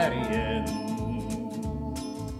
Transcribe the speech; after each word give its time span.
der 0.00 0.12
igjen. 0.12 0.64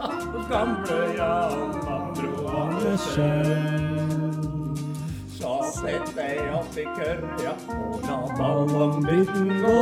Hos 0.00 0.46
gamle 0.48 1.14
Jan 1.18 1.74
Andro 1.94 2.48
Andersen. 2.48 4.00
Så 5.38 5.52
sett 5.80 6.16
deg 6.16 6.40
opp 6.54 6.76
i 6.76 6.84
kørja 6.96 7.52
og 7.76 8.00
la 8.06 8.18
ballongbiten 8.38 9.48
gå. 9.64 9.80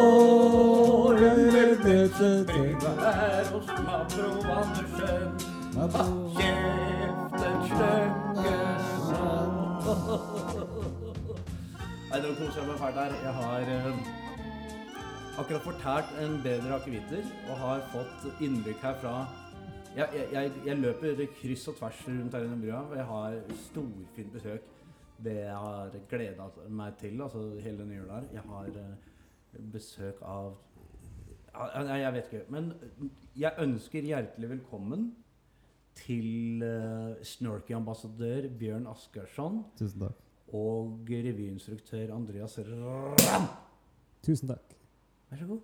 Bryvet 2.49 3.01
her 3.05 3.45
hos 3.53 3.69
Mabro 3.87 4.31
Andersen. 4.59 5.29
Kjeften 6.39 7.57
sløkke 7.69 8.57
Nei, 12.09 12.19
nå 12.25 12.29
koser 12.39 12.61
jeg 12.61 12.67
meg 12.69 12.79
fælt 12.81 12.99
her. 12.99 13.13
Jeg 13.23 13.33
har 13.37 13.61
eh, 13.75 14.18
akkurat 15.39 15.63
fortært 15.63 16.17
en 16.19 16.41
bedre 16.43 16.81
akevitter 16.81 17.27
og 17.47 17.61
har 17.61 17.85
fått 17.93 18.43
innblikk 18.43 18.81
her 18.83 18.97
fra 18.99 19.13
jeg, 19.95 20.09
jeg, 20.15 20.27
jeg, 20.33 20.53
jeg 20.67 20.79
løper 20.79 21.21
kryss 21.39 21.69
og 21.71 21.77
tvers 21.79 22.01
rundt 22.09 22.35
her 22.35 22.47
under 22.47 22.59
brua, 22.63 22.81
og 22.83 22.97
jeg 22.97 23.07
har 23.09 23.37
storfint 23.65 24.35
besøk. 24.35 24.67
Det 25.19 25.35
jeg 25.41 25.55
har 25.55 25.95
gleda 26.11 26.45
meg 26.71 26.99
til, 27.01 27.23
altså 27.23 27.43
hele 27.59 27.81
denne 27.81 27.97
jula 27.97 28.21
her. 28.21 28.29
Jeg 28.37 28.45
har 28.47 28.69
eh, 28.83 29.63
besøk 29.75 30.23
av 30.23 30.57
Nei, 31.59 31.97
jeg 31.99 32.13
vet 32.15 32.29
ikke. 32.29 32.45
Men 32.55 32.69
jeg 33.35 33.65
ønsker 33.65 34.07
hjertelig 34.07 34.51
velkommen 34.53 35.09
til 35.99 36.63
uh, 36.63 37.17
Snorky-ambassadør 37.27 38.47
Bjørn 38.61 38.87
Asgeirsson 38.87 39.65
Tusen 39.81 40.05
takk. 40.05 40.23
og 40.55 41.11
revyinstruktør 41.11 42.15
Andreas 42.15 42.61
Ramm. 42.69 43.49
Tusen 44.23 44.55
takk. 44.55 44.78
Vær 45.31 45.43
så 45.43 45.47
god. 45.47 45.61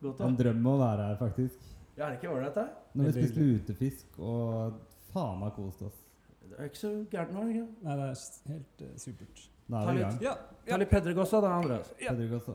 Godt 0.00 0.20
En 0.20 0.36
da. 0.36 0.42
drøm 0.42 0.66
å 0.68 0.74
være 0.78 1.06
her, 1.08 1.16
faktisk. 1.18 1.64
Ja, 1.96 2.06
er 2.06 2.12
det 2.12 2.18
ikke 2.20 2.30
ålreit, 2.30 2.54
da? 2.54 2.66
Når 2.94 3.08
vi 3.08 3.14
spiste 3.16 3.46
lutefisk 3.46 4.18
og 4.22 4.76
faen 5.12 5.40
meg 5.40 5.56
kost 5.56 5.82
oss. 5.88 6.04
Det 6.48 6.58
er 6.58 6.70
ikke 6.70 6.80
så 6.80 6.92
gærent 7.10 7.34
nå, 7.34 7.46
ikke? 7.52 7.64
Nei, 7.84 7.96
det 7.98 8.06
er 8.06 8.52
helt 8.52 8.84
uh, 8.84 8.92
supert. 9.02 9.42
Da 9.68 9.80
er 9.80 9.90
vi 9.90 9.98
i 9.98 10.04
gang. 10.04 10.22
Ja, 10.24 10.36
Ta 10.68 10.78
litt 10.80 10.92
Pedregossa 10.92 11.40
da, 11.44 11.50
Andreas. 11.58 11.90
Ja. 12.00 12.14
Pedregossa. 12.14 12.54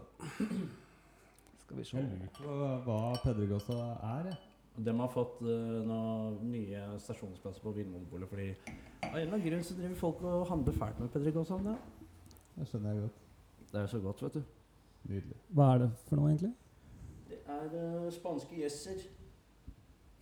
skal 1.66 1.78
vi 1.78 1.86
Jeg 1.92 2.08
lurer 2.08 2.32
på 2.40 2.56
hva 2.88 2.98
Pedregossa 3.26 3.78
er, 4.14 4.32
jeg. 4.32 4.40
De 4.88 4.96
har 4.98 5.12
fått 5.14 5.44
uh, 5.46 5.84
noen 5.86 6.40
nye 6.50 6.88
stasjonsplasser 7.04 7.62
på 7.62 7.76
Vinmonopolet 7.76 8.32
fordi 8.32 8.48
av 9.04 9.12
en 9.12 9.20
eller 9.20 9.36
annen 9.36 9.46
grunn 9.46 9.68
så 9.68 9.76
driver 9.78 10.00
folk 10.00 10.24
og 10.26 10.48
handler 10.50 10.80
fælt 10.80 11.04
med 11.04 11.12
Pedregossa. 11.14 11.60
Det 12.56 12.70
skjønner 12.72 12.96
jeg 12.96 13.06
godt. 13.06 13.24
Det 13.70 13.78
er 13.78 13.86
jo 13.86 13.92
så 13.92 14.02
godt, 14.02 14.24
vet 14.26 14.40
du. 14.40 14.63
Nydelig. 15.10 15.38
Hva 15.50 15.74
er 15.74 15.84
det 15.84 15.90
for 16.08 16.20
noe, 16.20 16.32
egentlig? 16.32 16.54
Det 17.28 17.40
er 17.50 17.76
uh, 17.76 18.08
spanske 18.14 18.56
gjesser 18.56 19.04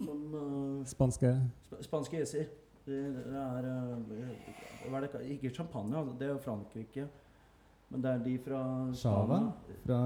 som 0.02 0.22
uh, 0.34 0.86
Spanske 0.90 1.34
sp 1.68 1.82
Spanske 1.86 2.18
gjesser. 2.18 2.50
Det, 2.86 2.98
det 3.14 3.38
er 3.38 3.68
uh, 3.70 4.90
Hva 4.90 5.02
er 5.02 5.08
det? 5.08 5.26
Ikke 5.36 5.54
champagne, 5.54 5.98
altså. 5.98 6.16
det 6.20 6.28
er 6.28 6.34
jo 6.34 6.42
Frankrike. 6.42 7.08
Men 7.92 8.04
det 8.04 8.12
er 8.12 8.24
de 8.24 8.38
fra 8.40 8.62
Chava? 8.96 9.40
Fra 9.86 10.00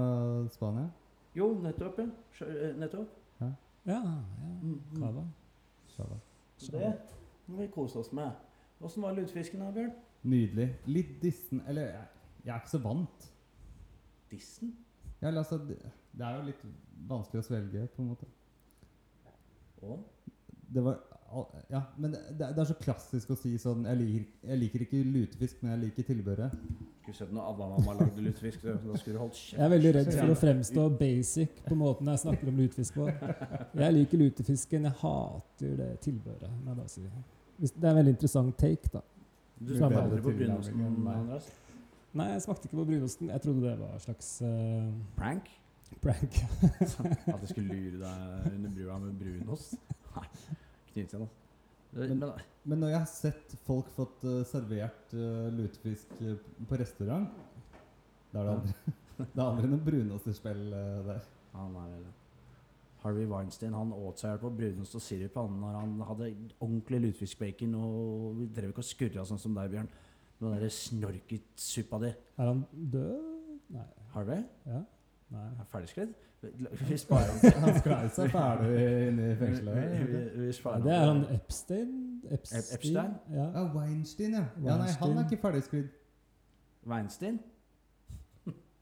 Spania. 0.52 0.88
Jo, 1.36 1.52
nettopp. 1.62 1.98
ja. 1.98 2.72
Nettopp. 2.76 3.12
Ja, 3.40 3.50
ja. 3.86 4.00
Mm, 4.02 4.80
mm. 4.92 5.02
Cava. 5.02 5.24
Chava. 5.88 6.18
Det 6.72 6.92
må 7.46 7.60
vi 7.60 7.66
kose 7.66 7.98
oss 7.98 8.12
med. 8.12 8.30
Åssen 8.80 9.02
var 9.02 9.14
lutefisken 9.14 9.62
da, 9.62 9.70
Bjørn? 9.72 9.92
Nydelig. 10.26 10.66
Litt 10.90 11.22
dissen 11.22 11.62
Eller 11.68 11.82
jeg, 11.92 12.06
jeg 12.44 12.54
er 12.54 12.60
ikke 12.60 12.72
så 12.72 12.80
vant. 12.82 13.28
Dissen? 14.36 14.74
Ja, 15.22 15.32
altså, 15.32 15.58
det, 15.58 15.80
det 16.12 16.24
er 16.28 16.38
jo 16.38 16.46
litt 16.50 16.64
vanskelig 17.08 17.42
å 17.42 17.46
svelge, 17.46 17.86
på 17.96 18.04
en 18.04 18.12
måte. 18.12 18.28
Og? 19.82 20.04
Det 20.68 20.82
var 20.84 20.96
Ja, 21.70 21.82
men 21.98 22.12
det, 22.12 22.20
det 22.38 22.58
er 22.58 22.66
så 22.68 22.74
klassisk 22.78 23.32
å 23.34 23.36
si 23.38 23.52
sånn 23.58 23.84
Jeg 23.86 23.98
liker, 23.98 24.26
jeg 24.46 24.58
liker 24.60 24.84
ikke 24.84 25.00
lutefisk, 25.04 25.58
men 25.62 25.72
jeg 25.74 25.80
liker 25.84 26.06
tilbehøret. 26.08 26.54
Skulle 27.00 27.16
sett 27.18 27.32
når 27.34 27.48
Abba-mamma 27.50 27.96
lagde 27.98 28.24
lutefisk. 28.24 28.62
Da 28.62 28.98
skulle 28.98 29.16
du 29.16 29.20
holdt 29.24 29.36
kjeft. 29.38 29.58
Jeg 29.58 29.64
er 29.66 29.72
veldig 29.74 29.92
redd 29.98 30.12
for 30.14 30.32
å 30.32 30.38
fremstå 30.40 30.86
basic 31.02 31.60
på 31.66 31.78
måten 31.78 32.12
jeg 32.12 32.22
snakker 32.22 32.52
om 32.52 32.62
lutefisk 32.62 33.00
på. 33.00 33.08
Jeg 33.82 33.96
liker 33.98 34.22
lutefisken, 34.22 34.88
jeg 34.88 34.98
hater 35.02 35.76
det 35.82 35.90
tilbehøret. 36.06 36.96
Det 37.58 37.70
er 37.82 37.92
en 37.92 38.00
veldig 38.00 38.16
interessant 38.16 38.58
take, 38.62 38.90
da. 38.94 39.04
Du 39.58 39.72
er 39.72 39.80
bedre 39.80 40.02
aldri 40.02 40.24
på 40.24 40.34
begynnelsen, 40.34 40.82
enn 40.84 40.98
meg. 41.04 41.22
Andreas? 41.24 41.52
Nei, 42.16 42.26
jeg 42.32 42.42
smakte 42.46 42.68
ikke 42.68 42.78
på 42.80 42.86
brunosten. 42.88 43.30
Jeg 43.32 43.42
trodde 43.44 43.62
det 43.66 43.74
var 43.80 43.94
en 43.96 44.02
slags 44.04 44.28
uh, 44.42 44.92
Prank? 45.18 45.50
prank. 46.02 46.34
At 46.82 47.42
jeg 47.44 47.48
skulle 47.52 47.74
lure 47.76 47.98
deg 48.02 48.54
under 48.56 48.72
brua 48.74 48.96
med 49.04 49.18
brunost? 49.20 49.76
Nei. 50.16 50.24
Knyte 50.92 51.10
seg, 51.12 51.20
da. 51.22 51.28
Men- 51.96 52.18
Men, 52.18 52.32
Men 52.66 52.80
når 52.82 52.88
jeg 52.90 52.98
har 52.98 53.06
sett 53.10 53.54
folk 53.64 53.88
fått 53.94 54.24
uh, 54.26 54.40
servert 54.48 55.14
uh, 55.14 55.46
lutefisk 55.54 56.10
på 56.68 56.78
restaurant, 56.80 57.28
da 58.32 58.40
er 58.42 58.48
det 58.48 58.54
aldri, 58.56 58.94
det 59.20 59.28
er 59.40 59.44
aldri 59.46 59.70
noe 59.70 59.84
brunosterspill 59.86 60.64
uh, 60.74 61.06
der. 61.06 61.22
han 61.54 61.76
er 61.84 62.08
Harvey 63.04 63.24
Weinstein 63.30 63.72
han 63.76 63.92
åt 63.94 64.18
seg 64.24 64.40
på 64.42 64.50
brunost 64.50 64.96
og 64.98 65.02
sirup 65.04 65.36
han 65.38 65.60
når 65.62 65.76
han 65.78 65.92
hadde 66.08 66.28
ordentlig 66.58 67.00
lutefiskbacon 67.04 67.76
og 67.78 68.40
vi 68.40 68.48
drev 68.56 68.72
ikke 68.74 68.82
og 68.82 68.88
skurra 68.88 69.24
sånn 69.28 69.38
som 69.40 69.54
deg, 69.54 69.70
Bjørn. 69.76 69.88
Med 70.38 70.50
den 70.50 70.62
der 70.62 70.68
snorketsuppa 70.68 71.98
di. 71.98 72.12
Er 72.38 72.46
han 72.52 72.64
død? 72.92 73.58
Nei. 73.68 73.88
Harvey? 74.12 74.42
Ja? 74.66 74.82
Nei. 75.30 75.46
Er 75.60 75.68
ferdigsklidd? 75.72 76.14
Vi 76.88 76.96
sparer 77.04 77.60
Han 77.60 77.78
sklei 77.80 78.08
seg 78.14 78.30
ferdig 78.30 78.82
inne 79.08 79.30
i 79.32 79.36
fengselet. 79.40 79.76
vi, 79.76 80.04
vi, 80.12 80.46
vi 80.46 80.52
Ja, 80.64 80.74
det 80.84 80.92
er 80.92 81.06
han 81.06 81.22
Epstein? 81.34 81.94
Epstein? 82.30 82.60
Epstein? 82.74 83.14
Ja. 83.32 83.46
Ja, 83.54 83.64
Weinstein, 83.74 84.34
ja. 84.34 84.44
ja 84.64 84.76
nei, 84.76 84.90
han 85.00 85.16
er 85.16 85.24
ikke 85.24 85.40
ferdigsklidd. 85.42 85.88
Weinstein? 86.86 87.40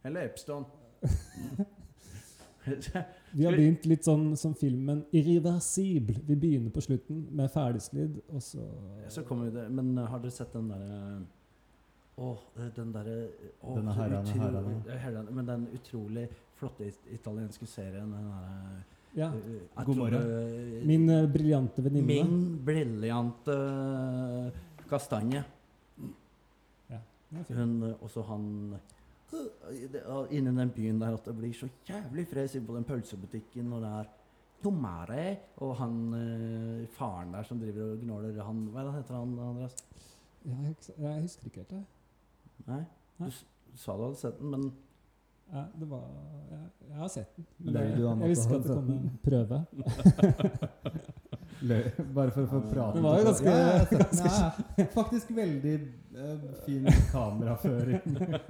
Eller 0.04 0.28
Epstein? 0.28 0.65
Vi 3.34 3.44
har 3.44 3.53
begynt 3.53 3.84
litt 3.84 4.06
sånn 4.06 4.31
som 4.41 4.54
filmen 4.56 5.03
'Irreversibel'. 5.12 6.22
Vi 6.25 6.36
begynner 6.36 6.72
på 6.72 6.81
slutten 6.84 7.26
med 7.36 7.50
ferdigsklidd, 7.53 8.21
og 8.28 8.42
så 8.42 8.65
Så 9.09 9.22
kommer 9.22 9.50
det 9.50 9.71
Men 9.71 9.98
uh, 9.98 10.06
har 10.09 10.22
dere 10.22 10.31
sett 10.32 10.53
den 10.53 10.71
derre 10.72 11.26
Å, 12.14 12.28
den 12.76 12.92
derre 12.94 13.14
oh, 13.66 13.75
Denne 13.75 13.94
herrene, 13.97 14.22
utro- 14.30 14.98
herrene. 15.02 15.32
Men 15.34 15.47
den 15.48 15.64
utrolig 15.75 16.28
flotte 16.54 16.86
italienske 17.10 17.66
serien, 17.66 18.12
den 18.14 18.28
der, 18.30 18.84
Ja. 19.19 19.28
uh, 19.34 19.82
God 19.84 19.97
morgen. 19.98 20.22
uh, 20.22 20.86
Min 20.86 21.08
uh, 21.10 21.24
briljante 21.30 21.82
venninne. 21.82 22.06
Min 22.06 22.58
briljante 22.64 23.50
uh, 23.50 24.84
kastanje. 24.91 25.42
Ja. 26.91 27.00
Hun 27.50 27.80
også 28.00 28.22
han 28.30 28.44
Inni 30.30 30.53
den 30.54 30.70
byen 30.70 31.00
der 31.00 31.16
at 31.16 31.24
det 31.26 31.32
blir 31.34 31.53
så 31.58 31.66
jævlig 31.88 32.28
fres 32.30 32.54
inne 32.54 32.69
på 32.69 32.76
den 32.76 32.84
pølsebutikken 32.86 33.66
når 33.72 33.80
det 33.82 33.91
er 33.98 34.10
Tomare 34.62 35.24
og 35.64 35.72
han 35.80 35.97
faren 36.94 37.32
der 37.34 37.42
som 37.48 37.58
driver 37.58 37.97
og 37.97 38.04
gnåler 38.04 38.38
han 38.47 38.60
Hva 38.70 38.84
er 38.84 38.92
heter 39.00 39.16
han, 39.19 39.32
Andreas? 39.48 39.74
Ja, 40.44 40.54
jeg, 40.69 40.76
jeg 41.00 41.22
husker 41.24 41.50
ikke 41.50 41.64
helt 41.64 41.74
det. 41.74 41.82
Nei? 42.69 42.81
Du 43.19 43.31
sa 43.78 43.97
du 43.98 44.03
hadde 44.06 44.16
sett 44.20 44.38
den, 44.41 44.50
men 44.54 44.72
Ja, 45.54 45.66
det 45.76 45.87
var, 45.91 46.04
jeg, 46.50 46.60
jeg 46.88 46.97
har 46.98 47.09
sett 47.12 47.34
den. 47.37 47.44
Løy 47.69 47.91
du 47.94 48.00
jeg 48.00 48.15
ikke 48.16 48.20
at 48.22 48.22
det 48.25 48.48
kom 48.48 48.62
sett 48.65 48.88
en 48.94 49.19
prøve. 49.26 49.59
Løy, 51.65 51.84
bare 52.16 52.33
for 52.34 52.45
å 52.45 52.48
få 52.51 52.60
prate. 52.71 52.97
Det 52.97 53.03
var 53.04 53.18
jo 53.21 53.27
ganske- 53.28 53.53
Ja. 54.24 54.48
Ja, 54.78 54.86
faktisk 54.98 55.30
veldig 55.36 55.74
uh, 56.16 56.48
fin 56.66 56.89
kameraføring. 57.12 58.01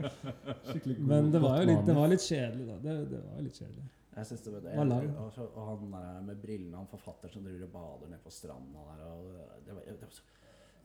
Skikkelig 0.70 0.96
god. 0.98 1.04
Men 1.10 1.30
det 1.34 1.42
var 1.44 1.60
jo 1.60 1.66
litt, 1.68 1.84
det 1.86 1.96
var 1.98 2.08
litt 2.14 2.24
kjedelig, 2.24 2.66
da. 2.70 2.78
Det, 2.86 2.96
det 3.12 3.20
var 3.26 3.42
litt 3.48 3.60
kjedelig. 3.60 3.84
jeg 4.16 4.26
synes 4.30 4.42
det 4.46 4.52
var 4.54 4.60
det. 4.64 4.76
Var. 4.94 5.08
Og, 5.26 5.38
og 5.44 5.62
han 5.68 5.90
der 5.98 6.20
med 6.30 6.40
brillene, 6.42 6.76
han 6.80 6.86
forfatter 6.90 7.28
som 7.34 7.44
driver 7.46 7.66
og 7.68 7.74
bader 7.74 8.14
nede 8.14 8.22
på 8.24 8.30
stranda 8.34 8.86
der. 8.90 9.04
Og 9.10 9.20
det, 9.66 9.74
var, 9.74 9.82
det 9.90 9.98
var 10.00 10.14
så, 10.14 10.22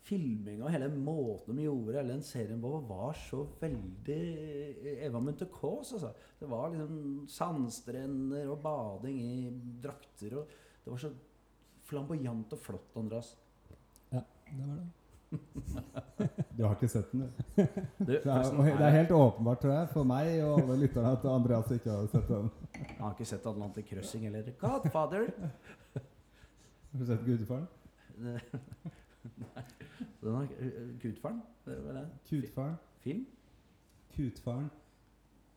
filminga 0.09 0.65
og 0.65 0.73
hele 0.73 0.89
måten 0.91 1.57
de 1.59 1.67
gjorde 1.67 1.95
hele 1.99 2.15
den 2.15 2.23
serien 2.25 2.61
på, 2.63 2.71
var 2.89 3.13
så 3.17 3.43
veldig 3.61 4.19
Eva 5.05 5.21
Munthe 5.21 5.47
Kaas, 5.53 5.93
altså. 5.97 6.11
Det 6.39 6.49
var 6.49 6.69
liksom 6.73 7.25
sandstrender 7.29 8.49
og 8.49 8.61
bading 8.63 9.19
i 9.21 9.49
drakter 9.83 10.39
og 10.41 10.55
Det 10.83 10.93
var 10.93 11.01
så 11.03 11.09
flamboyant 11.89 12.53
og 12.55 12.59
flott, 12.63 12.95
Andreas. 12.97 13.35
Ja, 14.13 14.21
Det 14.49 14.63
var 14.65 14.75
det. 14.79 14.87
Du 16.57 16.63
har 16.65 16.73
ikke 16.75 16.87
sett 16.91 17.11
den, 17.11 17.21
du? 17.21 17.27
Du, 17.99 18.05
Det 18.05 18.15
er, 18.25 18.49
det 18.51 18.85
er 18.85 18.95
helt 18.97 19.11
åpenbart, 19.15 19.61
tror 19.61 19.73
jeg, 19.75 19.89
for 19.93 20.07
meg 20.09 20.31
og 20.43 20.57
alle 20.63 20.79
lytterne 20.81 21.11
at 21.15 21.27
Andreas 21.29 21.69
ikke 21.71 21.93
har 21.93 22.07
sett 22.11 22.27
den. 22.27 22.49
Jeg 22.75 22.97
har 22.99 23.13
ikke 23.13 23.29
sett 23.29 23.45
Atlantic 23.47 23.85
Crossing 23.91 24.25
eller 24.27 24.49
Godfather. 24.59 25.29
Har 25.93 26.99
du 26.99 27.05
sett 27.05 27.23
Gudfaren? 27.27 27.67
Den 30.21 30.35
er 30.35 30.47
Gudfaren? 31.01 31.41
Det 31.65 31.77
var 31.85 31.93
det. 31.93 32.05
Kutfaren? 32.29 32.75
Film? 33.03 33.25
Kutfaren. 34.15 34.69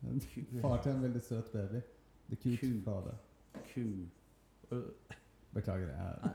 En 0.03 0.21
Far 0.61 0.81
til 0.83 0.91
en 0.91 1.01
veldig 1.03 1.21
søt 1.21 1.51
baby. 1.53 1.81
The 2.29 2.35
cute 2.35 2.57
Kut. 2.57 2.83
father. 2.83 3.15
ku... 3.73 3.83
Beklager 5.53 5.85
det. 5.87 5.95
Her. 5.95 6.33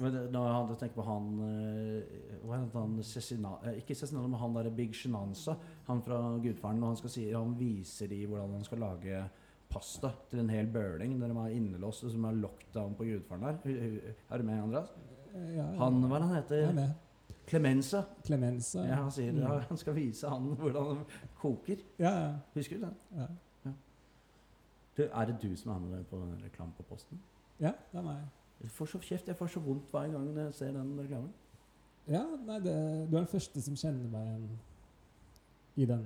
Men 0.00 0.12
det- 0.14 0.32
når 0.32 0.68
jeg 0.68 0.78
tenker 0.78 0.94
på 0.94 1.02
han 1.02 1.40
eh, 1.40 2.02
Hva 2.46 2.58
heter 2.60 2.80
han 2.80 3.02
Cecina, 3.02 3.48
eh, 3.64 3.76
Ikke 3.80 3.94
Cezinando, 3.94 4.28
men 4.28 4.38
han 4.40 4.54
derre 4.54 4.70
Big 4.76 4.94
Shenanza. 4.94 5.54
Han 5.86 6.02
fra 6.02 6.38
Gudfaren. 6.38 6.82
Og 6.82 6.88
han 6.88 6.96
skal 6.96 7.10
si 7.10 7.30
Han 7.32 7.56
viser 7.58 8.06
de 8.08 8.26
hvordan 8.26 8.52
han 8.52 8.64
skal 8.64 8.78
lage 8.78 9.24
pasta 9.70 10.10
til 10.30 10.40
en 10.40 10.50
hel 10.50 10.66
bøling. 10.66 11.18
Der 11.20 11.28
de 11.28 11.38
er 11.38 11.56
innelåst 11.56 12.04
og 12.04 12.10
som 12.10 12.24
er 12.24 12.32
lockdown 12.32 12.94
på 12.94 13.04
Gudfaren 13.04 13.42
der. 13.42 14.04
Er 14.30 14.38
du 14.38 14.44
med, 14.44 14.62
Andreas? 14.62 14.88
Ja, 15.34 15.40
ja. 15.56 15.66
Han, 15.78 16.02
hva 16.02 16.16
er 16.16 16.20
det 16.20 16.28
han 16.28 16.36
Jeg 16.36 16.62
er 16.62 16.66
heter? 16.66 16.72
med. 16.74 16.90
Clemenza. 17.46 18.04
Clemenza. 18.24 18.82
Ja, 18.86 18.94
han 19.02 19.10
sier 19.10 19.32
Mm. 19.32 19.62
han 19.68 19.76
skal 19.78 19.94
vise 19.96 20.28
han 20.28 20.54
hvordan 20.56 20.86
han 20.96 21.04
koker. 21.40 21.76
Ja, 21.98 22.10
ja. 22.20 22.34
Husker 22.54 22.78
du 22.78 22.84
den? 22.84 22.96
ja. 23.16 23.26
Du, 24.96 25.02
er 25.06 25.24
det 25.26 25.36
du 25.42 25.56
som 25.56 25.70
er 25.72 25.78
med 25.78 26.04
på 26.10 26.16
den 26.18 26.42
reklamen 26.44 26.72
på 26.76 26.82
Posten? 26.82 27.20
ja, 27.60 27.72
det 27.92 27.98
er 27.98 28.02
meg. 28.02 28.24
Jeg 28.60 28.70
får 28.70 28.86
så 28.86 28.98
kjeft. 29.00 29.28
Jeg 29.28 29.36
får 29.36 29.46
så 29.54 29.60
vondt 29.60 29.90
hver 29.90 30.10
gang 30.12 30.36
jeg 30.36 30.54
ser 30.54 30.72
den 30.72 30.98
reklamen. 31.00 31.30
Ja, 32.08 32.24
nei, 32.46 32.58
det, 32.60 32.74
du 33.10 33.16
er 33.16 33.20
den 33.22 33.26
første 33.30 33.62
som 33.62 33.76
kjenner 33.76 34.08
meg 34.10 34.26
igjen 34.26 34.58
i 35.76 35.86
den, 35.86 36.04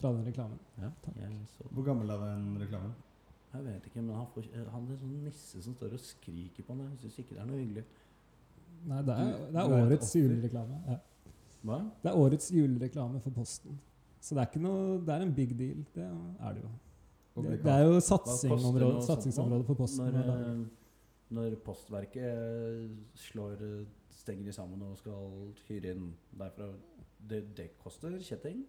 fra 0.00 0.12
den 0.14 0.24
reklamen. 0.26 0.58
Ja, 0.78 0.88
Takk. 1.04 1.16
jeg, 1.20 1.32
så, 1.56 1.66
hvor 1.70 1.82
gammel 1.84 2.10
er 2.10 2.22
den 2.24 2.58
reklamen? 2.62 2.94
jeg 3.52 3.64
vet 3.66 3.86
ikke, 3.86 4.00
men 4.02 4.14
han, 4.16 4.26
får, 4.32 4.46
han 4.72 4.86
er 4.88 4.92
en 4.94 4.98
sånn 5.02 5.16
nisse 5.26 5.60
som 5.62 5.74
står 5.76 5.92
og 5.92 6.00
skriker 6.00 6.64
på 6.64 6.72
den 6.72 6.86
Jeg 6.94 7.00
syns 7.02 7.18
ikke 7.20 7.34
det 7.34 7.42
er 7.42 7.50
noe 7.50 7.58
hyggelig. 7.60 7.84
Nei, 8.88 9.00
det 9.06 9.14
er, 9.14 9.32
det 9.52 9.60
er 9.60 9.62
er 9.62 9.74
årets 9.78 10.14
julereklame. 10.16 10.78
Ja. 10.88 10.98
Hva? 11.62 11.78
Det 12.02 12.10
er 12.10 12.18
årets 12.18 12.48
julereklame 12.50 13.20
for 13.22 13.34
Posten. 13.36 13.78
Så 14.22 14.36
det 14.36 14.42
er 14.42 14.50
ikke 14.50 14.62
noe 14.62 14.98
Det 15.02 15.14
er 15.14 15.24
en 15.24 15.34
big 15.34 15.52
deal. 15.58 15.82
Det 15.94 16.06
er 16.06 16.56
det 16.56 16.62
jo. 16.62 16.70
Det, 17.32 17.56
det 17.64 17.72
er 17.72 17.86
jo 17.86 17.96
satsingsområdet, 17.96 18.02
koster 18.04 18.34
satsingområde, 18.34 18.84
noe 18.84 19.00
sånt 19.00 19.08
satsingsområde 19.08 19.64
for 19.64 19.78
Posten. 19.78 20.10
Når, 20.12 20.32
eh, 20.34 20.58
når 21.32 21.54
Postverket 21.64 22.26
eh, 22.28 22.90
slår 23.16 23.62
eh, 23.64 23.86
stenger 24.12 24.50
de 24.50 24.52
sammen 24.52 24.82
og 24.84 24.98
skal 25.00 25.30
hyre 25.68 25.94
inn 25.94 26.10
derfra 26.38 26.68
Det, 27.30 27.40
det 27.56 27.70
koster 27.80 28.18
kjetting? 28.20 28.64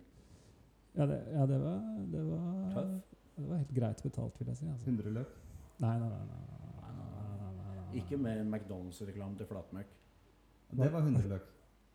Ja, 0.93 1.07
det, 1.09 1.19
ja, 1.33 1.45
det 1.49 1.59
var 1.59 1.81
Det 2.13 2.23
var, 2.29 2.87
det 3.35 3.49
var 3.49 3.57
helt 3.57 3.75
greit 3.75 4.03
betalt, 4.05 4.39
vil 4.39 4.53
jeg 4.53 4.61
si. 4.61 4.69
Altså. 4.69 4.89
100 4.89 5.13
løp? 5.17 5.35
Nei, 5.83 5.97
nei, 5.99 6.07
nei. 6.07 6.23
nei, 6.29 6.39
nei, 6.39 6.93
nei, 6.93 7.35
nei, 7.41 7.53
nei, 7.57 7.75
nei. 7.81 7.85
Ikke 7.99 8.17
med 8.21 8.45
McDonald's-reklame 8.45 9.37
til 9.41 9.49
flatmøkk. 9.49 9.91
Det 10.77 10.89
var 10.93 10.99
100 11.01 11.27
løk. 11.29 11.45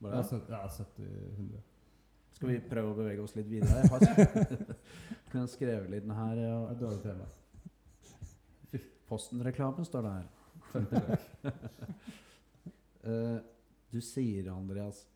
Var 0.01 0.11
Ja, 0.15 0.23
det? 0.23 0.41
ja 0.49 0.69
70-100. 0.69 1.61
Skal 2.39 2.49
vi 2.53 2.59
prøve 2.71 2.93
å 2.93 2.97
bevege 2.97 3.23
oss 3.25 3.35
litt 3.35 3.49
videre? 3.51 3.81
Jeg 3.83 3.91
har 3.91 4.01
sk- 4.01 4.77
jeg 5.33 5.41
har 5.41 5.47
skrevet 5.51 5.91
litt 5.91 6.05
den 6.07 6.15
her. 6.15 6.35
Det 6.37 6.45
Ja. 6.47 6.59
er 6.71 6.75
dårlig 6.75 7.03
tema. 7.03 7.27
Posten-reklamen 9.09 9.85
står 9.89 10.03
der. 10.03 10.11
her. 10.13 10.27
50 10.73 11.09
løk. 11.09 11.21
Eh, 13.09 13.39
du 13.93 14.01
sier, 14.05 14.51
Andreas, 14.53 15.07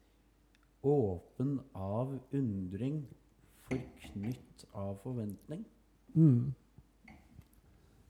åpen 0.86 1.58
av 1.76 2.14
undring, 2.32 3.02
forknytt 3.66 4.62
av 4.72 4.94
forventning. 5.02 5.64
Mm. 6.14 6.54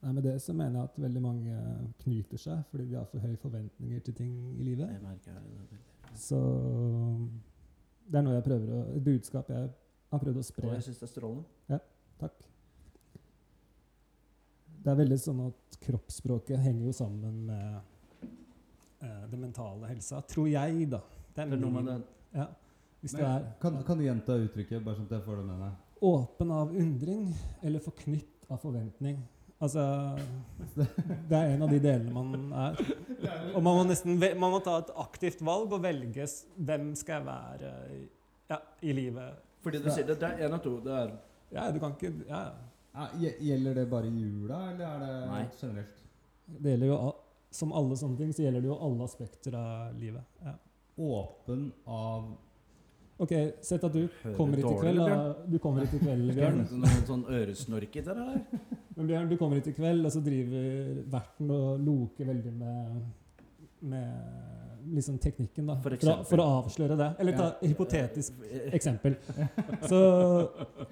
Nei, 0.02 0.12
Med 0.12 0.22
det 0.26 0.34
så 0.42 0.52
mener 0.52 0.80
jeg 0.80 0.88
at 0.90 0.96
veldig 1.04 1.20
mange 1.22 1.56
knyter 2.02 2.40
seg 2.42 2.62
fordi 2.70 2.88
de 2.90 2.96
har 2.98 3.04
for 3.06 3.22
høye 3.22 3.36
forventninger 3.38 4.00
til 4.02 4.14
ting 4.18 4.32
i 4.58 4.64
livet. 4.66 4.88
Jeg 4.90 5.02
merker 5.02 5.36
det. 5.36 5.78
Så 6.18 6.38
det 8.10 8.18
er 8.18 8.24
noe 8.26 8.34
jeg 8.34 8.44
prøver 8.48 8.72
å 8.74 8.80
Et 8.96 9.04
budskap 9.06 9.48
jeg 9.52 9.68
har 10.12 10.18
prøvd 10.24 10.40
å 10.40 10.42
Og 10.42 10.48
spre. 10.48 10.72
jeg 10.74 10.82
syns 10.88 10.98
det 10.98 11.06
er 11.08 11.12
strålende. 11.12 11.78
Takk. 12.22 12.42
Det 14.82 14.90
er 14.90 14.98
veldig 14.98 15.18
sånn 15.22 15.40
at 15.46 15.78
kroppsspråket 15.84 16.58
henger 16.62 16.88
jo 16.88 16.92
sammen 16.96 17.38
med 17.46 17.78
eh, 19.02 19.22
det 19.30 19.38
mentale 19.38 19.86
helsa. 19.90 20.20
Tror 20.26 20.48
jeg, 20.50 20.88
da. 20.90 20.98
Det 21.34 21.44
er 21.44 21.50
Det 21.52 21.56
er 21.56 21.62
noe 21.62 21.70
med 21.78 21.86
det. 21.86 21.96
Ja. 22.34 22.48
Hvis 23.02 23.14
Men, 23.14 23.22
det 23.22 23.30
er 23.30 23.46
kan, 23.62 23.78
kan 23.86 23.98
du 23.98 24.04
gjenta 24.04 24.36
uttrykket, 24.42 24.82
bare 24.84 24.98
sånn 24.98 25.06
at 25.10 25.16
jeg 25.18 25.24
får 25.26 25.36
det 25.42 25.46
med 25.46 25.58
meg? 25.62 25.80
åpen 26.02 26.50
av 26.50 26.72
undring 26.74 27.28
eller 27.62 27.78
forknytt 27.78 28.48
av 28.50 28.58
forventning. 28.58 29.20
Altså 29.62 29.82
Det 30.74 31.36
er 31.38 31.52
en 31.54 31.62
av 31.62 31.70
de 31.70 31.78
delene 31.82 32.12
man 32.12 32.52
er. 32.64 32.80
Og 33.54 33.60
man 33.62 33.76
må 33.78 33.84
nesten 33.86 34.16
man 34.18 34.50
må 34.56 34.58
ta 34.64 34.78
et 34.82 34.90
aktivt 34.98 35.42
valg 35.46 35.72
og 35.76 35.82
velge 35.84 36.26
hvem 36.58 36.92
skal 36.98 37.20
jeg 37.20 37.26
være 37.28 37.72
i- 37.94 38.08
ja, 38.50 38.58
i 38.82 38.92
livet. 38.92 39.38
Fordi 39.62 39.78
du 39.84 39.88
sier 39.90 40.04
det, 40.08 40.18
det 40.20 40.28
er 40.32 40.48
én 40.48 40.52
av 40.56 40.62
to. 40.64 40.80
Det 40.82 40.92
er 40.92 41.12
Ja, 41.52 41.70
du 41.70 41.78
kan 41.78 41.92
ikke 41.94 42.10
ja, 42.28 42.42
ja. 42.48 43.06
Ja, 43.20 43.30
gjelder 43.40 43.74
det 43.74 43.90
bare 43.90 44.06
i 44.06 44.10
jula, 44.10 44.58
eller 44.72 44.86
er 44.86 44.98
det 45.00 45.28
Nei. 45.30 45.44
generelt? 45.60 46.02
Det 46.60 46.70
gjelder 46.74 46.86
jo 46.90 47.14
Som 47.52 47.72
alle 47.72 47.96
sånne 47.96 48.16
ting, 48.16 48.30
så 48.32 48.42
gjelder 48.46 48.62
det 48.64 48.68
jo 48.70 48.78
alle 48.80 49.04
aspekter 49.04 49.54
av 49.54 49.94
livet. 50.00 50.22
Ja. 50.42 50.54
Åpen 50.98 51.70
av 51.86 52.30
Ok, 53.20 53.32
sett 53.60 53.84
at 53.84 53.92
du 53.92 54.08
Hører 54.22 54.36
kommer 54.36 54.56
hit 54.56 54.64
i 54.64 54.78
kveld. 54.80 54.98
Da. 54.98 55.34
Du 55.46 55.58
kommer 55.58 55.84
hit 55.84 55.94
i 55.94 55.98
kveld, 56.04 56.32
Bjørn. 56.34 56.62
Noe 56.80 57.02
sånn 57.06 57.24
øresnork 57.28 57.96
i 57.96 58.00
det 58.00 58.16
der? 58.16 58.40
Men 58.96 59.08
Bjørn, 59.08 59.28
du 59.30 59.38
kommer 59.40 59.56
hit 59.58 59.70
i 59.72 59.76
kveld, 59.76 60.04
og 60.04 60.12
så 60.12 60.20
driver 60.24 61.02
verten 61.12 61.52
og 61.54 61.80
loker 61.80 62.28
veldig 62.28 62.52
med, 62.52 63.04
med 63.92 64.61
liksom 64.96 65.18
teknikken, 65.22 65.66
da. 65.70 65.76
For 65.82 65.94
For, 65.96 66.10
å, 66.10 66.24
for 66.26 66.42
å 66.42 66.46
avsløre 66.62 66.96
det. 66.98 67.08
Eller 67.22 67.36
ta 67.38 67.46
Ja. 67.52 67.68
hypotetisk 67.68 68.32
eksempel. 68.78 69.16
Så 69.88 69.98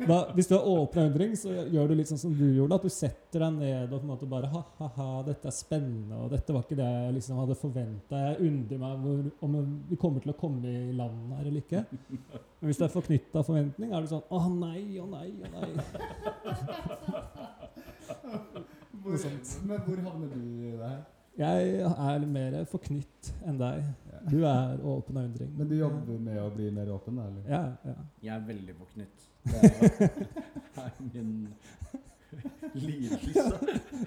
da, 0.06 0.18
hvis 0.36 0.48
du 0.50 0.54
har 0.56 0.64
åpen 0.68 1.08
undring, 1.10 1.34
så 1.36 1.48
gjør 1.70 1.88
du 1.88 1.94
litt 1.98 2.08
sånn 2.12 2.20
som 2.22 2.32
du 2.36 2.44
gjorde. 2.56 2.74
At 2.78 2.86
du 2.86 2.92
setter 2.94 3.44
deg 3.46 3.52
ned 3.58 3.92
og 3.92 3.98
på 4.00 4.04
en 4.06 4.12
måte 4.12 4.28
bare 4.30 4.50
ha-ha-ha, 4.52 5.08
dette 5.26 5.48
er 5.50 5.56
spennende, 5.56 6.16
og 6.24 6.30
dette 6.34 6.52
var 6.54 6.62
ikke 6.66 6.78
det 6.80 6.88
jeg 6.90 7.14
liksom 7.18 7.40
hadde 7.42 7.58
forventa. 7.60 8.22
Jeg 8.30 8.40
undrer 8.50 8.78
meg 8.84 9.04
hvor, 9.04 9.22
om 9.48 9.58
vi 9.90 9.96
kommer 10.00 10.20
til 10.24 10.32
å 10.34 10.38
komme 10.40 10.66
i 10.70 10.92
land 10.96 11.32
her 11.38 11.44
eller 11.46 11.60
ikke. 11.64 11.84
Men 12.60 12.68
hvis 12.68 12.78
du 12.80 12.84
er 12.84 12.92
forknytta 12.92 13.42
forventning, 13.46 13.92
er 13.96 14.00
du 14.04 14.10
sånn 14.10 14.26
Å 14.30 14.40
nei, 14.52 14.82
å 15.00 15.06
nei, 15.08 15.30
å 15.40 15.48
nei. 15.54 15.70
hvor, 19.00 19.16
Men 19.64 19.80
hvor 19.86 20.02
havner 20.04 20.28
du 20.34 20.40
i 20.40 20.74
det 20.76 20.90
her? 20.90 21.00
Jeg 21.40 21.80
er 21.80 22.26
mer 22.28 22.58
forknytt 22.68 23.30
enn 23.48 23.56
deg. 23.60 23.84
Du 24.28 24.42
er 24.44 24.82
åpen 24.84 25.16
av 25.16 25.30
undring. 25.30 25.50
Men 25.56 25.70
du 25.70 25.78
jobber 25.78 26.20
med 26.20 26.36
å 26.42 26.50
bli 26.52 26.68
mer 26.74 26.90
åpen, 26.92 27.16
da? 27.16 27.28
Eller? 27.30 27.48
Ja, 27.48 27.62
ja. 27.88 27.94
Jeg 28.26 28.34
er 28.36 28.46
veldig 28.50 28.76
forknytt. 28.82 29.26
Det 30.70 30.84
er, 30.84 30.92
min 31.00 31.48
lidelse. 32.76 33.46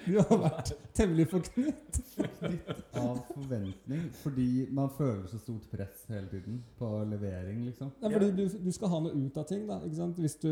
Du 0.06 0.14
har 0.20 0.38
vært 0.44 0.70
temmelig 0.96 1.26
forknytt. 1.32 1.98
Forknytt 2.14 2.70
av 3.02 3.18
forventning, 3.32 4.06
fordi 4.22 4.48
man 4.74 4.88
føler 4.94 5.26
så 5.28 5.42
stort 5.42 5.66
press 5.74 6.06
hele 6.08 6.30
tiden 6.30 6.62
på 6.78 6.92
levering, 7.10 7.64
liksom. 7.66 7.92
Ja, 8.00 8.08
fordi 8.14 8.30
du, 8.38 8.46
du 8.64 8.72
skal 8.78 8.94
ha 8.94 9.02
noe 9.04 9.26
ut 9.26 9.42
av 9.42 9.50
ting. 9.50 9.66
da, 9.68 9.82
ikke 9.84 9.98
sant? 9.98 10.22
Hvis 10.22 10.38
du, 10.40 10.50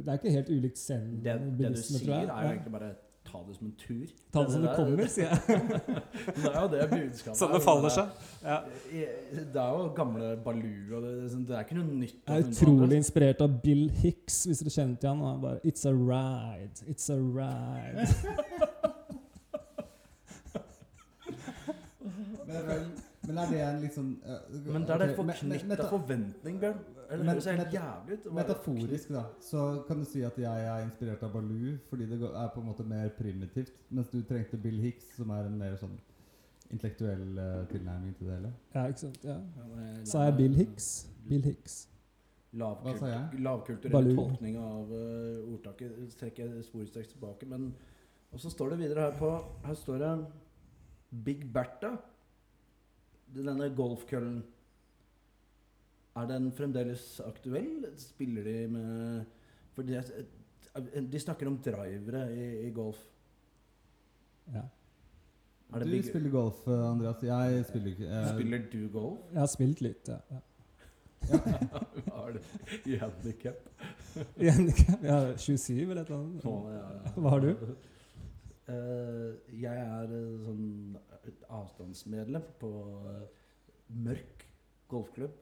Det 0.00 0.06
er 0.06 0.22
ikke 0.22 0.38
helt 0.38 0.54
ulikt 0.54 0.80
Det, 0.80 0.98
det 1.26 1.36
du 1.36 1.46
zen-buddhisme, 1.50 2.04
sier, 2.06 2.30
er 2.30 2.46
jo 2.46 2.54
egentlig 2.54 2.76
bare 2.78 2.94
ta 3.30 3.40
det 3.46 3.54
som 3.56 3.66
en 3.66 3.74
tur. 3.78 4.06
Ta 4.34 4.42
det 4.44 4.52
som 4.52 4.62
det 4.64 4.74
kommer, 4.76 5.06
sier 5.10 5.30
jeg. 5.30 5.38
Det 6.40 6.50
er 6.50 6.60
jo 6.60 6.68
det 6.72 6.86
budskapet 6.90 7.38
Sånn 7.38 7.52
det 7.54 7.60
faller 7.64 7.92
seg. 7.94 8.06
Ja. 8.42 8.58
Det 8.90 9.60
er 9.62 9.74
jo 9.76 9.88
gamle 9.96 10.30
Baloo, 10.44 10.96
og 10.98 11.04
det, 11.06 11.12
det 11.48 11.56
er 11.56 11.66
ikke 11.66 11.78
noe 11.78 11.98
nytt. 12.02 12.18
Jeg 12.26 12.44
er 12.44 12.48
utrolig 12.50 13.00
inspirert 13.00 13.40
av 13.44 13.60
Bill 13.64 13.86
Hicks, 14.02 14.42
hvis 14.48 14.62
dere 14.64 14.74
kjenner 14.74 14.96
til 15.02 15.12
han. 15.12 15.22
Han 15.26 15.44
bare 15.44 15.58
It's 15.64 15.84
a 15.86 15.94
ride. 15.94 16.82
It's 16.90 17.06
a 17.12 17.18
ride. 17.18 18.08
Men, 22.50 22.90
men 23.26 23.38
er 23.38 23.50
det 23.50 23.60
en 23.66 23.82
litt 23.82 23.96
sånn 23.96 24.14
uh, 24.24 24.36
Men 24.72 24.86
da 24.88 24.94
er 24.94 25.02
det 25.02 25.08
en 25.10 25.18
forknytta 25.18 25.88
forventning, 25.90 26.60
Bjørn. 26.62 26.78
Eller 27.10 27.24
Men- 27.24 27.34
høres 27.34 27.48
helt 27.50 27.74
jævlig 27.74 28.16
ut. 28.16 28.28
Metaforisk, 28.38 29.10
da, 29.12 29.24
så 29.42 29.64
kan 29.88 29.98
du 29.98 30.06
si 30.06 30.22
at 30.22 30.38
jeg 30.38 30.68
er 30.70 30.84
inspirert 30.84 31.24
av 31.26 31.32
Baloo 31.34 31.74
fordi 31.90 32.06
det 32.06 32.20
er 32.22 32.48
på 32.54 32.62
en 32.62 32.68
måte 32.70 32.86
mer 32.86 33.10
primitivt, 33.18 33.82
mens 33.90 34.08
du 34.08 34.22
trengte 34.22 34.56
Bill 34.56 34.78
Hicks, 34.80 35.16
som 35.16 35.30
er 35.34 35.50
en 35.50 35.58
mer 35.58 35.76
sånn 35.80 35.98
intellektuell 36.70 37.38
uh, 37.38 37.66
tilnærming 37.72 38.16
til 38.16 38.30
det 38.30 38.36
hele. 38.38 38.52
Ja, 38.74 38.86
ikke 38.86 39.04
sant? 39.04 39.24
Ja. 39.26 39.38
Sa 40.06 40.26
jeg 40.28 40.36
Bill 40.38 40.54
Hicks? 40.54 40.90
Bill 41.28 41.42
Hicks. 41.44 41.80
Jeg? 42.50 43.42
Lavkulturell 43.46 44.16
tolkning 44.16 44.56
av 44.58 44.90
uh, 44.90 45.52
ordtaket 45.52 46.14
trekker 46.18 46.48
jeg 46.48 46.64
sporenstreks 46.66 47.12
tilbake. 47.12 47.46
Men 47.46 47.74
Og 48.32 48.40
så 48.40 48.50
står 48.50 48.70
det 48.70 48.78
videre 48.78 49.10
her 49.10 49.18
på 49.18 49.30
Her 49.64 49.74
står 49.74 49.98
det 49.98 50.26
Big 51.24 51.52
Bertha. 51.52 51.96
Denne 53.34 53.70
golfkøllen. 53.76 54.40
Er 56.16 56.26
den 56.26 56.50
fremdeles 56.52 57.20
aktuell? 57.24 57.86
Spiller 58.00 58.44
de 58.44 58.56
med 58.68 59.24
For 59.76 59.86
de, 59.86 60.02
de 61.12 61.20
snakker 61.22 61.46
om 61.46 61.58
drivere 61.62 62.24
i, 62.34 62.66
i 62.66 62.70
golf. 62.74 62.98
Ja. 64.50 64.66
Er 65.72 65.78
det 65.78 65.86
Du 65.86 65.90
big, 65.90 66.04
spiller 66.04 66.30
golf, 66.30 66.66
Andreas. 66.66 67.22
Jeg 67.22 67.64
spiller 67.64 67.90
ikke. 67.90 68.04
jeg... 68.04 68.28
Spiller 68.34 68.62
du 68.72 68.88
golf? 68.92 69.18
Jeg 69.32 69.40
har 69.40 69.46
spilt 69.46 69.80
litt, 69.80 70.08
ja. 70.08 70.18
ja. 71.30 71.82
Hva 72.06 72.24
er 72.26 72.32
det 72.38 72.42
i 72.90 72.96
handikap? 72.98 73.70
I 74.36 74.50
handikap? 74.50 75.04
Ja, 75.04 75.36
27 75.36 75.90
eller 75.90 76.02
et 76.02 76.10
eller 76.10 76.18
annet. 76.18 77.14
Hva 77.14 77.34
har 77.36 77.44
du? 77.44 77.50
Uh, 78.70 79.30
jeg 79.60 79.76
er 79.82 80.12
eh, 80.14 80.42
sånn 80.46 80.66
et 81.28 81.44
avstandsmedlem 81.52 82.46
på 82.60 82.70
eh, 83.10 83.26
mørk 84.06 84.46
golfklubb. 84.90 85.36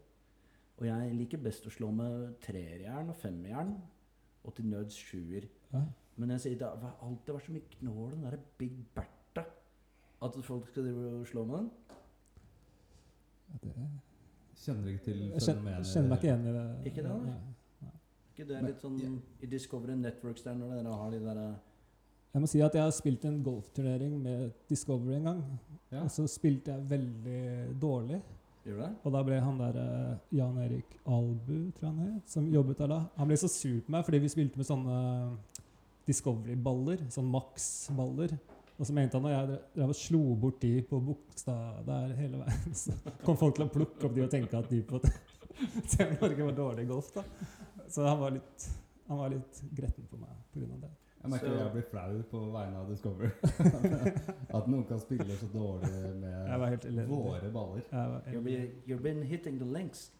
Og 0.78 0.86
jeg 0.86 1.14
liker 1.14 1.42
best 1.42 1.66
å 1.66 1.72
slå 1.74 1.90
med 1.94 2.36
trerjern 2.44 3.10
og 3.10 3.16
femjern, 3.18 3.72
og 4.46 4.54
til 4.54 4.68
nøds 4.70 4.96
sjuer. 4.96 5.48
Ja. 5.72 5.82
Men 6.18 6.34
jeg 6.34 6.44
sier 6.44 6.58
det 6.58 6.68
har 6.82 6.98
alltid 7.04 7.34
vært 7.34 7.46
så 7.46 7.54
mye 7.54 7.72
knål 7.78 8.12
den 8.14 8.26
derre 8.26 8.40
Big 8.58 8.76
Bertha. 8.94 9.44
At 10.22 10.38
folk 10.46 10.70
skal 10.70 10.86
drive 10.86 11.10
og 11.20 11.26
slå 11.30 11.44
med 11.46 11.58
den. 11.58 11.70
Ja, 13.48 13.58
det, 13.62 13.88
Kjenner 14.58 14.90
ikke 14.90 15.04
til 15.04 15.20
jeg 15.22 15.30
kjenner, 15.30 15.60
fenomenet 15.60 15.86
kjenner 15.86 16.08
meg 16.10 16.16
ikke 16.18 16.26
igjen 16.26 16.46
i 16.48 16.54
det. 16.54 16.64
Ikke 16.90 17.02
det, 17.04 17.10
da? 17.10 17.34
Nei. 17.84 17.92
ikke 18.32 18.46
det 18.48 18.56
er 18.58 18.64
litt 18.66 18.82
sånn 18.82 18.96
i 19.38 19.50
Discovery 19.52 19.94
Networks 20.00 20.42
der 20.46 20.56
når 20.58 20.72
dere 20.74 20.96
har 20.98 21.12
de 21.14 21.20
der 21.22 21.40
Jeg 22.38 22.44
må 22.44 22.48
si 22.52 22.60
at 22.62 22.74
jeg 22.76 22.86
har 22.86 22.92
spilt 22.94 23.24
en 23.26 23.40
golfturnering 23.42 24.12
med 24.22 24.50
Discovery 24.70 25.16
en 25.16 25.24
gang. 25.26 25.38
Ja. 25.90 26.04
Og 26.04 26.10
så 26.14 26.22
spilte 26.30 26.70
jeg 26.70 26.84
veldig 26.86 27.40
dårlig. 27.82 28.20
Og 29.02 29.08
da 29.10 29.22
ble 29.26 29.40
han 29.42 29.56
der 29.58 29.78
eh, 29.80 30.36
Jan 30.38 30.60
Erik 30.62 30.92
Albu, 31.02 31.72
tror 31.74 31.88
jeg 31.88 31.96
han 31.96 32.12
het, 32.12 32.28
som 32.30 32.46
jobbet 32.52 32.78
der 32.78 32.92
da. 32.92 32.98
Han 33.16 33.26
ble 33.30 33.38
så 33.40 33.50
sur 33.50 33.80
på 33.82 33.90
meg 33.90 34.04
fordi 34.06 34.20
vi 34.22 34.30
spilte 34.30 34.60
med 34.60 34.68
sånne 34.68 35.00
Discovery-baller. 36.06 37.02
Sånn 37.10 37.26
Max-baller. 37.32 38.36
Og 38.78 38.86
så 38.86 38.94
mente 38.94 39.18
han 39.18 39.26
at 39.26 39.34
jeg 39.34 39.58
drev 39.80 39.96
og 39.96 39.98
slo 39.98 40.22
bort 40.38 40.62
de 40.62 40.72
på 40.86 41.02
Bogstad 41.08 41.82
der 41.90 42.14
hele 42.20 42.44
veien. 42.44 42.78
Så 42.84 42.94
kom 43.24 43.40
folk 43.40 43.58
til 43.58 43.66
å 43.66 43.72
plukke 43.74 44.06
opp 44.06 44.14
de 44.14 44.28
og 44.28 44.30
tenke 44.30 44.62
at 44.62 44.70
de 44.70 44.78
på 44.86 45.02
Norge 46.22 46.44
var 46.44 46.54
dårlig 46.62 46.86
i 46.86 46.92
golf. 46.92 47.10
da. 47.18 47.26
Så 47.90 48.06
han 48.06 48.22
var 48.22 48.38
litt, 48.38 48.70
han 49.10 49.24
var 49.24 49.34
litt 49.34 49.62
gretten 49.74 50.06
på 50.06 50.22
meg 50.22 50.38
pga. 50.54 50.78
det. 50.86 50.94
Jeg 51.28 51.34
merker 51.34 51.48
Så- 51.48 51.64
jeg 51.64 51.72
blir 51.72 51.82
flau 51.90 52.22
på 52.30 52.38
vegne 52.52 52.76
av 52.76 52.90
Discover. 52.90 53.30
At 54.56 54.68
noen 54.68 54.84
kan 54.88 55.00
spille 55.00 55.36
så 55.36 55.48
dårlig 55.52 55.90
med 56.22 57.06
våre 57.08 57.50
baller. 57.52 57.82
You've 58.32 58.44
been, 58.44 58.70
you've 58.86 59.02
been 59.02 59.22
hitting 59.22 59.58
the 59.60 59.66
links. 59.66 60.12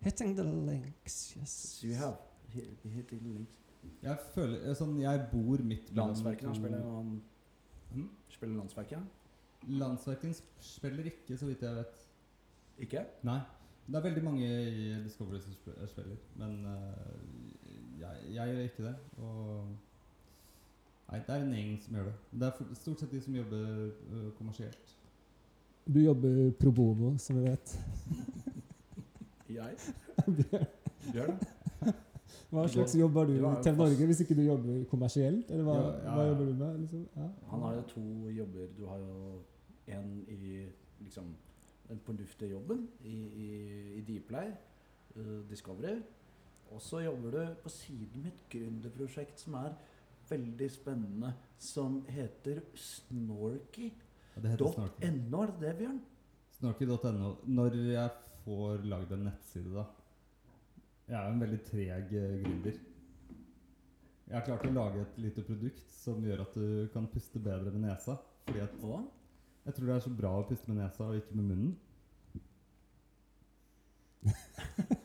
Hitting 0.00 0.36
the 0.36 0.42
links, 0.42 1.36
yes. 1.36 1.84
You 1.84 1.94
have. 1.94 2.16
Hit- 2.48 2.82
Hitting 2.82 3.20
the 3.20 3.28
links. 3.28 3.56
Jeg 4.02 4.16
føler 4.34 4.66
eh, 4.68 4.74
sånn 4.76 4.98
Jeg 5.00 5.22
bor 5.30 5.62
midt 5.64 5.86
mellom 5.88 6.10
Landsverken 6.10 6.50
han 6.50 6.56
spiller 6.58 6.82
han 6.84 7.14
hmm? 7.92 8.10
Spiller 8.28 8.56
Landsverket? 8.58 8.98
Landsverken 9.80 10.34
spiller 10.60 11.08
ikke, 11.08 11.36
så 11.36 11.46
vidt 11.46 11.62
jeg 11.62 11.76
vet. 11.78 12.02
Ikke? 12.80 13.04
Nei. 13.28 13.38
Det 13.86 13.96
er 13.96 14.02
veldig 14.02 14.24
mange 14.24 14.46
i 14.46 14.90
Discovery 15.04 15.40
som 15.40 15.54
spiller, 15.86 16.16
men 16.36 16.66
uh, 16.66 18.00
jeg, 18.00 18.34
jeg 18.34 18.52
gjør 18.54 18.60
ikke 18.68 18.84
det. 18.84 18.94
Og 19.18 19.76
Nei, 21.10 21.18
det 21.26 21.34
er 21.34 21.42
en 21.42 21.52
gjeng 21.54 21.70
som 21.82 21.94
gjør 21.98 22.04
det. 22.06 22.14
Det 22.40 22.46
er 22.46 22.52
for- 22.58 22.74
stort 22.78 23.00
sett 23.02 23.10
de 23.10 23.20
som 23.20 23.34
jobber 23.34 23.64
uh, 24.12 24.30
kommersielt. 24.38 24.96
Du 25.90 25.98
jobber 26.00 26.50
pro 26.60 26.70
bono, 26.70 27.16
som 27.18 27.36
vi 27.40 27.48
vet. 27.48 27.72
Jeg? 29.50 29.74
Bjørn, 31.12 31.38
Hva 32.50 32.66
slags 32.70 32.94
jobb 32.98 33.16
har 33.18 33.26
du 33.26 33.32
til 33.34 33.44
i 33.46 33.62
TV 33.64 33.76
Norge 33.80 34.06
hvis 34.06 34.20
ikke 34.22 34.36
du 34.38 34.42
jobber 34.46 34.84
kommersielt? 34.90 35.50
Eller 35.50 35.66
hva, 35.66 35.74
Ja, 35.80 35.90
ja, 36.04 36.14
hva 36.14 36.26
jobber 36.28 36.44
du 36.50 36.54
med? 36.60 36.78
Liksom? 36.84 37.02
Ja. 37.16 37.26
Han 37.50 37.64
har 37.66 37.74
jo 37.74 37.82
to 37.90 38.04
jobber. 38.36 38.66
Du 38.78 38.86
har 38.86 38.98
jo 39.02 39.40
en 39.96 40.08
i 40.28 40.64
liksom 41.00 41.32
den 41.88 41.98
fornuftige 42.06 42.50
jobben 42.52 42.84
i, 43.02 43.16
i, 43.16 43.48
i 43.98 44.04
Dplay, 44.06 44.52
uh, 45.16 45.50
Discovery. 45.50 45.96
Og 46.70 46.82
så 46.82 47.00
jobber 47.02 47.30
du 47.34 47.54
på 47.64 47.68
siden 47.68 48.22
med 48.22 48.30
et 48.30 48.44
gründerprosjekt 48.52 49.40
som 49.42 49.54
er 49.58 49.72
veldig 50.30 50.68
spennende, 50.72 51.32
som 51.58 52.00
heter 52.08 52.62
Snorky.no. 52.74 53.90
Ja, 54.34 54.42
det 54.42 54.52
heter 54.54 54.72
Snorky. 54.74 55.06
Er 55.06 55.10
det 55.50 55.60
det, 55.60 55.72
Bjørn? 55.78 56.00
Snorky.no. 56.58 57.34
Når 57.46 57.76
jeg 57.90 58.10
får 58.44 58.86
lagd 58.88 59.12
en 59.16 59.26
nettside, 59.28 59.70
da 59.74 59.84
Jeg 61.10 61.18
er 61.18 61.32
en 61.32 61.40
veldig 61.42 61.60
treg 61.66 62.12
eh, 62.14 62.36
gründer. 62.44 62.76
Jeg 64.30 64.36
har 64.38 64.46
klart 64.46 64.66
å 64.68 64.70
lage 64.70 65.00
et 65.02 65.16
lite 65.18 65.42
produkt 65.42 65.90
som 65.90 66.22
gjør 66.22 66.44
at 66.44 66.54
du 66.54 66.88
kan 66.94 67.08
puste 67.10 67.42
bedre 67.42 67.72
med 67.74 67.88
nesa. 67.88 68.14
Fordi 68.46 68.60
at 68.62 68.76
Og 68.86 69.08
jeg 69.66 69.74
tror 69.74 69.86
det 69.86 69.94
er 69.96 70.04
så 70.06 70.16
bra 70.22 70.30
å 70.38 70.46
puste 70.46 70.70
med 70.70 70.82
nesa 70.84 71.08
og 71.08 71.18
ikke 71.18 71.36
med 71.40 71.44
munnen. 71.50 71.74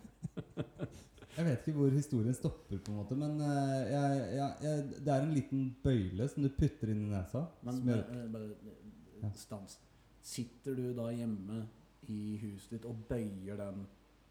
Jeg 1.36 1.46
vet 1.50 1.66
ikke 1.68 1.80
hvor 1.82 1.92
historien 1.92 2.36
stopper, 2.38 2.78
på 2.80 2.92
en 2.94 2.98
måte, 3.02 3.16
men 3.20 3.34
eh, 3.44 3.90
jeg, 3.92 4.20
jeg, 4.38 4.52
jeg, 4.64 4.84
det 5.04 5.12
er 5.12 5.26
en 5.26 5.34
liten 5.36 5.66
bøyle 5.84 6.28
som 6.32 6.46
du 6.46 6.50
putter 6.56 6.92
inn 6.94 7.02
i 7.08 7.12
nesa. 7.12 7.42
Men 7.68 7.82
bare, 7.84 7.98
gjør, 7.98 8.22
eh, 8.22 8.30
bare 8.32 8.52
Ja. 9.26 9.32
stans. 9.36 9.78
Sitter 10.26 10.76
du 10.78 10.94
da 10.96 11.10
hjemme 11.12 11.66
i 12.12 12.38
huset 12.42 12.76
ditt 12.78 12.86
og 12.88 13.02
bøyer 13.10 13.58
den 13.60 13.86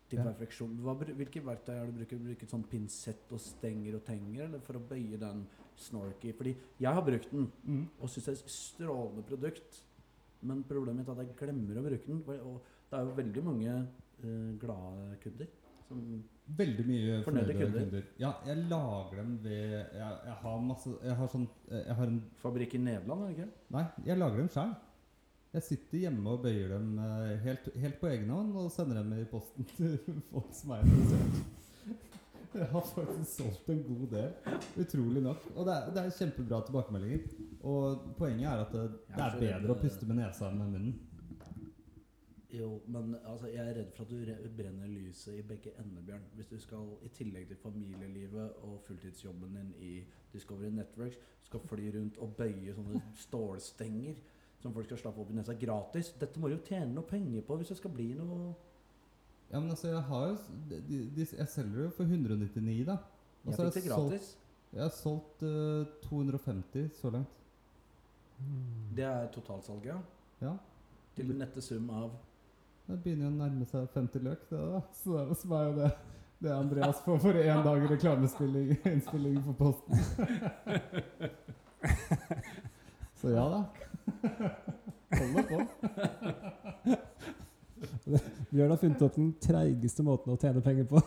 til 0.09 0.19
Ja. 0.19 0.25
perfeksjon? 0.31 0.79
Hva, 0.81 0.95
hvilke 0.97 1.43
verktøy 1.45 1.75
er 1.75 1.85
det 1.87 1.93
du 1.93 1.99
bruker? 1.99 2.23
Bruker 2.25 2.47
sånn 2.51 2.65
pinsett 2.71 3.33
og 3.33 3.41
stenger 3.41 3.97
og 3.99 4.05
tenger 4.07 4.45
eller 4.47 4.61
for 4.65 4.79
å 4.79 4.83
bøye 4.89 5.19
den 5.21 5.45
snorky? 5.77 6.33
Fordi 6.33 6.55
jeg 6.81 6.95
har 6.95 7.03
brukt 7.05 7.31
den 7.33 7.51
mm, 7.67 7.89
og 8.01 8.09
syns 8.09 8.25
det 8.25 8.33
er 8.35 8.41
et 8.45 8.55
strålende 8.57 9.27
produkt. 9.29 9.83
Men 10.43 10.63
problemet 10.65 11.03
mitt 11.05 11.09
er 11.09 11.21
at 11.21 11.27
jeg 11.27 11.37
glemmer 11.37 11.81
å 11.81 11.85
bruke 11.85 12.07
den. 12.07 12.25
Og 12.45 12.63
det 12.91 12.99
er 12.99 13.05
jo 13.05 13.15
veldig 13.17 13.45
mange 13.45 13.77
uh, 14.25 14.59
glade 14.61 15.19
kunder 15.23 15.47
Veldig 16.59 16.85
mye 16.87 17.21
Fornøyde 17.25 17.55
kunder. 17.57 17.85
kunder. 17.85 18.03
Ja, 18.21 18.33
jeg 18.47 18.57
lager 18.69 19.17
dem 19.21 19.39
ved 19.45 19.71
Jeg, 19.97 20.17
jeg 20.27 20.35
har 20.43 20.59
masse 20.61 20.91
Jeg 21.05 21.17
har 21.17 21.31
sånn 21.33 21.47
Jeg 21.71 21.97
har 21.97 22.11
en 22.11 22.19
Fabrikk 22.43 22.75
i 22.77 22.81
Nederland, 22.85 23.23
er 23.23 23.31
det 23.31 23.37
ikke? 23.39 23.47
Nei, 23.77 23.85
jeg 24.09 24.19
lager 24.21 24.43
dem 24.43 24.51
sjøl. 24.53 24.75
Jeg 25.55 25.63
sitter 25.63 25.99
hjemme 26.03 26.33
og 26.35 26.43
bøyer 26.43 26.73
dem 26.75 26.97
eh, 26.99 27.37
helt, 27.45 27.69
helt 27.79 28.01
på 28.01 28.09
egen 28.11 28.31
hånd 28.35 28.57
og 28.59 28.73
sender 28.75 28.99
dem 28.99 29.13
i 29.15 29.25
posten 29.31 29.69
til 29.77 29.95
folk 30.33 30.51
som 30.57 30.75
er 30.75 30.83
interessert. 30.83 31.45
Jeg 32.55 32.69
har 32.71 32.85
faktisk 32.87 33.31
solgt 33.39 33.71
en 33.71 33.81
god 33.87 34.05
del. 34.13 34.59
Utrolig 34.83 35.23
nok. 35.23 35.47
Og 35.57 35.65
det 35.67 35.73
er, 35.75 35.89
det 35.95 36.03
er 36.05 36.13
kjempebra 36.19 36.61
tilbakemeldinger. 36.67 37.25
Og 37.67 38.05
poenget 38.19 38.47
er 38.51 38.63
at 38.63 38.75
det, 38.75 38.85
det 39.15 39.25
er 39.25 39.39
bedre 39.41 39.75
å 39.75 39.81
puste 39.81 40.07
med 40.07 40.21
nesa 40.21 40.51
enn 40.51 40.61
med 40.61 40.75
munnen. 40.77 40.93
Jo, 42.55 42.69
men 42.87 43.17
altså, 43.27 43.49
jeg 43.51 43.63
er 43.67 43.75
redd 43.81 43.93
for 43.97 44.05
at 44.05 44.11
du 44.11 44.51
brenner 44.57 44.87
lyset 44.91 45.39
i 45.41 45.43
begge 45.43 45.73
ender, 45.81 46.03
Bjørn. 46.07 46.27
Hvis 46.37 46.47
du 46.53 46.59
skal, 46.63 46.85
i 47.03 47.09
tillegg 47.09 47.49
til 47.49 47.57
familielivet 47.59 48.61
og 48.63 48.77
fulltidsjobben 48.87 49.57
din 49.57 49.73
i 49.83 49.95
Discovery 50.33 50.71
Networks, 50.71 51.19
skal 51.45 51.61
fly 51.61 51.89
rundt 51.97 52.19
og 52.23 52.37
bøye 52.39 52.75
sånne 52.77 53.01
stålstenger 53.25 54.21
som 54.63 54.73
folk 54.73 54.87
skal 54.89 55.01
slappe 55.03 55.21
opp 55.21 55.33
i 55.33 55.39
nesa 55.39 55.57
gratis. 55.61 56.13
Dette 56.21 56.41
må 56.41 56.49
du 56.49 56.57
jo 56.57 56.63
tjene 56.69 56.95
noe 56.95 57.09
penger 57.09 57.43
på 57.45 57.59
hvis 57.61 57.73
det 57.75 57.81
skal 57.81 57.93
bli 57.97 58.13
noe 58.19 58.55
Ja, 59.51 59.61
men 59.61 59.71
altså, 59.71 59.91
jeg 59.91 60.03
har 60.09 60.29
jo 60.29 60.37
de, 60.71 60.79
de, 60.89 61.01
de, 61.17 61.27
Jeg 61.39 61.49
selger 61.53 61.83
jo 61.85 61.91
for 61.97 62.05
199, 62.05 62.85
da. 62.89 62.97
Og 63.45 63.51
Jeg 63.53 63.59
fikk 63.59 63.75
det 63.75 63.83
solgt- 63.93 64.11
gratis. 64.11 64.31
Jeg 64.75 64.83
har 64.83 64.95
solgt 64.95 65.43
uh, 65.43 65.87
250 66.09 66.95
så 67.01 67.11
langt. 67.11 67.43
Mm. 68.39 68.95
Det 68.97 69.05
er 69.05 69.29
totalsalget, 69.33 69.91
ja. 69.93 69.99
Ja. 70.43 70.55
Til 71.15 71.29
den 71.29 71.39
nette 71.39 71.63
sum 71.63 71.91
av 71.95 72.17
Det 72.87 72.97
begynner 73.03 73.25
jo 73.25 73.31
å 73.33 73.37
nærme 73.39 73.65
seg 73.69 73.87
50 73.95 74.21
løk, 74.27 74.43
det 74.51 74.59
da. 74.59 74.81
Så 75.03 75.11
det 75.15 75.21
er- 75.25 75.65
jo 75.69 75.73
det 75.79 75.91
det 76.45 76.53
Andreas 76.53 76.99
får 77.05 77.19
for 77.23 77.33
én 77.33 77.63
dag 77.65 77.91
reklamespilling 77.91 78.77
innspilling 78.85 79.39
for 79.45 79.53
Posten. 79.53 79.97
Så 83.21 83.31
ja 83.33 83.45
da. 83.49 83.65
Hold 85.15 85.35
det 85.37 85.45
på. 85.49 85.59
Bjørn 88.51 88.71
har 88.71 88.77
funnet 88.83 89.03
opp 89.07 89.15
den 89.17 89.31
treigeste 89.41 90.03
måten 90.05 90.35
å 90.35 90.37
tjene 90.41 90.61
penger 90.61 90.85
på. 90.91 91.01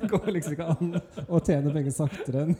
Det 0.00 0.08
går 0.08 0.30
liksom 0.32 0.52
ikke 0.56 0.70
an 0.72 0.96
å 1.28 1.40
tjene 1.44 1.72
penger 1.74 1.92
saktere 1.94 2.46
enn 2.46 2.54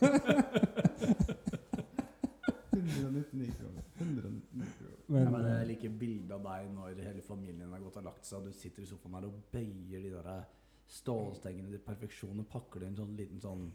199 2.71 3.55
kroner. 3.57 3.83
199 3.99 4.69
kroner. 4.77 4.97
Men, 5.11 5.25
ja, 5.25 5.31
men 5.31 5.45
eh, 5.47 5.57
Jeg 5.59 5.67
liker 5.73 5.91
bildet 5.99 6.33
av 6.37 6.40
deg 6.51 6.73
når 6.75 7.01
hele 7.07 7.23
familien 7.25 7.73
har 7.73 7.83
gått 7.85 7.99
og 8.03 8.09
lagt 8.11 8.27
seg, 8.29 8.41
og 8.41 8.51
du 8.51 8.57
sitter 8.59 8.85
i 8.85 8.91
sofaen 8.91 9.17
her 9.19 9.29
og 9.31 9.39
bøyer 9.55 10.05
de 10.05 10.13
der 10.17 10.45
stålstengene 10.91 11.71
til 11.71 11.83
perfeksjon 11.87 12.43
og 12.43 12.49
pakker 12.51 12.83
det 12.83 12.89
i 12.89 12.91
en 12.91 13.01
sånn 13.01 13.17
liten 13.19 13.43
sånn 13.43 13.67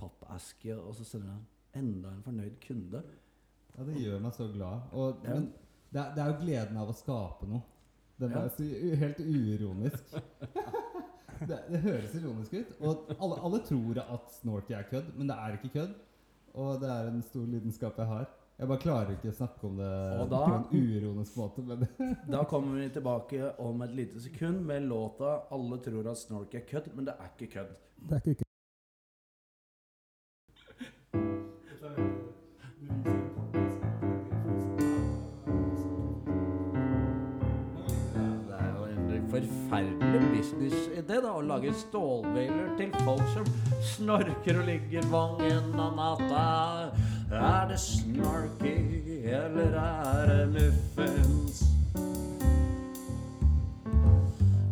pappeske, 0.00 0.76
og 0.78 0.94
så 0.96 1.04
sender 1.04 1.36
du 1.36 1.78
enda 1.78 2.12
en 2.14 2.22
fornøyd 2.24 2.60
kunde. 2.64 3.02
Ja, 3.74 3.84
det 3.86 3.98
gjør 4.02 4.22
meg 4.24 4.34
så 4.34 4.46
glad. 4.52 4.92
Og, 4.92 5.24
Ja. 5.24 5.34
Men 5.34 5.52
det 5.92 6.00
er, 6.00 6.14
det 6.14 6.22
er 6.22 6.32
jo 6.32 6.38
gleden 6.44 6.76
av 6.80 6.90
å 6.90 6.96
skape 6.96 7.46
noe. 7.48 7.62
Må 8.18 8.28
Ja. 8.30 8.44
er 8.44 8.48
så, 8.50 8.64
helt 8.98 9.20
uironisk. 9.22 10.14
det, 11.48 11.58
det 11.70 11.80
høres 11.84 12.14
ironisk 12.18 12.52
ut. 12.58 12.72
Og 12.80 13.12
alle, 13.18 13.38
alle 13.46 13.60
tror 13.66 14.00
at 14.02 14.32
Snorky 14.40 14.74
er 14.74 14.88
kødd, 14.90 15.12
men 15.16 15.30
det 15.30 15.36
er 15.38 15.58
ikke 15.58 15.72
kødd. 15.76 15.94
Og 16.58 16.80
det 16.82 16.90
er 16.90 17.10
en 17.12 17.22
stor 17.22 17.46
lidenskap 17.46 17.98
jeg 17.98 18.06
har. 18.10 18.26
Jeg 18.58 18.66
bare 18.66 18.82
klarer 18.82 19.12
ikke 19.14 19.30
å 19.30 19.36
snakke 19.38 19.68
om 19.68 19.76
det 19.78 19.88
da, 20.32 20.38
på 20.42 20.54
en 20.56 20.64
uroende 20.72 21.24
måte. 21.38 21.62
Men. 21.62 21.84
da 22.34 22.40
kommer 22.50 22.80
vi 22.80 22.88
tilbake 22.96 23.52
om 23.62 23.86
et 23.86 23.94
lite 23.94 24.22
sekund 24.24 24.66
med 24.66 24.88
låta 24.90 25.46
'Alle 25.46 25.78
tror 25.84 26.10
at 26.10 26.18
snork 26.18 26.54
er 26.54 26.66
kødd', 26.66 26.90
men 26.94 27.06
det 27.06 27.14
er 27.14 27.30
ikke 27.36 27.52
kødd. 27.54 27.78
Det 28.02 28.16
er 28.16 28.18
ikke 28.18 28.34
kødd. 28.34 28.44
forferdelig 39.28 40.20
businessidé 40.32 41.18
å 41.28 41.40
lage 41.44 41.72
stålbiler 41.76 42.72
til 42.78 42.94
folk 43.04 43.26
som 43.34 43.50
snorker 43.92 44.58
og 44.62 44.66
ligger 44.66 45.04
vang 45.12 45.42
en 45.46 45.74
av 45.78 45.94
natta. 45.98 47.17
Er 47.32 47.68
det 47.68 47.78
snarky, 47.78 49.24
eller 49.24 49.80
er 49.80 50.46
det 50.46 50.48
muffens? 50.52 51.64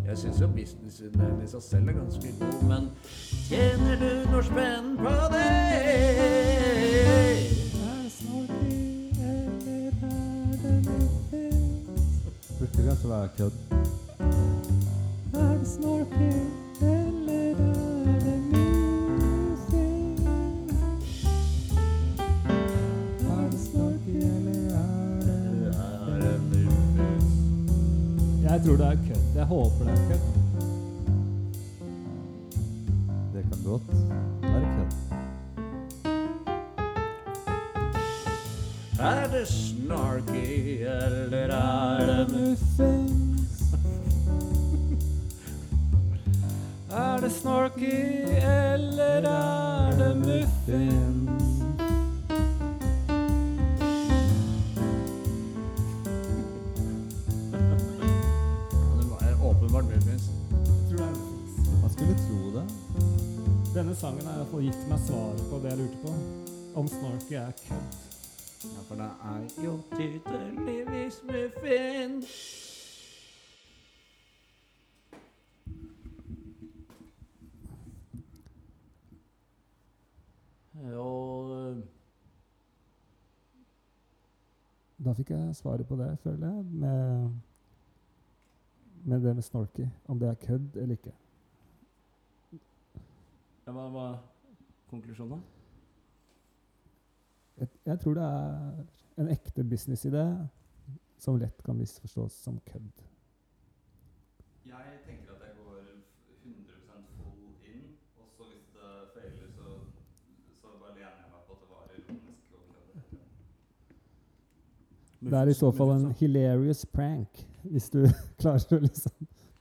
Jeg 0.06 0.18
syns 0.18 0.40
jo 0.40 0.46
businessideen 0.46 1.42
i 1.44 1.48
seg 1.50 1.62
selv 1.62 1.88
er 1.88 1.92
ganske 1.98 2.32
god, 2.40 2.62
men 2.68 2.88
tjener 3.48 4.00
du 4.00 4.30
noe 4.30 4.44
spenn 4.46 4.96
på 4.96 5.12
det? 5.34 5.42
Er 7.82 7.98
det 8.02 8.12
snarky, 8.14 8.78
eller 9.20 9.92
er 10.08 10.56
det 10.62 10.76
muffins? 10.86 12.08
Burde 12.58 12.88
det 12.88 13.08
være 13.10 13.28
kødd. 13.36 13.56
Er 15.34 15.58
det 15.58 15.68
eller 15.68 17.15
Jeg 28.56 28.64
tror 28.64 28.76
det 28.76 28.86
er 28.86 28.96
kødd. 29.06 29.34
Jeg 29.34 29.44
håper 29.44 29.84
det 29.84 29.92
er 29.92 29.96
kødd. 30.08 30.20
Det 33.34 33.42
kan 33.42 33.58
godt 33.64 33.82
være 34.42 34.60
kødd. 34.76 34.92
Er 39.00 39.26
det 39.38 39.48
snarky, 39.48 40.80
eller 40.80 41.46
er 41.46 42.06
det 42.06 42.26
muffins? 42.32 43.74
Er 46.90 47.16
det 47.20 47.32
snorky, 47.32 48.28
eller 48.36 49.30
er 49.30 49.90
det 49.98 50.16
muffins? 50.16 51.15
Det. 62.56 62.66
Denne 63.74 63.94
sangen 63.94 64.26
har 64.26 64.38
iallfall 64.40 64.62
gitt 64.64 64.84
meg 64.90 65.00
svaret 65.04 65.42
på 65.50 65.60
det 65.62 65.72
jeg 65.72 65.80
lurte 65.82 66.02
på. 66.02 66.12
Om 66.80 66.88
snorky 66.88 67.34
er 67.40 67.56
kødd. 67.62 67.96
Ja, 68.66 68.82
for 68.88 68.94
det 69.00 69.10
er 69.30 69.64
jo 69.64 69.74
tydeligvis 69.96 71.20
muffin. 71.28 72.22
Og 80.96 81.82
Da 85.06 85.12
fikk 85.14 85.30
jeg 85.30 85.54
svaret 85.54 85.86
på 85.86 85.96
det, 85.96 86.08
føler 86.18 86.48
jeg, 86.48 86.64
med, 86.64 87.30
med 89.04 89.20
det 89.20 89.34
med 89.34 89.42
snorky. 89.42 89.86
Om 90.08 90.18
det 90.18 90.28
er 90.28 90.34
kødd 90.34 90.76
eller 90.76 90.96
ikke. 90.96 91.12
Ja, 93.66 93.72
hva 93.74 93.86
var 93.92 94.16
konklusjonen? 94.90 95.42
Jeg, 97.58 97.68
jeg 97.88 97.98
tror 98.02 98.14
det 98.18 98.22
er 98.26 99.22
en 99.22 99.30
ekte 99.32 99.64
businessidé 99.64 100.24
som 101.18 101.38
lett 101.40 101.62
kan 101.64 101.78
misforstås 101.78 102.32
som 102.44 102.58
kødd. 102.68 103.04
Jeg 104.66 104.98
tenker 105.06 105.32
at 105.32 105.40
jeg 105.46 105.54
går 105.56 105.78
100% 106.44 107.06
full 107.16 107.46
inn, 107.70 107.86
og 108.20 108.26
så 108.36 108.42
hvis 108.50 108.66
det 108.74 108.90
feiler, 109.14 109.48
så, 109.56 109.66
så 110.60 110.66
bare 110.82 110.94
lener 110.98 111.22
jeg 111.22 111.30
meg 111.32 111.42
på 111.46 111.52
at 111.56 111.60
det 111.62 111.70
var 111.72 111.82
ironisk. 111.96 112.42
Det 115.26 115.38
er 115.40 115.48
i 115.50 115.56
så 115.58 115.70
fall 115.74 115.90
en 115.96 116.10
hilarious 116.20 116.84
prank, 116.86 117.40
hvis 117.64 117.88
du 117.90 118.02
klarer 118.42 118.76
å 118.76 118.82
liksom 118.84 119.12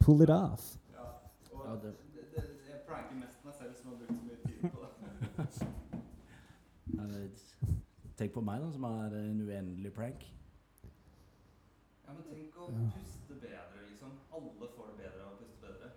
pull 0.04 0.22
it 0.26 0.30
off. 0.36 0.74
Ja, 0.94 1.08
og 1.54 1.64
Ja, 1.66 1.72
det- 1.86 1.96
det, 2.14 2.22
det, 2.36 2.44
jeg 2.70 2.80
pranker 2.90 3.16
mest 3.24 3.40
meg 3.48 3.54
selv 3.62 3.74
som 3.80 3.86
har 3.94 3.98
brukt 4.04 4.20
så 4.20 4.24
mye 4.28 4.40
tid 4.44 4.60
på 4.68 4.78
det. 4.84 4.92
Nei, 5.02 5.12
det- 5.22 5.35
Tenk 8.16 8.32
på 8.32 8.42
meg, 8.48 8.62
da, 8.64 8.72
som 8.72 8.86
er 8.88 9.16
en 9.20 9.42
uendelig 9.44 9.92
prank. 9.96 10.22
Ja, 12.06 12.14
men 12.14 12.24
tenk 12.30 12.56
å 12.62 12.70
puste 12.72 13.36
bedre, 13.42 13.82
liksom. 13.90 14.14
Alle 14.32 14.70
får 14.72 14.92
det 14.92 14.96
bedre 15.02 15.26
av 15.26 15.34
å 15.34 15.40
puste 15.42 15.60
bedre. 15.66 15.90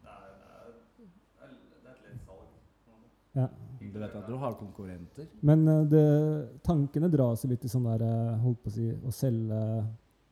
Det 0.00 0.14
er, 0.14 0.30
det 0.40 0.48
er, 0.56 0.70
det 1.02 1.44
er, 1.44 1.52
et 1.92 2.06
lett 2.08 2.24
salg. 2.24 2.48
Ja. 3.36 3.48
Du 3.82 4.00
vet 4.00 4.16
at 4.16 4.28
du 4.30 4.34
har 4.40 4.56
konkurrenter. 4.56 5.28
Men 5.44 5.68
eh, 5.68 5.84
det, 5.92 6.04
tankene 6.64 7.12
dras 7.12 7.44
jo 7.44 7.52
litt 7.52 7.64
i 7.64 7.70
sånn 7.70 7.86
der 7.90 8.04
eh, 8.06 8.38
Holdt 8.40 8.62
på 8.64 8.72
å 8.72 8.76
si 8.78 8.88
å 8.88 9.12
selge 9.12 9.60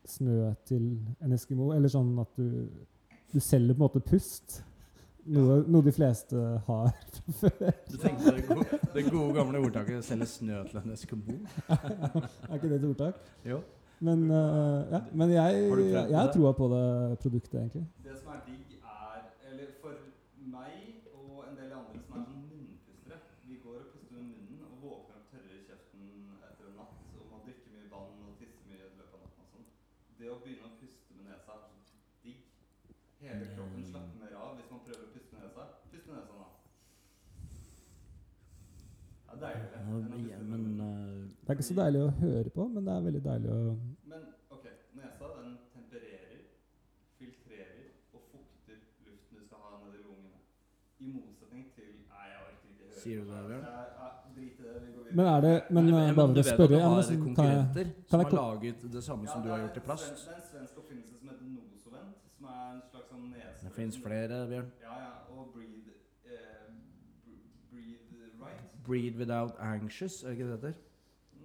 snø 0.08 0.52
til 0.68 0.86
en 1.20 1.36
eskimo. 1.36 1.74
Eller 1.76 1.92
sånn 1.92 2.14
at 2.24 2.40
du, 2.40 2.64
du 3.32 3.40
selger 3.40 3.76
på 3.76 3.82
en 3.82 3.84
måte 3.84 4.04
pust. 4.08 4.62
Noe, 5.24 5.62
noe 5.72 5.82
de 5.82 5.92
fleste 5.92 6.36
har 6.66 6.90
fra 7.14 7.32
før. 7.40 7.70
Du 7.88 7.96
tenkte 7.96 8.34
det 8.36 8.42
gode, 8.48 8.78
det 8.94 9.04
gode 9.10 9.34
gamle 9.38 9.58
ordtaket 9.64 10.04
'selge 10.04 10.26
snø 10.26 10.64
til 10.68 10.78
en 10.82 10.92
eskimo'? 10.92 11.38
er 12.48 12.54
ikke 12.54 12.68
det 12.68 12.76
et 12.82 12.88
ordtak? 12.90 13.14
Jo. 13.44 13.60
Men, 14.00 14.30
uh, 14.30 14.84
ja, 14.92 15.00
men 15.12 15.30
jeg, 15.30 15.68
Har 15.70 15.80
jeg 16.12 16.18
har 16.18 16.32
troa 16.32 16.52
på 16.52 16.68
det 16.74 17.18
produktet, 17.22 17.54
egentlig. 17.60 17.86
Det 18.04 18.18
som 18.20 18.28
er 18.34 18.40
digg, 18.46 18.66
er 18.84 19.20
Eller 19.48 19.68
for 19.80 19.92
meg 20.56 21.08
og 21.16 21.44
en 21.48 21.56
del 21.60 21.72
andre 21.72 22.00
som 22.04 22.18
er 22.18 22.24
sånn 22.28 22.44
munnpustere 22.50 23.16
Vi 23.48 23.56
går 23.64 23.78
og 23.80 23.88
puster 23.94 24.12
med 24.18 24.24
munnen 24.28 24.60
og 24.68 24.76
våkner 24.84 25.16
opp 25.20 25.26
tørre 25.32 25.56
i 25.56 25.62
kjeften 25.68 26.02
etter 26.50 26.64
en 26.68 26.76
natt 26.80 27.16
og 27.20 27.24
man 27.32 27.40
drikker 27.46 27.70
mye 27.72 27.88
vann 27.94 28.12
og 28.28 28.36
tisser 28.42 28.64
mye 28.68 28.82
i 28.82 28.96
løpet 28.98 29.16
av 29.16 29.20
natten 29.24 29.40
og 29.46 29.48
sånn. 29.54 29.66
Det 30.20 30.28
å 30.34 30.36
begynne 30.42 30.68
å 30.68 30.76
puste 30.82 31.10
med 31.16 31.24
nesa 31.30 31.50
er 31.56 31.62
så 31.64 31.96
digg. 32.26 32.40
Hele 33.24 33.44
kroppen 33.54 33.82
slapper 33.88 34.16
mer 34.20 34.34
av 34.44 34.50
hvis 34.58 34.70
man 34.74 34.84
prøver 34.84 35.04
å 35.06 35.12
puste 35.14 35.32
med 35.32 35.40
nesa. 35.46 35.62
Pust 35.94 36.06
med 36.10 36.16
nesa 36.18 36.34
nå. 36.34 36.46
Det 36.74 36.82
er 36.82 36.92
deiligere 36.92 36.92
enn 37.24 37.40
å 37.40 37.48
puste 37.48 37.80
Ja, 39.24 39.32
med 39.33 39.33
men 39.44 40.80
eh, 40.80 41.28
Det 41.40 41.48
er 41.50 41.56
ikke 41.58 41.66
så 41.68 41.76
deilig 41.78 42.00
å 42.04 42.10
høre 42.20 42.50
på, 42.54 42.66
men 42.74 42.86
det 42.86 42.92
er 42.94 43.04
veldig 43.08 43.22
deilig 43.24 43.50
å 43.52 43.60
Men 44.10 44.22
ok, 44.56 44.64
nesa 44.98 45.30
den 45.38 45.50
tempererer, 45.74 46.40
filtrerer 47.18 47.88
og 48.14 48.20
fukter 48.32 48.78
luften 49.06 49.40
du 49.40 49.46
skal 49.46 49.58
ha 49.64 49.80
nedi 49.84 50.00
lungene. 50.04 50.40
I 51.04 51.12
motsetning 51.12 51.64
til 51.76 51.90
Nei, 52.08 52.26
jeg 52.32 52.40
orker 52.46 52.68
ikke 52.70 52.84
høre 52.88 53.00
Sier 53.04 53.20
du 53.20 53.32
det, 53.32 53.42
Bjørn? 53.50 53.66
Drit 54.34 54.58
i 54.58 54.64
det, 54.64 54.78
vi 54.82 54.92
går 54.94 55.02
videre. 55.04 55.14
Men 55.14 55.26
er 55.34 55.40
det 55.46 55.54
Men 55.70 55.84
Nei, 55.84 55.92
eh, 55.94 56.06
men 56.06 56.16
bare 56.18 56.34
du 56.34 56.40
vet 56.42 56.52
at 56.54 56.72
du 56.72 56.78
har 56.80 57.02
så 57.02 57.14
kan 57.14 57.14
jeg, 57.14 57.26
konkurrenter 57.26 57.86
som 58.10 58.24
har 58.24 58.38
laget 58.40 58.86
det 58.96 59.02
samme 59.08 59.28
som 59.30 59.42
du 59.44 59.48
har 59.52 59.60
gjort 59.66 59.76
i 59.76 59.84
plast. 59.88 60.14
Det 60.24 60.32
er 60.32 60.40
en 60.40 60.48
svensk 60.52 60.80
oppfinnelse 60.82 61.14
som 61.20 61.28
heter 61.30 61.46
Nosovent, 61.54 62.16
som 62.38 62.48
er 62.50 62.64
en 62.72 62.82
slags 62.90 63.08
sånn 63.12 63.28
nese... 63.30 63.60
Det 63.68 63.72
fins 63.76 64.00
flere, 64.06 64.40
Bjørn. 64.50 64.72
Ja, 64.82 64.94
ja, 65.04 65.12
og 65.30 65.52
Breathe 65.54 65.94
eh, 66.26 66.72
br- 67.26 67.46
Breathe 67.70 68.32
Right. 68.42 68.73
Breed 68.86 69.16
without 69.16 69.54
anxious, 69.60 70.22
er 70.22 70.28
det 70.28 70.38
ikke 70.38 70.50
det 70.50 70.60
det 70.60 70.74
heter? 70.74 70.80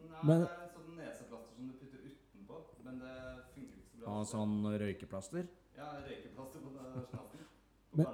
Nei, 0.09 0.23
Men- 0.27 0.41
det 0.41 0.49
er 0.49 0.63
en 0.63 0.73
sånn 0.75 0.97
neseplaster 0.99 1.55
som 1.55 1.67
du 1.67 1.73
putter 1.79 1.99
utenpå, 2.09 2.55
men 2.85 2.99
det 2.99 3.15
funker 3.55 3.75
ikke 3.79 3.89
så 3.91 3.97
bra. 4.03 4.19
Ah, 4.19 4.23
sånn 4.23 4.55
røykeplaster. 4.83 5.47
Ja, 5.77 5.89
røykeplaster 6.07 6.59
på 6.59 6.69
den 6.75 7.05
snassen. 7.09 7.39
På 7.91 7.97
Men- 7.97 8.05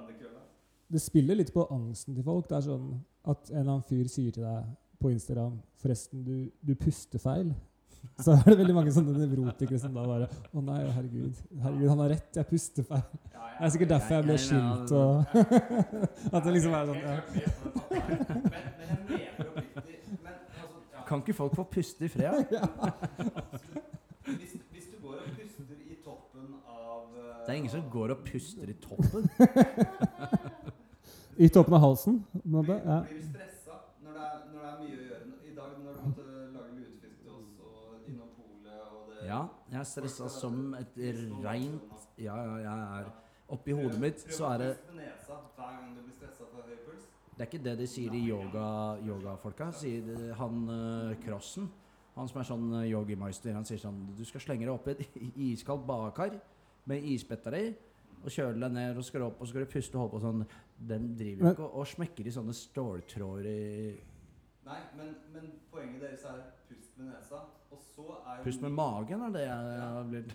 Det 0.88 1.00
spiller 1.02 1.34
litt 1.34 1.52
på 1.52 1.66
angsten 1.72 2.14
til 2.14 2.22
folk. 2.22 2.46
Det 2.48 2.56
er 2.58 2.60
sånn 2.70 3.00
at 3.24 3.50
en 3.50 3.56
eller 3.58 3.72
annen 3.72 3.82
fyr 3.82 4.04
sier 4.08 4.30
til 4.32 4.44
deg 4.44 4.64
på 5.02 5.10
Instagram 5.10 5.60
Forresten, 5.82 6.22
du, 6.24 6.50
du 6.64 6.74
puster 6.76 7.18
feil. 7.18 7.54
Så 8.22 8.32
er 8.32 8.44
det 8.46 8.58
veldig 8.58 8.74
mange 8.74 8.92
sånne 8.94 9.16
nevrotikere 9.18 9.80
som 9.80 9.92
da 9.92 10.04
bare 10.06 10.28
Å 10.54 10.62
nei, 10.62 10.78
herregud. 10.94 11.34
Herregud, 11.60 11.88
han 11.88 11.98
har 11.98 12.08
rett. 12.14 12.30
Jeg 12.38 12.46
puster 12.48 12.82
feil. 12.84 13.02
Ja, 13.32 13.40
ja, 13.40 13.58
Det 13.58 13.66
er 13.66 13.70
sikkert 13.74 13.88
derfor 13.88 14.14
jeg 14.14 14.24
ble 14.24 14.38
skilt 14.38 14.92
og 14.92 15.26
At 16.32 16.44
det 16.44 16.54
liksom 16.54 16.72
er 16.78 16.86
sånn 16.86 17.02
ja. 17.02 17.16
Men, 18.88 18.98
men 19.08 19.20
jeg 19.20 19.32
mener 19.38 19.50
oppriktig 19.50 19.96
Men 20.22 20.32
altså 20.62 20.78
ja, 20.92 21.04
Kan 21.08 21.18
ikke 21.24 21.34
folk 21.38 21.54
få 21.58 21.64
puste 21.76 22.04
i 22.04 22.08
fred? 22.08 22.44
hvis, 24.40 24.56
hvis 24.72 24.86
du 24.92 24.96
går 25.06 25.14
og 25.22 25.30
puster 25.36 25.76
i 25.86 25.98
toppen 26.04 26.46
av 26.66 27.02
eh, 27.16 27.34
Det 27.46 27.52
er 27.54 27.58
ingen 27.60 27.70
som 27.76 27.84
går 27.92 28.14
og 28.16 28.24
puster 28.26 28.66
i 28.68 28.76
toppen. 28.82 29.30
I 31.46 31.48
toppen 31.52 31.74
av 31.76 31.80
halsen. 31.84 32.14
Når 32.44 32.62
det, 32.70 32.76
Ja. 32.86 33.00
blir 33.04 33.20
du 33.20 33.26
stressa 33.28 33.74
når 34.02 34.12
det, 34.16 34.28
når 34.52 34.60
det 34.62 34.68
er 34.70 34.78
mye 34.80 34.96
å 34.96 35.04
gjøre? 35.04 35.20
I 35.44 35.54
dag 35.58 35.68
når 35.84 35.92
du 35.92 36.00
måtte 36.06 36.24
lage 36.56 36.70
lutefisk 36.78 37.16
til 37.22 37.30
oss 37.36 37.50
og 37.60 38.08
innom 38.08 38.30
polet 38.38 38.80
og 38.88 39.00
det 39.12 39.18
Ja, 39.28 39.40
jeg 39.70 39.80
er 39.82 39.88
stressa 39.92 40.26
som 40.32 40.74
et 40.80 40.92
reint 41.44 41.82
Ja, 42.18 42.36
ja, 42.40 42.56
jeg 42.64 42.78
er 43.00 43.04
Oppi 43.54 43.70
hodet 43.78 44.00
mitt 44.02 44.18
så 44.34 44.44
er 44.54 44.58
det 44.58 44.70
Prøv 44.74 44.80
å 44.80 44.82
puste 44.82 44.94
med 44.96 45.04
nesa 45.04 45.34
hver 45.56 45.70
gang 45.76 45.90
du 45.94 46.00
blir 46.02 46.14
stressa. 46.16 46.35
Det 47.36 47.44
er 47.44 47.50
ikke 47.50 47.64
det 47.64 47.74
de 47.82 47.86
sier 47.90 48.14
i 48.16 48.22
yoga, 48.30 48.66
yogafolka. 49.04 49.68
Sier 49.76 50.06
han 50.38 50.62
krossen, 51.20 51.26
Crossen, 51.26 51.66
han 52.16 52.30
som 52.30 52.40
er 52.40 52.46
sånn 52.48 52.70
uh, 52.72 52.84
yogimeister, 52.88 53.52
han 53.52 53.66
sier 53.68 53.80
sånn 53.82 53.98
Du 54.16 54.22
skal 54.24 54.40
slenge 54.40 54.64
deg 54.64 54.72
opp 54.72 54.86
i 54.88 54.94
et 54.94 55.18
iskaldt 55.50 55.84
badekar 55.88 56.38
med 56.88 57.04
isbetter 57.12 57.58
i. 57.58 57.66
Og 58.22 58.32
kjøle 58.32 58.56
deg 58.64 58.72
ned, 58.72 58.96
og 58.96 59.04
skal 59.04 59.26
opp, 59.26 59.36
og 59.38 59.46
så 59.46 59.52
skal 59.52 59.66
du 59.66 59.70
puste 59.74 59.98
og 59.98 60.06
holde 60.06 60.14
på 60.14 60.22
sånn. 60.24 60.46
De 60.88 60.98
driver 61.20 61.44
jo 61.44 61.52
ikke 61.52 61.66
og, 61.66 61.76
og 61.82 61.90
smekker 61.92 62.26
i 62.26 62.32
sånne 62.34 62.56
ståltråder 62.56 63.50
i 63.52 63.66
Nei, 64.66 64.80
men, 64.98 65.12
men 65.30 65.52
poenget 65.70 66.00
deres 66.02 66.24
er 66.26 66.40
pust 66.66 66.96
med 66.98 67.12
nesa. 67.12 67.44
Og 67.70 67.78
så 67.92 68.06
er 68.16 68.40
Pust 68.42 68.64
med 68.64 68.74
magen 68.74 69.22
er 69.28 69.36
det 69.36 69.44
jeg 69.44 69.84
har 69.84 70.08
blitt. 70.10 70.32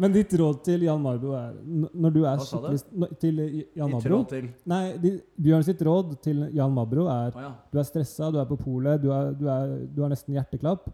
Men 0.00 0.12
ditt 0.14 0.32
råd 0.38 0.60
til 0.66 0.82
Jan 0.86 1.00
Marbro 1.02 1.32
er 1.38 1.54
Når 1.64 2.12
du 2.14 2.18
er 2.24 2.36
Hva 2.40 2.46
sa 2.46 2.60
du? 2.62 2.76
skikkelig 2.78 3.18
Til 3.22 3.40
Jan 3.78 3.90
Marbro? 3.94 4.02
tråd 4.20 4.28
til 4.32 4.48
Nei, 4.70 4.82
de, 5.02 5.12
Bjørn 5.40 5.66
sitt 5.66 5.82
råd 5.86 6.12
til 6.24 6.44
Jan 6.56 6.74
Mabro 6.74 7.06
er 7.10 7.34
Å 7.34 7.44
ja. 7.46 7.52
du 7.72 7.80
er 7.80 7.88
stressa, 7.88 8.30
du 8.34 8.38
er 8.42 8.48
på 8.50 8.58
polet, 8.60 9.00
du, 9.02 9.10
er, 9.14 9.32
du, 9.38 9.46
er, 9.50 9.74
du 9.94 10.02
har 10.04 10.12
nesten 10.12 10.36
hjerteklapp. 10.36 10.90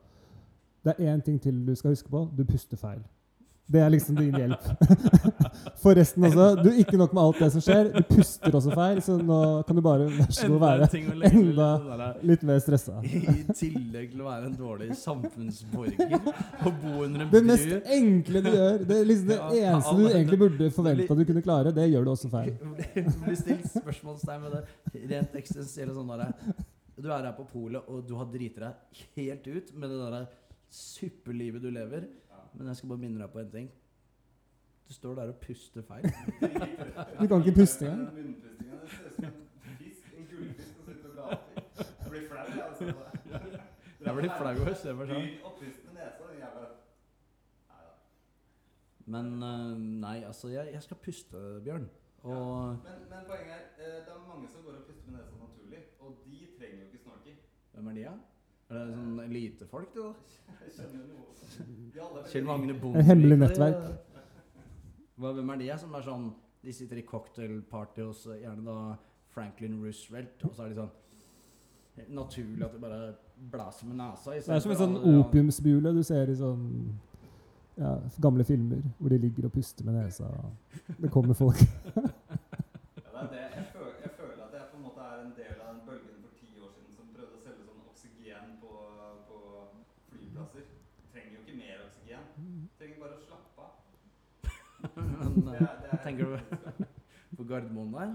Det 0.86 0.94
er 0.94 1.12
én 1.16 1.22
ting 1.24 1.38
til 1.42 1.64
du 1.66 1.74
skal 1.74 1.92
huske 1.96 2.12
på. 2.12 2.26
Du 2.36 2.44
puster 2.46 2.78
feil. 2.78 3.00
Det 3.66 3.80
er 3.82 3.90
liksom 3.90 4.14
din 4.14 4.36
hjelp. 4.38 4.66
Forresten 5.82 6.24
også. 6.28 6.44
Du, 6.62 6.68
ikke 6.78 6.98
nok 7.00 7.14
med 7.16 7.22
alt 7.24 7.40
det 7.42 7.48
som 7.56 7.62
skjer, 7.64 7.88
du 7.96 8.04
puster 8.06 8.54
også 8.54 8.70
feil, 8.78 9.00
så 9.02 9.16
nå 9.18 9.38
kan 9.66 9.78
du 9.78 9.82
bare 9.82 10.06
vær 10.06 10.30
så 10.36 10.46
god 10.52 10.62
være 10.62 10.88
enda- 11.32 12.12
litt 12.30 12.44
mer 12.46 12.60
stressa. 12.62 13.00
I 13.02 13.42
tillegg 13.58 14.12
til 14.12 14.22
å 14.22 14.28
være 14.28 14.52
en 14.52 14.54
dårlig 14.60 14.92
samfunnsborger 15.00 16.14
og 16.14 16.70
bo 16.84 16.94
under 17.08 17.26
en 17.26 17.34
Det 17.34 17.42
mest 17.48 17.90
enkle 17.98 18.44
du 18.46 18.50
gjør, 18.52 18.78
det, 18.86 19.00
er 19.00 19.10
liksom 19.10 19.32
det 19.34 19.40
Ja, 19.40 19.72
eneste 19.72 19.96
du 19.98 20.06
egentlig 20.12 20.40
burde 20.46 20.70
forvente 20.78 21.10
at 21.10 21.18
du 21.18 21.26
kunne 21.32 21.44
klare, 21.50 21.74
det 21.74 21.90
gjør 21.90 22.06
du 22.06 22.14
også 22.14 22.30
feil. 22.30 22.54
blir 23.26 23.38
stilt 23.42 23.66
spørsmålstegn 23.74 24.46
ved 24.46 24.58
det 24.60 25.06
rent 25.10 25.38
eksistensielle 25.42 25.96
sånn 25.96 26.14
derre 26.14 26.30
Du 26.96 27.10
er 27.10 27.18
her 27.26 27.34
på 27.36 27.50
polet, 27.50 27.82
og 27.90 28.06
du 28.06 28.14
har 28.16 28.30
driti 28.30 28.62
deg 28.62 29.06
helt 29.18 29.50
ut 29.50 29.74
med 29.74 29.90
det 29.90 30.04
derre 30.06 30.26
suppelivet 30.72 31.62
du 31.62 31.70
lever. 31.70 32.06
Men 32.56 32.70
jeg 32.70 32.76
skal 32.76 32.88
bare 32.88 33.02
minne 33.02 33.20
deg 33.20 33.32
på 33.32 33.42
en 33.42 33.50
ting. 33.52 33.68
Du 34.88 34.94
står 34.94 35.14
der 35.18 35.32
og 35.32 35.40
puster 35.42 35.82
feil. 35.82 36.06
Du 37.20 37.26
kan 37.26 37.42
ikke 37.42 37.56
puste 37.60 37.86
engang. 37.86 38.06
Det 38.06 38.90
ser 38.92 39.06
ut 39.06 39.14
som 39.14 39.24
en 39.24 39.76
fisk, 39.80 40.12
en 40.16 40.28
gullfisk 40.30 40.68
som 40.76 40.84
sitter 40.86 41.08
og 41.10 41.16
gaper. 41.16 41.40
Jeg 42.02 42.10
blir 42.10 42.28
flau, 42.30 42.44
jeg. 42.54 42.64
Altså. 42.68 42.84
Jeg 44.06 44.14
blir 44.14 44.30
flau 44.38 44.52
av 44.54 44.70
å 44.70 44.74
se 44.82 44.94
meg 45.00 45.10
sånn. 45.12 45.28
Neida. 45.96 46.66
Men 49.16 49.32
eh, 49.42 49.74
nei, 50.06 50.16
altså, 50.26 50.48
jeg, 50.54 50.72
jeg 50.72 50.82
skal 50.86 51.02
puste, 51.02 51.42
Bjørn. 51.66 51.88
Og 52.26 52.78
Men, 52.86 53.04
men 53.10 53.26
poenget 53.28 53.52
er, 53.54 53.66
eh, 53.78 53.98
det 54.06 54.14
er 54.14 54.22
mange 54.28 54.48
som 54.50 54.64
går 54.66 54.80
og 54.80 54.86
puster 54.88 55.10
med 55.10 55.20
nesa 55.20 55.36
naturlig, 55.42 55.82
og 56.00 56.16
de 56.24 56.40
trenger 56.56 56.80
jo 56.80 56.88
ikke 56.88 57.02
snorke. 57.04 57.36
hvem 57.74 57.86
er 57.92 57.98
de, 57.98 58.06
da? 58.08 58.16
Er 58.66 58.80
det 58.88 58.94
sånn 58.96 59.20
elitefolk, 59.22 59.92
det, 59.94 60.02
da? 60.02 60.12
Kjell 62.32 62.46
Magne 62.48 62.74
Bondevik? 62.74 63.02
Et 63.04 63.10
hemmelig 63.12 63.38
nettverk. 63.38 63.84
Hva, 65.16 65.30
hvem 65.36 65.52
er 65.54 65.60
de 65.62 65.68
som 65.80 65.94
er 65.96 66.02
sånn 66.04 66.26
De 66.66 66.72
sitter 66.74 66.98
i 67.00 67.04
cocktailparty 67.06 68.02
hos 68.04 68.24
gjerne 68.36 68.64
da 68.66 68.78
Franklin 69.32 69.78
Roosevelt, 69.80 70.42
og 70.48 70.56
så 70.56 70.66
er 70.66 70.72
de 70.74 70.80
sånn 70.82 70.94
Naturlig 72.12 72.60
at 72.66 72.74
de 72.74 72.80
bare 72.82 73.14
blæser 73.52 73.86
med 73.88 73.96
nesa. 74.02 74.34
i 74.34 74.40
Det 74.44 74.52
er 74.52 74.60
som 74.60 74.72
en 74.74 74.80
sånn 74.82 74.96
opiumsbule 75.22 75.92
du 75.96 76.02
ser 76.04 76.28
i 76.28 76.34
sånn 76.36 76.66
ja, 77.76 77.94
gamle 78.20 78.44
filmer, 78.44 78.82
hvor 78.98 79.12
de 79.12 79.18
ligger 79.22 79.46
og 79.48 79.52
puster 79.54 79.84
med 79.86 79.96
nesa. 79.96 80.28
Det 81.00 81.10
kommer 81.14 81.34
folk. 81.38 81.62
Ja, 83.16 83.22
det 83.30 83.38
er 83.40 83.48
det. 83.48 83.56
Jeg, 83.56 83.66
føler, 83.72 83.92
jeg 84.04 84.10
føler 84.18 84.40
at 84.44 84.52
jeg 84.52 84.64
på 84.70 84.76
en 84.76 84.82
måte 84.84 85.00
er 85.08 85.20
en 85.22 85.30
del 85.38 85.54
av 85.56 85.68
den 85.70 85.78
bølgen 85.86 86.18
for 86.20 86.32
ti 86.36 86.50
år 86.60 86.68
siden 86.74 86.90
som 86.98 87.06
prøvde 87.16 87.38
å 87.38 87.40
selge 87.40 87.62
sånn 87.64 87.78
oksygen 87.88 88.50
på, 88.60 88.72
på 89.30 89.38
flyplasser. 90.10 90.66
Trenger 91.14 91.32
jo 91.38 91.40
ikke 91.46 91.56
mer 91.62 91.78
oksygen. 91.86 92.26
Trenger 92.76 92.98
bare 93.00 93.16
å 93.16 93.22
slappe 93.24 93.64
av. 93.64 94.52
Men 94.96 95.54
er 95.54 95.98
tenker 96.04 96.24
du 96.24 96.38
på 97.36 97.44
Gardermoen 97.44 97.92
der? 97.94 98.14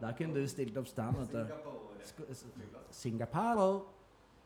Der 0.00 0.12
kunne 0.16 0.34
du 0.40 0.46
stilt 0.48 0.76
opp 0.76 0.86
stand, 0.86 1.16
vet 1.16 1.32
du. 1.32 1.46
Singapore. 2.90 3.80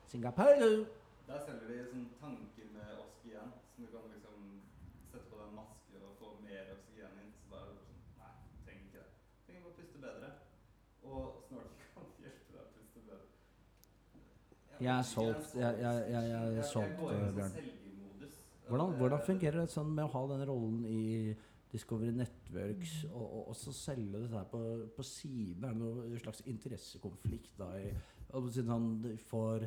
Singapore. 0.06 0.86
Der 1.28 1.38
selger 1.44 1.66
de 1.68 1.78
sånn 1.90 2.06
tanker 2.20 2.68
med 2.72 2.92
oksygen, 3.02 3.50
som 3.74 3.84
du 3.84 3.88
kan 3.92 4.06
liksom 4.12 4.36
sette 5.12 5.26
på 5.28 5.36
deg 5.36 5.46
en 5.48 5.56
maske 5.58 5.96
og 6.00 6.12
få 6.20 6.28
mer 6.44 6.70
oksygen 6.76 7.18
inn. 7.22 7.32
Så 7.42 7.50
da 7.52 7.56
er 7.60 7.66
det 7.68 7.74
sånn 7.84 8.00
Nei, 8.20 8.32
trenger 8.64 8.84
ikke 8.86 9.02
det. 9.02 9.10
Trenger 9.44 9.62
bare 9.66 9.76
puste 9.80 9.98
bedre. 10.06 10.28
Og 11.04 11.20
snart 11.48 11.70
kan 11.94 12.06
hjelpe 12.22 12.48
deg 12.54 12.62
å 12.62 12.70
puste 12.76 13.00
bedre. 13.08 13.26
Jeg 14.80 14.94
er 14.94 15.02
solgt. 15.02 15.54
Jeg- 15.58 15.78
jeg- 15.84 16.06
jeg- 16.14 16.28
jeg 16.30 16.58
er 16.58 16.62
solgt, 16.62 16.96
eh, 16.96 17.32
Bjørn. 17.36 17.52
Hvordan, 18.68 18.96
hvordan 18.98 19.24
fungerer 19.24 19.62
det 19.62 19.72
sånn 19.72 19.94
med 19.96 20.04
å 20.04 20.12
ha 20.12 20.24
den 20.34 20.44
rollen 20.48 20.82
i 20.88 21.32
Discovery 21.72 22.12
Networks 22.16 23.02
og, 23.08 23.24
og, 23.24 23.42
og 23.52 23.56
så 23.56 23.72
selge 23.76 24.20
dette 24.22 24.36
her 24.36 24.48
på, 24.50 24.62
på 24.96 25.04
siden? 25.06 25.64
Er 25.64 25.74
det 25.74 25.82
noen 25.82 26.22
slags 26.22 26.44
interessekonflikt 26.48 27.58
da 27.60 27.72
i 27.80 27.90
siden 28.52 28.72
han 28.72 28.88
får 29.30 29.64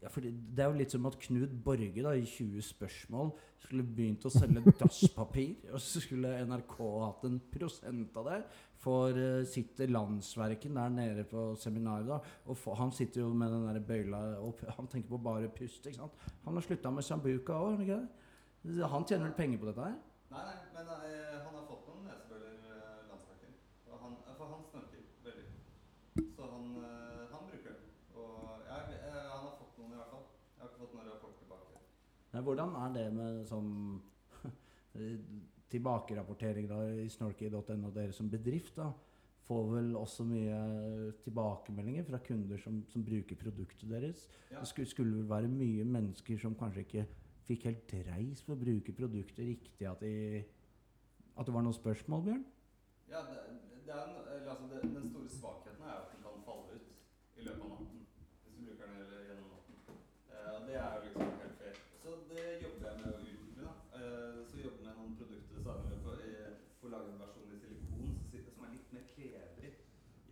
ja, 0.00 0.08
Det 0.14 0.62
er 0.62 0.70
jo 0.70 0.78
litt 0.78 0.94
som 0.94 1.08
at 1.10 1.18
Knut 1.20 1.52
Borge 1.64 2.04
da 2.06 2.14
i 2.16 2.22
20 2.24 2.62
spørsmål 2.64 3.32
skulle 3.60 3.84
begynt 3.84 4.24
å 4.24 4.32
selge 4.32 4.62
dasspapir. 4.80 5.66
Og 5.74 5.82
så 5.82 6.00
skulle 6.00 6.38
NRK 6.46 6.76
hatt 7.02 7.26
en 7.28 7.40
prosent 7.52 8.16
av 8.16 8.30
det. 8.30 8.38
For 8.80 9.12
uh, 9.12 9.42
sitter 9.44 9.90
landsverken 9.92 10.78
der 10.78 10.92
nede 10.94 11.24
på 11.28 11.50
seminaret, 11.60 12.06
da. 12.08 12.20
Og 12.48 12.56
for, 12.56 12.78
han 12.80 12.92
sitter 12.96 13.20
jo 13.20 13.32
med 13.36 13.52
den 13.52 13.66
der 13.68 13.80
bøyla 13.84 14.22
og 14.40 14.62
han 14.78 14.88
tenker 14.88 15.12
på 15.12 15.20
bare 15.20 15.50
pust. 15.52 15.84
ikke 15.86 15.98
sant? 15.98 16.30
Han 16.46 16.56
har 16.56 16.64
slutta 16.64 16.90
med 16.90 17.04
sambuca 17.04 17.58
òg, 17.60 17.74
han 17.74 17.84
ikke 17.84 18.00
det? 18.00 18.08
Han 18.62 19.04
tjener 19.04 19.24
vel 19.28 19.36
penger 19.36 19.60
på 19.60 19.68
dette 19.68 19.84
her? 19.84 19.98
Nei, 20.30 20.42
nei, 20.46 20.56
men 20.74 20.90
eh, 20.94 21.36
han 21.42 21.54
har 21.56 21.64
fått 21.66 21.86
noen 21.88 22.04
nesebøller, 22.06 22.58
eh, 22.70 22.98
landsverken. 23.08 23.54
Og 23.90 23.96
han, 24.02 24.12
eh, 24.26 24.34
for 24.38 24.52
han 24.52 24.66
snorker 24.68 25.06
veldig. 25.24 25.46
Så 26.36 26.50
han, 26.52 26.66
eh, 26.84 27.22
han 27.32 27.48
bruker 27.48 27.72
det. 27.72 27.88
Og 28.14 28.60
jeg, 28.68 28.98
eh, 28.98 29.24
han 29.32 29.46
har 29.46 29.56
fått 29.56 29.80
noen 29.80 29.96
i 29.96 29.98
hvert 29.98 30.12
fall. 30.12 30.26
Jeg 30.54 30.62
har 30.62 30.68
ikke 30.70 30.82
fått 30.84 30.94
noen 30.98 31.08
rapport 31.08 31.40
tilbake. 31.40 31.80
Nei, 32.32 32.44
hvordan 32.46 32.76
er 32.82 32.94
det 32.98 33.06
med 33.16 33.40
sånn 33.50 33.72
tilbakerapportering 35.70 36.68
da 36.70 36.80
i 37.04 37.08
snorky.no, 37.10 37.92
dere 37.94 38.12
som 38.16 38.30
bedrift? 38.30 38.76
da, 38.76 38.90
Får 39.50 39.64
vel 39.72 39.94
også 39.98 40.24
mye 40.28 40.58
tilbakemeldinger 41.24 42.04
fra 42.06 42.20
kunder 42.22 42.60
som, 42.62 42.84
som 42.86 43.02
bruker 43.04 43.38
produktet 43.38 43.88
deres. 43.90 44.28
Ja. 44.50 44.60
Det 44.60 44.68
skulle, 44.70 44.90
skulle 44.92 45.16
vel 45.16 45.30
være 45.30 45.48
mye 45.50 45.84
mennesker 45.84 46.38
som 46.38 46.54
kanskje 46.54 46.84
ikke 46.86 47.06
fikk 47.48 47.66
helt 47.66 47.90
dreis 47.90 48.44
for 48.46 48.54
å 48.54 48.60
bruke 48.60 48.94
produktet 48.94 49.42
riktig, 49.42 49.88
at, 49.90 50.04
de, 50.04 50.44
at 51.34 51.48
det 51.48 51.54
var 51.54 51.66
noen 51.66 51.74
spørsmål, 51.74 52.22
Bjørn? 52.28 52.44
Ja, 53.10 53.24
det, 53.26 53.40
det 53.86 53.94
er 53.96 54.50
altså, 54.52 54.68
det, 54.70 55.02
store 55.10 55.28
svakheten 55.28 55.82
er 55.82 55.96
at 55.96 56.12
den 56.12 56.22
kan 56.22 56.44
falle 56.46 56.76
ut 56.78 56.92
i 57.40 57.46
løpet 57.46 57.64
av 57.66 57.72
natten. 57.74 58.04
Hvis 58.44 58.54
du 58.54 58.60
bruker 58.68 58.86
den 58.86 59.00
eller 59.02 59.24
gjennom 59.26 59.48
natten. 59.50 59.74
Eh, 60.30 60.50
og 60.54 60.60
det 60.68 60.76
er 60.78 60.92
jo 60.94 61.00
liksom 61.08 61.32
helt 61.42 61.56
fair. 61.64 61.80
Så 62.04 62.14
det 62.30 62.44
jobber 62.62 62.86
jeg 62.86 63.00
med 63.00 63.08
å 63.10 63.22
utvikle. 63.24 63.66
da. 63.66 63.72
Eh, 63.98 64.38
så 64.52 64.62
jobber 64.62 64.78
jeg 64.78 64.86
med 64.86 65.00
noen 65.00 65.18
produkter 65.18 65.64
så 65.64 65.74
er 65.74 65.82
det 65.90 65.98
på, 66.06 66.14
i, 66.22 66.36
å 66.86 66.92
lage 66.94 67.10
en 67.16 67.22
versjon 67.24 67.50
i 67.56 67.60
silikon 67.64 68.06
som 68.06 68.30
sitter- 68.30 68.54
som 68.54 68.68
er 68.68 68.72
litt 68.76 68.94
mer 68.94 69.04
klebrig. 69.10 69.74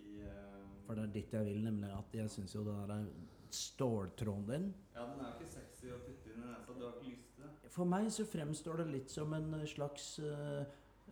I, 0.07 0.15
eh, 0.29 0.63
For 0.87 0.95
det 0.95 1.05
er 1.09 1.15
dit 1.29 1.37
jeg 1.37 1.47
vil, 1.47 1.61
nemlig 1.65 1.93
at 1.93 2.17
jeg 2.17 2.33
syns 2.33 2.55
jo 2.57 2.65
det 2.65 2.75
der 2.89 3.07
ståltråden 3.51 4.49
din 4.49 4.67
ja, 4.95 5.05
den 5.05 5.21
er 5.23 5.31
jo 5.31 5.39
ikke 5.39 5.53
sexy 5.53 5.93
å 5.93 6.01
putte 6.03 6.33
inn 6.33 6.43
i 6.43 6.49
nesa. 6.49 6.75
Du 6.75 6.83
har 6.83 6.97
ikke 6.99 7.13
lyst 7.13 7.31
til 7.37 7.47
det. 7.47 7.71
For 7.73 7.89
meg 7.89 8.11
så 8.13 8.27
fremstår 8.29 8.83
det 8.83 8.87
litt 8.91 9.13
som 9.15 9.33
en 9.37 9.55
eh, 9.61 9.65
slags 9.71 10.09
uh, 10.25 10.65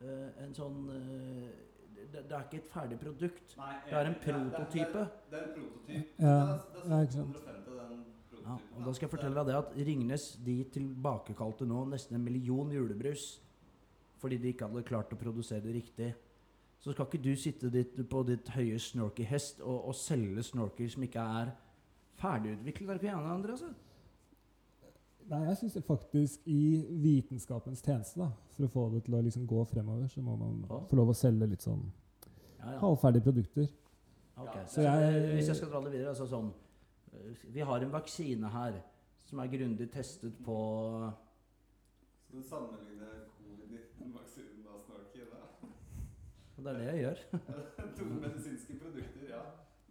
uh, 0.03 0.43
En 0.43 0.57
sånn 0.57 0.81
uh, 0.91 1.47
det, 1.97 2.25
det 2.27 2.35
er 2.37 2.43
ikke 2.45 2.61
et 2.61 2.69
ferdig 2.73 2.99
produkt. 3.01 3.55
Nei, 3.61 3.71
Det 3.87 3.97
er 3.97 4.11
en 4.11 4.17
det 4.17 4.21
det 4.21 4.35
prototype. 4.35 5.05
Det, 5.07 5.31
det 5.31 5.39
er 5.39 5.47
en 5.47 5.55
prototyp. 5.55 6.11
Ja, 6.19 6.35
det 6.35 6.35
er, 6.35 6.85
det 6.85 6.99
er 6.99 7.07
ikke 7.07 7.17
sant. 7.17 7.41
250 7.41 7.81
den 7.81 8.05
Ja, 8.47 8.59
og 8.77 8.85
da 8.87 8.93
skal 8.95 9.07
jeg 9.07 9.15
fortelle 9.15 9.41
deg 9.41 9.49
det 9.51 9.57
at 9.59 9.73
Ringnes 9.89 10.27
de 10.47 10.57
tilbakekalte 10.77 11.67
nå 11.67 11.87
nesten 11.91 12.19
en 12.19 12.27
million 12.27 12.71
julebrus 12.71 13.27
fordi 14.21 14.39
de 14.41 14.53
ikke 14.53 14.69
hadde 14.69 14.87
klart 14.87 15.13
å 15.13 15.19
produsere 15.21 15.63
det 15.67 15.75
riktig. 15.77 16.13
Så 16.81 16.93
skal 16.93 17.07
ikke 17.09 17.23
du 17.25 17.33
sitte 17.37 17.71
ditt, 17.73 17.97
på 18.11 18.23
ditt 18.29 18.49
høye 18.55 18.79
snorky-hest 18.79 19.61
og, 19.65 19.89
og 19.89 19.95
selge 19.95 20.43
snorker 20.47 20.89
som 20.93 21.03
ikke 21.03 21.19
er 21.41 21.51
ferdigutviklet. 22.21 22.91
Er 22.91 23.01
ikke 23.01 23.11
enig, 23.11 23.33
André? 23.33 23.57
Altså? 23.57 23.73
Nei, 25.27 25.41
jeg 25.49 25.57
syns 25.59 25.79
faktisk 25.89 26.45
i 26.47 26.61
vitenskapens 27.03 27.83
tjeneste, 27.83 28.21
da, 28.21 28.29
for 28.55 28.69
å 28.69 28.71
få 28.71 28.85
det 28.95 29.01
til 29.09 29.17
å 29.19 29.23
liksom 29.27 29.47
gå 29.51 29.65
fremover, 29.67 30.07
så 30.13 30.23
må 30.23 30.37
man 30.39 30.61
Ja. 30.69 30.79
få 30.87 30.97
lov 31.01 31.09
å 31.11 31.17
selge 31.19 31.49
litt 31.51 31.63
sånn 31.67 31.83
Ja, 32.61 32.73
ja. 32.73 32.79
halvferdige 32.79 33.25
produkter. 33.27 33.67
Okay. 34.37 34.61
Ja, 34.61 34.67
så 34.67 34.75
så 34.75 34.83
jeg- 34.83 35.17
eh, 35.25 35.35
Hvis 35.35 35.47
jeg 35.49 35.57
skal 35.57 35.69
dra 35.71 35.81
det 35.81 35.93
videre, 35.93 36.09
altså 36.15 36.27
sånn 36.29 36.53
eh, 37.13 37.35
Vi 37.53 37.61
har 37.61 37.81
en 37.81 37.91
vaksine 37.91 38.49
her 38.53 38.83
som 39.25 39.39
er 39.41 39.47
grundig 39.49 39.91
testet 39.91 40.33
på 40.45 40.57
Skal 42.29 42.41
du 42.41 42.47
sammenligne 42.47 43.09
covid-19-vaksinen 43.41 44.63
da, 44.63 44.79
Snorky? 44.87 45.21
Da? 45.31 45.69
og 46.56 46.56
Det 46.67 46.73
er 46.75 46.79
det 46.83 46.87
jeg 46.91 47.03
gjør. 47.05 47.21
to 47.99 48.05
medisinske 48.27 48.75
produkter, 48.83 49.29
ja. 49.31 49.43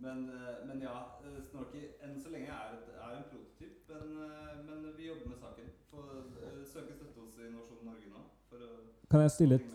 Men, 0.04 0.26
eh, 0.28 0.58
men 0.68 0.82
ja, 0.84 0.96
eh, 1.24 1.38
Snorky 1.46 1.86
enn 2.04 2.18
så 2.20 2.30
lenge 2.34 2.52
er, 2.52 2.74
det 2.84 2.98
er 3.00 3.14
en 3.16 3.28
prototyp. 3.32 3.78
Men, 3.94 4.18
eh, 4.26 4.58
men 4.68 4.90
vi 4.98 5.08
jobber 5.08 5.30
med 5.32 5.40
saken. 5.40 5.70
Søker 5.88 6.66
søke 6.68 6.98
støtte 6.98 7.22
hos 7.24 7.38
Innovasjon 7.40 7.86
Norge 7.88 8.10
nå. 8.12 8.26
For 8.50 8.60
å 8.60 8.72
Kan 9.14 9.22
jeg 9.24 9.32
stille 9.38 9.56
et. 9.62 9.70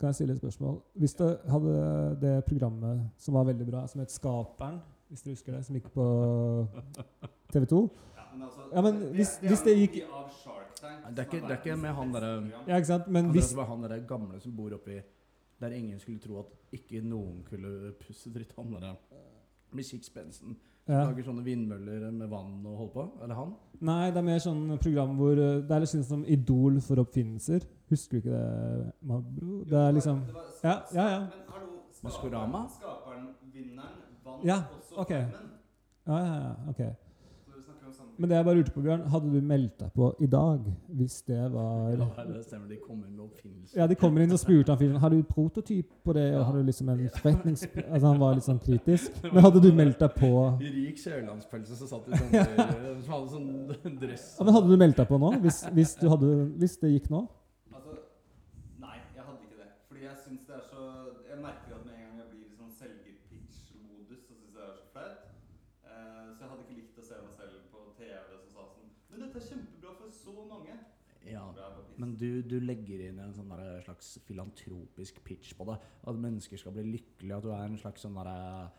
Kan 0.00 0.08
jeg 0.08 0.14
stille 0.16 0.32
et 0.32 0.40
spørsmål? 0.40 0.78
Hvis 0.96 1.14
du 1.18 1.26
hadde 1.52 1.74
det 2.22 2.34
programmet 2.48 3.02
som 3.20 3.34
var 3.36 3.44
veldig 3.50 3.66
bra, 3.68 3.82
som 3.86 4.00
het 4.00 4.10
Skaperen, 4.14 4.78
hvis 5.10 5.22
dere 5.26 5.34
husker 5.36 5.52
det, 5.58 5.64
som 5.66 5.76
gikk 5.76 5.90
på 5.92 6.06
TV 7.52 7.66
2 7.68 7.80
Ja, 8.16 8.24
men 8.32 8.42
altså, 8.46 8.64
Ja, 8.72 8.80
men 8.86 9.00
hvis- 9.18 9.38
hvis 9.44 9.62
det 9.66 9.74
gikk- 9.76 9.98
kopi 10.00 10.12
av 10.22 10.30
Shark 10.40 10.74
Tank, 10.80 11.04
det 11.14 11.18
er 11.18 11.28
ikke- 11.28 11.48
det 11.48 11.50
er 11.50 11.60
ikke 11.60 11.76
med 11.82 11.94
han 11.94 12.12
derre- 12.14 12.50
Ja, 12.68 12.76
ikke 12.80 12.86
sant? 12.86 13.08
Men 13.08 13.30
hvis 13.30 13.48
det 13.50 13.56
var 13.56 13.66
han 13.66 13.82
derre 13.82 14.00
gamle 14.08 14.40
som 14.40 14.56
bor 14.56 14.70
oppi 14.72 15.02
Der 15.60 15.74
ingen 15.76 15.98
skulle 16.00 16.18
tro 16.22 16.38
at 16.40 16.52
ikke 16.72 17.02
noen 17.04 17.42
kunne 17.44 17.92
pusse 18.00 18.30
dritt. 18.32 18.52
Han 18.56 18.72
der 18.80 18.96
med 19.72 19.84
sixpensen. 19.84 20.56
ja. 20.88 21.04
Lager 21.04 21.22
sånne 21.22 21.44
vindmøller 21.44 22.10
med 22.10 22.28
vann 22.32 22.64
og 22.66 22.76
holder 22.78 22.92
på. 22.94 23.04
Eller 23.22 23.34
han? 23.38 23.52
Nei, 23.80 24.06
det 24.10 24.16
er 24.18 24.26
mer 24.26 24.40
sånn 24.42 24.64
program 24.80 25.12
hvor 25.16 25.38
uh, 25.38 25.60
Det 25.62 25.70
er 25.76 25.80
litt 25.84 25.92
sånn 25.92 26.04
som 26.08 26.24
Idol 26.26 26.80
for 26.84 27.02
oppfinnelser. 27.04 27.66
Husker 27.90 28.18
du 28.18 28.22
ikke 28.24 28.34
det, 28.38 28.92
Mabro? 29.02 29.60
Det 29.68 29.78
er 29.78 29.92
liksom 29.96 30.24
Det 30.26 30.34
var- 30.34 30.50
Ja, 30.64 30.74
ja, 30.94 31.06
ja. 31.10 31.20
Men 31.20 31.46
hallo, 31.52 31.68
Maskorama? 32.02 32.64
skaperen, 32.68 33.28
skaperen, 33.28 33.52
vinneren, 33.52 34.02
vant 34.24 34.44
Ja, 34.44 34.58
også 34.78 34.98
ok. 35.04 35.08
Farmen. 35.08 35.50
Ja, 36.06 36.18
ja, 36.18 36.34
ja. 36.48 36.54
Ok. 36.70 36.80
Så 36.80 37.56
vi 37.56 37.62
snakker 37.62 37.86
om 37.86 37.92
samme 37.92 38.09
Men 38.20 38.28
det 38.28 38.36
jeg 38.36 38.44
bare 38.44 38.58
lurte 38.58 38.72
på, 38.74 38.82
Bjørn, 38.84 39.04
hadde 39.08 39.30
du 39.32 39.44
meldt 39.48 39.78
deg 39.80 39.92
på 39.96 40.10
i 40.20 40.26
dag 40.28 40.66
hvis 40.98 41.14
det 41.24 41.40
var 41.54 41.94
Ja, 41.94 42.08
det 42.28 42.42
stemmer. 42.44 42.66
De 42.68 42.76
kommer 42.82 43.08
med 43.08 43.22
oppfinnelser. 43.24 43.78
Ja, 43.80 43.86
de 43.88 43.96
kommer 43.96 44.24
inn 44.24 44.34
og 44.36 44.42
spurte 44.42 44.74
han 44.74 44.80
fyren 44.82 45.00
Har 45.00 45.14
du 45.14 45.22
prototyp 45.24 45.88
på 46.04 46.12
det. 46.12 46.26
Ja. 46.34 46.42
Har 46.44 46.58
du 46.58 46.62
liksom 46.68 46.92
en 46.92 47.00
forretnings... 47.16 47.64
Altså 47.86 48.06
Han 48.06 48.20
var 48.20 48.36
litt 48.36 48.44
sånn 48.44 48.60
kritisk. 48.60 49.16
Men 49.32 49.40
hadde 49.46 49.62
du 49.64 49.70
meldt 49.72 50.04
deg 50.04 50.14
på 50.20 50.30
Rik 50.60 51.00
sørlandspølse 51.00 51.80
som 51.80 51.88
satt 51.94 52.08
i 52.10 52.20
sånn 52.20 52.30
Som 53.06 53.12
hadde 53.14 53.28
sånn 53.32 53.98
dress. 54.04 54.26
ja, 54.36 54.44
Men 54.44 54.56
hadde 54.58 54.68
du 54.68 54.76
meldt 54.84 55.00
deg 55.00 55.08
på 55.08 55.20
nå? 55.24 55.32
Hvis, 55.46 55.62
hvis, 55.72 55.96
du 56.02 56.08
hadde, 56.12 56.30
hvis 56.60 56.76
det 56.84 56.92
gikk 56.92 57.08
nå? 57.12 57.24
Altså, 57.72 57.96
nei, 58.84 58.98
jeg 59.16 59.24
hadde 59.24 59.40
ikke 59.46 59.60
det. 59.62 59.70
Fordi 59.88 60.04
jeg 60.04 60.16
syns 60.26 60.44
det 60.48 60.56
er 60.60 60.64
så 60.68 60.84
Jeg 61.30 61.40
merker 61.40 61.76
at 61.78 61.84
med 61.88 61.96
en 61.96 62.04
gang 62.04 62.20
jeg 62.20 62.28
blir 62.34 62.46
i 62.46 62.56
sånn 62.60 62.72
selger-pitch-modus, 62.82 64.24
så 64.28 64.36
syns 64.36 64.52
jeg 64.52 64.60
det 64.60 64.66
er 64.68 64.76
så 64.76 64.86
flaut. 64.92 65.28
Eh, 65.88 66.26
så 66.36 66.44
jeg 66.44 66.48
hadde 66.52 66.64
ikke 66.66 66.78
likt 66.80 67.00
å 67.00 67.06
se 67.08 67.22
meg 67.24 67.34
selv 67.38 67.62
på 67.72 67.86
TV 67.98 68.18
som 68.42 68.48
sa 68.54 68.66
sånn 68.74 68.90
Men 69.10 69.24
dette 69.26 69.40
er 69.42 69.48
kjempebra 69.50 69.96
for 70.00 70.18
så 70.22 70.36
mange. 70.50 70.76
Ja. 71.28 71.44
Bra 71.56 71.72
på 71.76 71.82
pitch. 71.88 71.89
Men 72.00 72.14
du, 72.16 72.40
du 72.46 72.56
legger 72.64 73.02
inn 73.10 73.18
en 73.20 73.34
sånn 73.36 73.50
der 73.52 73.82
slags 73.84 74.14
filantropisk 74.26 75.18
pitch 75.26 75.52
på 75.58 75.66
det. 75.68 75.76
At 76.08 76.16
mennesker 76.20 76.60
skal 76.60 76.72
bli 76.76 76.86
lykkelige. 76.94 77.36
At 77.36 77.44
du 77.44 77.50
er 77.52 77.64
en 77.66 77.76
slags 77.80 78.06
sånn 78.06 78.16
derre 78.16 78.70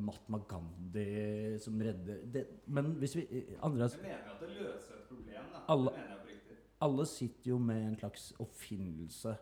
Mahatma 0.00 0.40
Gandhi 0.48 1.58
som 1.60 1.76
redder 1.84 2.22
det. 2.34 2.44
Men 2.72 2.94
hvis 3.02 3.14
vi 3.18 3.26
Andreas, 3.62 3.94
Jeg 3.98 4.06
mener 4.08 4.30
at 4.32 4.40
det 4.40 4.48
løser 4.56 4.96
et 5.02 5.08
problem, 5.10 5.50
da. 5.52 5.60
Alle- 5.68 5.92
Det 5.92 5.98
mener 6.00 6.14
jeg 6.14 6.20
oppriktig. 6.22 6.56
alle 6.88 7.06
sitter 7.06 7.50
jo 7.50 7.58
med 7.58 7.82
en 7.90 7.96
slags 8.00 8.32
oppfinnelse 8.40 9.36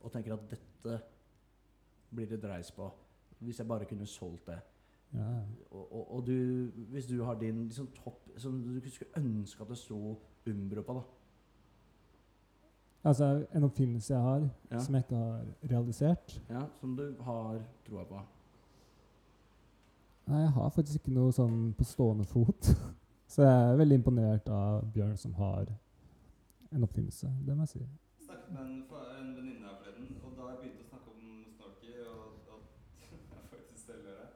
og 0.00 0.12
tenker 0.12 0.32
at 0.34 0.48
dette 0.50 0.96
blir 2.14 2.26
det 2.30 2.40
dreis 2.42 2.70
på. 2.72 2.88
Hvis 3.40 3.58
jeg 3.60 3.68
bare 3.68 3.84
kunne 3.84 4.06
solgt 4.08 4.46
det. 4.48 4.58
Ja. 5.14 5.28
Og, 5.70 5.92
og, 5.92 6.14
og 6.16 6.26
du, 6.26 6.70
hvis 6.90 7.06
du 7.06 7.22
har 7.24 7.36
din 7.38 7.68
liksom, 7.68 7.86
topp 7.94 8.24
Som 8.42 8.56
du 8.82 8.88
skulle 8.90 9.12
ønske 9.20 9.62
at 9.62 9.68
det 9.70 9.76
sto 9.78 9.98
Umbro 10.50 10.82
på, 10.82 10.94
da. 10.98 11.02
Altså 13.06 13.26
en 13.54 13.64
oppfinnelse 13.68 14.14
jeg 14.14 14.22
har, 14.22 14.48
Ja. 14.70 14.78
som 14.82 14.94
jeg 14.94 15.04
ikke 15.04 15.16
har 15.20 15.44
realisert 15.70 16.40
Ja, 16.50 16.64
som 16.80 16.96
du 16.98 17.04
har 17.22 17.60
troa 17.86 18.04
på. 18.04 18.20
Nei, 20.26 20.40
jeg 20.42 20.50
har 20.56 20.70
faktisk 20.74 20.98
ikke 21.00 21.14
noe 21.14 21.32
sånn 21.34 21.58
på 21.78 21.84
stående 21.86 22.24
fot. 22.26 22.66
Så 23.32 23.42
jeg 23.42 23.54
er 23.70 23.78
veldig 23.78 23.96
imponert 24.00 24.48
av 24.54 24.84
Bjørn 24.94 25.16
som 25.18 25.34
har 25.38 25.66
en 26.72 26.82
oppfinnelse. 26.86 27.30
Det 27.46 27.54
må 27.56 27.62
jeg 27.66 27.68
si. 27.76 27.84
snakket 28.26 28.50
med 28.54 28.62
en, 28.62 28.74
en 29.20 29.30
venninne 29.36 29.66
her 29.66 29.78
forleden, 29.78 30.08
og 30.24 30.34
da 30.38 30.48
jeg 30.50 30.58
begynte 30.62 30.82
å 30.82 30.90
snakke 30.90 31.14
om 31.14 31.22
snorky, 31.56 31.92
og 32.10 32.50
at 32.54 32.66
jeg 33.10 33.48
faktisk 33.52 33.86
selv 33.86 34.06
gjør 34.10 34.18
det, 34.22 34.28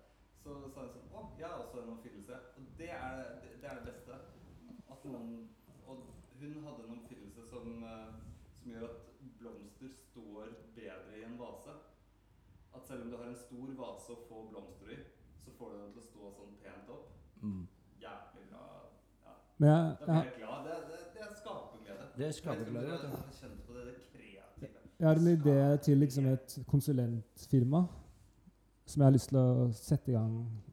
så 0.42 0.56
sa 0.74 0.86
hun 0.86 0.94
sånn 0.94 1.10
Å, 1.18 1.24
jeg 1.38 1.46
har 1.50 1.58
også 1.64 1.82
en 1.82 1.92
oppfinnelse. 1.96 2.38
Og 2.58 2.70
det 2.78 2.90
er 2.94 3.20
det, 3.42 3.52
det, 3.62 3.68
er 3.70 3.78
det 3.80 3.86
beste. 3.90 4.18
At 4.90 5.06
noen 5.10 5.48
Og 5.90 6.02
hun 6.40 6.62
hadde 6.64 6.86
en 6.86 6.96
oppfinnelse 7.00 7.42
som, 7.50 7.66
eh, 7.82 8.10
som 8.62 8.70
gjør 8.72 8.84
at 8.86 9.00
blomster 9.40 9.90
står 9.98 10.54
bedre 10.76 11.18
i 11.18 11.24
en 11.26 11.34
vase. 11.40 11.74
At 12.74 12.86
selv 12.86 13.02
om 13.04 13.10
du 13.10 13.16
har 13.18 13.19
en 13.30 13.38
stor 13.44 13.68
vase 13.82 14.12
å 14.14 14.18
få 14.28 14.42
blomster 14.50 14.92
i, 14.94 14.98
så 15.42 15.50
får 15.58 15.72
du 15.72 15.76
den 15.82 15.92
til 15.94 16.02
å 16.02 16.08
stå 16.10 16.32
sånn 16.38 16.54
pent 16.64 16.90
opp. 16.94 17.06
Mm. 17.42 17.62
Jævlig 18.02 18.44
bra. 18.50 18.64
Ja. 19.26 19.34
Men 19.60 19.68
jeg, 19.70 19.96
Da 20.00 20.06
blir 20.06 20.14
jeg, 20.14 20.32
jeg 20.32 20.42
glad. 20.42 20.66
Det, 20.66 20.76
det, 20.90 21.00
det 21.14 21.22
er 21.26 21.32
skaperglede. 21.40 22.04
Det 22.16 22.24
er 22.24 22.26
Jeg 22.30 22.34
skaperglede, 22.40 22.86
dere 22.86 22.98
vet 22.98 23.02
du. 23.02 23.16
har 23.16 23.38
kjent 23.40 23.64
på 23.66 23.76
det, 23.78 23.86
det 23.88 23.96
kreative. 24.10 24.84
jeg 25.00 25.08
har 25.08 25.22
en 25.22 25.32
idé 25.34 25.58
til 25.86 25.98
liksom 26.04 26.26
et 26.34 26.58
konsulentfirma 26.68 27.84
som 28.90 29.00
jeg 29.02 29.06
har 29.06 29.14
lyst 29.14 29.28
til 29.30 29.38
å 29.38 29.68
sette 29.76 30.10
i 30.10 30.14
gang 30.16 30.32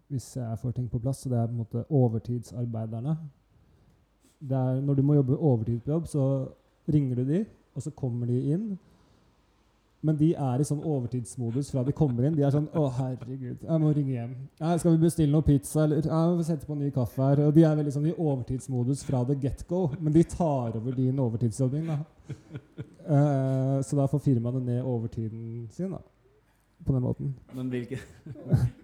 hvis 0.09 0.31
jeg 0.39 0.59
får 0.61 0.71
ting 0.73 0.87
på 0.89 0.99
plass. 1.03 1.19
Så 1.23 1.29
det 1.29 1.37
er 1.37 1.47
på 1.49 1.53
en 1.53 1.61
måte 1.61 1.83
overtidsarbeiderne. 1.93 3.17
Det 4.39 4.57
er 4.57 4.81
Når 4.81 4.95
du 4.95 5.01
må 5.03 5.13
jobbe 5.17 5.37
overtid 5.37 5.79
på 5.85 5.91
jobb, 5.91 6.07
så 6.07 6.23
ringer 6.89 7.15
du 7.15 7.23
de, 7.31 7.45
og 7.75 7.81
så 7.83 7.91
kommer 7.91 8.25
de 8.29 8.39
inn. 8.53 8.67
Men 10.05 10.17
de 10.19 10.29
er 10.37 10.61
i 10.61 10.65
sånn 10.67 10.83
overtidsmodus 10.85 11.71
fra 11.73 11.81
de 11.83 11.93
kommer 11.95 12.27
inn. 12.27 12.35
De 12.37 12.43
er 12.45 12.53
sånn 12.53 12.67
'Å, 12.69 12.83
herregud, 12.99 13.63
jeg 13.63 13.81
må 13.81 13.93
ringe 13.95 14.13
hjem.' 14.13 14.35
Ja, 14.59 14.77
'Skal 14.77 14.93
vi 14.93 15.05
bestille 15.05 15.31
noe 15.31 15.41
pizza?' 15.41 15.83
Eller 15.83 16.05
ja, 16.05 16.19
'Vi 16.35 16.43
sette 16.43 16.67
på 16.67 16.73
en 16.73 16.83
ny 16.85 16.91
kaffe 16.91 17.17
her.' 17.17 17.47
Og 17.47 17.53
de 17.53 17.63
er 17.63 17.75
veldig 17.75 17.93
sånn 17.95 18.05
i 18.05 18.13
overtidsmodus 18.13 19.03
fra 19.03 19.23
the 19.25 19.35
get 19.35 19.65
go. 19.67 19.89
Men 19.99 20.13
de 20.13 20.23
tar 20.23 20.75
over 20.77 20.91
din 20.91 21.17
overtidsjobbing, 21.17 21.87
da. 21.87 21.97
Uh, 23.07 23.81
så 23.81 23.95
da 23.95 24.05
får 24.05 24.19
firmaene 24.19 24.61
ned 24.63 24.83
overtiden 24.83 25.67
sin, 25.71 25.91
da. 25.91 26.01
På 26.85 26.93
den 26.93 27.01
måten. 27.01 27.33
Men 27.55 27.69
hvilken, 27.69 27.97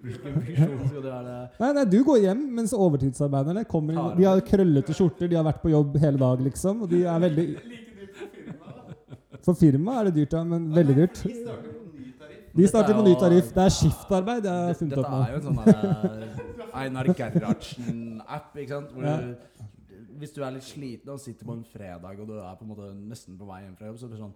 funksjon 0.01 0.85
skal 0.87 1.01
du 1.03 1.09
være 1.09 1.35
Nei, 1.59 1.73
nei, 1.77 1.83
du 1.85 1.99
går 2.03 2.23
hjem, 2.23 2.41
mens 2.57 2.73
overtidsarbeiderne 2.73 3.65
kommer 3.69 3.93
inn. 3.93 4.17
De 4.17 4.25
har 4.25 4.41
krøllete 4.47 4.95
skjorter, 4.97 5.29
de 5.29 5.37
har 5.37 5.45
vært 5.45 5.61
på 5.61 5.69
jobb 5.69 5.99
hele 6.01 6.17
dag, 6.17 6.41
liksom. 6.41 6.81
Og 6.83 6.89
de 6.89 7.03
er 7.05 7.19
veldig 7.27 7.45
Like 7.53 7.93
dyrt 7.99 8.17
på 8.17 8.31
firmaet, 8.33 8.79
da. 8.79 9.32
For 9.43 9.57
firmaet 9.59 9.99
er 9.99 10.09
det 10.09 10.15
dyrt, 10.21 10.33
ja, 10.37 10.43
men 10.47 10.69
veldig 10.73 10.95
dyrt. 11.01 11.23
De 12.53 12.67
starter 12.69 12.93
på 12.93 13.03
ny 13.03 13.15
tariff. 13.17 13.49
Dette. 13.49 13.55
Det 13.57 13.63
er 13.65 13.73
skiftarbeid 13.73 14.45
jeg 14.47 14.67
har 14.67 14.77
funnet 14.79 14.97
opp 15.01 15.05
opp 15.05 15.13
nå. 15.13 15.21
er 15.23 15.31
jo 15.33 15.39
en 15.39 15.47
sånn 15.47 16.73
Einar 16.83 17.09
Gerhardsen-app, 17.17 18.55
ikke 18.61 18.69
sant? 18.75 18.93
Hvor 18.93 19.03
Ja. 19.07 19.17
du, 19.17 19.35
hvis 20.21 20.33
du 20.33 20.41
er 20.45 20.51
litt 20.55 20.63
sliten 20.63 21.09
og 21.09 21.19
sitter 21.19 21.45
på 21.45 21.53
en 21.57 21.63
fredag 21.67 22.19
og 22.21 22.27
du 22.29 22.33
er 22.37 22.55
på 22.55 22.63
en 22.63 22.69
måte 22.69 22.89
nesten 22.95 23.37
på 23.37 23.45
vei 23.49 23.63
hjem 23.65 23.75
fra 23.77 23.87
jobb, 23.89 23.97
så 23.99 24.07
blir 24.07 24.17
det 24.17 24.23
sånn 24.23 24.35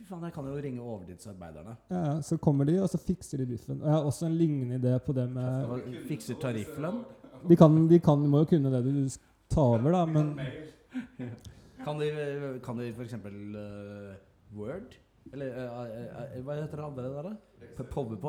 Fy 0.00 0.04
faen, 0.08 0.22
jeg 0.24 0.32
kan 0.32 0.46
jo 0.48 0.54
ringe 0.56 0.80
overtidsarbeiderne. 0.80 1.74
Ja, 1.90 1.98
ja, 2.06 2.12
så 2.24 2.38
kommer 2.40 2.64
de, 2.64 2.78
og 2.80 2.88
så 2.88 2.96
fikser 2.96 3.42
de 3.42 3.44
biffen. 3.50 3.82
Og 3.82 3.84
jeg 3.84 3.92
har 3.92 4.06
også 4.08 4.26
en 4.30 4.36
lignende 4.38 4.78
idé 4.80 4.94
på 5.04 5.12
det 5.12 5.26
med 5.28 5.90
Fikser 6.08 6.38
tarifflønn? 6.40 7.02
De 7.50 7.56
kan, 7.56 7.76
de 7.88 7.98
kan, 8.00 8.22
må 8.32 8.40
jo 8.40 8.48
kunne 8.54 8.72
det 8.72 8.80
du 8.86 9.18
tar 9.52 9.74
over, 9.74 9.92
da, 9.92 10.06
men 10.08 10.32
Kan 11.84 12.00
de, 12.00 12.60
kan 12.64 12.78
de 12.78 12.92
for 12.94 13.02
eksempel 13.06 13.56
eh, 13.56 14.16
Word? 14.56 14.96
Eller 15.32 15.52
uh, 15.52 15.84
uh, 16.38 16.44
hva 16.44 16.56
heter 16.58 16.80
det 16.80 16.84
andre 16.84 17.02
der? 17.02 17.22
da? 17.22 17.36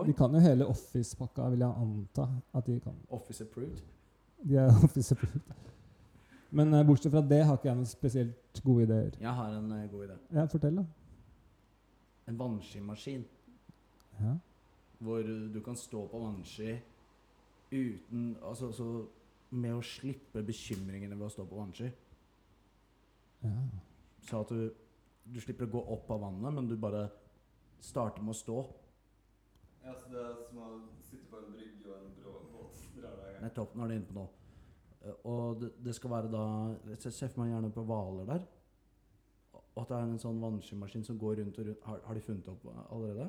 de 0.06 0.14
kan 0.14 0.34
jo 0.36 0.40
hele 0.44 0.68
Office-pakka, 0.68 1.48
vil 1.50 1.64
jeg 1.64 1.74
anta 1.84 2.28
at 2.54 2.68
de 2.68 2.80
kan. 2.84 2.96
Office 3.10 3.44
approved? 3.44 3.82
De 4.44 4.58
er 4.60 4.68
Office 4.86 5.16
approved. 5.16 5.42
Men 6.52 6.76
bortsett 6.88 7.14
fra 7.14 7.22
det 7.24 7.44
har 7.48 7.56
ikke 7.58 7.70
jeg 7.70 7.80
noen 7.80 7.88
spesielt 7.88 8.62
gode 8.64 8.84
ideer. 8.84 9.16
Jeg 9.22 9.36
har 9.36 9.56
en 9.56 9.72
god 9.92 10.04
idé. 10.06 10.18
Ja, 10.36 10.46
fortell, 10.52 10.82
da. 10.82 10.84
En 12.28 12.40
vannskimaskin. 12.40 13.24
Ja. 14.20 14.36
Hvor 15.00 15.24
du 15.54 15.62
kan 15.66 15.76
stå 15.76 16.08
på 16.08 16.20
vannski 16.20 16.76
uten 17.72 18.36
Altså 18.44 18.72
så 18.76 18.88
med 19.50 19.76
å 19.76 19.84
slippe 19.84 20.44
bekymringene 20.44 21.16
ved 21.16 21.28
å 21.28 21.32
stå 21.32 21.46
på 21.48 21.60
vannski. 21.60 21.90
Ja. 23.44 23.52
Så 24.28 24.34
at 24.46 24.50
du, 24.54 24.62
du 25.34 25.40
slipper 25.42 25.66
å 25.68 25.72
gå 25.76 25.82
opp 25.96 26.08
av 26.14 26.20
vannet, 26.28 26.52
men 26.54 26.66
du 26.70 26.76
bare 26.78 27.08
starter 27.82 28.22
med 28.22 28.36
å 28.36 28.38
stå. 28.38 28.60
Ja, 29.82 29.92
så 29.98 30.06
det 30.14 30.22
er 30.22 30.36
som 30.46 30.58
å 30.62 30.64
sitte 31.02 31.26
på 31.32 31.38
en 31.42 31.50
brygge 31.56 31.86
og 31.90 31.96
en 31.98 32.12
brå 32.20 32.32
båt 32.54 32.74
drar 32.96 33.16
deg 33.18 33.26
i 33.32 33.34
gang. 33.34 33.44
Nettopp. 33.48 33.72
Nå 33.76 33.80
er 33.84 33.90
du 33.90 33.96
inne 33.98 34.14
på. 34.14 34.24
Eh, 35.02 35.16
Og 35.26 35.42
det, 35.62 35.70
det 35.82 35.94
skal 35.98 36.10
være 36.14 36.30
da 36.30 36.44
Se 37.02 37.28
for 37.30 37.40
meg 37.42 37.50
gjerne 37.56 37.72
på 37.74 37.82
Hvaler 37.90 38.26
der. 38.30 38.44
Og 39.72 39.80
at 39.82 39.90
det 39.90 39.98
er 39.98 40.04
en 40.10 40.20
sånn 40.22 40.42
vannskimaskin 40.44 41.04
som 41.08 41.18
går 41.18 41.34
rundt 41.42 41.58
og 41.58 41.66
rundt. 41.70 41.84
Har, 41.88 41.98
har 42.06 42.14
de 42.18 42.22
funnet 42.26 42.48
opp 42.52 42.62
allerede? 42.92 43.26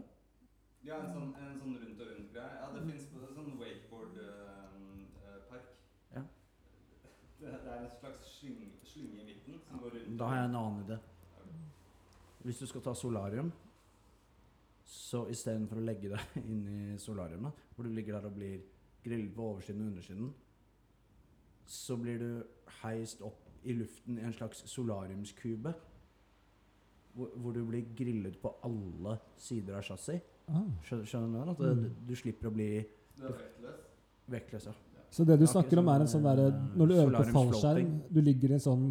Ja, 0.83 0.97
en 0.99 1.13
sånn, 1.15 1.31
en 1.39 1.61
sånn 1.63 1.77
rundt 1.79 2.01
og 2.03 2.09
rundt-greie. 2.11 2.55
Ja, 2.59 2.67
det 2.75 2.81
fins 2.89 3.05
sånn 3.37 3.53
wakeboard-park. 3.61 5.67
Ja. 6.17 6.23
det, 7.39 7.47
det 7.65 7.71
er 7.71 7.79
en 7.85 7.93
slags 8.01 8.21
slyng, 8.41 8.72
slynge 8.93 9.21
i 9.23 9.25
midten 9.27 9.59
som 9.69 9.79
går 9.83 9.97
rundt. 9.97 10.19
Da 10.21 10.29
har 10.31 10.37
jeg 10.43 10.49
en 10.51 10.57
annen 10.61 10.85
idé. 10.87 10.99
Hvis 12.43 12.59
du 12.59 12.67
skal 12.67 12.83
ta 12.83 12.95
solarium, 12.99 13.53
så 14.85 15.25
istedenfor 15.31 15.79
å 15.81 15.85
legge 15.87 16.11
deg 16.13 16.37
inn 16.43 16.65
i 16.69 16.99
solariumet, 17.01 17.53
hvor 17.77 17.87
du 17.87 17.93
ligger 17.95 18.19
der 18.19 18.27
og 18.29 18.35
blir 18.37 18.59
grillet 19.05 19.33
på 19.37 19.47
oversiden 19.53 19.85
og 19.87 19.93
undersiden, 19.93 20.33
så 21.67 21.97
blir 21.97 22.19
du 22.21 22.29
heist 22.83 23.23
opp 23.25 23.39
i 23.65 23.73
luften 23.79 24.19
i 24.19 24.25
en 24.27 24.35
slags 24.35 24.65
solariumskube. 24.71 25.73
hvor, 27.15 27.29
hvor 27.37 27.53
du 27.53 27.65
blir 27.69 27.85
grillet 27.97 28.39
på 28.41 28.51
alle 28.65 29.19
sider 29.37 29.77
av 29.77 29.83
chassis. 29.85 30.21
Ah. 30.49 30.63
Skjønner, 30.83 31.05
skjønner 31.07 31.45
du? 31.45 31.51
At 31.53 31.59
det, 31.59 31.73
Mm. 31.77 32.07
du 32.09 32.15
slipper 32.17 32.49
å 32.49 32.53
bli 32.55 32.69
Du 33.19 33.27
er 33.27 33.33
vektløs. 33.37 33.81
vektløs. 34.33 34.67
Ja. 34.67 34.73
Så 35.13 35.25
det 35.29 35.37
du 35.37 35.43
Det 35.45 35.49
er 35.51 35.53
snakker 35.53 35.79
om, 35.83 35.89
er 35.93 36.01
en 36.01 36.09
sånn, 36.09 36.25
derre 36.25 36.47
eh, 36.49 36.61
Når 36.81 36.89
du 36.89 36.95
øver 36.97 37.17
på 37.19 37.25
fallskjerm. 37.37 37.91
Du 38.11 38.21
ligger 38.25 38.55
i 38.55 38.57
en 38.57 38.65
sånn 38.65 38.85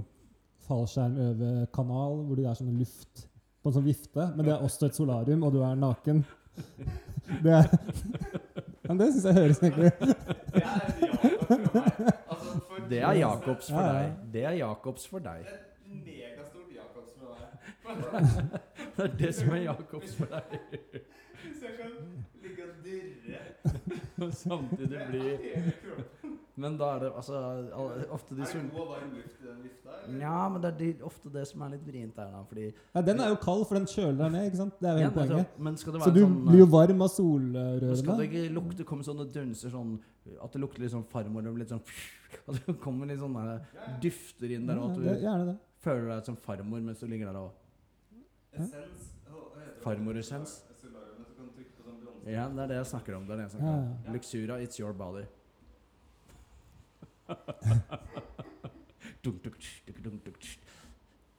fallskjermøvekanal 0.67 2.19
hvor 2.27 2.37
du 2.37 2.43
er 2.45 2.53
sånn 2.59 2.75
luft 2.77 3.25
på 3.61 3.69
en 3.69 3.75
sånn 3.75 3.85
vifte, 3.85 4.23
men 4.35 4.45
det 4.45 4.53
er 4.55 4.63
også 4.65 4.87
et 4.87 4.95
solarium, 4.97 5.43
og 5.45 5.51
du 5.53 5.59
er 5.65 5.75
naken. 5.77 6.23
Det 7.43 7.51
er 7.53 7.67
Men 8.89 8.97
det 8.99 9.05
syns 9.13 9.25
jeg 9.29 9.35
høres 9.37 9.59
egentlig 9.61 9.91
Det 10.01 10.61
er 10.61 10.73
Jakob 11.07 11.45
for 11.47 11.59
meg. 11.71 11.91
Altså, 12.27 12.59
for 12.67 12.87
Det 12.89 12.99
er 13.01 13.13
Jacobs 13.21 13.69
for 13.71 13.79
Ja, 13.79 13.85
ja. 13.87 13.93
deg. 14.01 14.17
Det 14.33 14.43
er 14.45 14.55
Jacobs 14.59 15.05
for 15.07 15.19
deg. 15.27 15.45
Et 15.45 15.93
megastort 16.07 16.71
Jakobs 16.75 17.11
for 17.15 17.25
deg. 17.37 17.51
Det 18.97 19.05
er 19.05 19.15
det 19.21 19.31
som 19.37 19.49
er 19.55 19.61
Jacobs 19.69 20.15
for 20.19 20.25
deg. 20.33 20.57
Hvis 21.41 21.63
jeg 21.63 21.73
kan 21.79 21.91
ligge 22.43 22.67
og 22.67 22.73
dirre 22.85 24.00
Og 24.25 24.33
samtidig 24.37 24.99
blir. 25.09 25.73
Men 26.61 26.75
da 26.77 26.87
er 26.95 26.99
det 27.05 27.09
altså 27.17 27.37
ofte 28.13 28.35
de 28.35 28.41
Er 28.43 28.45
det 28.45 28.49
som 28.51 28.65
god 28.69 28.81
og 28.83 28.89
varm 28.91 29.13
luft 29.15 29.37
i 29.41 29.45
den 29.47 29.61
vifta? 29.63 29.93
eller? 30.03 30.17
Ja, 30.21 30.41
men 30.51 30.61
det 30.61 30.69
er 30.71 30.75
de, 30.81 30.89
ofte 31.07 31.31
det 31.33 31.45
som 31.49 31.61
er 31.65 31.71
litt 31.73 31.85
vrient 31.87 32.15
der, 32.19 32.27
da. 32.35 32.41
Fordi 32.49 32.65
Ja, 32.95 33.01
den 33.07 33.21
er 33.23 33.29
jo 33.31 33.37
kald, 33.41 33.63
for 33.69 33.79
den 33.79 33.87
kjøler 33.89 34.17
deg 34.19 34.31
ned, 34.35 34.45
ikke 34.51 34.59
sant? 34.59 34.75
Det 34.81 34.89
er 34.89 34.93
jo 34.93 34.99
Ja, 34.99 35.07
hele 35.07 35.15
men, 35.15 35.17
poenget. 35.21 35.47
altså, 35.47 35.63
men 35.67 35.77
skal 35.81 35.95
det 35.95 36.01
Så 36.03 36.11
du 36.13 36.19
sånn 36.21 36.35
blir 36.49 36.59
jo 36.61 36.67
eh, 36.67 36.73
varm 36.75 37.01
av 37.07 37.11
solrørene. 37.15 37.97
Skal 38.03 38.19
det 38.21 38.27
ikke 38.29 38.43
lukte 38.59 38.87
komme 38.91 39.07
sånne 39.07 39.25
dunser 39.33 39.73
sånn 39.73 39.95
At 40.43 40.51
det 40.53 40.61
lukter 40.61 40.83
litt 40.85 40.93
sånn 40.93 41.07
farmor 41.15 41.47
og 41.49 41.57
litt 41.63 41.71
sånn 41.73 41.81
At 42.51 42.59
det 42.67 42.77
kommer 42.83 43.09
litt 43.09 43.23
sånne 43.23 43.57
dufter 44.03 44.53
inn 44.57 44.67
der, 44.69 44.77
og 44.83 44.91
at 44.91 44.99
du 44.99 45.23
ja, 45.25 45.37
det. 45.49 45.55
føler 45.81 46.11
deg 46.13 46.25
som 46.29 46.37
farmor 46.45 46.83
mens 46.83 46.99
du 47.01 47.07
ligger 47.07 47.31
der 47.31 47.39
og 47.41 47.51
Essens. 48.51 49.07
Farmoressens. 49.81 50.59
Solarium, 50.81 51.23
så 51.25 51.33
kan 51.37 51.45
du 51.47 51.51
trykke 51.55 51.73
på 51.77 51.83
sånn 51.87 51.99
blomster. 52.03 52.10
Ja, 52.25 52.47
det 52.49 52.63
er 52.63 52.67
det 52.67 52.75
jeg 52.81 52.85
snakker 52.91 53.15
om. 53.17 53.25
Det 53.25 53.33
er 53.33 53.41
det 53.41 53.47
jeg 53.47 53.51
snakker 53.55 53.77
om. 53.77 53.95
ja. 54.05 54.13
Luxura, 54.13 54.59
it's 54.61 54.79
your 54.79 54.93
body. 54.93 55.23
Dunk, 59.23 59.43
dunk, 59.43 59.63
dunk, 59.87 60.03
dunk, 60.03 60.25
dunk. 60.25 60.59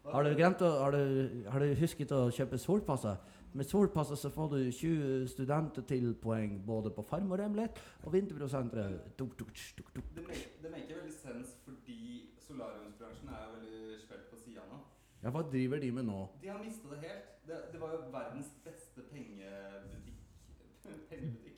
Har 0.02 0.24
du 0.26 0.34
glemt 0.34 0.62
å 0.62 0.68
har 0.82 0.94
du, 0.94 1.44
har 1.50 1.62
du 1.62 1.74
husket 1.78 2.10
å 2.14 2.24
kjøpe 2.34 2.58
solpasser? 2.58 3.20
Med 3.52 3.68
solpasser 3.68 4.16
så 4.16 4.30
får 4.32 4.48
du 4.54 4.58
20 4.72 5.26
studenter 5.28 5.84
til 5.86 6.14
poeng 6.18 6.56
både 6.66 6.90
på 6.90 7.04
Farmor-Emlet 7.04 7.76
og 8.02 8.14
remlet 8.16 9.20
og 9.20 9.36
dunk. 9.38 9.60
Det 9.76 10.24
det 10.62 10.70
maker 10.72 10.96
veldig 10.96 11.12
sens 11.14 11.52
fordi 11.66 12.30
solariumsbransjen 12.46 13.28
er 13.28 13.50
veldig 13.52 14.00
spilt 14.00 14.30
på 14.30 14.40
sida 14.40 14.64
nå. 14.70 14.80
Ja, 15.22 15.30
hva 15.30 15.44
driver 15.46 15.78
de 15.78 15.92
med 15.92 16.08
nå? 16.08 16.24
De 16.42 16.48
har 16.48 16.58
mista 16.64 16.88
det 16.90 16.98
helt. 17.04 17.28
Det, 17.46 17.58
det 17.72 17.80
var 17.80 17.92
jo 17.94 18.00
verdens 18.10 18.50
beste. 18.64 18.81
Pengebutikk. 21.10 21.52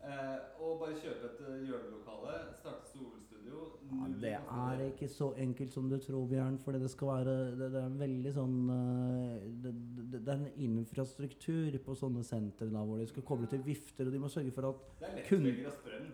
Eh, 0.00 0.38
og 0.64 0.78
bare 0.80 0.96
kjøpe 0.96 1.28
et 1.28 1.40
uh, 1.44 1.56
hjørnelokale, 1.60 2.36
starte 2.56 2.88
solstudio 2.88 3.66
Ja, 3.90 4.06
det 4.22 4.30
er 4.32 4.80
ikke 4.86 5.08
så 5.12 5.28
enkelt 5.42 5.74
som 5.74 5.90
du 5.90 5.96
tror, 6.00 6.24
Bjørn. 6.30 6.56
For 6.62 6.72
det 6.72 6.88
skal 6.92 7.10
være 7.10 7.34
Det, 7.58 7.68
det 7.74 7.80
er 7.82 7.88
en 7.88 7.98
veldig 8.00 8.32
sånn 8.32 8.56
eh, 8.74 9.44
det, 9.64 9.72
det, 9.98 10.22
det 10.24 10.32
er 10.32 10.38
en 10.38 10.62
infrastruktur 10.66 11.76
på 11.84 11.96
sånne 11.98 12.24
sentre 12.26 12.70
da, 12.72 12.84
hvor 12.86 13.00
de 13.02 13.08
skal 13.10 13.26
koble 13.28 13.50
til 13.50 13.64
vifter, 13.66 14.08
og 14.08 14.14
de 14.14 14.22
må 14.22 14.30
sørge 14.32 14.54
for 14.56 14.70
at 14.70 14.86
Det 15.02 15.10
er 15.10 15.18
lettvegger 15.20 15.68
og 15.68 15.76
strøm. 15.78 16.06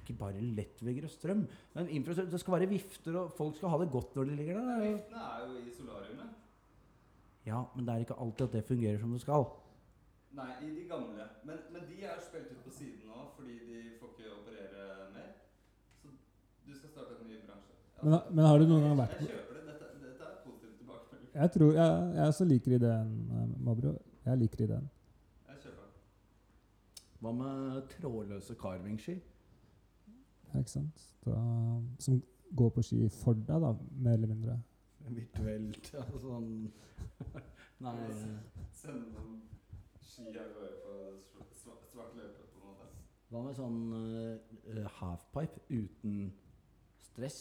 ikke 0.00 0.16
bare 0.24 0.42
lettvegger 0.58 1.06
og 1.06 1.12
strøm, 1.12 1.44
men 1.76 1.92
det 2.16 2.40
skal 2.42 2.56
være 2.56 2.72
vifter, 2.72 3.20
og 3.20 3.36
folk 3.36 3.60
skal 3.60 3.72
ha 3.74 3.78
det 3.84 3.92
godt 3.94 4.18
når 4.18 4.32
de 4.32 4.40
ligger 4.40 4.58
der. 4.58 4.82
Viftene 4.88 5.28
er 5.28 5.46
jo 5.46 5.60
i 5.62 5.76
solariumet. 5.76 6.42
Ja, 7.46 7.62
men 7.76 7.86
det 7.86 7.94
er 7.94 8.08
ikke 8.08 8.18
alltid 8.18 8.48
at 8.48 8.58
det 8.58 8.66
fungerer 8.66 8.98
som 8.98 9.14
det 9.14 9.22
skal. 9.22 9.46
Nei, 10.36 10.50
i 10.66 10.70
de 10.74 10.84
gamle. 10.88 11.26
Men, 11.48 11.60
men 11.72 11.84
de 11.88 12.02
er 12.04 12.18
spilt 12.20 12.50
ut 12.52 12.64
på 12.66 12.72
siden 12.76 13.06
nå 13.08 13.22
fordi 13.36 13.54
de 13.68 13.78
får 14.00 14.10
ikke 14.12 14.32
operere 14.36 15.06
mer. 15.14 15.30
Så 16.02 16.10
du 16.66 16.74
skal 16.76 16.90
starte 16.92 17.16
en 17.20 17.30
ny 17.30 17.38
bransje. 17.46 17.76
Men, 18.02 18.18
men 18.34 18.44
har 18.44 18.60
du 18.60 18.66
noen 18.68 18.84
gang 18.84 18.98
vært 19.00 19.16
på 19.16 19.24
Jeg 19.24 19.30
kjøper 19.32 19.56
det. 19.56 19.62
Dette, 19.70 19.88
dette 20.02 20.28
er 20.28 20.34
positiv 20.44 20.74
tilbakemelding. 20.82 21.30
Jeg 21.40 21.54
tror, 21.56 21.72
jeg, 21.78 22.12
jeg 22.18 22.34
også 22.34 22.48
liker 22.50 22.76
ideen, 22.78 23.16
eh, 23.38 23.48
Mabro. 23.68 23.94
Jeg 24.26 24.42
liker 24.42 24.64
ideen. 24.66 24.86
Jeg 25.48 25.64
kjøper 25.64 25.88
den. 25.88 25.96
Hva 27.24 27.34
med 27.40 27.82
trådløse 27.96 28.58
carvingski? 28.60 29.16
Ja, 30.52 30.60
ikke 30.60 30.74
sant? 30.76 31.08
Da, 31.24 31.40
som 32.04 32.20
går 32.56 32.76
på 32.76 32.84
ski 32.84 33.06
for 33.22 33.40
deg, 33.40 33.56
da, 33.64 33.72
mer 34.04 34.20
eller 34.20 34.34
mindre. 34.34 34.60
Virtuelt, 35.16 35.92
ja, 35.94 36.02
sånn 36.18 36.46
Nei 37.84 37.92
Sende 38.74 39.22
ski 40.06 40.26
av 40.38 40.52
gårde 40.54 40.72
på 40.84 40.96
sv- 41.20 41.52
sv- 41.62 41.84
svart 41.92 42.14
løype, 42.16 42.46
på 42.52 42.60
en 42.60 42.66
måte. 42.70 42.88
Hva 43.30 43.42
med 43.42 43.56
sånn 43.58 43.78
uh, 43.92 44.88
halfpipe 45.00 45.60
uten 45.70 46.32
stress? 47.02 47.40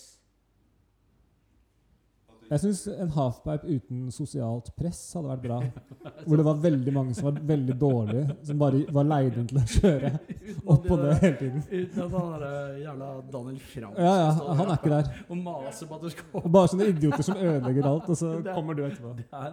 Jeg 2.46 2.60
syns 2.62 2.82
en 2.94 3.10
halfpipe 3.16 3.66
uten 3.74 4.02
sosialt 4.14 4.68
press 4.78 5.00
hadde 5.18 5.30
vært 5.32 5.44
bra. 5.46 5.56
Hvor 6.28 6.38
det 6.38 6.46
var 6.46 6.60
veldig 6.62 6.94
mange 6.94 7.16
som 7.18 7.26
var 7.32 7.40
veldig 7.50 7.76
dårlige, 7.82 8.36
som 8.46 8.60
bare 8.62 8.84
var 8.94 9.08
leid 9.10 9.40
inn 9.42 9.48
til 9.50 9.58
å 9.58 9.64
kjøre 9.76 10.12
oppå 10.76 10.98
det 11.02 11.16
hele 11.24 11.38
tiden. 11.40 11.64
Uten 11.72 12.04
at 12.06 12.14
han 12.20 12.36
der 12.44 12.78
jævla 12.84 13.10
Daniel 13.34 13.60
Frank 13.72 13.98
Ja, 13.98 14.14
ja, 14.22 14.30
han 14.60 14.66
er 14.70 14.76
ikke 14.78 14.94
der. 14.94 15.10
og 15.30 15.42
maser 15.48 15.90
på 15.90 15.98
at 15.98 16.06
du 16.06 16.10
skal 16.14 16.40
opp. 16.42 16.48
bare 16.58 16.72
sånne 16.74 16.90
idioter 16.94 17.26
som 17.30 17.42
ødelegger 17.42 17.90
alt, 17.90 18.10
og 18.14 18.20
så 18.22 18.32
er- 18.38 18.54
kommer 18.54 18.78
du 18.78 18.84
etterpå. 18.86 19.16
Det 19.18 19.26
er 19.32 19.52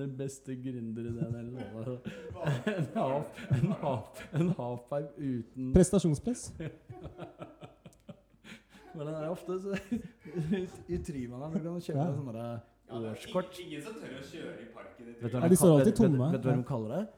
den 0.00 0.16
beste 0.16 0.56
gründerideen 0.64 1.36
jeg 1.36 1.46
lover. 1.52 1.96
En, 2.80 2.86
half, 2.94 3.26
half, 3.82 4.24
en 4.32 4.48
halfpipe 4.56 5.12
uten 5.20 5.72
Prestasjonspress. 5.74 6.52
Men 8.94 9.06
det 9.06 9.14
er 9.14 9.30
ofte 9.30 9.56
så 9.62 9.76
I 10.94 10.98
Tryvann 11.06 11.52
du 11.54 11.58
kan 11.62 11.80
kjøpe 11.80 11.96
Ja. 12.00 12.10
sånne 12.16 12.32
der 12.32 12.60
Ja, 12.90 13.00
årskort. 13.12 13.52
ing- 13.60 13.66
Ingen 13.68 13.82
som 13.86 13.94
tør 13.94 14.14
å 14.18 14.22
kjøre 14.26 14.54
i 14.64 14.68
parken 14.74 15.06
Vet 15.22 15.32
du 15.32 15.38
hva 15.38 15.48
de 15.48 15.56
står 15.56 15.72
alltid 15.76 15.84
vet- 15.84 16.00
vet- 16.00 16.00
tomme. 16.02 16.30
Vet 16.32 16.42
du 16.42 16.48
hva 16.48 16.56
de 16.56 16.64
kaller 16.70 16.94
det? 16.96 17.08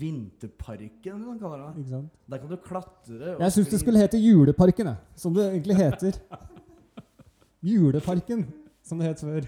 Vinterparken, 0.00 1.14
eller 1.14 1.26
hva 1.26 1.34
de 1.34 1.40
kaller 1.44 1.58
det. 1.64 1.82
Ikke 1.82 1.90
sant? 1.92 2.10
Der 2.28 2.38
kan 2.38 2.48
du 2.48 2.56
klatre. 2.56 3.34
og 3.36 3.40
Jeg 3.44 3.52
syns 3.52 3.68
det 3.70 3.80
skulle 3.80 3.98
hete 4.02 4.18
Juleparken, 4.18 4.86
jeg. 4.86 4.96
Som 5.16 5.34
det 5.34 5.44
egentlig 5.52 5.76
heter. 5.76 6.18
Juleparken, 7.68 8.46
som 8.82 8.98
det 8.98 9.08
het 9.10 9.20
før. 9.20 9.46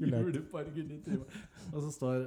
Juleparken 0.00 0.90
i 0.90 0.98
Tryvann. 1.04 1.42
Og 1.72 1.82
så 1.82 1.90
står 1.94 2.26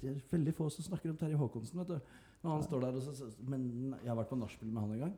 Det 0.00 0.10
er 0.10 0.20
veldig 0.30 0.54
få 0.54 0.68
som 0.72 0.84
snakker 0.88 1.10
om 1.10 1.16
Terje 1.16 1.36
Håkonsen, 1.38 1.78
vet 1.80 1.88
du. 1.88 1.98
Men 2.42 2.52
han 2.52 2.62
står 2.62 2.80
der 2.80 2.96
og 2.98 3.02
så, 3.02 3.28
Men 3.48 3.94
jeg 4.02 4.08
har 4.10 4.16
vært 4.18 4.28
på 4.32 4.38
nachspiel 4.38 4.70
med 4.72 4.82
han 4.82 4.92
en 4.92 4.98
gang. 5.06 5.14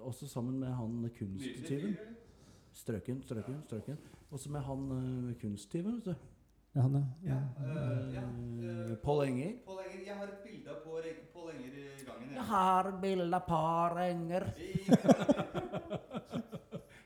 Også 0.00 0.28
sammen 0.28 0.58
med 0.60 0.68
han 0.68 1.10
kunsttyven. 1.18 1.96
Strøken, 2.72 3.22
strøken, 3.22 3.62
strøken. 3.66 3.98
Også 4.30 4.50
med 4.50 4.60
han 4.60 4.90
uh, 4.90 5.32
kunsttyven, 5.40 5.96
vet 5.96 6.04
du. 6.04 6.14
Ja, 6.74 6.80
han, 6.80 7.04
ja. 7.24 7.30
Ja, 7.30 7.38
øh, 7.66 8.14
ja. 8.14 8.20
Eh, 8.20 8.90
øh, 8.90 8.96
Pål 8.98 9.24
Enger. 9.24 9.52
Paul 9.66 9.78
Enger. 9.78 10.04
Jeg 10.06 10.16
har 10.16 10.24
et 10.24 10.38
bilde 10.44 10.70
av 10.70 10.76
Pål 10.84 11.50
Enger 11.50 11.72
i 11.78 12.04
gangen. 12.06 12.34
Jeg 12.34 12.42
har 12.42 12.88
et 12.88 13.00
bilde 13.02 13.36
av 13.36 13.46
Pål 13.48 13.98
enger. 14.04 14.46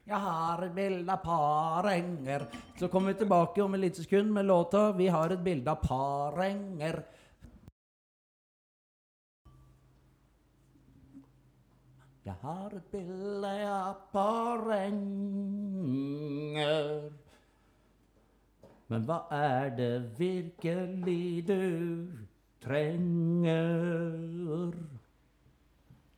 Jeg 0.04 0.20
har 0.20 0.62
et 0.66 0.74
bilde 0.76 1.12
av 1.12 1.22
par 1.24 1.86
enger. 1.88 2.42
Så 2.78 2.88
kommer 2.92 3.14
vi 3.14 3.18
tilbake 3.22 3.62
om 3.64 3.74
et 3.74 3.80
lite 3.80 4.02
sekund 4.02 4.32
med 4.32 4.44
låta 4.44 4.92
'Vi 4.92 5.08
har 5.08 5.30
et 5.30 5.40
bilde 5.40 5.70
av 5.70 5.80
par 5.80 6.42
Jeg 12.24 12.32
har 12.40 12.72
et 12.72 12.86
bilde 12.88 13.68
av 13.68 14.08
par 14.12 14.62
enger. 14.72 16.04
Men 18.88 19.04
hva 19.04 19.28
er 19.36 19.68
det 19.76 20.16
virkelig 20.16 21.44
du 21.50 22.08
trenger? 22.64 24.72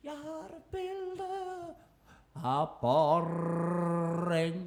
Jeg 0.07 0.15
har 0.23 0.47
et 0.47 0.63
bilde 0.71 1.27
av 2.39 2.79
barrenger. 2.79 4.63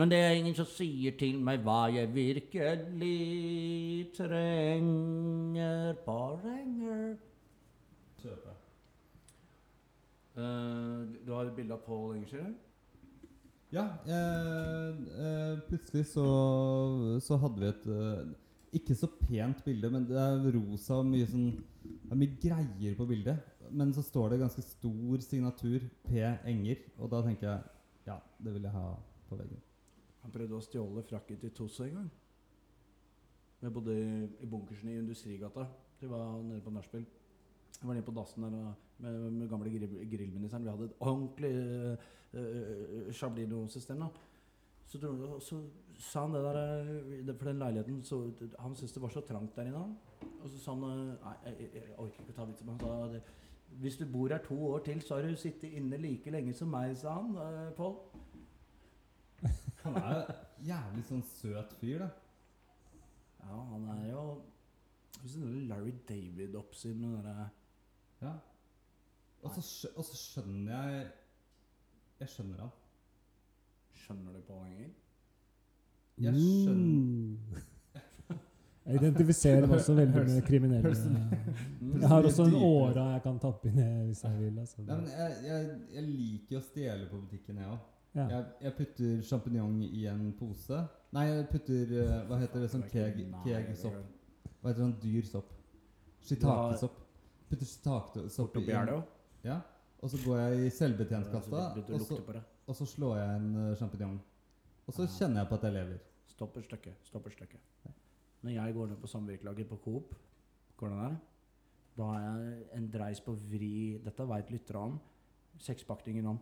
Men 0.00 0.08
det 0.08 0.24
er 0.24 0.40
ingen 0.40 0.56
som 0.56 0.64
sier 0.72 1.12
til 1.20 1.36
meg 1.44 1.60
hva 1.68 1.92
jeg 1.92 2.08
virkelig 2.16 4.16
trenger. 4.16 5.92
Barrenger. 8.34 8.62
Uh, 10.36 11.26
du 11.26 11.32
har 11.32 11.48
et 11.48 11.56
bilde 11.56 11.74
av 11.74 11.84
Paul 11.86 12.16
Enger? 12.18 12.54
Ja, 13.74 13.84
eh, 14.06 14.90
eh, 15.26 15.58
plutselig 15.66 16.06
så, 16.06 16.26
så 17.20 17.38
hadde 17.42 17.60
vi 17.60 17.66
et 17.66 17.86
eh, 17.90 18.28
ikke 18.78 18.94
så 18.94 19.08
pent 19.10 19.64
bilde, 19.66 19.90
men 19.90 20.06
det 20.06 20.18
er 20.20 20.44
rosa 20.54 21.00
og 21.00 21.08
mye 21.10 21.26
sånn 21.26 21.48
Det 21.82 22.12
er 22.14 22.20
mye 22.20 22.38
greier 22.42 22.94
på 22.98 23.06
bildet. 23.08 23.42
Men 23.70 23.90
så 23.94 24.04
står 24.04 24.30
det 24.30 24.42
ganske 24.44 24.62
stor 24.62 25.22
signatur 25.24 25.82
P. 26.06 26.20
Enger, 26.22 26.84
og 27.00 27.10
da 27.10 27.22
tenker 27.26 27.48
jeg 27.48 27.72
ja, 28.06 28.20
det 28.38 28.52
vil 28.54 28.68
jeg 28.68 28.74
ha 28.76 28.92
på 29.26 29.38
veggen. 29.40 29.62
Han 30.22 30.34
prøvde 30.34 30.54
å 30.54 30.62
stjåle 30.62 31.02
frakken 31.06 31.40
til 31.42 31.54
Tosso 31.54 31.82
en 31.82 31.96
gang. 31.98 32.10
Jeg 33.64 33.74
bodde 33.74 33.96
i, 33.98 34.06
i 34.44 34.50
bunkersen 34.50 34.92
i 34.92 34.98
Industrigata. 35.00 35.66
De 35.98 36.10
var 36.10 36.36
nede 36.44 36.62
på 36.62 36.70
nachspiel. 36.74 37.06
Jeg 37.80 37.88
var 37.88 37.94
nede 37.94 38.06
på 38.06 38.14
dassen 38.16 38.42
der 38.46 38.50
med, 38.98 39.30
med 39.30 39.48
gamle 39.48 39.70
grill, 39.70 39.96
grillministeren. 40.10 40.64
Vi 40.64 40.70
hadde 40.70 40.88
et 40.88 41.00
ordentlig 41.00 41.52
uh, 42.34 43.12
Chablino-system. 43.12 44.00
da. 44.00 44.08
Så, 44.86 44.98
så 45.40 45.60
sa 45.98 46.20
han 46.26 46.34
det 46.34 46.42
der 46.44 46.58
eh, 46.60 47.36
For 47.36 47.48
den 47.48 47.58
leiligheten 47.58 48.02
så, 48.04 48.30
Han 48.58 48.74
syntes 48.74 48.92
det 48.92 49.02
var 49.02 49.08
så 49.08 49.20
trangt 49.20 49.56
der 49.56 49.62
inne. 49.62 49.96
Og 50.42 50.48
så 50.48 50.58
sa 50.58 50.74
han 50.74 50.82
eh, 50.82 51.24
Nei, 51.24 51.34
jeg, 51.44 51.70
jeg, 51.74 51.82
orker 51.98 52.22
ikke 52.22 52.32
å 52.34 52.36
ta 52.36 52.46
vitsen, 52.50 52.66
men 52.66 52.78
han 52.78 52.84
sa 52.84 53.12
det, 53.14 53.22
hvis 53.82 53.96
du 53.98 54.06
bor 54.12 54.30
her 54.30 54.38
to 54.44 54.56
år 54.68 54.84
til, 54.86 55.00
så 55.02 55.16
har 55.16 55.26
du 55.26 55.36
sittet 55.36 55.74
inne 55.74 55.98
like 56.00 56.30
lenge 56.30 56.54
som 56.54 56.70
meg, 56.70 56.94
sa 56.96 57.16
han. 57.18 57.34
Uh, 57.34 57.72
Pål. 57.76 57.96
Han 59.82 59.96
er 60.00 60.14
jo 60.14 60.36
jævlig 60.68 61.02
sånn 61.08 61.24
søt 61.28 61.74
fyr, 61.80 62.04
da. 62.04 62.08
Ja, 63.42 63.58
han 63.72 63.88
er 63.96 64.06
jo 64.12 64.22
Larry 65.68 65.92
David-oppsyn 66.08 66.96
med 67.00 67.10
den 67.10 67.26
derre 67.26 67.50
Ja. 68.22 68.32
Og 69.42 69.54
så 69.54 69.88
og 69.94 70.04
så 70.04 70.16
skjønner 70.16 70.90
jeg 70.90 71.06
Jeg 72.20 72.28
skjønner 72.32 72.60
han. 72.64 72.70
Skjønner 73.92 74.32
du 74.32 74.40
poenget? 74.48 74.94
Jeg 76.18 76.34
skjønner 76.34 77.56
Uh. 77.56 77.72
Jeg 78.86 79.00
identifiserer 79.00 79.64
meg 79.66 79.80
også 79.80 79.94
veldig 79.98 80.20
med 80.28 80.42
kriminelle. 80.46 80.90
Jeg 82.00 82.08
har 82.08 82.22
også 82.28 82.44
en 82.46 82.54
åra 82.54 83.06
jeg 83.12 83.22
kan 83.24 83.38
tappe 83.42 83.70
ned 83.74 84.04
hvis 84.06 84.20
jeg 84.24 84.38
vil. 84.38 84.58
Altså. 84.62 84.82
Nei, 84.86 84.96
men 85.00 85.08
jeg, 85.10 85.32
jeg, 85.46 85.78
jeg 85.94 86.04
liker 86.06 86.60
å 86.60 86.60
stjele 86.62 87.08
på 87.10 87.18
butikken, 87.24 87.58
jeg 87.58 87.72
òg. 87.72 87.80
Ja. 88.14 88.26
Jeg, 88.30 88.44
jeg 88.62 88.74
putter 88.78 89.24
sjampinjong 89.26 89.80
i 89.88 90.04
en 90.12 90.22
pose. 90.38 90.78
Nei, 91.16 91.24
jeg 91.32 91.48
putter 91.50 91.96
eh, 91.98 92.14
Hva 92.28 92.38
heter 92.44 92.62
det? 92.62 92.70
Sånn 92.72 92.86
keg, 92.92 93.18
kegsopp. 93.42 93.98
Hva 94.60 94.70
heter 94.70 94.84
sånn 94.84 94.94
dyr 95.02 95.26
sopp? 95.32 95.50
Shitakesopp. 96.28 97.02
Putter 97.50 97.68
shitakesopp 97.68 98.56
i. 98.62 98.66
Ja. 99.46 99.60
Og 100.02 100.10
så 100.12 100.20
går 100.24 100.40
jeg 100.42 100.66
i 100.66 100.72
selvbetjentkassa, 100.74 101.62
og 101.80 102.00
så, 102.02 102.42
og 102.66 102.76
så 102.76 102.86
slår 102.86 103.16
jeg 103.20 103.38
en 103.40 103.76
sjampinjong. 103.78 104.18
Og 104.86 104.94
så 104.94 105.06
kjenner 105.10 105.42
jeg 105.42 105.50
på 105.50 105.58
at 105.58 105.66
jeg 105.66 105.76
lever. 105.78 106.02
Stopp 106.30 106.58
et 106.60 106.66
stykke. 106.68 106.92
Stopp 107.06 107.26
et 107.30 107.34
stykke. 107.34 107.58
Når 108.44 108.52
jeg 108.54 108.74
går 108.76 108.90
ned 108.90 109.00
på 109.02 109.10
samvirkelaget 109.10 109.68
på 109.68 109.78
Coop, 109.84 110.14
går 110.76 110.92
det 110.92 110.98
der, 111.00 111.14
da 111.96 112.08
har 112.12 112.24
jeg 112.24 112.64
en 112.76 112.88
dreis 112.92 113.20
på 113.24 113.32
vri 113.50 113.98
Dette 114.04 114.26
veit 114.28 114.50
lytterne 114.52 114.82
om. 114.90 114.98
Sekspakningen 115.64 116.26
om. 116.28 116.40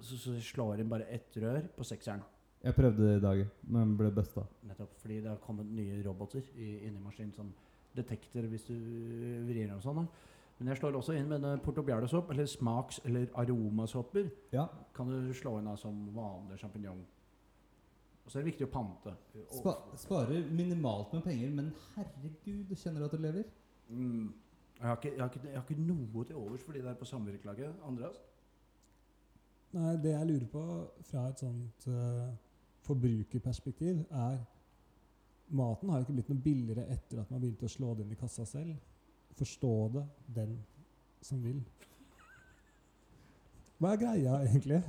Så, 0.00 0.16
så, 0.16 0.38
slår 0.40 0.80
inn 0.80 0.88
bare 0.88 1.10
ett 1.12 1.36
rør 1.42 1.66
på 1.76 1.84
sekseren. 1.84 2.22
Jeg 2.62 2.74
prøvde 2.74 3.04
det 3.04 3.16
i 3.18 3.22
dag, 3.22 3.42
men 3.74 3.96
ble 3.98 4.08
busta. 4.14 4.46
Nettopp 4.64 4.94
fordi 5.02 5.18
det 5.20 5.28
har 5.28 5.40
kommet 5.42 5.68
nye 5.68 5.98
roboter 6.06 6.46
i, 6.54 6.86
inni 6.86 7.02
maskinen 7.02 7.34
som 7.36 7.50
detekter 7.96 8.46
hvis 8.50 8.68
du 8.68 8.76
vrir 9.48 9.72
og 9.74 9.82
sånn. 9.84 10.02
da. 10.02 10.28
Men 10.58 10.70
jeg 10.70 10.78
slår 10.78 10.96
også 10.98 11.16
inn 11.18 11.28
med 11.28 11.42
en 11.42 11.60
portobello-sopp, 11.64 12.30
eller 12.30 12.46
smaks- 12.46 13.00
eller 13.04 13.26
aromasopper. 13.34 14.28
Ja. 14.52 14.68
Kan 14.94 15.08
du 15.10 15.32
slå 15.34 15.56
inn 15.58 15.66
da 15.66 15.74
som 15.76 15.96
vanlig 16.14 16.58
sjampinjong. 16.60 17.00
Og 18.22 18.30
så 18.30 18.38
er 18.38 18.44
det 18.44 18.52
viktig 18.52 18.68
å 18.68 18.70
pante. 18.70 19.14
Spa 19.50 19.74
sparer 19.98 20.44
minimalt 20.54 21.12
med 21.16 21.24
penger, 21.26 21.50
men 21.50 21.72
herregud, 21.96 22.68
du 22.68 22.76
kjenner 22.78 23.04
at 23.04 23.10
du 23.10 23.18
lever. 23.18 23.48
Mm. 23.88 24.32
Jeg, 24.78 24.86
har 24.86 24.96
ikke, 24.96 25.10
jeg, 25.10 25.20
har 25.20 25.32
ikke, 25.32 25.48
jeg 25.48 25.58
har 25.58 25.66
ikke 25.66 25.88
noe 25.88 26.24
til 26.28 26.36
overs 26.36 26.62
for 26.62 26.72
de 26.78 26.84
der 26.84 26.94
på 26.94 27.10
samvirkelaget. 27.10 27.74
Andreas? 27.88 28.22
Nei, 29.72 29.96
det 30.04 30.14
jeg 30.14 30.28
lurer 30.28 30.48
på 30.52 30.62
fra 31.08 31.26
et 31.32 31.42
sånt 31.42 31.86
uh, 31.88 32.30
forbrukerperspektiv, 32.86 34.04
er 34.10 34.38
Maten 35.52 35.90
har 35.90 36.00
jo 36.00 36.06
ikke 36.06 36.16
blitt 36.16 36.30
noe 36.32 36.44
billigere 36.44 36.86
etter 36.94 37.20
at 37.20 37.30
man 37.32 37.42
begynte 37.42 37.68
å 37.68 37.72
slå 37.72 37.92
det 37.96 38.06
inn 38.06 38.14
i 38.14 38.20
kassa 38.20 38.46
selv. 38.48 38.76
Forstå 39.36 39.72
det, 39.92 40.04
den 40.38 40.54
som 41.24 41.42
vil. 41.44 41.60
Hva 43.82 43.92
er 43.92 44.00
greia, 44.00 44.38
egentlig? 44.46 44.80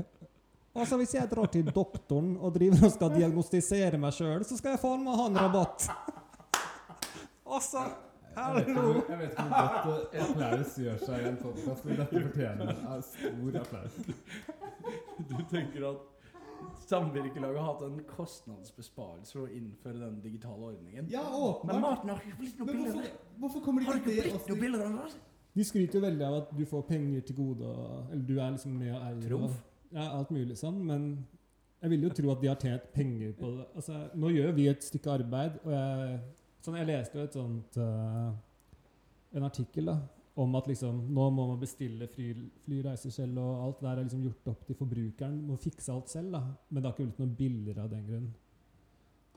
Altså, 0.73 0.97
Hvis 0.97 1.13
jeg 1.13 1.29
drar 1.29 1.49
til 1.53 1.67
doktoren 1.67 2.37
og 2.37 2.55
driver 2.55 2.87
og 2.87 2.93
skal 2.95 3.11
diagnostisere 3.13 3.99
meg 4.01 4.15
sjøl, 4.15 4.45
så 4.47 4.57
skal 4.57 4.75
jeg 4.75 4.81
faen 4.81 5.03
meg 5.05 5.19
ha 5.19 5.27
en 5.29 5.39
rabatt! 5.41 5.87
Altså, 7.53 7.83
hallo! 8.37 9.03
jeg 9.09 9.19
vet 9.19 9.35
ikke 9.35 9.45
hvor 9.51 9.75
godt 9.85 10.15
eh, 10.15 10.23
applaus 10.23 10.77
gjør 10.81 11.03
seg 11.03 11.19
i 11.19 11.27
en 11.29 11.37
podkast, 11.43 11.85
men 11.85 11.99
dette 12.01 12.23
fortjener 12.23 12.71
en 12.73 13.05
stor 13.11 13.59
applaus. 13.61 13.99
Du 15.29 15.35
tenker 15.51 15.85
at 15.91 16.12
samvirkelaget 16.87 17.57
har 17.59 17.67
hatt 17.73 17.81
en 17.87 17.99
kostnadsbesparelse 18.09 19.33
for 19.35 19.45
å 19.47 19.51
innføre 19.55 19.99
den 20.01 20.17
digitale 20.23 20.71
ordningen? 20.73 21.07
Ja, 21.11 21.23
Men 21.23 21.43
åpenbart. 21.49 21.81
maten 21.81 22.09
har 22.13 22.23
ikke 22.23 22.39
blitt 22.39 22.59
noe 22.59 22.65
Men 22.67 22.81
hvorfor, 22.81 22.97
billigere. 22.97 23.37
hvorfor 23.39 23.59
kommer 23.65 23.83
Har 23.87 23.93
det 23.93 24.01
ikke 24.01 24.09
det 24.09 24.23
blitt 24.23 24.33
noe 24.33 24.41
også? 24.41 24.59
billigere? 24.61 25.11
det? 25.13 25.21
De 25.55 25.63
skryter 25.63 25.99
jo 25.99 26.01
veldig 26.05 26.25
av 26.25 26.35
at 26.41 26.53
du 26.57 26.63
får 26.65 26.81
penger 26.87 27.21
til 27.21 27.35
gode, 27.37 27.65
og, 27.69 28.11
eller 28.11 28.23
du 28.25 28.33
er 28.39 28.51
liksom 28.55 28.71
med 28.79 28.91
og 28.95 29.01
eier. 29.05 29.21
Trumf. 29.29 29.51
Og, 29.51 29.97
ja, 29.97 30.07
alt 30.17 30.31
mulig 30.33 30.57
sånn, 30.57 30.79
men 30.85 31.03
jeg 31.83 31.89
vil 31.91 32.03
jo 32.07 32.09
tro 32.09 32.31
at 32.31 32.41
de 32.41 32.47
har 32.49 32.55
tjent 32.63 32.87
penger 32.93 33.33
på 33.37 33.51
det. 33.57 33.65
Altså, 33.75 33.99
nå 34.15 34.29
gjør 34.33 34.51
vi 34.57 34.67
et 34.71 34.83
stykke 34.83 35.11
arbeid, 35.19 35.59
og 35.65 35.71
jeg, 35.75 36.19
sånn, 36.65 36.77
jeg 36.79 36.87
leste 36.89 37.19
jo 37.19 37.23
et 37.27 37.33
sånt 37.37 37.77
eh, 37.77 38.31
en 39.37 39.43
artikkel 39.45 39.85
da, 39.91 39.97
om 40.35 40.55
at 40.57 40.65
liksom, 40.67 41.01
nå 41.13 41.27
må 41.29 41.43
man 41.51 41.59
bestille 41.61 42.07
fly, 42.09 42.31
flyreiser 42.65 43.11
selv, 43.13 43.37
og 43.37 43.65
alt 43.67 43.79
det 43.81 43.85
der 43.89 43.97
er 43.99 44.03
liksom 44.07 44.23
gjort 44.25 44.47
opp 44.53 44.63
til 44.65 44.75
forbrukeren. 44.79 45.35
Må 45.45 45.57
fikse 45.61 45.91
alt 45.93 46.09
selv, 46.09 46.31
da. 46.33 46.39
Men 46.69 46.81
det 46.81 46.89
har 46.89 46.95
ikke 46.95 47.05
blitt 47.11 47.19
noe 47.21 47.35
billigere 47.37 47.83
av 47.85 47.91
den 47.91 48.07
grunn. 48.07 48.31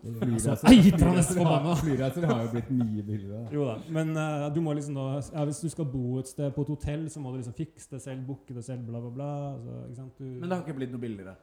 Flyreiser- 0.07 0.57
flyreiser 0.61 1.44
har- 1.44 1.76
Flyreiser 1.80 2.26
har 2.28 2.42
jo 2.44 2.51
blitt 2.53 2.70
mye 2.70 3.03
billigere. 3.03 3.49
Jo 3.53 3.64
da, 3.66 3.74
men 3.90 4.11
uh, 4.16 4.47
du 4.55 4.61
må 4.61 4.72
liksom 4.76 4.94
da, 4.94 5.07
ja, 5.34 5.44
hvis 5.49 5.61
du 5.64 5.68
skal 5.72 5.84
bo 5.90 6.18
et 6.20 6.28
sted 6.30 6.53
på 6.55 6.62
et 6.62 6.68
hotell, 6.68 7.07
så 7.11 7.20
må 7.20 7.32
du 7.32 7.38
liksom 7.40 7.57
fikse 7.57 7.88
det 7.90 8.01
selv, 8.05 8.24
booke 8.28 8.55
det 8.55 8.64
selv, 8.64 8.84
bla, 8.86 9.01
bla, 9.01 9.11
bla. 9.11 9.30
Altså, 9.57 9.76
ikke 9.88 9.97
sant? 10.01 10.18
Du, 10.18 10.24
Men 10.24 10.49
det 10.49 10.57
har 10.59 10.64
ikke 10.64 10.76
blitt 10.78 10.92
noe 10.94 11.01
billigere. 11.03 11.36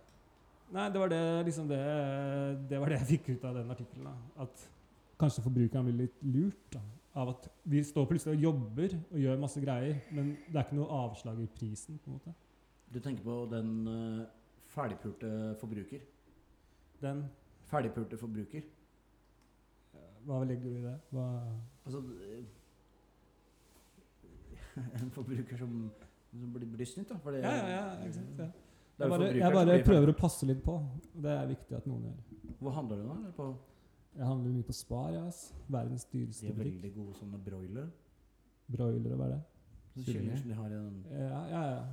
Nei, 0.73 0.87
det 0.89 0.99
var 1.01 1.09
det, 1.11 1.21
liksom 1.45 1.67
det, 1.69 1.81
det 2.69 2.79
var 2.81 2.89
det 2.89 2.97
jeg 3.01 3.09
fikk 3.13 3.29
ut 3.35 3.43
av 3.45 3.55
den 3.59 3.69
artikkelen. 3.73 4.13
At 4.41 4.67
kanskje 5.21 5.43
forbrukeren 5.45 5.85
blir 5.89 5.99
litt 6.07 6.23
lurt 6.23 6.71
da, 6.73 6.81
av 7.15 7.29
at 7.29 7.47
vi 7.69 7.83
står 7.85 8.07
plutselig 8.09 8.37
og 8.37 8.43
jobber 8.47 8.95
og 9.11 9.19
gjør 9.21 9.41
masse 9.41 9.61
greier, 9.61 9.99
men 10.11 10.33
det 10.47 10.57
er 10.57 10.65
ikke 10.65 10.79
noe 10.79 11.01
avslag 11.03 11.41
i 11.43 11.49
prisen. 11.59 11.99
på 12.01 12.09
en 12.09 12.17
måte. 12.17 12.33
Du 12.93 12.99
tenker 12.99 13.23
på 13.25 13.37
den 13.51 13.87
uh, 13.87 14.23
ferdigpulte 14.73 15.55
forbruker. 15.59 15.99
Den, 17.01 17.25
Ferdigpulte 17.73 18.17
forbruker. 18.17 18.61
hva 20.25 20.43
legger 20.43 20.63
du 20.63 20.77
i 20.77 20.81
det? 20.83 20.97
Hva, 21.11 21.23
Altså 21.85 22.03
eh, 22.27 22.43
En 25.01 25.11
forbruker 25.11 25.57
som, 25.57 25.91
som 26.31 26.53
blir, 26.53 26.67
blir 26.69 26.85
snytt, 26.85 27.09
da. 27.09 27.17
For 27.23 27.31
det, 27.31 27.41
ja, 27.43 27.53
ja, 27.55 27.67
ja, 27.73 28.07
exakt. 28.07 28.39
Ja. 28.39 28.51
Jeg 28.99 29.09
bare, 29.09 29.29
jeg 29.37 29.53
bare 29.53 29.77
prøver 29.83 30.11
å 30.13 30.15
passe 30.17 30.45
litt 30.45 30.61
på. 30.63 30.77
Det 31.17 31.31
er 31.33 31.47
viktig 31.49 31.75
at 31.77 31.85
noen 31.89 32.05
gjør. 32.07 32.53
Hvor 32.59 32.75
handler 32.77 33.01
du 33.01 33.07
nå? 33.09 33.47
Jeg 34.17 34.25
handler 34.27 34.51
mye 34.53 34.63
på 34.67 34.73
Spar. 34.73 35.11
Ja, 35.13 35.25
ass. 35.27 35.53
Verdens 35.67 36.05
de 36.05 36.21
er 36.23 36.53
veldig 36.57 36.93
gode 36.95 37.13
sånne 37.17 37.39
broilere. 37.43 37.89
Broilere, 38.71 39.15
hva 39.17 39.25
er 39.25 39.35
det? 39.35 39.41
Kylling. 39.93 40.05
Kyllinger 40.07 40.37
som 40.41 40.49
de 40.49 40.55
har 40.57 40.67
i 40.67 40.73
den 40.73 41.05
Ja, 41.11 41.41
ja, 41.49 41.63
ja. 41.75 41.85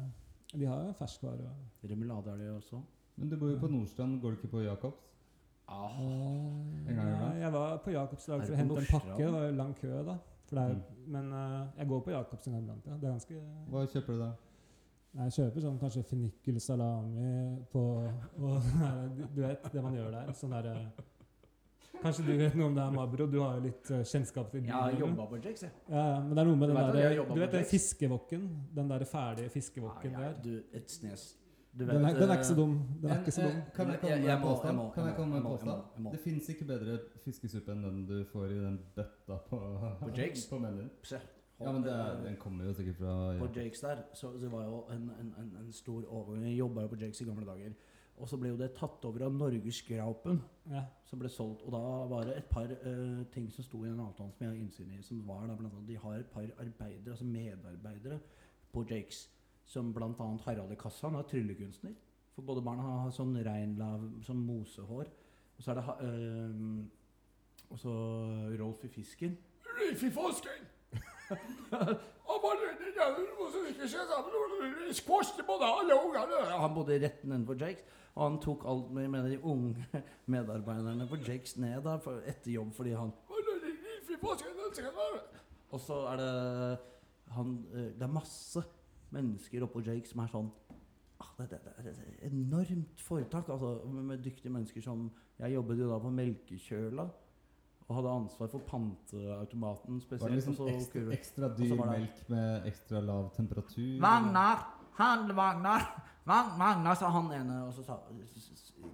De 0.58 0.64
har 0.66 0.82
jo 0.86 0.92
ferskvare. 0.98 1.46
og- 1.48 1.90
Remulade 1.90 2.30
er 2.32 2.36
det 2.36 2.50
også. 2.50 2.82
Men 3.16 3.28
du 3.28 3.36
bor 3.36 3.48
jo 3.50 3.58
på 3.58 3.68
Nordstrand, 3.68 4.20
går 4.20 4.30
du 4.30 4.36
ikke 4.36 4.48
på 4.50 4.60
Jacobs? 4.64 4.96
Ah, 5.68 6.00
En 6.00 6.96
gang 6.96 7.08
i 7.08 7.18
Nei, 7.20 7.34
jeg 7.40 7.52
var 7.52 7.76
på 7.78 7.90
Jacobs 7.90 8.28
i 8.28 8.30
dag 8.32 8.40
for 8.46 8.52
å 8.52 8.56
hente 8.56 8.76
en 8.78 8.86
pakke. 8.90 9.16
Det 9.16 9.32
var 9.32 9.44
jo 9.46 9.52
lang 9.56 9.74
kø 9.74 10.02
da. 10.04 10.16
For 10.46 10.56
det 10.56 10.64
er, 10.64 10.74
Mm. 10.74 10.82
Men 11.06 11.32
uh, 11.32 11.66
jeg 11.78 11.88
går 11.88 12.00
på 12.00 12.10
Jacobs 12.10 12.46
en 12.46 12.52
gang 12.52 12.62
iblant. 12.62 12.86
Ja. 12.86 12.92
Det 12.94 13.04
er 13.04 13.12
ganske 13.12 13.34
Hva 13.70 13.86
kjøper 13.86 14.06
du 14.12 14.18
da? 14.18 14.32
Nei, 15.14 15.24
Jeg 15.24 15.32
kjøper 15.32 15.60
sånn 15.60 15.78
kanskje 15.78 16.02
fennikel 16.04 16.60
salami 16.60 17.64
på 17.72 17.80
og, 18.38 18.62
du, 19.34 19.40
vet 19.42 19.72
det 19.72 19.82
man 19.82 19.94
gjør 19.94 20.10
der. 20.10 20.32
Sånn 20.32 20.50
der 20.50 20.66
eh, 20.72 20.86
Kanskje 22.00 22.24
du 22.26 22.32
vet 22.38 22.54
noe 22.56 22.70
om 22.70 22.76
det 22.76 22.84
her, 22.84 22.94
Mabro? 22.94 23.26
Du 23.30 23.38
har 23.42 23.58
jo 23.58 23.64
litt 23.66 23.90
eh, 23.92 24.04
kjennskap 24.08 24.48
til 24.52 24.64
jeg 24.64 24.72
har 24.72 24.94
jobba 24.96 25.26
på 25.28 25.40
Jakes, 25.40 25.66
jeg. 25.66 25.72
Ja, 25.90 26.04
ja, 26.14 26.20
men 26.24 26.32
det 26.32 26.42
er 26.42 26.48
noe 26.48 26.60
med 26.60 26.70
Du 26.70 26.74
den 26.74 26.80
vet 26.80 26.96
der 26.96 27.34
Du 27.34 27.40
vet 27.42 27.56
den 27.56 27.68
fiskevokken? 27.72 28.46
Den 28.78 28.90
der 28.92 29.04
ferdige 29.10 29.52
fiskevokken 29.52 30.16
ja, 30.16 30.22
ja, 30.24 30.32
der? 30.32 30.42
du, 30.44 30.78
et 30.80 30.90
snes. 30.90 31.26
Du 31.72 31.84
Den 31.84 32.04
er, 32.04 32.14
den 32.18 32.30
er 32.30 32.40
ikke 32.40 32.46
så 32.48 32.54
eh, 32.54 32.58
dum. 32.58 32.72
Den 33.02 33.10
er 33.10 33.20
ikke 33.20 33.34
så 33.36 33.42
eh, 33.42 33.50
dum. 33.50 33.60
Kan 33.74 33.92
jeg 33.92 34.00
komme 34.00 34.16
med 34.20 34.32
en 34.32 34.42
påstand? 34.42 34.80
Kan 34.94 35.06
jeg 35.06 35.16
komme 35.16 35.34
med 35.34 35.40
en 35.40 35.46
påstand? 35.50 36.08
Det 36.12 36.20
fins 36.24 36.48
ikke 36.54 36.64
bedre 36.72 36.96
fiskesuppe 37.26 37.76
enn 37.76 37.84
den 37.86 38.00
du 38.08 38.16
får 38.32 38.46
i 38.56 38.62
den 38.64 38.80
bøtta 38.96 39.36
på, 39.50 39.60
På 40.00 40.10
Jake's? 40.18 40.48
på 40.50 40.58
menyen. 40.58 40.90
Ja, 41.60 41.72
men 41.72 41.82
det 41.84 41.92
er, 41.92 42.16
den 42.24 42.36
kommer 42.40 42.64
jo 42.64 42.72
sikkert 42.72 42.96
fra 42.96 43.14
På 43.38 43.46
Jakes 43.54 43.80
der, 43.84 44.02
så 44.16 44.32
det 44.40 44.48
var 44.52 44.64
jo 44.64 44.84
en, 44.90 45.10
en, 45.20 45.34
en, 45.38 45.50
en 45.60 45.72
stor 45.72 46.00
overgang. 46.08 46.46
Jeg 46.48 46.58
jobba 46.58 46.86
jo 46.86 46.88
på 46.94 47.00
Jakes 47.04 47.20
i 47.20 47.24
gamle 47.28 47.46
dager. 47.46 47.76
Og 48.20 48.28
så 48.28 48.36
ble 48.36 48.50
jo 48.52 48.58
det 48.60 48.74
tatt 48.76 49.04
over 49.08 49.24
av 49.26 49.32
Norgesgraupen, 49.32 50.40
Ja. 50.70 50.84
som 51.08 51.18
ble 51.18 51.28
solgt. 51.32 51.62
Og 51.64 51.72
da 51.72 51.80
var 52.10 52.24
det 52.28 52.36
et 52.36 52.48
par 52.50 52.68
uh, 52.68 53.24
ting 53.32 53.50
som 53.52 53.64
sto 53.64 53.80
i 53.84 53.88
den 53.88 54.00
avtalen 54.00 54.32
som 54.32 54.44
jeg 54.44 54.50
har 54.52 54.60
innsyn 54.60 54.92
i, 54.92 55.02
som 55.02 55.22
var 55.26 55.46
da 55.46 55.56
blant 55.56 55.72
annet 55.72 55.88
De 55.88 55.96
har 55.96 56.18
et 56.18 56.30
par 56.30 56.42
arbeidere, 56.42 57.10
altså 57.10 57.24
medarbeidere, 57.24 58.20
på 58.72 58.84
Jakes. 58.90 59.28
Som 59.66 59.94
annet 59.96 60.40
Harald 60.44 60.72
i 60.72 60.78
kassa, 60.78 61.08
han 61.08 61.18
er 61.18 61.22
tryllekunstner. 61.30 61.94
For 62.34 62.42
både 62.42 62.62
barna 62.62 62.82
har, 62.82 62.98
har 63.06 63.10
sånn 63.14 63.34
reinlav, 63.46 64.04
sånn 64.26 64.44
mosehår. 64.46 65.10
Og 65.56 65.64
så 65.64 65.70
er 65.72 65.80
det 65.80 65.84
uh, 65.86 66.84
Og 67.70 67.78
så 67.78 67.92
Rolf 68.58 68.84
i 68.84 68.88
Fisken. 68.88 69.36
Rolf 69.64 70.02
i 70.02 70.10
Fisken! 70.10 70.68
Han 76.60 76.74
bodde 76.74 76.98
rett 77.02 77.24
nedenfor 77.24 77.56
Jakes, 77.60 77.84
og 78.14 78.22
han 78.24 78.38
tok 78.42 78.64
alt 78.68 78.90
med, 78.92 79.08
med 79.12 79.30
de 79.30 79.38
unge 79.44 79.86
medarbeiderne 80.34 81.06
på 81.08 81.16
Jakes 81.26 81.56
ned 81.62 81.82
da, 81.86 81.96
for, 82.02 82.22
etter 82.26 82.52
jobb 82.56 82.72
fordi 82.76 82.94
han 82.98 83.12
Og 85.70 85.80
så 85.80 86.00
er 86.10 86.16
det 86.18 86.30
han, 87.36 87.52
eh, 87.72 87.90
Det 87.94 88.02
er 88.02 88.12
masse 88.12 88.62
mennesker 89.14 89.62
oppå 89.66 89.82
Jake 89.86 90.08
som 90.10 90.22
er 90.24 90.30
sånn 90.32 90.50
ah, 91.22 91.30
det, 91.38 91.48
det, 91.52 91.60
det 91.64 91.92
er 91.94 92.02
et 92.26 92.32
enormt 92.32 93.00
foretak 93.06 93.48
altså, 93.54 93.76
med, 93.86 94.02
med 94.12 94.24
dyktige 94.24 94.52
mennesker 94.52 94.82
som 94.84 95.08
Jeg 95.38 95.54
jobbet 95.54 95.78
jo 95.78 95.90
da 95.92 95.98
på 96.02 96.10
Melkekjøla 96.14 97.08
og 97.90 97.96
hadde 97.96 98.10
ansvar 98.14 98.46
for 98.52 98.62
panteautomaten 98.68 99.96
spesielt. 99.98 100.22
Var 100.22 100.30
det 100.30 100.36
liksom 100.36 100.68
ekstra, 100.70 101.00
ekstra 101.16 101.48
dyr 101.58 101.72
det- 101.74 101.86
melk 101.88 102.20
med 102.30 102.68
ekstra 102.70 103.00
lav 103.02 103.32
temperatur? 103.34 103.96
Magnar! 103.98 104.79
Handle-Magnar! 105.00 105.88
Mag 106.28 106.56
Magnar, 106.58 106.94
sa 106.94 107.08
han 107.10 107.30
ene. 107.34 107.62
Og 107.66 107.72
så 107.74 107.84
sa, 107.84 107.96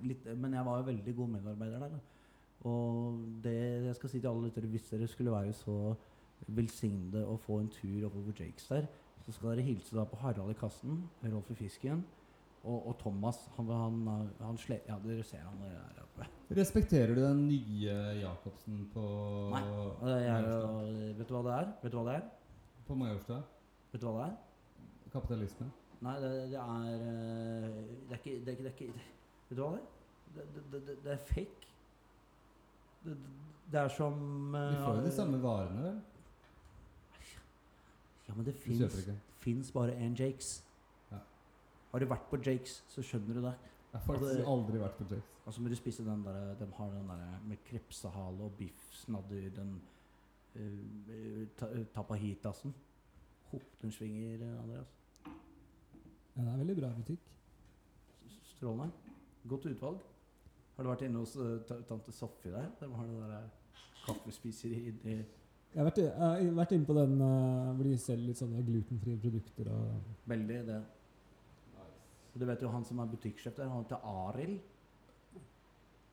litt, 0.07 0.27
men 0.39 0.55
jeg 0.57 0.67
var 0.67 0.81
jo 0.81 0.91
veldig 0.91 1.17
god 1.17 1.33
medarbeider 1.37 1.83
der. 1.87 1.97
Og 2.67 3.19
det 3.45 3.57
jeg 3.87 3.97
skal 3.99 4.13
si 4.13 4.21
til 4.21 4.31
alle 4.31 4.49
lyttere, 4.49 4.71
hvis 4.71 4.89
dere 4.91 5.09
skulle 5.11 5.35
være 5.35 5.53
så 5.57 5.95
velsignede 6.57 7.25
å 7.27 7.37
få 7.41 7.61
en 7.63 7.73
tur 7.73 8.07
oppover 8.09 8.37
Jakes 8.41 8.69
der, 8.71 8.87
så 9.25 9.35
skal 9.35 9.53
dere 9.53 9.67
hilse 9.67 9.97
da 9.97 10.05
på 10.07 10.19
Harald 10.21 10.53
i 10.53 10.59
kassen, 10.59 11.03
Rolf 11.25 11.51
i 11.51 11.59
Fisken, 11.59 12.05
og, 12.63 12.89
og 12.91 12.97
Thomas. 13.01 13.39
Han, 13.57 13.71
han, 13.71 14.29
han 14.41 14.59
sle, 14.61 14.81
Ja, 14.89 14.99
dere 15.03 15.25
ser 15.27 15.45
han 15.45 15.61
der 15.63 16.03
oppe. 16.03 16.27
Respekterer 16.57 17.15
du 17.15 17.23
den 17.23 17.47
nye 17.51 17.97
Jacobsen 18.21 18.85
på 18.95 19.07
Nei. 19.55 19.63
Er, 20.15 20.51
vet 21.19 21.27
du 21.29 21.35
hva 21.37 21.45
det 21.47 21.57
er? 21.57 21.73
Vet 21.83 21.95
du 21.95 21.99
hva 22.01 22.07
det 22.11 22.19
er? 22.21 22.29
På 22.87 22.99
Majorstua? 22.99 23.43
Vet 23.93 24.03
du 24.03 24.09
hva 24.09 24.17
det 24.21 24.29
er? 24.31 24.39
Kapitalisme? 25.15 25.69
Nei, 26.05 26.17
det, 26.21 26.33
det 26.53 26.59
er 26.61 26.89
eh, 26.93 27.77
Det 28.09 28.13
er 28.13 28.19
ikke, 28.21 28.33
det 28.45 28.49
er 28.49 28.57
ikke, 28.57 28.65
det 28.65 28.91
Vet 29.49 29.57
du 29.57 29.63
hva 29.63 29.71
det 29.77 29.81
er? 29.81 29.87
Det, 30.35 30.45
det, 30.55 30.65
det, 30.73 30.81
det, 30.87 30.97
det 31.05 31.13
er 31.13 31.23
fake. 31.25 31.69
Det, 33.73 33.81
er 33.81 33.89
som 33.89 34.55
eh, 34.55 34.71
Vi 34.73 34.83
får 34.83 34.99
jo 34.99 35.07
de 35.07 35.13
samme 35.15 35.43
varene, 35.43 35.83
vel? 35.83 36.01
Ja, 38.29 38.35
men 38.35 38.47
det 38.47 38.55
fins 39.39 39.73
bare 39.73 39.95
én 39.95 40.15
Jakes. 40.19 40.65
Ja. 41.13 41.19
Har 41.93 42.03
du 42.03 42.09
vært 42.11 42.27
på 42.31 42.41
Jakes, 42.43 42.81
så 42.91 43.03
skjønner 43.03 43.39
du 43.39 43.45
det. 43.47 43.55
Jeg 43.93 44.01
har 44.01 44.07
faktisk 44.07 44.33
altså, 44.33 44.53
aldri 44.53 44.81
vært 44.83 44.99
på 44.99 45.07
Jakes. 45.15 45.33
Og 45.47 45.55
så 45.55 45.63
må 45.63 45.71
du 45.71 45.77
spise 45.79 46.05
den 46.05 46.25
der 46.27 46.55
De 46.59 46.67
har 46.77 46.91
den 46.91 47.09
der 47.09 47.39
med 47.47 47.57
krepsehale 47.69 48.43
og 48.43 48.53
biffsnadder, 48.59 49.51
den 49.57 49.81
uh, 50.57 51.87
tapahitasen. 51.95 52.75
Ho, 53.53 53.61
den 53.83 53.93
svinger, 53.93 54.43
eh, 54.43 54.63
Andreas. 54.63 54.96
Ja, 56.37 56.43
det 56.43 56.53
er 56.53 56.61
veldig 56.61 56.77
bra 56.77 56.91
butikk. 56.93 57.31
Strålende. 58.53 59.15
Godt 59.49 59.67
utvalg. 59.71 60.03
Har 60.77 60.85
du 60.85 60.91
vært 60.91 61.07
inne 61.07 61.23
hos 61.23 61.33
uh, 61.41 61.57
tante 61.89 62.13
Sofie 62.13 62.53
der? 62.53 62.69
De 62.81 62.89
har 62.93 63.09
det 63.09 63.21
der 63.23 63.37
eh, 63.39 63.87
kaffespiseri 64.05 64.83
i 64.91 65.15
Jeg 65.17 65.79
har 65.81 65.87
vært, 65.89 66.03
jeg 66.03 66.13
har 66.19 66.59
vært 66.59 66.75
inne 66.77 66.89
på 66.89 66.97
den 66.99 67.17
uh, 67.23 67.73
hvor 67.73 67.89
de 67.89 67.97
selger 68.01 68.29
litt 68.29 68.41
sånne 68.43 68.65
glutenfrie 68.67 69.21
produkter. 69.23 69.73
og 69.73 70.29
Veldig 70.29 70.61
det. 70.69 70.81
Du 72.37 72.45
vet 72.45 72.63
jo 72.63 72.69
han 72.69 72.85
som 72.85 73.01
er 73.01 73.09
butikksjef 73.09 73.57
der, 73.57 73.71
han 73.73 73.87
heter 73.87 74.05
Arild. 74.05 74.59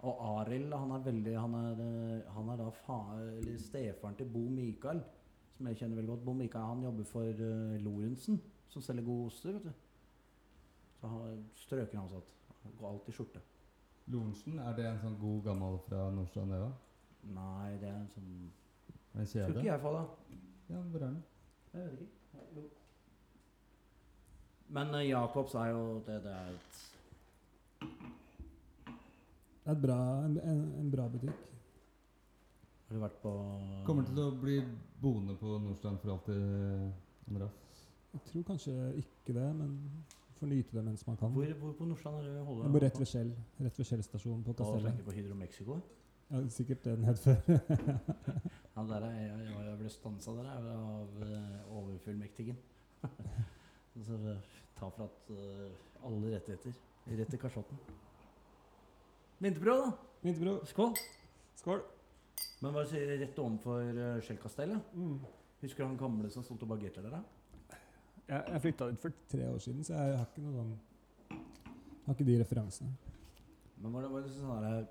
Og 0.04 0.24
Arild 0.40 0.72
han 0.76 0.92
er 0.96 1.04
veldig 1.04 1.34
Han 1.40 1.54
er, 1.56 1.84
eh, 1.84 2.32
han 2.36 2.50
er 2.52 2.60
da 2.60 2.70
fa, 2.76 3.00
stefaren 3.60 4.16
til 4.20 4.28
Bo 4.32 4.48
Mikael, 4.52 5.04
som 5.58 5.68
jeg 5.68 5.82
kjenner 5.82 6.00
veldig 6.00 6.14
godt. 6.14 6.26
Bo 6.26 6.34
Mikael 6.40 6.70
han 6.72 6.84
jobber 6.84 7.08
for 7.08 7.44
uh, 7.44 7.76
Lorentzen, 7.84 8.40
som 8.70 8.82
selger 8.82 9.04
gode 9.04 9.32
oster. 9.32 9.52
vet 9.52 9.68
du. 9.68 9.83
Så 11.04 11.10
han 11.12 11.40
strøken 11.60 12.00
ansatt. 12.00 12.28
Han 12.64 12.72
Går 12.80 12.90
alltid 12.90 13.10
i 13.10 13.16
skjorte. 13.18 13.40
Lorentzen, 14.08 14.60
er 14.60 14.76
det 14.78 14.86
en 14.88 15.00
sånn 15.02 15.18
god 15.20 15.42
gammel 15.44 15.74
fra 15.84 16.06
Nordstrand 16.16 16.52
Neva? 16.54 16.70
Nei, 17.36 17.74
det 17.82 17.90
er 17.90 17.98
en 17.98 18.08
sånn 18.14 18.30
En 18.40 18.48
Tror 19.12 19.26
ikke 19.26 19.34
kjede? 19.34 19.64
jeg 19.68 19.82
faller. 19.84 20.08
Ja, 20.70 20.80
hvor 20.94 21.02
er 21.02 21.04
den? 21.10 21.18
Jeg 21.74 21.90
vet 21.90 22.06
ikke. 22.06 22.46
Jo. 22.56 22.64
Men 24.80 24.96
uh, 24.96 25.02
Jacobs 25.04 25.58
er 25.60 25.74
jo 25.74 25.84
det, 26.08 26.18
det 26.24 26.32
er 26.32 26.56
et 26.56 26.80
Det 29.66 29.76
er 29.76 29.84
bra, 29.84 30.00
en, 30.24 30.40
en, 30.40 30.64
en 30.80 30.90
bra 30.96 31.10
butikk. 31.12 31.44
Har 32.88 32.96
du 32.96 33.04
vært 33.04 33.20
på 33.28 33.36
Kommer 33.92 34.08
til 34.08 34.24
å 34.24 34.32
bli 34.40 34.58
boende 35.04 35.36
på 35.40 35.60
Nordstrand 35.68 36.00
for 36.00 36.16
alltid, 36.16 36.92
Andreas? 37.28 37.86
Jeg 38.16 38.28
tror 38.32 38.44
kanskje 38.54 38.74
ikke 39.04 39.36
det, 39.36 39.48
men 39.60 39.78
får 40.44 40.52
nyte 40.52 40.76
det 40.76 40.84
mens 40.84 41.08
man 41.08 41.18
kan. 41.18 41.32
Hvor, 41.32 41.54
hvor 41.60 41.74
på 41.78 41.86
Nordstrand 41.88 42.20
er 42.20 42.28
det 42.28 42.36
du 42.36 42.44
holder 42.44 42.66
Jeg 42.66 42.76
bor 42.76 42.84
rett 42.84 43.00
ved 43.00 43.10
Skjell. 43.10 43.32
Rett 43.66 43.80
ved 43.80 43.88
Skjell 43.88 44.04
stasjon 44.04 44.44
på 44.44 44.56
Kastellet. 44.60 44.84
Da 44.84 44.92
tenker 44.92 45.08
på 45.08 45.16
Hydro 45.16 45.38
Mexico? 45.40 45.80
Ja, 46.30 46.42
sikkert 46.50 46.84
det 46.84 46.96
den 46.98 47.08
het 47.08 47.20
før. 47.20 47.36
Ja, 48.74 48.82
der 48.90 49.04
er 49.06 49.12
jeg, 49.14 49.34
jeg, 49.46 49.66
jeg 49.68 49.78
ble 49.78 49.90
stansa 49.94 50.32
der 50.34 50.48
jeg, 50.50 50.78
av 50.82 51.20
uh, 51.22 51.76
overfullmektigen. 51.78 52.56
Så 54.08 54.16
eh, 54.18 54.48
ta 54.74 54.88
fra 54.90 55.06
eh, 55.30 55.76
alle 56.02 56.32
rettigheter. 56.34 56.74
Rett 57.06 57.30
til 57.30 57.42
kasjotten. 57.44 57.78
Vinterbro 59.46 59.76
da! 59.84 59.92
Vinterbro. 60.24 60.56
Skål! 60.66 60.98
Skål. 61.62 61.84
Men 62.64 62.74
hva 62.74 62.88
sier 62.90 63.14
rett 63.22 63.38
ovenfor 63.44 64.02
Skjellkastellet? 64.26 64.90
Mm. 64.98 65.20
Husker 65.62 65.84
du 65.84 65.92
han 65.92 66.02
gamle 66.02 66.34
som 66.34 66.48
sto 66.48 66.58
og 66.58 66.74
bagerte 66.74 67.06
der? 67.06 67.14
da? 67.14 67.43
Jeg, 68.28 68.44
jeg 68.54 68.62
flytta 68.64 68.86
ut 68.94 69.00
for 69.04 69.16
tre 69.32 69.48
år 69.52 69.58
siden, 69.60 69.84
så 69.84 69.94
jeg 70.00 70.18
har 70.18 70.28
ikke 70.30 70.44
noe 70.46 70.54
sånn 70.56 70.76
Har 72.06 72.16
ikke 72.16 72.28
de 72.28 72.38
referansene. 72.40 72.94
Men 73.84 73.94
var 73.96 74.06
det, 74.06 74.12
var 74.14 74.24
det 74.24 74.32
sånn 74.36 74.64
her 74.64 74.86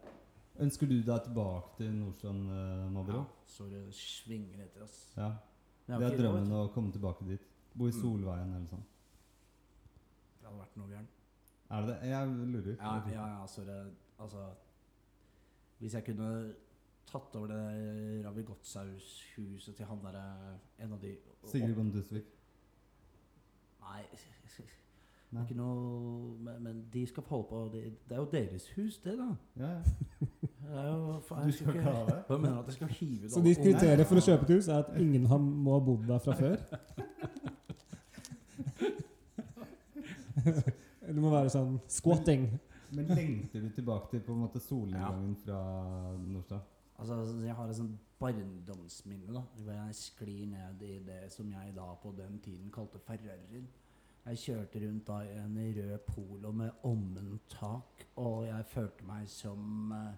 Ønsker 0.63 0.87
du 0.91 0.99
deg 1.01 1.23
tilbake 1.25 1.71
til 1.79 1.93
Nordstrand, 1.97 2.51
uh, 2.53 2.89
Mabro? 2.93 3.23
Så 3.49 3.65
det 3.73 3.87
svinger 3.97 4.67
etter 4.67 4.85
oss. 4.85 4.99
Ja. 5.17 5.31
Men 5.87 5.95
jeg 5.95 6.03
Det 6.03 6.07
er 6.07 6.13
ikke 6.13 6.27
råd, 6.27 6.35
drømmen 6.37 6.53
å 6.59 6.67
komme 6.75 6.93
tilbake 6.93 7.25
dit. 7.27 7.47
Bo 7.73 7.89
i 7.89 7.95
Mm. 7.95 8.01
Solveien 8.03 8.53
eller 8.53 8.69
sånn. 8.69 8.85
Det 10.43 10.45
hadde 10.51 10.59
vært 10.61 10.77
noe 10.77 10.91
gærent. 10.93 11.17
Er 11.73 11.81
det 11.81 11.89
det? 11.89 12.11
Jeg 12.11 12.29
lurer. 12.53 12.77
Ja, 12.77 12.93
ja, 13.09 13.27
ja, 13.39 13.47
sorry. 13.49 13.79
Altså 14.21 14.45
Hvis 15.81 15.95
jeg 15.97 16.05
kunne 16.05 16.29
tatt 17.09 17.35
over 17.37 17.49
det 17.49 18.25
Ravi 18.27 18.43
Godtsaus-huset 18.47 19.77
til 19.77 19.87
han 19.89 19.99
derre 20.05 20.59
En 20.79 20.93
av 20.93 21.01
de 21.01 21.17
Sigrid 21.49 21.75
Bonde 21.75 21.97
Tusvik. 21.97 22.29
Nei, 23.83 24.03
Nei. 25.33 25.43
ikke 25.47 25.57
noe 25.57 26.35
men, 26.45 26.59
men 26.61 26.81
de 26.93 27.07
skal 27.09 27.25
holde 27.29 27.47
på 27.49 27.61
det, 27.73 27.83
det 28.09 28.17
er 28.17 28.21
jo 28.21 28.29
deres 28.33 28.67
hus, 28.77 28.99
det, 29.05 29.15
da. 29.19 29.29
Ja, 29.57 29.71
ja. 29.71 29.83
Det 30.63 30.79
er 30.79 30.89
jo, 30.89 31.21
faen, 31.29 31.47
Du 31.47 31.53
skal 31.57 31.75
ikke 31.75 31.87
ha 31.87 32.03
det? 32.09 32.19
Hva 32.29 32.37
mener 32.39 32.59
at 32.59 32.69
jeg 32.71 32.75
skal 32.75 32.89
hive 32.89 33.23
det 33.23 33.33
Så 33.33 33.41
ditt 33.45 33.59
de 33.59 33.65
kriterier 33.65 34.07
for 34.09 34.21
å 34.21 34.25
kjøpe 34.27 34.47
et 34.47 34.53
hus 34.57 34.69
er 34.69 34.85
at 34.85 34.93
ingen 35.01 35.25
har, 35.31 35.41
må 35.41 35.75
ha 35.77 35.81
bodd 35.85 36.05
der 36.09 36.21
fra 36.23 36.37
før? 36.39 36.57
Det 41.13 41.21
må 41.21 41.31
være 41.33 41.51
sånn 41.53 41.75
squatting. 41.93 42.47
Men 42.97 43.11
lengter 43.13 43.61
du 43.63 43.69
tilbake 43.75 44.09
til 44.13 44.23
på 44.25 44.33
en 44.35 44.45
måte 44.45 44.61
solnedgangen 44.63 45.35
fra 45.45 45.59
Nordstrand? 46.21 46.72
Altså, 47.03 47.41
jeg 47.43 47.55
har 47.59 47.69
et 47.69 47.77
sånt 47.77 48.01
barndomsminne 48.23 49.35
da, 49.35 49.43
hvor 49.59 49.73
jeg 49.75 49.95
sklir 49.99 50.47
ned 50.47 50.83
i 50.87 50.99
det 51.07 51.23
som 51.35 51.51
jeg 51.51 51.75
da 51.77 51.89
på 52.03 52.15
den 52.17 52.39
tiden 52.45 52.71
kalte 52.75 53.01
Ferrarien. 53.03 53.69
Jeg 54.23 54.39
kjørte 54.39 54.83
rundt 54.85 55.09
da 55.09 55.17
i 55.27 55.39
en 55.41 55.57
rød 55.77 56.05
polo 56.07 56.53
med 56.55 56.71
ommentak, 56.87 58.05
og 58.17 58.47
jeg 58.47 58.69
følte 58.71 59.09
meg 59.09 59.31
som 59.31 59.95
eh, 59.97 60.13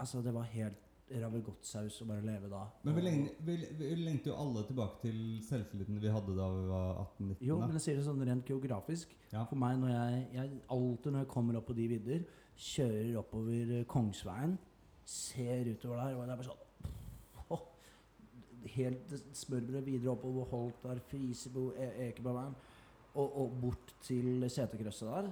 Altså, 0.00 0.22
det 0.24 0.32
var 0.32 0.46
helt 0.48 0.86
Ravegodtsaus 1.10 1.96
å 2.00 2.06
bare 2.06 2.22
leve 2.22 2.48
da. 2.48 2.62
Men 2.86 2.94
vi, 2.96 3.02
leng, 3.02 3.22
vi, 3.44 3.56
vi 3.76 3.88
lengter 3.98 4.30
jo 4.30 4.36
alle 4.38 4.62
tilbake 4.68 5.00
til 5.02 5.18
selvtilliten 5.42 5.98
vi 6.00 6.12
hadde 6.14 6.36
da 6.38 6.46
vi 6.54 6.68
var 6.70 7.00
18-19. 7.18 7.40
Jo, 7.48 7.56
da. 7.58 7.66
men 7.66 7.76
jeg 7.76 7.84
sier 7.84 7.98
det 7.98 8.04
sånn 8.06 8.22
rent 8.28 8.46
geografisk. 8.46 9.16
Ja. 9.32 9.42
For 9.50 9.58
meg, 9.58 9.80
når 9.82 9.90
jeg, 9.92 10.20
jeg 10.36 10.60
alltid 10.76 11.16
når 11.16 11.24
jeg 11.24 11.30
kommer 11.34 11.58
opp 11.58 11.66
på 11.68 11.76
de 11.76 11.88
vidder, 11.90 12.22
kjører 12.70 13.18
oppover 13.20 13.74
Kongsveien, 13.90 14.54
ser 15.10 15.70
utover 15.72 16.00
der, 16.00 16.16
og 16.16 16.26
det 16.26 16.34
er 16.34 16.40
bare 16.40 16.48
sånn 16.50 17.48
oh, 17.54 17.64
Helt 18.74 19.14
smørbrød 19.40 19.86
videre 19.88 20.12
oppover 20.12 20.48
Holtar, 20.52 21.00
Frisebo, 21.10 21.70
e 21.74 21.88
Ekebergveien, 22.08 22.54
og, 23.14 23.26
og 23.42 23.56
bort 23.62 23.94
til 24.06 24.44
seterkrysset 24.46 25.10
der. 25.10 25.30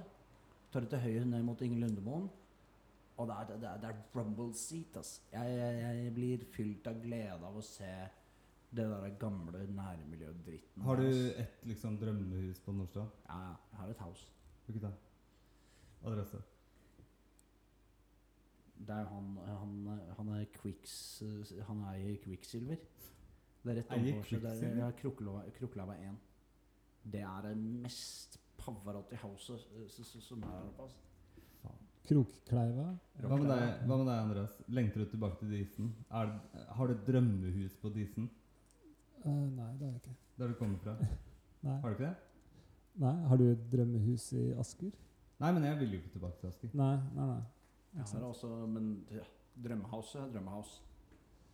Tar 0.73 0.85
det 0.85 0.91
til 0.91 1.03
høyre 1.05 1.25
ned 1.29 1.45
mot 1.47 1.61
Inge 1.63 1.79
Lundemoen. 1.79 2.27
Og 3.19 3.27
det 3.27 3.35
er, 3.35 3.47
det 3.59 3.67
er, 3.67 3.79
det 3.83 3.89
er 3.89 4.01
rumble 4.15 4.53
seat, 4.55 4.97
ass. 4.99 5.17
Jeg, 5.31 5.55
jeg, 5.59 5.97
jeg 6.03 6.13
blir 6.15 6.45
fylt 6.55 6.87
av 6.87 6.99
glede 7.03 7.39
av 7.39 7.57
å 7.59 7.63
se 7.65 7.91
det 8.69 8.85
der 8.85 9.15
gamle 9.19 9.63
nærmiljødritten. 9.75 10.83
Har 10.85 11.01
du 11.01 11.07
ass. 11.07 11.33
et 11.43 11.67
liksom 11.67 11.97
drømmehus 11.99 12.61
på 12.63 12.75
Nordstrand? 12.75 13.11
Ja, 13.27 13.39
ja. 13.49 13.55
Jeg 13.71 13.81
har 13.81 13.95
et 13.95 14.03
house. 14.05 14.27
Hvilket 14.67 14.87
da? 14.87 14.93
adresse? 16.07 16.39
Det 18.79 18.95
er 18.95 19.03
jo 19.03 19.09
han, 19.11 19.29
han, 19.43 19.73
han 20.17 20.29
er 20.37 20.45
Quicks 20.55 20.93
Han 21.67 21.83
eier 21.91 22.15
Quicksilver. 22.23 22.79
Det 23.59 23.73
er 23.73 23.81
rett 23.81 23.91
omkring 23.91 24.79
ja, 24.79 24.87
Krokelava 24.95 25.97
1. 25.99 26.15
Det 27.11 27.21
er 27.27 27.49
det 27.49 27.57
mest 27.59 28.39
Pavarotti-house 28.59 29.55
eh, 29.55 29.89
som 29.89 30.43
er 30.43 30.53
her 30.53 30.67
oppe. 30.69 30.87
Altså. 30.87 31.05
Krokkleiva. 32.09 32.87
Hva 33.21 33.37
med 33.37 33.51
deg, 33.51 33.65
hva 33.85 33.97
med 33.99 34.07
deg 34.07 34.15
Andreas? 34.23 34.55
Lengter 34.73 35.03
du 35.03 35.11
tilbake 35.11 35.37
til 35.41 35.51
Disen? 35.53 35.91
Er, 36.09 36.31
har 36.77 36.89
du 36.89 36.95
et 36.95 37.03
drømmehus 37.07 37.75
på 37.81 37.91
Disen? 37.93 38.29
Uh, 39.25 39.45
nei, 39.53 39.69
det 39.77 39.85
har 39.85 39.91
jeg 39.91 40.01
ikke. 40.01 40.15
Der 40.39 40.49
du 40.49 40.57
kommer 40.57 40.79
fra? 40.81 40.95
Nei. 41.67 41.75
Har 41.83 41.91
du 41.91 41.97
ikke 41.97 42.07
det? 42.07 42.15
nei. 43.03 43.13
Har 43.27 43.39
du 43.39 43.45
et 43.49 43.63
drømmehus 43.71 44.29
i 44.39 44.45
Asker? 44.59 44.93
Nei, 45.43 45.51
men 45.55 45.65
jeg 45.67 45.79
vil 45.81 45.95
jo 45.95 45.99
ikke 45.99 46.13
tilbake 46.15 46.39
til 46.39 46.51
Asker. 46.53 46.71
Nei, 46.79 46.95
nei, 47.15 47.27
nei. 47.33 47.41
Jeg 47.99 48.19
har 48.21 48.27
også, 48.27 48.47
men 48.71 48.91
ja, 49.11 49.25
Drømmehuset 49.63 50.21
er 50.21 50.31
Drømmehouse. 50.33 50.81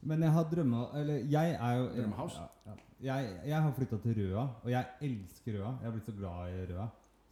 Men 0.06 0.22
jeg 0.22 0.32
har 0.32 0.44
drømme... 0.50 0.84
Eller 1.00 1.14
jeg 1.14 1.52
er 1.54 1.72
jo 1.80 1.86
Drømmehouse? 1.96 2.42
Ja, 2.66 2.72
ja. 2.72 2.76
Jeg, 3.02 3.40
jeg 3.46 3.62
har 3.62 3.72
flytta 3.74 3.98
til 3.98 4.20
Røa, 4.20 4.44
og 4.64 4.72
jeg 4.72 4.86
elsker 5.02 5.58
Røa. 5.58 5.72
Jeg 5.72 5.88
har 5.88 5.92
blitt 5.92 6.06
så 6.06 6.12
glad 6.12 6.54
i 6.54 6.66
Røa. 6.74 6.88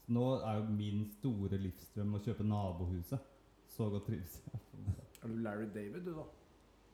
Så 0.05 0.11
nå 0.11 0.24
er 0.36 0.55
jo 0.57 0.64
min 0.72 1.03
store 1.11 1.59
livsdrøm 1.61 2.18
å 2.18 2.22
kjøpe 2.26 2.47
nabohuset. 2.47 3.30
Så 3.70 3.89
godt 3.93 4.09
trives 4.09 4.39
jeg. 4.41 4.64
Er 5.24 5.28
du 5.32 5.38
Larry 5.45 5.70
David, 5.76 6.01
du, 6.07 6.18
da? 6.18 6.26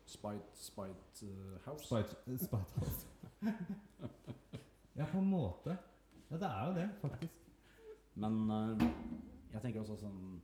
Spite, 0.05 0.51
Spite 0.53 1.25
uh, 1.25 1.55
House? 1.65 1.87
Spite, 1.87 2.37
Spite 2.37 2.75
House. 2.75 3.07
ja, 4.99 5.05
på 5.05 5.17
en 5.17 5.31
måte. 5.31 5.77
Ja, 6.29 6.37
det 6.37 6.51
er 6.51 6.67
jo 6.67 6.75
det, 6.75 6.89
faktisk. 7.01 7.41
Men 8.15 8.39
uh, 8.51 8.87
jeg 9.53 9.63
tenker 9.63 9.81
også 9.81 9.97
sånn 10.03 10.41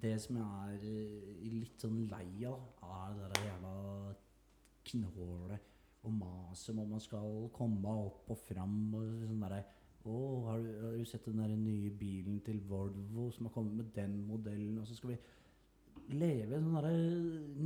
Det 0.00 0.14
som 0.22 0.36
jeg 0.38 0.76
er 0.76 0.84
eh, 0.88 1.40
litt 1.50 1.82
sånn 1.82 2.04
lei 2.10 2.44
av, 2.48 2.60
er 2.86 3.16
det 3.18 3.28
der 3.34 3.48
jævla 3.50 3.74
knålet 4.90 5.66
og 6.08 6.14
maset 6.16 6.72
om 6.72 6.80
at 6.84 6.88
man 6.94 7.02
skal 7.04 7.34
komme 7.52 7.92
opp 8.06 8.30
og 8.32 8.38
fram 8.46 8.78
og 8.96 9.08
sånn 9.28 9.42
derre 9.44 9.60
Å, 10.08 10.12
har, 10.46 10.62
du- 10.64 10.76
har 10.80 10.94
du 10.96 11.04
sett 11.04 11.26
den 11.28 11.42
der 11.42 11.50
nye 11.60 11.90
bilen 11.92 12.38
til 12.40 12.56
Volvo 12.64 13.26
som 13.36 13.44
har 13.44 13.52
kommet 13.52 13.74
med 13.76 13.90
den 13.92 14.14
modellen? 14.24 14.78
Og 14.80 14.86
så 14.88 14.94
skal 14.96 15.10
vi 15.12 15.18
leve 16.16 16.56
i 16.56 16.62
sånn 16.62 16.72
derre 16.78 16.94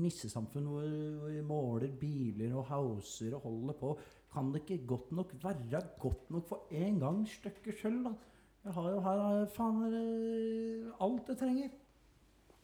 nissesamfunn 0.03 0.67
hvor, 0.67 0.89
hvor 1.21 1.31
vi 1.31 1.45
måler 1.47 1.95
biler 2.01 2.57
og 2.59 2.67
houser 2.73 3.37
og 3.39 3.47
holder 3.47 3.79
på. 3.79 3.93
Kan 4.35 4.51
det 4.51 4.65
ikke 4.65 4.81
godt 4.97 5.13
nok 5.15 5.37
være 5.45 5.85
godt 6.03 6.27
nok 6.35 6.49
for 6.51 6.67
en 6.75 6.99
gang 7.05 7.23
stykket 7.31 7.79
sjøl, 7.79 8.01
da? 8.09 8.17
Jeg 8.65 8.75
har 8.81 8.91
jo 8.91 9.01
her 9.07 9.23
har 9.23 9.39
jeg 9.39 9.49
faen 9.55 9.81
eh, 9.95 10.91
alt 11.07 11.31
jeg 11.31 11.39
trenger. 11.39 11.71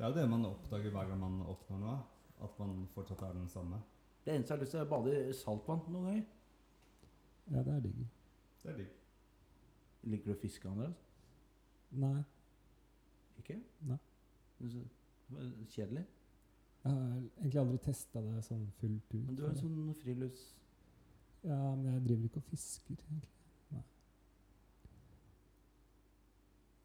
Det 0.00 0.06
er 0.06 0.12
jo 0.14 0.16
det 0.16 0.30
man 0.32 0.44
oppdager 0.48 0.90
hver 0.94 1.08
gang 1.10 1.18
man 1.20 1.42
oppnår 1.44 1.80
noe. 1.82 1.98
At 2.40 2.54
man 2.56 2.86
fortsatt 2.94 3.20
er 3.26 3.34
den 3.36 3.50
samme. 3.52 3.82
Det 4.24 4.32
eneste 4.32 4.54
jeg 4.54 4.56
har 4.56 4.62
lyst 4.62 4.72
til, 4.72 4.80
er 4.80 4.86
å 4.86 4.88
bade 4.88 5.18
i 5.28 5.34
saltvann 5.36 5.82
noen 5.92 6.06
ganger. 6.08 6.22
Ja, 7.50 7.64
det 7.66 7.74
er 7.74 7.82
digg. 7.84 7.98
Det 8.62 8.72
er 8.72 8.78
digg. 8.78 8.94
Liker 10.14 10.32
du 10.32 10.32
å 10.32 10.38
fiske, 10.40 10.72
Andreas? 10.72 11.04
Nei. 12.00 12.22
Ikke? 13.44 13.58
Nei. 13.90 14.00
Kjedelig? 15.68 16.08
Jeg 16.80 16.96
har 16.96 17.06
egentlig 17.20 17.62
aldri 17.66 17.84
testa 17.90 18.24
det 18.24 18.48
sånn 18.48 18.66
fullt 18.80 19.16
ut. 19.18 19.20
Men 19.20 19.36
du 19.36 19.44
er 19.44 19.52
en 19.52 19.62
sånn 19.66 19.94
frilufts... 20.00 20.50
Ja, 21.44 21.60
men 21.76 21.92
jeg 21.92 22.06
driver 22.08 22.30
ikke 22.32 22.40
og 22.40 22.52
fisker, 22.54 23.04
egentlig. 23.04 23.34
Nei. 23.76 23.88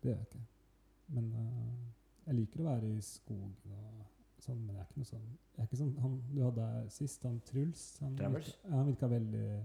Det 0.04 0.12
gjør 0.12 0.20
jeg 0.20 0.34
ikke. 0.34 0.48
Men 1.16 1.36
øh, 1.40 1.95
jeg 2.26 2.36
liker 2.36 2.60
å 2.62 2.64
være 2.70 2.90
i 2.98 3.02
skogen 3.02 3.56
og 3.72 4.06
sånn, 4.44 4.60
men 4.66 4.76
jeg 4.76 4.82
er 4.82 4.88
ikke 4.90 4.98
noe 5.02 5.10
sånn 5.10 5.26
Jeg 5.56 5.62
er 5.64 5.68
ikke 5.70 5.78
sånn 5.82 5.98
han 6.02 6.16
du 6.36 6.42
hadde 6.44 6.66
her 6.72 6.88
sist, 6.90 7.24
han 7.24 7.40
Truls. 7.46 7.84
Han 8.02 8.16
Travers? 8.20 8.46
virka, 8.48 8.70
han 8.76 8.86
virka 8.88 9.08
veldig 9.08 9.64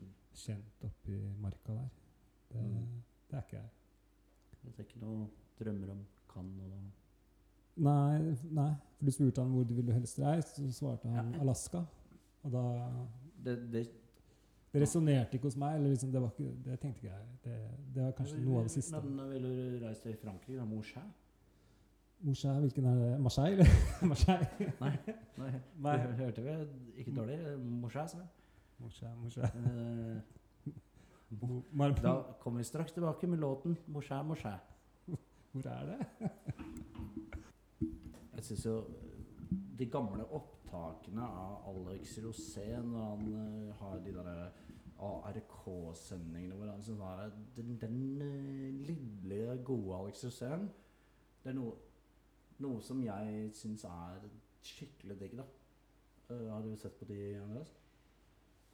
Mm. 0.00 0.08
kjent 0.34 0.84
oppi 0.84 1.18
marka 1.40 1.74
der. 1.74 1.88
Det, 2.52 2.60
Mm. 2.62 3.02
det 3.30 3.36
er 3.38 3.42
ikke 3.42 3.56
jeg. 3.56 3.70
Det 4.64 4.78
er 4.78 4.84
ikke 4.84 5.00
noe 5.00 5.28
drømmer 5.58 5.90
om 5.90 6.06
kan 6.28 6.60
og 6.60 6.90
Nei, 7.76 8.18
nei, 8.50 8.74
for 8.98 9.06
du 9.06 9.10
spurte 9.12 9.38
han 9.40 9.52
hvor 9.52 9.64
du 9.66 9.74
ville 9.74 9.92
helst 9.92 10.18
reist, 10.18 10.56
så 10.56 10.72
svarte 10.72 11.08
han 11.08 11.32
Ja. 11.34 11.40
Alaska. 11.40 11.86
Og 12.42 12.50
da 12.52 13.06
det, 13.44 13.70
det, 13.72 13.86
Det 14.72 14.82
resonnerte 14.82 15.32
ikke 15.34 15.44
hos 15.48 15.56
meg. 15.56 15.76
Eller 15.76 15.90
liksom, 15.90 16.12
det, 16.12 16.20
var 16.20 16.30
ikke, 16.30 16.62
det 16.64 16.80
tenkte 16.80 17.00
ikke 17.02 17.14
jeg. 17.14 17.26
Det, 17.44 17.70
det 17.94 18.02
var 18.04 18.12
kanskje 18.12 18.38
noe 18.44 18.58
av 18.58 18.62
det 18.64 18.70
siste. 18.70 19.00
Men 19.02 19.30
ville 19.30 19.48
du 19.80 19.84
reise 19.86 20.02
til 20.02 20.16
Frankrike? 20.16 20.56
da? 20.58 20.64
Montchat? 20.64 21.02
Marseille, 22.20 22.60
hvilken 22.60 22.84
er 22.84 22.94
det? 22.94 23.20
Marseille, 23.20 23.52
eller? 23.60 23.66
Marseille? 24.08 24.48
Nei. 24.80 24.92
Nei. 25.38 25.52
Nei. 25.86 25.96
Du 26.06 26.12
hørte 26.22 26.42
vi? 26.44 26.56
Ikke 27.00 27.14
dårlig. 27.16 27.38
Montchat, 27.58 28.10
sa 28.10 28.18
jeg. 28.20 29.50
Eh, 29.54 30.20
Da 32.02 32.14
kommer 32.40 32.58
vi 32.58 32.64
straks 32.64 32.92
tilbake 32.92 33.26
med 33.26 33.38
låten 33.38 33.76
'Montchat, 33.86 34.26
Montchat'. 34.26 34.70
Hvor 35.52 35.66
er 35.66 35.86
det? 35.86 36.30
Jeg 38.34 38.44
syns 38.44 38.66
jo 38.66 38.84
de 39.78 39.86
gamle 39.86 40.24
opptakene 40.24 41.22
av 41.22 41.68
Alex 41.68 42.18
Rosén 42.24 42.86
når 42.92 43.04
han 43.10 43.34
uh, 43.34 43.74
har 43.80 43.98
de 44.04 44.12
der 44.14 44.50
ARK-sendingene 45.00 46.54
hvor 46.54 46.70
han 46.70 46.82
sånn 46.82 47.02
Den, 47.56 47.76
den 47.80 48.22
uh, 48.22 48.70
lille, 48.86 49.58
gode 49.64 49.96
Alex 49.98 50.24
Rosén 50.24 50.68
Det 51.44 51.50
er 51.50 51.58
noe, 51.58 51.74
noe 52.64 52.82
som 52.84 53.02
jeg 53.04 53.50
syns 53.56 53.84
er 53.88 54.24
skikkelig 54.66 55.16
digg, 55.20 55.36
da. 55.40 55.46
Uh, 56.30 56.46
har 56.52 56.62
du 56.62 56.74
sett 56.78 56.96
på 56.98 57.08
de, 57.08 57.18
Andreas? 57.40 57.72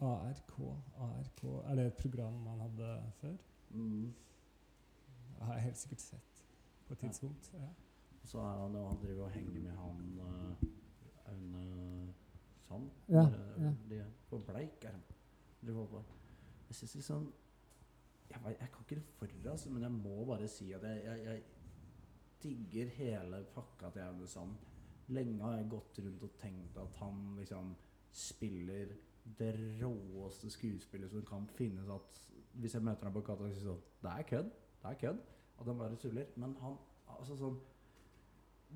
ARK, 0.04 0.50
ARK 1.00 1.42
Er 1.64 1.78
det 1.78 1.86
et 1.86 1.96
program 1.96 2.34
man 2.44 2.60
hadde 2.60 2.88
før? 3.20 3.36
Mm. 3.70 4.12
Det 5.38 5.46
har 5.46 5.54
jeg 5.54 5.62
helt 5.62 5.78
sikkert 5.78 6.00
sett 6.00 6.44
på 6.86 6.92
et 6.92 6.98
tidspunkt. 6.98 7.50
Ja. 7.54 7.70
Og 8.22 8.28
så 8.28 8.38
er 8.38 8.60
han, 8.60 8.74
han 8.74 9.00
driver 9.02 9.24
og 9.24 9.30
henger 9.30 9.60
med 9.60 9.70
han 9.70 10.20
uh, 10.20 11.32
Aune 11.32 12.14
Sand. 12.66 12.90
Ja, 13.08 13.26
Eller, 13.26 13.64
ja. 13.64 13.72
De 13.90 14.04
på 14.28 14.38
bleik, 14.38 14.84
er 14.84 14.90
han. 14.90 15.02
Jeg 16.68 16.74
syns 16.74 16.94
liksom 16.94 17.34
jeg, 18.30 18.40
vet, 18.44 18.56
jeg 18.60 18.68
kan 18.72 18.82
ikke 18.82 18.94
det 18.94 19.04
for 19.16 19.50
altså, 19.50 19.70
men 19.70 19.82
jeg 19.82 19.90
må 19.90 20.24
bare 20.24 20.48
si 20.48 20.72
at 20.72 20.82
jeg, 20.82 21.04
jeg, 21.04 21.24
jeg 21.24 21.42
digger 22.46 22.90
hele 22.96 23.42
pakka 23.54 23.90
til 23.94 24.06
Aune. 24.06 24.46
Lenge 25.08 25.42
har 25.42 25.58
jeg 25.60 25.70
gått 25.70 26.00
rundt 26.02 26.24
og 26.26 26.38
tenkt 26.40 26.78
at 26.82 26.96
han 27.02 27.20
liksom 27.38 27.74
spiller 28.16 28.96
det 29.38 29.52
råeste 29.82 30.50
skuespillet 30.50 31.10
som 31.10 31.24
kan 31.26 31.46
finnes. 31.58 31.88
At 31.90 32.20
hvis 32.56 32.74
jeg 32.74 32.86
møter 32.86 33.08
ham 33.08 33.14
på 33.14 33.24
gata 33.26 33.48
sier 33.50 33.64
sånn 33.68 33.86
Det 34.02 34.12
er 34.12 34.28
kødd. 34.32 34.52
Det 34.82 34.90
er 34.90 35.00
kødd. 35.04 35.24
At 35.56 35.70
han 35.70 35.80
bare 35.80 36.02
tuller. 36.02 36.28
Men 36.36 36.54
han 36.62 36.76
altså 37.16 37.38
sånn 37.38 37.58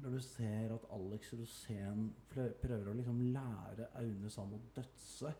Når 0.01 0.15
du 0.15 0.21
ser 0.23 0.73
at 0.75 0.85
Alex 0.95 1.33
Rosén 1.35 2.11
prøver 2.31 2.91
å 2.93 2.95
liksom 2.95 3.25
lære 3.35 3.89
Aune 3.99 4.31
Sand 4.31 4.55
å 4.55 4.61
dødse, 4.77 5.33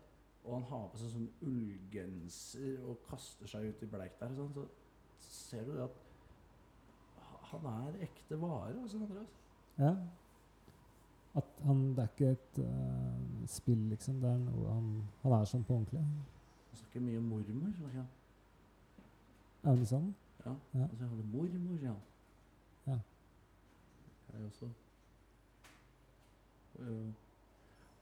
og 0.43 0.55
han 0.57 0.65
har 0.67 0.89
på 0.91 0.99
seg 0.99 1.13
sånn 1.13 1.29
ullgenser 1.47 2.83
og 2.83 2.99
kaster 3.05 3.47
seg 3.47 3.69
ut 3.69 3.85
i 3.85 3.89
bleik 3.89 4.17
der, 4.19 4.33
sånn, 4.35 4.51
så 4.51 4.65
ser 5.23 5.63
du 5.65 5.71
det 5.77 5.85
at 5.85 6.10
han 7.51 7.65
er 7.71 8.01
ekte 8.07 8.37
vare, 8.41 8.73
altså, 8.81 8.97
Andreas. 8.97 9.37
ja. 9.79 9.95
At 11.35 11.43
han 11.63 11.95
Det 11.95 11.99
er 12.03 12.07
ikke 12.11 12.31
et 12.31 12.57
uh, 12.59 13.47
spill, 13.47 13.77
liksom. 13.89 14.17
Det 14.21 14.29
er 14.29 14.37
noe 14.37 14.73
han 14.73 14.87
Han 15.21 15.31
er 15.37 15.45
sånn 15.47 15.63
på 15.63 15.77
ordentlig. 15.77 16.01
Han 16.01 16.79
snakker 16.81 17.05
mye 17.05 17.21
om 17.21 17.29
mormor. 17.31 17.71
Så, 17.77 17.91
ja. 17.95 18.03
Er 19.63 19.79
det 19.79 19.87
sånn? 19.87 20.09
Ja. 20.45 20.51
Ja. 20.73 20.83
Altså, 20.89 21.03
jeg 21.05 21.09
hadde 21.13 21.27
mormor, 21.31 21.79
ja. 21.85 21.93
Ja. 22.89 22.97
Jeg 24.33 24.41
er 24.41 24.45
også 24.49 24.67
øh, 26.79 27.09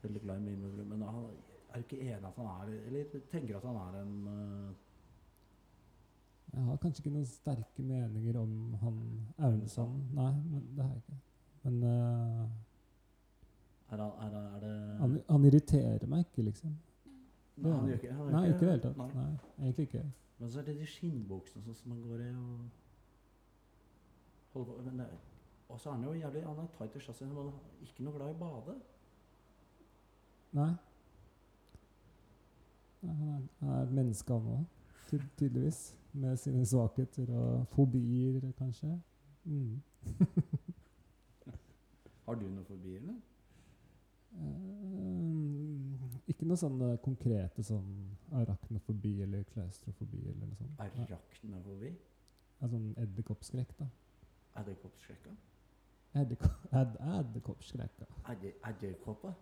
veldig 0.02 0.22
glad 0.26 0.36
i 0.36 0.44
min 0.48 0.60
mormor. 0.64 0.84
Men 0.94 1.02
han 1.08 1.30
er 1.70 1.84
ikke 1.84 2.00
enig 2.00 2.26
at 2.32 2.36
han 2.42 2.46
er 2.46 2.74
Eller 2.86 3.04
tenker 3.30 3.56
at 3.60 3.68
han 3.70 3.76
er 3.76 4.02
en 4.02 4.14
øh, 4.34 4.74
Jeg 6.50 6.64
har 6.66 6.78
kanskje 6.82 7.04
ikke 7.04 7.14
noen 7.14 7.26
sterke 7.30 7.82
meninger 7.86 8.38
om 8.40 8.54
han 8.80 8.96
Aunesand. 9.38 10.00
Nei, 10.16 10.32
men 10.50 10.64
det 10.76 10.82
har 10.84 10.90
jeg 10.96 11.02
ikke. 11.04 11.18
Men 11.62 11.82
uh, 11.84 12.46
er, 13.92 14.00
er, 14.00 14.38
er 14.40 14.60
det 14.64 14.72
han, 15.00 15.18
han 15.28 15.44
irriterer 15.44 16.06
meg 16.10 16.24
ikke, 16.26 16.42
liksom. 16.48 16.74
Nei, 17.60 17.72
han 17.76 17.88
gjør 17.88 18.00
ikke, 18.00 18.12
han 18.16 18.24
gjør 18.24 18.34
Nei, 18.34 18.42
ikke 18.48 18.64
det 18.64 18.70
hele 18.70 18.82
tatt. 18.86 18.98
Nei. 18.98 19.08
Nei, 19.14 19.32
egentlig 19.62 19.86
ikke. 19.88 20.04
Men 20.40 20.50
så 20.50 20.60
er 20.60 20.68
det 20.70 20.76
de 20.80 20.86
skinnbuksene 20.88 21.64
sånn 21.66 21.76
som 21.76 21.94
han 21.94 22.02
går 22.08 22.22
i 22.24 22.28
og 22.32 22.44
holder 24.54 24.70
på 24.70 24.84
men 24.86 25.02
det, 25.02 25.08
Og 25.68 25.80
så 25.80 25.90
er 25.90 25.98
han 25.98 26.04
jo 26.08 26.12
jævlig 26.16 26.42
Han 26.46 26.62
er 26.62 26.70
tight 26.78 26.96
i 26.96 27.02
chassisen, 27.04 27.34
men 27.36 27.50
ikke 27.84 28.06
noe 28.06 28.16
glad 28.16 28.32
i 28.32 28.34
å 28.34 28.40
bade. 28.40 28.76
Nei, 30.58 30.70
Han 33.04 33.20
er, 33.28 33.42
han 33.60 33.74
er 33.76 33.82
et 33.84 33.92
menneske, 33.96 34.34
han 34.34 34.48
òg. 34.56 34.79
Ty 35.10 35.18
tydeligvis. 35.38 35.96
Med 36.12 36.36
sine 36.36 36.66
svakheter 36.66 37.34
og 37.34 37.68
fobier, 37.68 38.52
kanskje. 38.58 39.00
Mm. 39.44 39.82
Har 42.26 42.34
du 42.34 42.46
noen 42.46 42.64
fobier, 42.64 42.98
eller? 42.98 43.14
Eh, 44.30 46.30
ikke 46.30 46.46
noe 46.46 46.58
sånne 46.58 46.92
konkrete 47.02 47.62
sånn 47.66 47.88
arachnofobi 48.38 49.16
eller 49.24 49.42
klaustrofobi 49.50 50.20
eller 50.30 50.46
noe 50.46 50.58
sånt. 50.58 50.82
Arachnofobi? 50.86 51.90
Ja, 52.60 52.68
sånn 52.70 52.92
edderkoppskrekk, 53.02 53.72
da. 53.80 53.88
Edderkoppskrekka? 54.60 55.32
Edderkoppskrekka. 56.20 58.06
Edderkopper? 58.70 59.34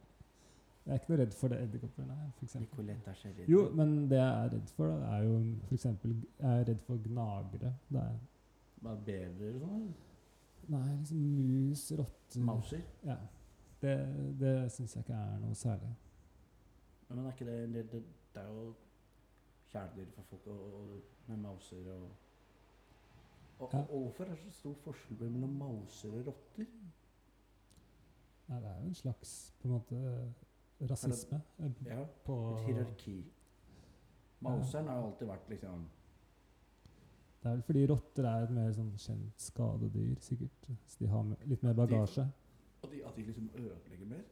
Jeg 0.89 0.95
er 0.95 1.01
ikke 1.03 1.11
noe 1.13 1.19
redd 1.21 1.35
for 1.37 1.53
det 1.53 1.57
edderkopper, 1.67 2.05
nei. 2.09 3.45
Jo, 3.53 3.59
men 3.77 3.91
det 4.09 4.17
jeg 4.17 4.29
er 4.45 4.53
redd 4.55 4.71
for, 4.73 4.89
da, 4.89 5.11
er 5.19 5.27
jo 5.27 5.35
eksempel 5.77 6.15
Jeg 6.39 6.61
er 6.63 6.65
redd 6.71 6.81
for 6.87 7.03
gnagere. 7.05 7.73
Det 7.93 8.01
er, 8.01 8.15
Bare 8.81 9.03
bever 9.05 9.59
og 9.59 9.67
sånn? 9.67 9.89
nei, 10.73 10.87
liksom 10.95 11.21
mus, 11.35 11.83
rotter 11.99 12.41
Mauser? 12.49 12.81
Ja. 13.05 13.19
Det, 13.83 13.95
det 14.41 14.55
syns 14.73 14.97
jeg 14.97 15.05
ikke 15.05 15.19
er 15.19 15.37
noe 15.43 15.55
særlig. 15.61 15.91
Men 17.09 17.21
er 17.27 17.37
ikke 17.37 17.47
det 17.51 17.59
Det, 17.75 17.85
det, 17.93 18.03
det 18.35 18.43
er 18.43 18.49
jo 18.49 18.65
kjæledyr 19.69 20.11
for 20.17 20.23
folk 20.33 20.47
og, 20.55 20.65
og, 20.81 20.97
med 21.29 21.37
mauser 21.45 21.93
og 21.99 22.09
og, 23.59 23.69
Ja. 23.75 23.79
og 23.91 24.01
hvorfor 24.07 24.25
er 24.25 24.29
det 24.31 24.39
så 24.47 24.51
stor 24.63 24.75
forskjell 24.87 25.31
mellom 25.35 25.51
mauser 25.59 26.13
og 26.15 26.27
rotter? 26.33 26.67
Nei, 28.49 28.61
det 28.63 28.69
er 28.71 28.77
jo 28.81 28.87
en 28.89 28.95
slags 28.95 29.33
på 29.61 29.69
en 29.69 29.75
måte 29.75 30.03
rasisme. 30.81 31.41
eh, 31.59 31.71
Ja, 31.87 32.05
På 32.25 32.57
et 32.59 32.65
hierarki. 32.67 33.25
Mauseren 34.41 34.87
har 34.89 34.97
jo 35.01 35.07
alltid 35.07 35.29
vært 35.29 35.49
liksom 35.51 35.87
Det 37.43 37.47
er 37.51 37.55
vel 37.57 37.63
fordi 37.63 37.87
rotter 37.87 38.25
er 38.27 38.43
et 38.45 38.51
mer 38.51 38.73
sånn 38.75 38.93
kjent 38.99 39.41
skadedyr, 39.41 40.17
sikkert. 40.21 40.69
Så 40.87 40.99
de 40.99 41.07
har 41.07 41.25
litt 41.47 41.63
mer 41.63 41.75
bagasje. 41.75 42.25
og 42.83 42.91
de, 42.91 43.05
at 43.07 43.17
de 43.17 43.23
liksom 43.23 43.51
ødelegger 43.55 44.07
mer? 44.07 44.25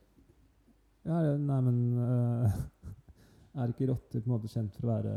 Ja, 1.07 1.37
nei, 1.37 1.61
men 1.61 1.99
uh, 1.99 2.51
Er 3.63 3.69
ikke 3.73 3.87
rotter 3.89 4.21
på 4.21 4.27
en 4.27 4.33
måte 4.35 4.49
kjent 4.53 4.75
for 4.75 4.87
å 4.89 4.91
være 4.91 5.13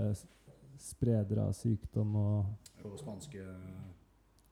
spredere 0.80 1.41
av 1.49 1.53
sykdom 1.57 2.13
og 2.15 2.45
Og 2.86 2.99
spanske 2.99 3.43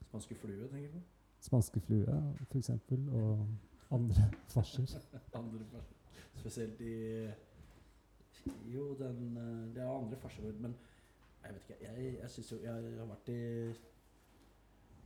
Spanske 0.08 0.34
flue, 0.34 0.68
tenker 0.68 0.92
du 0.92 1.00
spanske 1.40 1.80
flue, 1.80 2.14
f.eks., 2.50 2.70
og 3.14 3.46
andre 3.94 4.24
farser? 4.50 4.88
Andre 5.38 5.64
farser. 5.70 5.97
Spesielt 6.38 6.80
i 6.80 6.94
Jo, 8.72 8.94
den 8.98 9.36
eh, 9.36 9.74
Det 9.74 9.82
er 9.82 9.90
andre 9.90 10.16
farsord, 10.16 10.54
men 10.62 10.76
jeg 11.44 11.54
vet 11.54 11.62
ikke. 11.62 11.78
Jeg, 11.82 12.18
jeg 12.20 12.30
syns 12.30 12.52
jo 12.52 12.58
Jeg 12.62 12.72
har 12.98 13.12
vært 13.12 13.28
i 13.34 13.38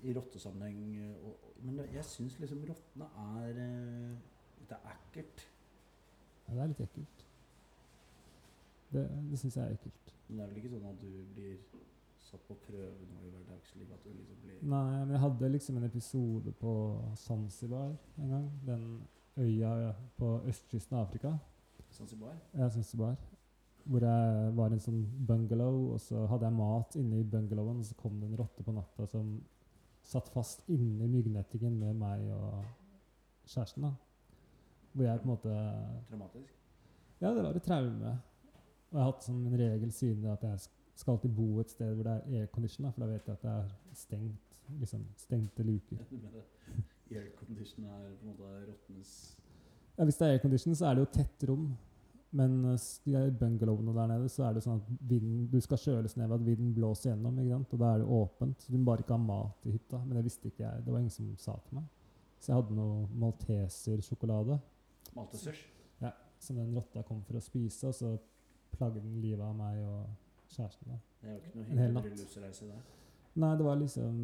i 0.03 0.13
rottesammenheng, 0.17 0.97
eh, 0.99 1.27
og, 1.27 1.53
men 1.63 1.77
jeg 1.95 2.05
syns 2.05 2.39
liksom 2.43 2.65
rottene 2.67 3.07
er 3.39 3.61
eh, 3.63 4.17
Det 4.69 4.79
er 4.79 4.97
ekkelt. 4.97 5.45
Ja, 6.49 6.55
det 6.55 6.63
er 6.63 6.73
litt 6.73 6.81
ekkelt. 6.83 7.23
Det, 8.93 9.05
det 9.31 9.39
syns 9.39 9.57
jeg 9.57 9.65
er 9.65 9.77
ekkelt. 9.77 10.15
Men 10.27 10.39
det 10.39 10.45
er 10.45 10.51
vel 10.51 10.61
ikke 10.63 10.73
sånn 10.73 10.89
at 10.91 11.01
du 11.03 11.13
blir 11.37 11.55
satt 12.23 12.45
på 12.49 12.57
prøve 12.67 13.07
nå 13.11 13.23
i 13.27 13.31
hverdagslivet? 13.33 13.95
At 13.95 14.05
du 14.05 14.13
liksom 14.17 14.43
blir 14.45 14.61
Nei, 14.75 14.85
men 15.05 15.15
jeg 15.17 15.23
hadde 15.25 15.51
liksom 15.53 15.79
en 15.79 15.89
episode 15.89 16.55
på 16.61 16.75
Zanzibar 17.19 17.95
en 18.19 18.35
gang. 18.35 18.49
Den 18.67 18.87
øya 19.37 19.93
på 20.17 20.41
østkysten 20.49 20.97
av 20.97 21.07
Afrika. 21.07 21.39
Zanzibar? 21.93 22.37
Ja, 22.55 22.69
Zanzibar. 22.69 23.17
Hvor 23.85 23.99
jeg 23.99 24.57
var 24.57 24.71
i 24.71 24.77
en 24.77 24.81
sånn 24.85 25.03
bungalow, 25.27 25.93
og 25.95 26.01
så 26.01 26.27
hadde 26.31 26.47
jeg 26.47 26.55
mat 26.55 26.97
inne 27.01 27.19
i 27.19 27.27
bungalowen, 27.27 27.81
og 27.83 27.89
så 27.89 27.97
kom 27.99 28.21
det 28.21 28.29
en 28.29 28.39
rotte 28.39 28.63
på 28.63 28.75
natta 28.77 29.07
som 29.11 29.41
satt 30.07 30.29
fast 30.35 30.63
inni 30.71 31.09
myggnettingen 31.11 31.79
med 31.79 31.99
meg 31.99 32.29
og 32.35 32.63
kjæresten. 33.47 33.83
da. 33.83 33.93
Hvor 34.93 35.05
jeg 35.05 35.21
på 35.21 35.25
en 35.25 35.33
måte 35.33 35.57
Traumatisk? 36.11 36.55
Ja, 37.21 37.35
det 37.35 37.43
var 37.43 37.57
et 37.57 37.63
traume. 37.63 38.13
Og 38.91 38.99
jeg 38.99 39.05
har 39.05 39.13
hatt 39.13 39.25
som 39.25 39.47
en 39.47 39.59
regel 39.59 39.93
siden 39.93 40.25
at 40.27 40.43
jeg 40.43 40.59
skal 40.95 41.13
alltid 41.13 41.35
bo 41.35 41.61
et 41.61 41.71
sted 41.71 41.95
hvor 41.95 42.03
det 42.05 42.13
er 42.13 42.41
aircondition, 42.41 42.93
for 42.93 43.01
da 43.05 43.11
vet 43.13 43.27
jeg 43.27 43.33
at 43.33 43.43
det 43.43 43.51
er 43.51 43.69
stengt. 43.95 44.59
Liksom 44.79 45.07
stengte 45.17 45.63
luker. 45.63 45.97
Aircondition 47.19 47.85
er 47.85 48.11
på 48.21 48.27
en 48.27 48.33
måte 48.33 48.67
råtnes 48.69 49.37
Ja, 49.99 50.05
Hvis 50.05 50.17
det 50.19 50.27
er 50.29 50.33
aircondition, 50.33 50.75
så 50.75 50.87
er 50.91 50.95
det 50.95 51.01
jo 51.07 51.11
tett 51.23 51.49
rom. 51.49 51.77
Men 52.35 52.65
i 52.65 52.75
s- 52.77 53.01
bungalowene 53.05 53.93
der 53.95 54.07
nede, 54.07 54.29
så 54.33 54.45
er 54.49 54.55
det 54.55 54.63
sånn 54.65 54.81
at 54.81 54.87
vinden, 55.09 55.51
du 55.53 55.61
skal 55.61 55.77
kjøles 55.77 56.17
ned 56.17 56.29
ved 56.29 56.41
at 56.41 56.47
vinden 56.47 56.75
blåser 56.75 57.11
gjennom. 57.13 57.39
ikke 57.39 57.51
sant? 57.53 57.73
Og 57.75 57.79
da 57.79 57.91
er 57.95 57.99
det 57.99 58.07
åpent. 58.09 58.63
Så 58.63 58.73
du 58.73 58.79
må 58.79 58.85
bare 58.85 59.03
ikke 59.05 59.17
ha 59.19 59.19
mat 59.19 59.67
i 59.67 59.71
hytta. 59.71 59.99
Men 60.07 60.17
det 60.17 60.25
visste 60.25 60.49
ikke 60.49 60.65
jeg. 60.65 60.85
Det 60.85 60.93
var 60.93 60.99
ingen 60.99 61.11
som 61.11 61.37
sa 61.37 61.53
til 61.69 61.75
meg. 61.75 61.85
Så 62.41 62.47
jeg 62.53 62.57
hadde 62.63 62.75
noe 62.75 63.07
maltesersjokolade 63.15 64.61
Maltesers? 65.15 65.59
som 66.43 66.57
den 66.57 66.75
rotta 66.75 67.03
kom 67.07 67.21
for 67.23 67.35
å 67.39 67.41
spise, 67.41 67.87
og 67.87 67.95
så 67.95 68.19
plagde 68.73 68.99
den 69.01 69.21
livet 69.23 69.45
av 69.47 69.55
meg 69.55 69.77
og 69.87 70.07
kjæresten. 70.51 70.89
da. 70.89 70.97
Det 71.21 71.29
er 71.29 71.35
jo 71.35 71.39
ikke 71.39 71.55
noe 71.55 71.65
hyggelig 71.65 71.93
lusereise 71.93 72.03
bryllupsreise 72.03 72.67
der. 72.67 72.81
Nei, 73.37 73.57
det 73.57 73.65
var 73.65 73.77
liksom 73.77 74.17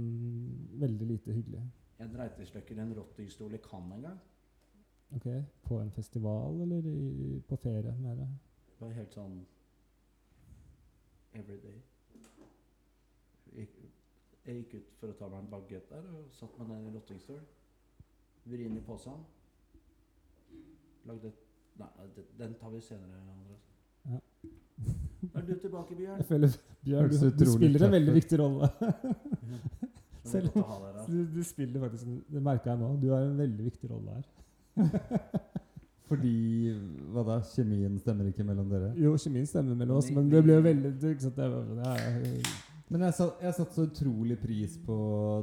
veldig 0.81 1.07
lite 1.09 1.33
hyggelig. 1.33 1.63
Jeg 1.99 2.11
dreit 2.15 2.39
i 2.39 2.47
stykker 2.47 2.79
en 2.83 2.95
rottingstol 2.95 3.55
i 3.55 3.61
Cannes 3.63 3.97
en 3.97 4.03
gang. 4.07 4.19
Ok, 5.17 5.27
På 5.65 5.81
en 5.81 5.91
festival 5.91 6.61
eller 6.61 6.87
i, 6.87 7.39
på 7.49 7.57
ferie? 7.57 7.95
Mer? 8.01 8.15
Det 8.15 8.81
var 8.81 8.93
helt 8.95 9.15
sånn 9.17 9.39
everyday. 11.35 11.81
Jeg, 13.57 13.67
jeg 14.45 14.61
gikk 14.61 14.75
ut 14.79 14.95
for 15.01 15.11
å 15.11 15.17
ta 15.19 15.31
meg 15.33 15.43
en 15.43 15.51
bagett 15.57 15.91
der 15.91 16.07
og 16.13 16.29
satt 16.37 16.55
meg 16.61 16.71
ned 16.71 16.91
i 16.91 16.95
rottingstol. 16.95 17.41
Vri 18.49 18.69
inn 18.69 18.79
i 18.79 18.85
posen. 18.85 19.25
Lagde 21.09 21.33
et 21.33 21.45
Nei, 21.79 21.87
den 22.39 22.55
tar 22.59 22.73
vi 22.73 22.81
senere, 22.83 23.21
Andreas. 23.31 23.67
Ja. 24.11 24.19
Er 25.39 25.45
du 25.47 25.53
tilbake, 25.63 25.95
Bjørn? 25.95 26.17
Jeg 26.19 26.27
føler 26.27 26.57
Bjørn, 26.85 27.11
du, 27.13 27.29
du 27.39 27.45
spiller 27.53 27.85
en 27.87 27.93
veldig 27.93 28.15
viktig 28.17 28.41
rolle. 28.41 28.71
Selv- 30.33 30.59
ha 30.69 30.79
deg. 30.85 31.07
Du, 31.09 31.19
du 31.39 31.43
spiller 31.45 31.81
faktisk 31.87 32.07
Det 32.33 32.43
merka 32.43 32.71
jeg 32.75 32.79
nå. 32.83 32.89
Du 33.03 33.09
har 33.13 33.23
en 33.27 33.39
veldig 33.39 33.65
viktig 33.71 33.91
rolle 33.91 34.19
her. 34.19 34.27
Fordi 36.09 36.33
Hva 37.13 37.23
da? 37.27 37.35
Kjemien 37.45 37.99
stemmer 38.01 38.31
ikke 38.31 38.45
mellom 38.49 38.71
dere? 38.73 38.93
Jo, 38.97 39.13
kjemien 39.21 39.47
stemmer 39.49 39.77
mellom 39.77 39.99
oss, 40.01 40.09
men 40.15 40.31
det 40.33 40.41
blir 40.47 40.57
jo 40.57 40.65
veldig 40.65 40.93
ikke 41.11 41.27
sant, 41.27 41.37
det, 41.37 41.49
var- 41.53 41.67
det 41.69 41.91
er, 41.91 42.55
Men 42.89 43.05
jeg 43.05 43.17
satte 43.19 43.45
jeg 43.45 43.55
satt 43.59 43.75
så 43.77 43.85
utrolig 43.91 44.39
pris 44.41 44.79
på 44.87 44.97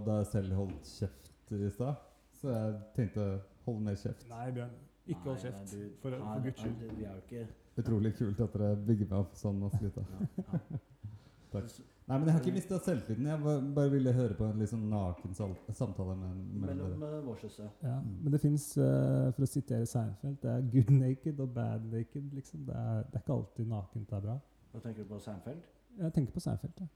da 0.08 0.16
jeg 0.24 0.30
selv 0.32 0.56
holdt 0.58 0.90
kjeft 0.96 1.54
i 1.54 1.70
stad. 1.76 2.00
Så 2.42 2.50
jeg 2.50 2.74
tenkte 2.98 3.28
hold 3.68 3.84
mer 3.86 4.00
kjeft. 4.02 4.26
Nei, 4.32 4.48
Bjørn. 4.56 4.74
Ikke 5.06 5.22
hold 5.30 5.38
kjeft. 5.44 5.62
nei, 5.76 5.84
du- 5.84 5.94
For, 6.02 6.18
for 6.18 6.42
guds 6.48 6.66
skyld. 6.66 7.54
Utrolig 7.78 8.14
kult 8.18 8.40
at 8.42 8.54
dere 8.58 8.72
bygger 8.88 9.10
meg 9.12 9.20
opp 9.20 9.36
sånn. 9.38 9.62
ass, 9.68 9.78
gutta. 9.82 10.02
ja, 10.10 10.28
ja. 10.42 10.80
Takk. 11.54 11.70
Nei, 12.08 12.18
men 12.20 12.28
jeg 12.28 12.34
har 12.36 12.41
ikke 12.43 12.53
mista 12.53 12.78
selvtilliten. 12.86 13.26
Jeg 13.26 13.39
bare 13.74 13.89
ville 13.89 14.12
høre 14.14 14.36
på 14.38 14.45
en 14.45 14.60
litt 14.62 14.70
sånn 14.70 14.84
naken 14.91 15.34
samtale 15.74 16.16
med, 16.20 16.36
mellom 16.62 16.78
Mellom 16.91 16.99
dere. 17.01 17.22
uh, 17.22 17.26
vår 17.26 17.39
søster. 17.41 17.70
Ja, 17.82 17.95
Mm. 17.99 18.20
men 18.24 18.32
det 18.32 18.41
fins, 18.41 18.66
for 18.76 19.41
å 19.41 19.47
sitere 19.49 19.86
Seinfeld, 19.89 20.38
det 20.41 20.51
er 20.51 20.62
good 20.76 20.91
naked 20.91 21.39
og 21.39 21.49
bad 21.56 21.86
naked. 21.91 22.28
liksom. 22.34 22.66
Det 22.68 22.76
er, 22.76 23.01
det 23.10 23.16
er 23.16 23.24
ikke 23.26 23.34
alltid 23.39 23.68
nakent 23.68 24.08
det 24.10 24.18
er 24.18 24.22
bra. 24.28 24.38
Hva 24.74 24.82
tenker 24.84 25.03
du 25.03 25.10
på 25.16 25.20
Seinfeld? 25.20 25.62
Jeg 25.97 26.14
tenker 26.14 26.34
på 26.34 26.39
Seinfeld. 26.45 26.74
Ja. 26.80 26.88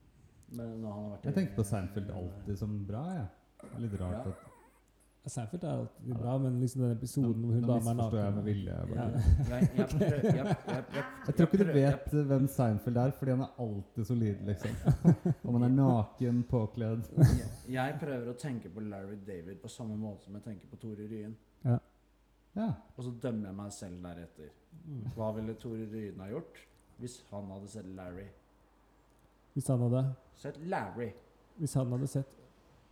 Men 0.51 0.81
når 0.81 0.91
han 0.93 1.03
har 1.03 1.09
vært 1.17 1.25
Jeg 1.25 1.33
tenker 1.39 1.55
på 1.55 1.63
Seinfeld 1.63 2.09
alltid 2.11 2.57
som 2.57 2.85
bra, 2.85 3.03
jeg. 3.13 3.27
Det 3.61 3.73
er 3.75 3.79
Litt 3.87 3.99
rart 4.01 4.11
Ja. 4.13 4.19
at 4.19 4.25
Ja, 4.27 4.33
Seinfeld 5.27 5.63
er 5.63 5.69
alltid 5.77 6.13
bra, 6.17 6.37
men 6.41 6.59
liksom 6.61 6.81
den 6.81 6.91
episoden 6.95 7.43
hvor 7.43 7.53
hun 7.53 7.61
dama 7.61 7.75
er 7.75 7.95
misforstår 7.97 8.17
jeg 8.19 8.25
naken 8.25 8.35
med 8.35 8.43
vilje. 8.43 8.71
jeg 8.71 8.89
Ja. 8.89 8.95
bare. 8.95 9.21
Jeg, 9.49 9.69
jeg, 9.77 9.87
jeg, 9.99 10.23
jeg, 10.23 10.55
jeg, 10.95 11.03
Jeg 11.27 11.35
tror 11.35 11.45
ikke 11.45 11.57
du 11.57 11.73
vet 11.73 12.13
hvem 12.31 12.47
Seinfeld 12.47 12.97
er, 12.97 13.11
fordi 13.11 13.31
han 13.31 13.41
er 13.41 13.51
alltid 13.65 14.05
solid, 14.05 14.35
liksom. 14.47 14.71
Om 15.47 15.53
han 15.59 15.63
er 15.67 15.75
naken, 15.75 16.43
påkledd 16.49 17.03
Jeg, 17.17 17.49
jeg 17.75 17.97
prøver 18.01 18.29
å 18.31 18.33
tenke 18.41 18.69
på 18.73 18.79
Larry 18.87 19.17
David 19.27 19.59
på 19.61 19.67
samme 19.69 19.97
måte 19.99 20.25
som 20.25 20.33
jeg 20.39 20.43
tenker 20.47 20.67
på 20.71 20.79
Tore 20.81 21.07
Ryen. 21.11 21.35
Ja. 21.65 22.71
Og 22.97 23.03
så 23.05 23.11
dømmer 23.21 23.47
jeg 23.51 23.55
meg 23.55 23.71
selv 23.75 23.99
deretter. 24.03 24.49
Mm. 24.85 25.03
Hva 25.15 25.31
ville 25.35 25.53
Tore 25.61 25.85
Ryen 25.91 26.19
ha 26.23 26.29
gjort 26.31 26.57
hvis 26.99 27.19
han 27.31 27.51
hadde 27.53 27.67
sett 27.71 27.85
Larry? 27.95 28.25
Hvis 29.53 29.67
han 29.67 29.79
hadde 29.85 30.01
Sett 30.39 30.57
Larry, 30.71 31.09
Hvis 31.57 31.73
han 31.75 31.91
hadde 31.91 32.07
sett 32.07 32.27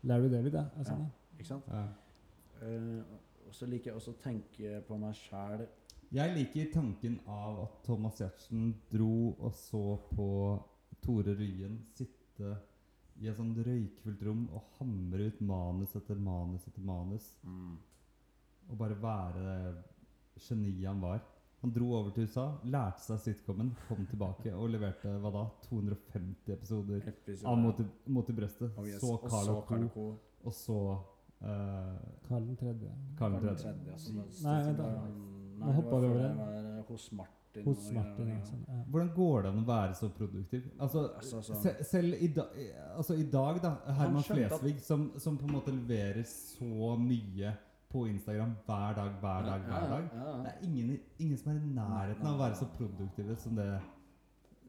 Larry 0.03 0.29
David, 0.31 0.53
ja. 0.53 0.63
Altså, 0.77 0.93
Ja. 0.93 0.99
ja. 0.99 1.37
ikke 1.39 1.47
sant? 1.47 1.63
ja. 1.71 1.85
Eh, 2.61 3.01
og 3.47 3.55
så 3.55 3.67
liker 3.69 3.91
jeg 3.91 3.99
også 3.99 4.15
å 4.15 4.21
tenke 4.21 4.79
på 4.87 4.97
meg 4.99 5.15
sjæl 5.15 5.67
Jeg 6.11 6.33
liker 6.35 6.71
tanken 6.73 7.19
av 7.27 7.61
at 7.65 7.77
Thomas 7.85 8.19
Giertsen 8.19 8.73
dro 8.91 9.35
og 9.37 9.53
så 9.55 9.83
på 10.11 10.29
Tore 11.03 11.35
Ryen 11.35 11.77
sitte 11.95 12.55
i 13.17 13.27
et 13.27 13.37
sånt 13.37 13.57
røykfullt 13.65 14.23
rom 14.27 14.43
og 14.53 14.75
hamre 14.77 15.29
ut 15.31 15.39
manus 15.41 15.95
etter 15.97 16.19
manus 16.21 16.67
etter 16.69 16.83
manus. 16.85 17.31
mm. 17.43 17.77
Og 18.67 18.77
bare 18.77 18.97
være 19.01 19.43
det 19.47 20.43
geniet 20.43 20.87
han 20.87 21.01
var. 21.01 21.21
Han 21.63 21.71
dro 21.73 21.87
over 21.97 22.11
til 22.13 22.27
USA, 22.27 22.45
lærte 22.69 23.01
seg 23.01 23.21
sitcomen, 23.23 23.71
kom 23.87 24.05
tilbake 24.11 24.51
og 24.53 24.69
leverte 24.69 25.15
hva 25.23 25.31
da? 25.33 25.45
250 25.65 26.53
episoder 26.53 27.07
episode. 27.09 27.49
av 27.49 27.57
Mot 27.57 28.29
i, 28.29 28.35
brøstet. 28.37 28.75
Oh, 28.77 28.85
yes. 28.85 29.01
Så 29.01 29.17
Carl 29.25 29.89
Co. 29.93 30.11
Og 30.43 30.53
så 30.53 30.77
Eh, 31.41 31.97
Karl 32.27 32.45
den 32.45 32.55
tredje. 32.57 32.91
Karl 33.17 33.31
den 33.31 33.39
Karl 33.41 33.47
den 33.47 33.55
tredje. 33.55 33.73
tredje, 33.73 33.91
altså, 33.93 34.13
det- 34.13 34.43
Nei, 34.43 34.63
vent 34.65 34.77
da- 34.77 35.65
nå 35.65 35.71
hoppa 35.73 35.99
vi 35.99 36.07
over 36.07 36.19
det 36.21 36.85
Hos 36.87 37.11
Martin. 37.11 37.63
Hos 37.65 37.91
Martin. 37.91 38.27
Ja, 38.27 38.33
ja. 38.35 38.41
sånn, 38.45 38.65
ja. 38.67 38.83
Hvordan 38.91 39.13
går 39.15 39.41
det 39.43 39.49
an 39.51 39.63
å 39.63 39.65
være 39.67 39.93
så 39.95 40.09
produktiv? 40.09 40.63
Altså, 40.79 41.13
Altså, 41.17 41.37
sånn- 41.41 41.61
se, 41.61 41.83
selv 41.83 42.13
i, 42.21 42.27
da, 42.27 42.43
altså, 42.95 43.13
i 43.17 43.23
dag, 43.23 43.61
da, 43.61 43.75
Herman 43.93 44.23
Flesvig, 44.23 44.79
som, 44.79 45.11
som 45.17 45.37
på 45.37 45.43
en 45.47 45.53
måte 45.55 45.71
leverer 45.71 46.23
så 46.23 46.97
mye 46.99 47.53
på 47.89 48.07
Instagram 48.09 48.55
hver 48.67 48.95
dag, 48.95 49.11
hver 49.21 49.43
dag, 49.45 49.61
hver 49.61 49.89
dag. 49.89 50.09
ja. 50.13 50.43
Det 50.43 50.53
er 50.53 50.65
ingen, 50.67 50.99
ingen 51.19 51.37
som 51.37 51.51
er 51.51 51.55
i 51.55 51.73
nærheten 51.73 52.25
av 52.25 52.35
å 52.35 52.43
være 52.43 52.55
så 52.55 52.65
produktive 52.77 53.35
som 53.37 53.55
det 53.55 53.81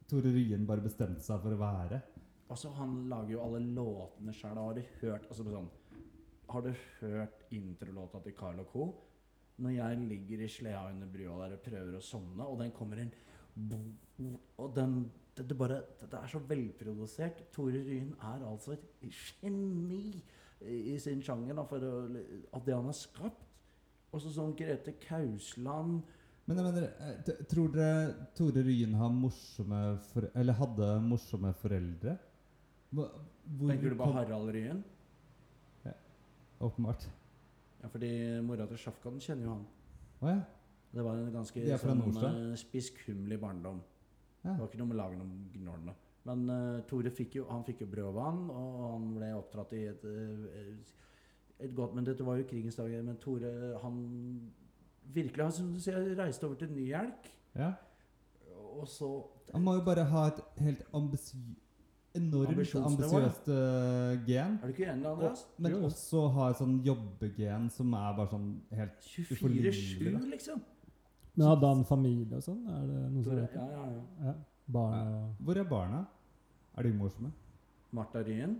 Tore 0.08 0.22
Ryen 0.32 0.66
bare 0.66 0.80
bestemte 0.80 1.20
seg 1.20 1.40
for 1.42 1.50
å 1.50 1.58
være. 1.58 2.02
Altså, 2.50 2.70
han 2.74 3.08
lager 3.10 3.30
jo 3.32 3.40
alle 3.42 3.60
låtene 3.74 4.32
sjøl. 4.32 4.54
Har 4.56 4.74
du 4.74 4.82
hørt 5.02 5.26
altså, 5.28 5.44
sånn, 5.44 5.68
Har 6.48 6.64
du 6.64 6.72
hørt 7.00 7.44
introlåta 7.52 8.20
til 8.24 8.36
Carl 8.38 8.64
Co? 8.72 8.88
Når 9.58 9.74
jeg 9.74 10.02
ligger 10.08 10.44
i 10.44 10.48
sleda 10.48 10.86
under 10.88 11.08
brua 11.12 11.38
der 11.42 11.56
og 11.56 11.64
prøver 11.64 11.96
å 11.98 12.04
sovne, 12.04 12.46
og 12.46 12.60
den 12.62 12.70
kommer 12.72 13.02
inn 13.02 13.10
Og 14.58 14.68
den 14.76 15.00
det, 15.38 15.48
det, 15.48 15.56
bare, 15.58 15.82
det, 16.00 16.18
er 16.18 16.30
så 16.30 16.40
velprodusert. 16.42 17.44
Tore 17.54 17.78
Ryen 17.84 18.14
er 18.26 18.44
altså 18.46 18.74
et 18.74 18.86
geni 19.02 20.18
i, 20.66 20.94
i 20.94 20.96
sin 20.98 21.22
sjanger 21.22 21.54
da, 21.54 21.64
for 21.68 21.84
å, 21.86 21.92
at 22.58 22.64
det 22.66 22.74
han 22.74 22.88
har 22.90 22.96
skapt. 22.96 23.44
Også 24.14 24.32
sånn 24.32 24.54
Grete 24.56 24.94
Kausland 25.02 25.98
Men 26.48 26.56
jeg 26.56 26.64
mener, 26.64 26.86
eh, 27.04 27.42
tror 27.50 27.66
dere 27.74 28.28
Tore 28.32 28.62
Ryen 28.64 28.94
har 28.96 29.10
morsomme 29.12 29.80
for, 30.08 30.30
Eller 30.32 30.56
hadde 30.56 30.86
morsomme 31.04 31.50
foreldre? 31.60 32.14
Hvor 32.88 33.10
Tenker 33.68 33.92
du 33.92 33.98
på 34.00 34.08
Harald 34.14 34.54
Ryen? 34.56 34.80
Åpenbart. 36.60 37.06
Ja, 37.82 37.88
fordi 37.88 38.10
mora 38.42 38.66
til 38.66 38.80
Sjafkan 38.82 39.20
kjenner 39.22 39.46
jo 39.46 39.54
han. 39.54 39.66
Å 40.18 40.32
ja. 40.32 40.38
Det 40.90 41.04
var 41.04 41.20
en 41.20 41.32
ganske 41.32 41.62
De 41.62 41.70
er 41.70 41.80
fra 41.80 41.92
sånn, 41.92 42.00
Nordstrand? 42.00 43.32
eh, 43.32 43.38
barndom. 43.38 43.80
Ja. 44.42 44.52
Det 44.52 44.60
var 44.60 44.68
ikke 44.70 44.80
noe 44.80 44.90
med 44.90 44.98
lagen 44.98 45.20
om 45.22 45.32
gnålene. 45.54 45.94
Men 46.28 46.48
eh, 46.52 46.80
Tore 46.88 47.12
fikk 47.14 47.36
jo, 47.38 47.44
han 47.50 47.64
fikk 47.66 47.84
jo 47.84 47.90
brød 47.92 48.08
og 48.10 48.16
vann, 48.16 48.40
og 48.50 48.78
han 48.92 49.10
ble 49.14 49.28
oppdratt 49.36 49.74
i 49.78 49.84
et, 49.92 50.04
eh, 50.04 50.72
et 51.66 51.74
godt 51.74 51.94
Men 51.94 52.08
dette 52.08 52.24
var 52.26 52.40
jo 52.40 52.48
krigens 52.48 52.78
dager. 52.78 53.02
Men 53.02 53.20
Tore, 53.22 53.52
han 53.82 54.00
virkelig 55.14 55.44
han, 55.44 55.52
som 55.52 55.70
du 55.72 55.80
sier, 55.80 56.14
reiste 56.18 56.46
over 56.48 56.58
til 56.60 56.72
Nyhjelk, 56.72 57.30
ja. 57.56 57.72
og 58.74 58.88
så 58.88 59.08
Han 59.52 59.62
må 59.64 59.78
jo 59.78 59.84
bare 59.86 60.04
ha 60.04 60.26
et 60.28 60.42
helt 60.60 60.82
ambisi 60.94 61.38
enormt 62.14 62.74
ambisiøst 62.74 63.48
eh, 63.48 64.26
gen. 64.26 64.58
Er 64.62 64.66
du 64.66 64.72
ikke 64.72 64.86
enig, 64.92 65.06
Og, 65.06 65.36
men 65.58 65.72
Jo. 65.72 65.80
også 65.86 66.28
ha 66.34 66.50
et 66.50 66.56
sånn 66.56 66.78
jobbegen 66.84 67.68
som 67.70 67.92
er 67.94 68.12
bare 68.16 68.28
sånn 68.32 68.48
helt 68.72 69.00
24-7, 69.00 70.30
liksom. 70.30 70.60
Men 71.36 71.46
hadde 71.46 71.66
han 71.66 71.84
familie 71.84 72.36
og 72.36 72.42
sånn? 72.42 72.64
Er 72.66 72.86
det 72.86 73.02
noen 73.12 73.24
som 73.24 73.36
det? 73.36 73.48
ja, 73.54 73.66
ja, 73.70 73.84
ja. 73.92 74.24
Ja. 74.26 74.34
Barn 74.68 74.94
og 75.14 75.44
Hvor 75.44 75.56
er 75.56 75.64
barna? 75.64 76.06
Er 76.76 76.82
de 76.82 76.92
morsomme? 76.92 77.30
Martha 77.92 78.22
Ryen. 78.22 78.58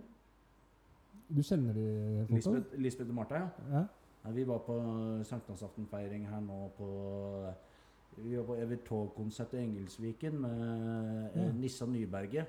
Du 1.29 1.41
kjenner 1.43 1.73
de 1.73 2.25
folka? 2.29 2.35
Lisbeth, 2.35 2.79
Lisbeth 2.81 3.09
og 3.09 3.15
Martha, 3.15 3.35
ja. 3.35 3.49
Ja. 3.73 3.83
Nei, 4.23 4.31
vi 4.35 4.43
var 4.47 4.57
på 4.65 4.75
sankthansaftenfeiring 5.23 6.25
her 6.27 6.39
nå 6.43 6.69
på 6.77 6.87
Vi 8.19 8.35
var 8.35 8.43
på 8.49 8.55
Evert 8.59 8.81
Taube-konsert 8.87 9.53
i 9.53 9.61
Engelsviken 9.63 10.39
med 10.41 10.63
eh, 11.35 11.43
Ja. 11.43 11.51
Nissa 11.53 11.85
Nyberget. 11.85 12.47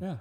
Ja. 0.00 0.16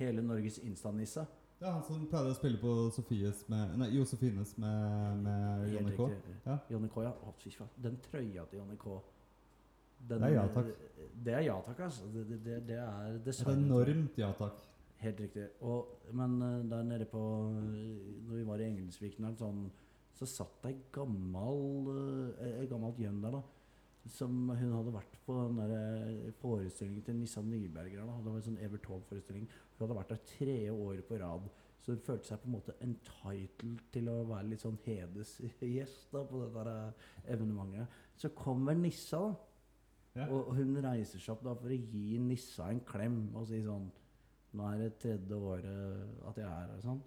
Hele 0.00 0.22
Norges 0.24 0.58
Insta-nisse. 0.64 1.26
Det 1.60 1.68
er 1.68 1.74
han 1.76 1.82
som 1.84 2.06
pleide 2.08 2.32
å 2.32 2.36
spille 2.38 2.56
på 2.56 2.70
Sofies 2.94 3.42
med 3.52 3.74
Nei, 3.82 3.90
Josefines 3.92 4.54
med, 4.56 5.18
med 5.26 5.66
Jonny 5.74 5.92
K. 5.96 6.06
Ja. 6.46 6.56
Jonny 6.72 6.88
K, 6.88 7.02
ja. 7.04 7.10
Å, 7.12 7.34
fy 7.42 7.52
faen. 7.52 7.68
Den 7.84 7.98
trøya 8.06 8.46
til 8.48 8.62
Jonny 8.62 8.78
K. 8.80 8.94
Den, 10.08 10.22
Det 10.22 10.30
er 10.30 10.34
ja 10.38 10.46
takk. 10.54 10.70
Det 11.26 11.34
er 11.36 11.44
ja 11.44 11.58
takk, 11.66 11.82
altså. 11.90 12.08
Det, 12.14 12.24
det, 12.30 12.38
det, 12.46 12.56
det 12.70 12.78
er 12.80 13.10
Et 13.18 13.26
dessverre 13.26 13.60
enormt 13.60 14.16
ja 14.22 14.30
takk. 14.38 14.64
Helt 15.04 15.20
riktig. 15.20 15.46
Og, 15.60 16.00
men 16.16 16.40
eh, 16.44 16.56
der 16.70 16.88
nede 16.88 17.06
på 17.08 17.20
Når 17.20 18.34
vi 18.34 18.46
var 18.48 18.60
i 18.60 18.68
Engelsviken 18.70 19.28
sånn, 19.36 19.66
så 20.16 20.28
satt 20.28 20.56
det 20.64 20.72
ei 20.72 20.80
gammal 20.92 21.92
eh, 22.40 22.64
gammelt 22.72 22.98
gjøn 23.00 23.20
der, 23.24 23.36
da. 23.36 23.44
Som 24.08 24.48
hun 24.48 24.72
hadde 24.72 24.94
vært 24.94 25.18
på 25.26 25.34
den 25.36 25.74
eh, 25.76 26.30
forestillingen 26.40 27.04
til 27.04 27.18
Nissa 27.18 27.42
Nyberger. 27.44 28.06
Da. 28.06 28.16
Det 28.16 28.30
var 28.30 28.38
en 28.38 28.46
sånn 28.46 28.62
Evert 28.64 28.86
Taube-forestilling. 28.86 29.44
Hun 29.74 29.84
hadde 29.84 29.98
vært 29.98 30.14
der 30.14 30.22
tre 30.30 30.56
år 30.72 31.02
på 31.08 31.18
rad. 31.20 31.50
Så 31.80 31.94
hun 31.94 32.02
følte 32.04 32.28
seg 32.28 32.40
på 32.40 32.48
en 32.48 32.54
måte 32.56 32.76
entitled 32.84 33.84
til 33.92 34.08
å 34.12 34.16
være 34.28 34.50
litt 34.50 34.64
sånn 34.64 34.80
hedersgjest 34.84 36.10
da, 36.12 36.24
på 36.28 36.42
det 36.42 36.50
der 36.56 36.72
eh, 36.72 37.06
evenementet. 37.36 38.00
Så 38.20 38.32
kommer 38.36 38.76
Nissa, 38.76 39.22
da. 39.28 39.46
Ja. 40.18 40.26
Og 40.34 40.56
hun 40.58 40.74
reiser 40.82 41.22
seg 41.22 41.36
opp 41.36 41.44
da 41.46 41.52
for 41.54 41.70
å 41.70 41.76
gi 41.76 42.18
Nissa 42.18 42.66
en 42.72 42.80
klem 42.82 43.28
og 43.38 43.44
si 43.46 43.60
sånn 43.62 43.84
Nå 44.58 44.64
er 44.66 44.80
det 44.80 44.88
tredje 44.98 45.36
året 45.38 46.24
at 46.26 46.38
jeg 46.40 46.48
er 46.48 46.70
her. 46.72 46.80
Sånn. 46.82 46.98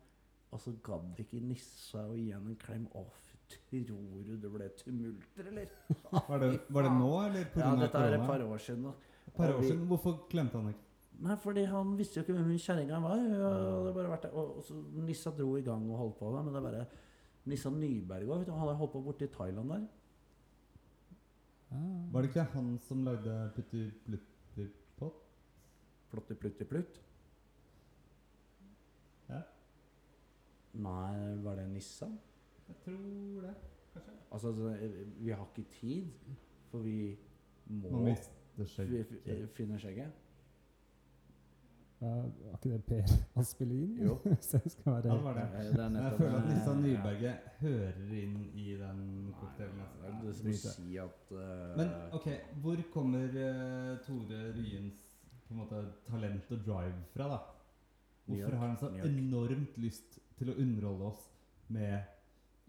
Og 0.55 0.61
så 0.63 0.71
gadd 0.85 1.17
ikke 1.19 1.41
Nissa 1.43 2.05
å 2.07 2.13
gi 2.15 2.29
henne 2.31 2.53
en 2.53 2.59
klem. 2.61 2.85
Å, 2.95 3.01
tror 3.49 4.23
du 4.27 4.33
det 4.39 4.49
ble 4.53 4.69
tumulter, 4.79 5.49
eller? 5.51 5.69
Var 6.29 6.39
det, 6.39 6.49
var 6.69 6.87
det 6.87 6.93
nå, 6.97 7.11
eller 7.27 7.45
pga. 7.53 7.65
Ja, 7.65 7.75
dette 7.81 8.01
er 8.07 8.17
et 8.17 8.25
par 8.27 8.41
år 8.45 8.57
siden. 8.61 8.89
Et 9.27 9.33
par 9.37 9.53
år 9.53 9.61
siden. 9.61 9.85
Hvorfor 9.89 10.17
klemte 10.29 10.59
han 10.59 10.73
ikke? 10.73 10.89
Nei, 11.23 11.35
fordi 11.39 11.63
han 11.69 11.93
visste 11.97 12.19
jo 12.19 12.23
ikke 12.25 12.35
hvem 12.35 12.53
kjerringa 12.59 12.99
var. 13.03 13.21
Og, 13.21 13.43
hadde 13.85 13.93
bare 13.95 14.11
vært 14.11 14.25
der. 14.27 14.37
Og, 14.39 14.63
så 14.65 14.77
Nissa 15.05 15.31
dro 15.37 15.55
i 15.57 15.65
gang 15.65 15.85
og 15.91 15.99
holdt 16.01 16.17
på. 16.19 16.31
Men 16.35 16.49
det 16.49 16.59
er 16.59 16.65
bare 16.67 16.85
Nissa 17.51 17.71
Nyberg 17.73 18.31
òg. 18.33 18.47
Han 18.49 18.63
hadde 18.63 18.79
holdt 18.81 18.95
på 18.95 19.03
borte 19.05 19.27
i 19.27 19.33
Thailand 19.33 19.75
der. 19.75 19.85
Ah. 21.73 21.85
Var 22.13 22.21
det 22.21 22.29
ikke 22.29 22.49
han 22.53 22.73
som 22.87 23.05
lagde 23.05 23.37
Putti 23.55 23.87
Plutti 24.05 24.67
Pott? 24.99 25.21
Plotti 26.11 26.35
plutti 26.37 26.67
plutt. 26.69 26.99
Ja. 29.29 29.39
Nei, 30.85 31.41
var 31.45 31.57
det 31.57 31.69
Nissa? 31.71 32.09
Jeg 32.73 32.81
tror 32.85 33.41
det. 33.47 33.53
kanskje. 33.93 34.13
altså, 34.31 34.51
vi 35.19 35.29
har 35.29 35.47
ikke 35.57 35.69
tid, 35.69 36.07
for 36.71 36.79
vi 36.81 37.15
må 37.69 38.05
fi- 38.65 39.47
finne 39.53 39.79
skjegget. 39.79 40.11
Ja, 42.03 42.15
var 42.19 42.57
ikke 42.57 42.71
det 42.73 42.83
Per 42.83 43.11
Aspelin? 43.39 43.91
Jo. 44.03 44.17
Så 44.43 44.59
jeg 44.63 44.71
skal 44.71 44.91
være 44.93 45.07
Ja, 45.07 45.13
det 45.13 45.23
var 45.23 45.33
det. 45.37 45.43
Eh, 45.43 45.69
det 45.71 45.79
er 45.83 45.89
Men 45.89 46.03
jeg 46.03 46.17
føler 46.17 46.35
at 46.39 46.49
Nissa 46.49 46.71
Ja. 46.71 46.79
Nyberget 46.81 47.35
hører 47.59 48.13
inn 48.23 48.35
i 48.59 48.65
den 48.81 48.99
cocktailen. 49.39 49.79
Altså. 49.79 50.43
Det 50.43 50.53
er 50.53 50.73
si 50.73 50.97
at 50.97 51.31
uh, 51.31 51.77
Men 51.77 51.93
ok, 52.11 52.27
hvor 52.61 52.83
kommer 52.93 53.23
uh, 53.27 53.99
Tore 54.03 54.41
Ryens 54.57 54.99
på 55.47 55.53
en 55.53 55.57
måte, 55.61 55.85
talent 56.09 56.51
og 56.51 56.65
drive 56.65 56.99
fra, 57.13 57.29
da? 57.29 57.37
Hvorfor 58.25 58.41
York, 58.49 58.59
har 58.59 58.67
han 58.67 58.77
så 58.77 58.89
enormt 59.07 59.77
lyst 59.77 60.19
til 60.37 60.49
å 60.51 60.57
underholde 60.59 61.07
oss 61.11 61.23
med 61.67 61.99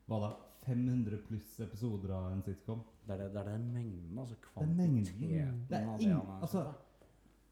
hva 0.09 0.19
da? 0.21 0.31
500 0.65 1.19
pluss 1.27 1.61
episoder 1.61 2.11
av 2.17 2.33
en 2.33 2.43
sitcom? 2.43 2.81
det, 3.07 3.13
er 3.15 3.19
det, 3.19 3.33
det 3.35 3.41
er 3.41 3.49
den 3.53 3.65
mengden, 3.75 4.19
altså 4.19 4.35
er 4.35 4.41
kvantiteten 4.47 4.95
Det 5.69 5.77
er 5.79 5.89
av 5.89 6.01
ing- 6.01 6.15
han 6.27 6.43
altså, 6.43 6.63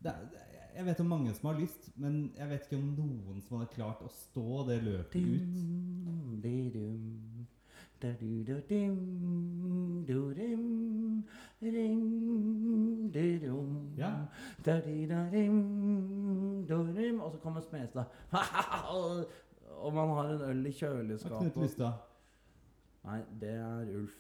Det 0.03 0.11
er, 0.11 0.15
er- 0.33 0.49
jeg 0.77 0.85
vet 0.87 1.01
om 1.01 1.07
mange 1.13 1.35
som 1.37 1.51
har 1.51 1.59
lyst, 1.61 1.91
men 2.01 2.33
jeg 2.39 2.49
vet 2.49 2.63
ikke 2.65 2.79
om 2.81 2.95
noen 2.97 3.43
som 3.45 3.59
hadde 3.59 3.75
klart 3.75 4.01
å 4.03 4.09
stå 4.09 4.63
det 4.71 4.79
løpet 4.83 5.21
ut. 5.21 5.59
Ja. 13.99 14.11
Og 17.21 17.33
så 17.33 17.39
kommer 17.43 17.61
Smestad. 17.61 18.05
Og- 18.97 19.27
man 19.95 20.09
har 20.17 20.25
en 20.35 20.41
øl 20.51 20.67
i 20.67 20.73
kjøleskapet. 20.73 21.53
Knut. 21.53 21.63
Lystad 21.67 21.93
Nei, 23.05 23.21
det 23.41 23.55
er 23.59 23.95
Ulf. 23.99 24.19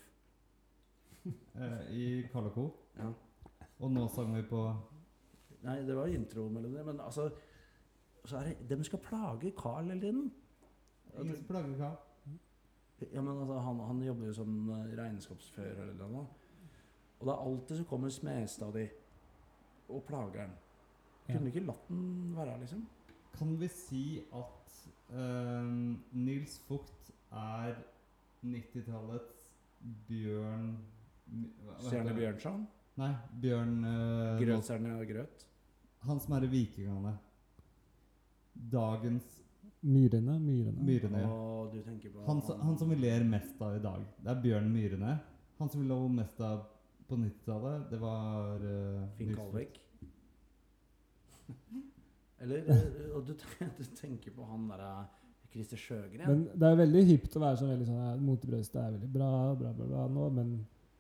eh, 1.55 1.83
i 1.95 2.07
Karl 2.33 2.49
og 2.51 2.55
Co. 2.57 2.65
Ja. 2.99 3.13
Og 3.83 3.91
nå 3.93 4.09
sang 4.11 4.35
vi 4.37 4.43
på 4.47 4.63
Nei, 5.63 5.77
det 5.87 5.95
var 5.95 6.11
intromelodi, 6.11 6.83
men 6.85 7.01
altså 7.01 7.29
så 8.27 8.39
er 8.39 8.53
det, 8.53 8.79
De 8.79 8.85
skal 8.85 8.99
plage 9.03 9.53
Carl 9.59 9.85
hele 9.91 10.01
tiden. 10.01 10.33
Ingen 11.19 11.37
som 11.37 11.47
plager 11.47 11.77
Karl. 11.77 11.97
Ja, 13.13 13.21
men 13.21 13.39
altså, 13.41 13.59
han, 13.59 13.81
han 13.81 14.03
jobber 14.03 14.27
jo 14.27 14.33
som 14.33 14.71
eh, 14.71 14.97
regnskapsfører 14.99 15.89
eller 15.91 16.11
noe. 16.11 16.27
Og 17.19 17.27
det 17.27 17.33
er 17.35 17.47
alltid 17.47 17.79
så 17.79 17.87
kommer 17.91 18.11
Smestad 18.11 18.75
di 18.75 18.85
og 19.93 20.05
plager 20.07 20.41
han. 20.45 20.53
Ja. 21.29 21.35
Kunne 21.35 21.51
ikke 21.51 21.65
latt 21.67 21.89
den 21.89 22.37
være, 22.37 22.61
liksom. 22.61 22.85
Kan 23.35 23.57
vi 23.61 23.69
si 23.75 24.05
at 24.35 24.79
eh, 25.11 25.73
Nils 26.19 26.59
Fugt 26.69 27.11
er 27.31 27.75
90-tallets 28.43 29.49
Bjørn 30.09 30.73
Stjerne? 31.83 32.15
Bjørnson. 32.17 32.65
Nei, 33.01 33.13
Bjørn 33.41 33.77
uh, 33.87 34.41
Grøtstjerne 34.43 34.97
og 34.99 35.07
grøt. 35.09 35.47
Han 36.07 36.21
som 36.21 36.35
er 36.37 36.45
i 36.47 36.51
Vikingene. 36.53 37.15
Dagens 38.73 39.39
Myrene? 39.83 40.37
Myrene. 40.39 40.83
Myrene. 40.87 41.23
ja. 41.25 41.39
Du 41.73 41.79
tenker 41.83 42.11
på 42.13 42.27
Han, 42.27 42.43
som- 42.43 42.61
han 42.61 42.77
som 42.79 42.91
vi 42.91 42.97
ler 42.97 43.25
mest 43.25 43.63
av 43.63 43.77
i 43.77 43.83
dag, 43.83 44.05
det 44.23 44.31
er 44.31 44.43
Bjørn 44.43 44.69
Myrene. 44.73 45.15
Han 45.59 45.71
som 45.71 45.81
vi 45.83 45.89
lo 45.89 46.09
mest 46.09 46.41
av 46.41 46.67
på 47.09 47.17
90-tallet, 47.17 47.89
det 47.91 47.99
var 48.01 48.61
uh, 48.63 49.09
Finn 49.17 49.35
Kalvik. 49.35 49.81
Eller 52.43 52.67
eh, 52.69 53.11
Og 53.17 53.27
du, 53.27 53.35
du 53.79 53.85
tenker 53.99 54.35
på 54.35 54.45
han 54.49 54.69
derre 54.71 54.93
Christer 55.53 55.77
Sjøgren. 55.81 56.27
Men 56.27 56.43
det 56.59 56.69
er 56.71 56.77
veldig 56.83 57.05
hypt 57.11 57.37
å 57.37 57.43
være 57.45 57.61
sånn 57.61 57.73
veldig 57.75 57.87
sånn 57.89 58.01
ja, 58.01 58.11
Mot 58.17 58.45
er 58.49 58.91
veldig 58.97 59.13
bra, 59.13 59.31
bra, 59.61 59.73
bra, 59.77 59.87
bra 59.93 60.09
nå, 60.09 60.29
men 60.33 60.53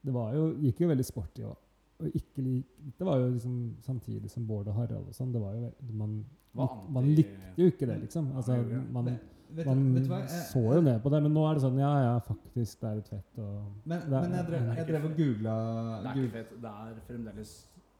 det 0.02 0.12
var 0.14 0.32
jo, 0.36 0.48
gikk 0.60 0.80
jo 0.84 0.88
veldig 0.92 1.04
sporty 1.06 1.44
òg. 1.46 1.56
Og 2.02 2.16
ikke 2.18 2.42
lik, 2.42 2.64
det 2.98 3.06
var 3.06 3.20
jo 3.22 3.28
liksom 3.30 3.58
samtidig 3.86 4.30
som 4.30 4.46
Bård 4.46 4.68
og 4.72 4.74
Harald 4.74 5.06
og 5.08 5.14
sånn. 5.14 5.30
Det 5.32 5.40
var 5.42 5.54
jo 5.54 5.68
man, 5.94 6.16
lik, 6.58 6.72
man 6.96 7.12
likte 7.14 7.52
jo 7.62 7.68
ikke 7.70 7.86
det, 7.86 8.00
liksom. 8.08 8.32
Altså, 8.36 8.56
man, 8.92 9.04
du- 9.06 9.28
man 9.66 9.94
vet 9.94 10.04
du 10.06 10.08
hva? 10.10 10.18
Jeg, 10.24 10.42
så 10.48 10.62
jo 10.74 10.80
ned 10.80 10.98
på 11.04 11.10
det, 11.12 11.22
men 11.22 11.34
nå 11.36 11.42
er 11.46 11.54
det 11.58 11.62
sånn 11.62 11.78
Ja, 11.78 11.92
ja, 12.06 12.12
faktisk, 12.24 12.80
det 12.80 12.88
er 12.90 12.94
litt 12.98 13.08
fett. 13.12 13.38
Og 13.38 13.86
Men, 13.86 14.00
Det 14.00 14.16
er- 14.16 14.22
men 14.22 14.32
jeg, 14.32 14.46
drev, 14.46 14.76
jeg 14.76 14.86
drev 14.88 15.04
og 15.04 15.16
googla 15.16 15.56
Det 16.02 16.10
er 16.10 16.22
ikke 16.22 16.32
fett. 16.32 16.54
Det 16.62 16.72
er 16.72 17.00
fremdeles 17.06 17.52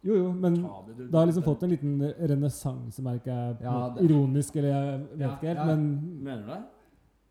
Jo, 0.03 0.15
jo, 0.19 0.33
men 0.35 0.55
det 0.99 1.15
har 1.15 1.27
liksom 1.29 1.45
fått 1.47 1.63
en 1.63 1.71
liten 1.71 2.01
renessanse, 2.19 3.03
merker 3.07 3.31
jeg. 3.31 3.57
Ja, 3.63 3.75
en 3.87 3.95
det- 3.95 4.05
Ironisk, 4.09 4.57
eller 4.57 4.69
jeg 4.69 5.01
vet 5.13 5.21
Ja, 5.21 5.35
ikke 5.37 5.47
helt. 5.47 5.59
ja. 5.59 5.67
Men 5.67 5.85
Mener 6.25 6.43
du 6.43 6.49
det? 6.53 6.63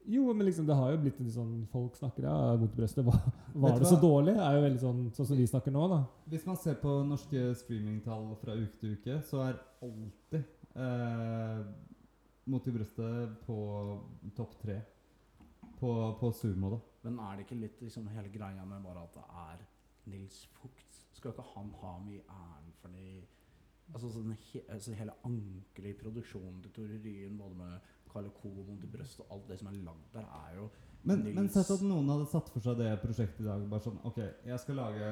jo, 0.08 0.34
men 0.34 0.46
liksom 0.48 0.66
det 0.66 0.76
har 0.76 0.92
jo 0.92 0.98
blitt 0.98 1.20
litt 1.20 1.34
sånn 1.36 1.68
Folk 1.72 1.96
snakker 1.96 2.24
ja, 2.24 2.56
mot 2.58 2.72
brøstet. 2.76 3.04
Var, 3.06 3.20
var 3.54 3.78
det 3.80 3.88
så 3.88 3.98
hva? 3.98 4.02
dårlig? 4.02 4.36
er 4.38 4.56
jo 4.56 4.62
veldig 4.64 4.80
sånn 4.80 5.02
sånn 5.14 5.28
som 5.28 5.38
vi 5.38 5.46
snakker 5.48 5.72
nå, 5.76 5.88
da. 5.90 6.00
Hvis 6.30 6.46
man 6.48 6.56
ser 6.58 6.76
på 6.76 6.96
norske 7.06 7.44
streamingtall 7.56 8.36
fra 8.42 8.54
uke 8.56 8.80
til 8.80 8.96
uke, 8.96 9.20
så 9.22 9.44
er 9.50 9.60
alltid 9.84 10.44
eh, 10.76 11.64
Mot 12.48 12.66
i 12.68 12.72
brøstet 12.72 13.36
på 13.46 13.56
topp 14.36 14.56
tre. 14.64 14.80
På, 15.80 15.92
på 16.20 16.32
sumo, 16.34 16.70
da. 16.72 16.80
Men 17.04 17.20
er 17.20 17.38
det 17.38 17.46
ikke 17.46 17.60
litt 17.62 17.82
liksom 17.82 18.08
hele 18.16 18.30
greia 18.34 18.66
med 18.66 18.82
bare 18.84 19.04
at 19.04 19.14
det 19.14 19.24
er 19.44 19.62
Nils 20.12 20.48
Fugt? 20.62 20.81
Skal 21.22 21.36
ikke 21.38 21.44
han 21.54 21.68
ha 21.84 21.92
mye 22.02 22.22
æren 22.34 22.72
for 22.82 22.90
det? 22.98 23.22
Altså, 23.94 24.10
sånn 24.16 24.32
he, 24.34 24.62
altså 24.74 24.94
Hele 24.98 25.14
ankelet 25.28 25.92
i 25.92 25.98
produksjonen 26.00 26.62
til 26.64 26.72
Tore 26.74 26.98
Ryen, 27.04 27.36
både 27.38 27.58
med 27.60 27.90
Carl 28.12 28.30
Co. 28.40 28.50
til 28.82 28.90
i 28.90 29.20
og 29.22 29.36
alt 29.36 29.50
det 29.52 29.58
som 29.60 29.68
er 29.70 29.78
lagd 29.86 30.08
der, 30.16 30.26
er 30.26 30.56
jo 30.58 30.70
Men, 31.04 31.22
Nils- 31.26 31.36
men 31.38 31.50
sett 31.54 31.70
at 31.76 31.82
noen 31.86 32.10
hadde 32.10 32.26
satt 32.32 32.50
for 32.54 32.62
seg 32.66 32.78
det 32.82 32.90
prosjektet 33.04 33.44
i 33.44 33.48
dag. 33.48 33.64
Bare 33.72 33.86
sånn 33.86 34.00
OK, 34.06 34.18
jeg 34.46 34.60
skal 34.64 34.76
lage 34.82 35.12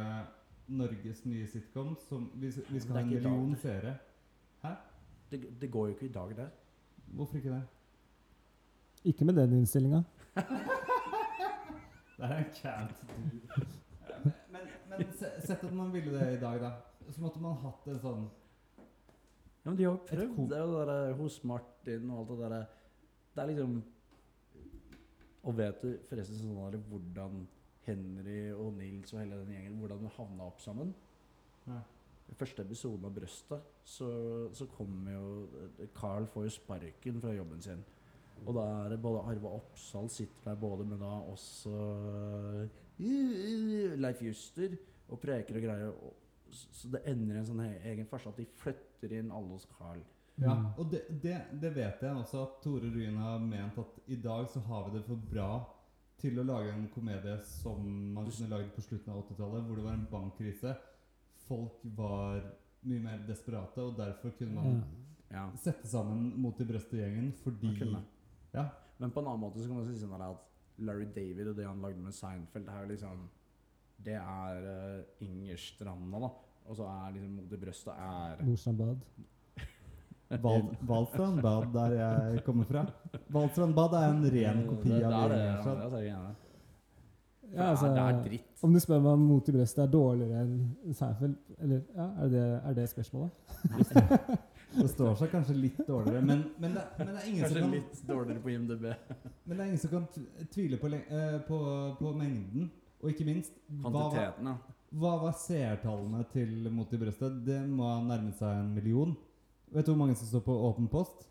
Norges 0.70 1.24
nye 1.26 1.48
sitcom. 1.50 1.96
Som 2.08 2.28
vi, 2.36 2.50
vi 2.70 2.80
skal 2.84 2.96
ha 2.98 3.02
en 3.04 3.10
ikke 3.10 3.20
i 3.20 3.24
dag. 3.24 3.32
million 3.32 3.56
seere. 3.58 3.94
det, 5.32 5.40
det 5.62 5.70
går 5.74 5.88
jo 5.92 5.96
ikke 5.96 6.06
i 6.10 6.14
dag, 6.14 6.36
det. 6.38 6.50
Hvorfor 7.18 7.38
ikke 7.42 7.54
det? 7.56 7.64
Ikke 9.14 9.26
med 9.30 9.38
den 9.40 9.54
innstillinga. 9.62 10.02
Det 12.20 12.28
er 12.28 12.38
en 12.38 12.50
cant. 12.54 13.79
Men, 14.90 15.04
men 15.06 15.14
se- 15.18 15.42
sett 15.46 15.64
at 15.64 15.74
man 15.76 15.92
ville 15.94 16.12
det 16.18 16.34
i 16.38 16.42
dag, 16.42 16.60
da. 16.64 16.72
Så 17.10 17.22
måtte 17.24 17.42
man 17.42 17.56
hatt 17.64 17.88
en 17.90 18.00
sånn 18.04 18.26
Ja, 18.80 19.70
men 19.72 19.78
de 19.80 19.86
har 19.88 19.96
jo 19.96 20.02
prøvd. 20.08 20.42
Det 20.50 20.58
er 20.58 20.66
jo 20.66 20.76
det 20.80 20.88
der 20.90 21.14
hos 21.20 21.40
Martin 21.44 22.10
og 22.14 22.20
alt 22.22 22.30
det 22.34 22.38
derre 22.44 22.60
Det 23.36 23.42
er 23.44 23.50
liksom 23.52 23.78
Og 25.50 25.56
vet 25.58 25.82
du 25.82 25.90
forresten 26.10 26.38
sånn 26.42 26.60
der 26.60 26.78
hvordan 26.90 27.40
Henry 27.88 28.42
og 28.54 28.74
Nils 28.78 29.14
og 29.16 29.22
hele 29.24 29.40
den 29.42 29.56
gjengen 29.56 29.80
Hvordan 29.82 30.04
de 30.06 30.12
havna 30.18 30.50
opp 30.52 30.60
sammen? 30.62 30.92
Nei. 31.70 31.80
I 32.30 32.36
første 32.38 32.62
episoden 32.62 33.08
av 33.10 33.16
Brøstet 33.16 33.70
så, 33.90 34.08
så 34.54 34.68
kommer 34.76 35.16
jo 35.16 35.88
Carl 35.98 36.28
får 36.30 36.46
jo 36.46 36.52
sparken 36.60 37.18
fra 37.24 37.32
jobben 37.34 37.64
sin. 37.66 37.82
Og 38.46 38.54
da 38.56 38.66
er 38.84 38.94
det 38.94 39.00
både 39.02 39.24
Arve 39.32 39.50
Oppsal 39.58 40.12
sitter 40.14 40.52
der 40.52 40.60
både 40.62 40.86
med 40.88 41.02
da 41.02 41.10
også 41.34 41.74
Leif 43.00 44.22
Juster 44.26 44.78
og 45.10 45.20
preker 45.24 45.58
og 45.60 45.64
greier. 45.64 45.92
Og, 45.94 46.14
så 46.52 46.90
det 46.92 47.04
ender 47.08 47.36
i 47.36 47.40
en 47.44 47.46
sånn 47.48 47.62
egen 47.66 48.08
farse 48.10 48.30
at 48.32 48.38
de 48.42 48.46
flytter 48.60 49.14
inn 49.20 49.30
alle 49.32 49.54
hos 49.56 49.68
Carl. 49.78 50.02
Ja, 50.40 50.54
Mm. 50.56 50.66
og 50.80 50.92
det, 50.92 51.02
det, 51.22 51.36
det 51.60 51.70
vet 51.76 52.02
jeg 52.02 52.16
også 52.16 52.42
at 52.46 52.62
Tore 52.64 52.88
Ryen 52.94 53.18
har 53.20 53.40
ment 53.44 53.78
at 53.78 53.98
i 54.08 54.16
dag 54.24 54.46
så 54.48 54.62
har 54.70 54.86
vi 54.88 54.94
det 54.98 55.02
for 55.06 55.20
bra 55.32 55.50
til 56.20 56.40
å 56.40 56.46
lage 56.48 56.72
en 56.72 56.86
komedie 56.94 57.34
som 57.44 57.84
man 58.16 58.30
kunne 58.30 58.48
lagd 58.54 58.72
på 58.76 58.82
slutten 58.86 59.12
av 59.12 59.20
80-tallet, 59.26 59.66
hvor 59.68 59.76
det 59.76 59.84
var 59.84 59.94
en 59.98 60.08
bankkrise. 60.12 60.76
Folk 61.48 61.82
var 61.98 62.40
mye 62.88 63.04
mer 63.04 63.20
desperate, 63.28 63.84
og 63.84 63.98
derfor 64.00 64.32
kunne 64.40 64.56
man 64.56 64.84
Ja. 65.30 65.44
Sette 65.62 65.86
sammen 65.88 66.32
Mot 66.42 66.58
i 66.60 66.66
brøstet-gjengen 66.66 67.34
fordi 67.44 67.76
Ja. 68.54 68.64
Men 68.98 69.12
på 69.12 69.20
en 69.20 69.28
annen 69.28 69.42
måte 69.44 69.60
så 69.62 69.68
kan 69.68 69.76
man 69.76 69.86
si 69.94 70.00
sånn 70.00 70.22
at 70.22 70.38
Larry 70.86 71.08
David 71.16 71.52
og 71.52 71.58
det 71.58 71.68
han 71.68 71.82
lagde 71.84 72.04
med 72.04 72.16
Seinfeld, 72.16 72.66
det 72.68 72.76
er 72.76 72.92
liksom 72.94 73.26
Det 74.06 74.16
er 74.16 74.62
uh, 74.64 75.26
Ingerstranda, 75.26 76.20
da. 76.24 76.30
Og 76.70 76.76
så 76.78 76.86
er 76.88 77.16
liksom 77.16 77.32
Mot 77.36 77.54
i 77.54 77.60
brøstet 77.60 77.94
er 77.94 78.44
Nordstrand 78.46 78.78
Bad. 78.78 79.08
Val, 80.44 80.68
Valstrand 80.88 81.42
Bad, 81.42 81.74
der 81.74 81.96
jeg 81.98 82.44
kommer 82.46 82.64
fra. 82.70 82.86
Valstrandbad 83.30 83.98
er 83.98 84.12
en 84.12 84.22
ren 84.36 84.62
kopi 84.68 84.94
det, 84.94 85.04
av 85.04 85.12
det 85.12 85.18
er 85.18 85.34
det. 85.34 85.42
Ingerstrand. 85.48 85.82
Er 85.82 86.00
det. 86.00 86.50
Ja, 87.54 87.64
altså, 87.72 87.88
det 87.88 87.98
er 87.98 88.24
dritt. 88.24 88.64
Om 88.64 88.74
du 88.74 88.80
spør 88.80 89.00
meg 89.02 89.12
om 89.16 89.26
Mot 89.26 89.50
i 89.50 89.56
brøstet 89.56 89.82
er 89.84 89.92
dårligere 89.94 90.44
enn 90.46 90.94
Seinfeld, 90.94 91.36
eller 91.58 91.82
ja, 91.96 92.08
er 92.24 92.32
det, 92.36 92.46
er 92.70 92.78
det 92.78 92.90
spørsmålet? 92.92 93.32
Det 94.70 94.88
står 94.92 95.16
seg 95.18 95.32
kanskje 95.34 95.56
litt 95.58 95.80
dårligere, 95.88 96.22
men, 96.26 96.44
men, 96.62 96.76
det, 96.78 96.84
men 96.98 97.08
det 97.10 97.22
er 97.22 97.30
ingen 97.30 97.40
som 97.40 97.56
Kanskje 97.56 97.62
kan 97.64 97.72
litt 97.74 98.02
dårligere 98.10 98.44
på 98.44 98.52
IMDb. 98.54 98.84
Men 99.44 99.56
det 99.56 99.64
er 99.64 99.70
ingen 99.70 99.82
som 99.82 99.94
kan 99.94 100.06
tvile 100.54 100.78
på, 100.82 100.92
eh, 100.98 101.38
på, 101.48 101.60
på 102.00 102.12
mengden. 102.18 102.70
Og 103.00 103.14
ikke 103.14 103.26
minst, 103.26 103.56
Kvantiteten, 103.70 104.52
ja. 104.52 104.76
hva 105.00 105.14
var 105.22 105.36
seertallene 105.40 106.26
til 106.34 106.68
Mot 106.76 106.92
i 106.94 107.00
brøstet? 107.00 107.40
Det 107.48 107.62
må 107.72 107.88
ha 107.88 108.02
nærmet 108.04 108.38
seg 108.38 108.60
en 108.60 108.74
million. 108.76 109.16
Vet 109.72 109.88
du 109.88 109.94
hvor 109.94 110.02
mange 110.02 110.18
som 110.20 110.28
står 110.28 110.44
på 110.46 110.58
Åpen 110.68 110.90
post? 110.92 111.24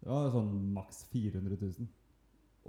Det 0.00 0.10
var 0.10 0.30
sånn 0.34 0.52
maks 0.74 1.04
400 1.12 1.56
000. 1.56 1.88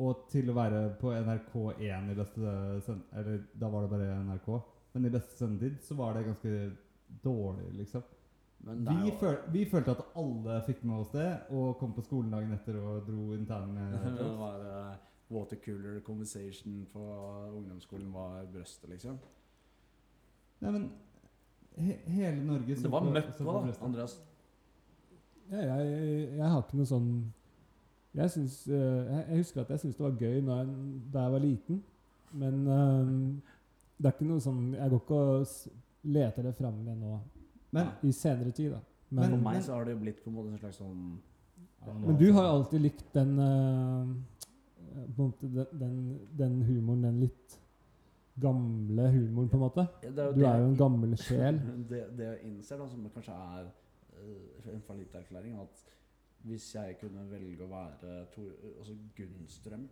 Og 0.02 0.26
til 0.32 0.50
å 0.52 0.56
være 0.56 0.82
på 1.02 1.12
NRK1 1.14 2.12
i 2.14 2.18
beste 2.18 2.56
send... 2.88 3.04
Eller 3.18 3.44
da 3.60 3.70
var 3.72 3.86
det 3.86 3.92
bare 3.92 4.16
NRK. 4.24 4.50
Men 4.96 5.08
i 5.08 5.14
beste 5.14 5.38
sendetid 5.38 5.84
så 5.84 5.98
var 6.00 6.16
det 6.16 6.26
ganske 6.30 6.56
dårlig, 7.24 7.70
liksom. 7.82 8.04
Men 8.64 8.84
det 8.86 8.94
er 8.94 9.04
Vi, 9.04 9.10
jo 9.10 9.18
føl 9.18 9.38
vi 9.54 9.62
følte 9.66 9.96
at 9.96 10.02
alle 10.22 10.58
fikk 10.66 10.84
med 10.86 10.96
oss 11.02 11.14
det, 11.16 11.30
og 11.50 11.78
kom 11.80 11.94
på 11.98 12.04
skolen 12.06 12.34
dagen 12.34 12.54
etter 12.54 12.78
og 12.78 13.08
dro 13.08 13.32
interne 13.34 13.88
Det 14.20 14.28
var 14.38 14.66
uh, 14.66 14.92
watercooler 15.34 16.02
conversation 16.06 16.84
på 16.94 17.06
ungdomsskolen 17.58 18.12
var 18.14 18.46
brøstet, 18.54 18.90
liksom. 18.90 19.18
Nei, 20.62 20.72
men 20.72 20.92
he 21.78 21.98
hele 22.06 22.44
Norge 22.46 22.76
så 22.76 22.86
Det 22.86 22.92
var 22.94 23.08
møkk 23.08 23.32
på 23.38 23.48
da. 23.50 23.74
Andreas. 23.88 24.18
Ja, 25.52 25.62
jeg, 25.62 26.38
jeg 26.38 26.50
har 26.52 26.62
ikke 26.62 26.78
noe 26.80 26.88
sånn 26.88 27.10
Jeg, 28.14 28.30
synes, 28.32 28.62
uh, 28.68 28.76
jeg, 28.76 29.26
jeg 29.26 29.38
husker 29.42 29.64
at 29.64 29.74
jeg 29.74 29.86
syntes 29.86 29.98
det 29.98 30.06
var 30.06 30.20
gøy 30.20 30.42
når 30.46 30.62
jeg, 30.62 30.80
da 31.14 31.26
jeg 31.26 31.34
var 31.34 31.46
liten, 31.50 31.84
men 32.44 32.62
uh, 32.68 33.54
det 33.98 34.10
er 34.10 34.16
ikke 34.16 34.30
noe 34.30 34.44
sånn 34.44 34.66
Jeg 34.76 34.94
går 34.94 35.06
ikke 35.06 35.22
og 35.32 36.12
leter 36.14 36.46
det 36.46 36.58
fram 36.58 36.82
igjen 36.86 37.02
nå 37.02 37.20
Men 37.72 37.92
i 38.04 38.12
senere 38.16 38.52
tid, 38.52 38.72
da. 38.74 38.82
Men, 39.10 39.24
Men, 39.24 39.36
for 39.36 39.44
meg 39.50 39.64
så 39.66 39.76
har 39.76 39.86
det 39.88 39.96
jo 39.96 40.02
blitt 40.06 40.24
på 40.24 40.32
en 40.32 40.36
måte 40.38 40.54
en 40.54 40.62
slags 40.62 40.80
sånn 40.80 41.04
men 41.82 42.18
du 42.18 42.28
har 42.36 42.46
jo 42.46 42.50
alltid 42.60 42.82
likt 42.84 43.08
den 43.16 43.32
uh, 43.42 44.12
på 45.16 45.24
en 45.24 45.32
måte 45.32 45.48
den, 45.50 45.80
den, 45.80 45.96
den 46.38 46.60
humoren, 46.68 47.08
den 47.08 47.20
litt 47.24 47.56
gamle 48.42 49.08
humoren, 49.12 49.50
på 49.50 49.58
en 49.58 49.64
måte. 49.64 49.88
Er 50.06 50.14
Du 50.14 50.44
er 50.46 50.60
jo 50.62 50.68
en 50.70 50.78
gammel 50.78 51.16
sjel. 51.20 51.58
Det, 51.92 52.04
det 52.18 52.28
jeg 52.28 52.52
innser, 52.52 52.78
da, 52.78 52.88
som 52.92 53.08
kanskje 53.16 53.40
er 53.58 53.72
uh, 53.72 54.70
en 54.76 54.86
fallitterklæring, 54.88 55.58
at 55.62 55.84
hvis 56.46 56.70
jeg 56.76 56.98
kunne 57.02 57.26
velge 57.30 57.66
å 57.66 57.70
være 57.70 58.24
Tor, 58.34 58.54
altså 58.80 58.96
Gunnstrøm 59.18 59.90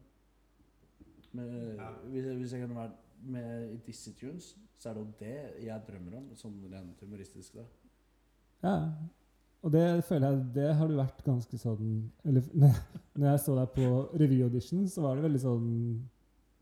med, 1.38 1.76
Ja. 1.78 1.92
hvis, 2.10 2.26
hvis 2.40 2.54
jeg 2.54 2.64
kunne 2.64 2.80
vært 2.80 3.09
med 3.24 3.72
i 3.74 3.78
disse 3.86 4.14
Tunes, 4.16 4.56
så 4.80 4.90
er 4.90 4.94
det 4.94 5.02
jo 5.04 5.14
det 5.20 5.66
jeg 5.66 5.82
drømmer 5.88 6.18
om, 6.18 6.30
sånn 6.36 6.60
rent 6.72 7.02
humoristisk. 7.02 7.54
da. 7.56 7.66
Ja. 8.64 8.76
Og 9.62 9.72
det 9.72 10.04
føler 10.08 10.30
jeg 10.32 10.46
Det 10.56 10.68
har 10.76 10.88
du 10.88 10.96
vært 10.96 11.18
ganske 11.26 11.58
sånn 11.60 12.12
Eller 12.26 12.42
når 13.20 13.26
jeg 13.30 13.40
så 13.44 13.56
deg 13.58 13.74
på 13.76 13.88
revyaudition, 14.20 14.86
så 14.88 15.02
var 15.04 15.16
det 15.16 15.24
veldig 15.26 15.42
sånn 15.44 15.66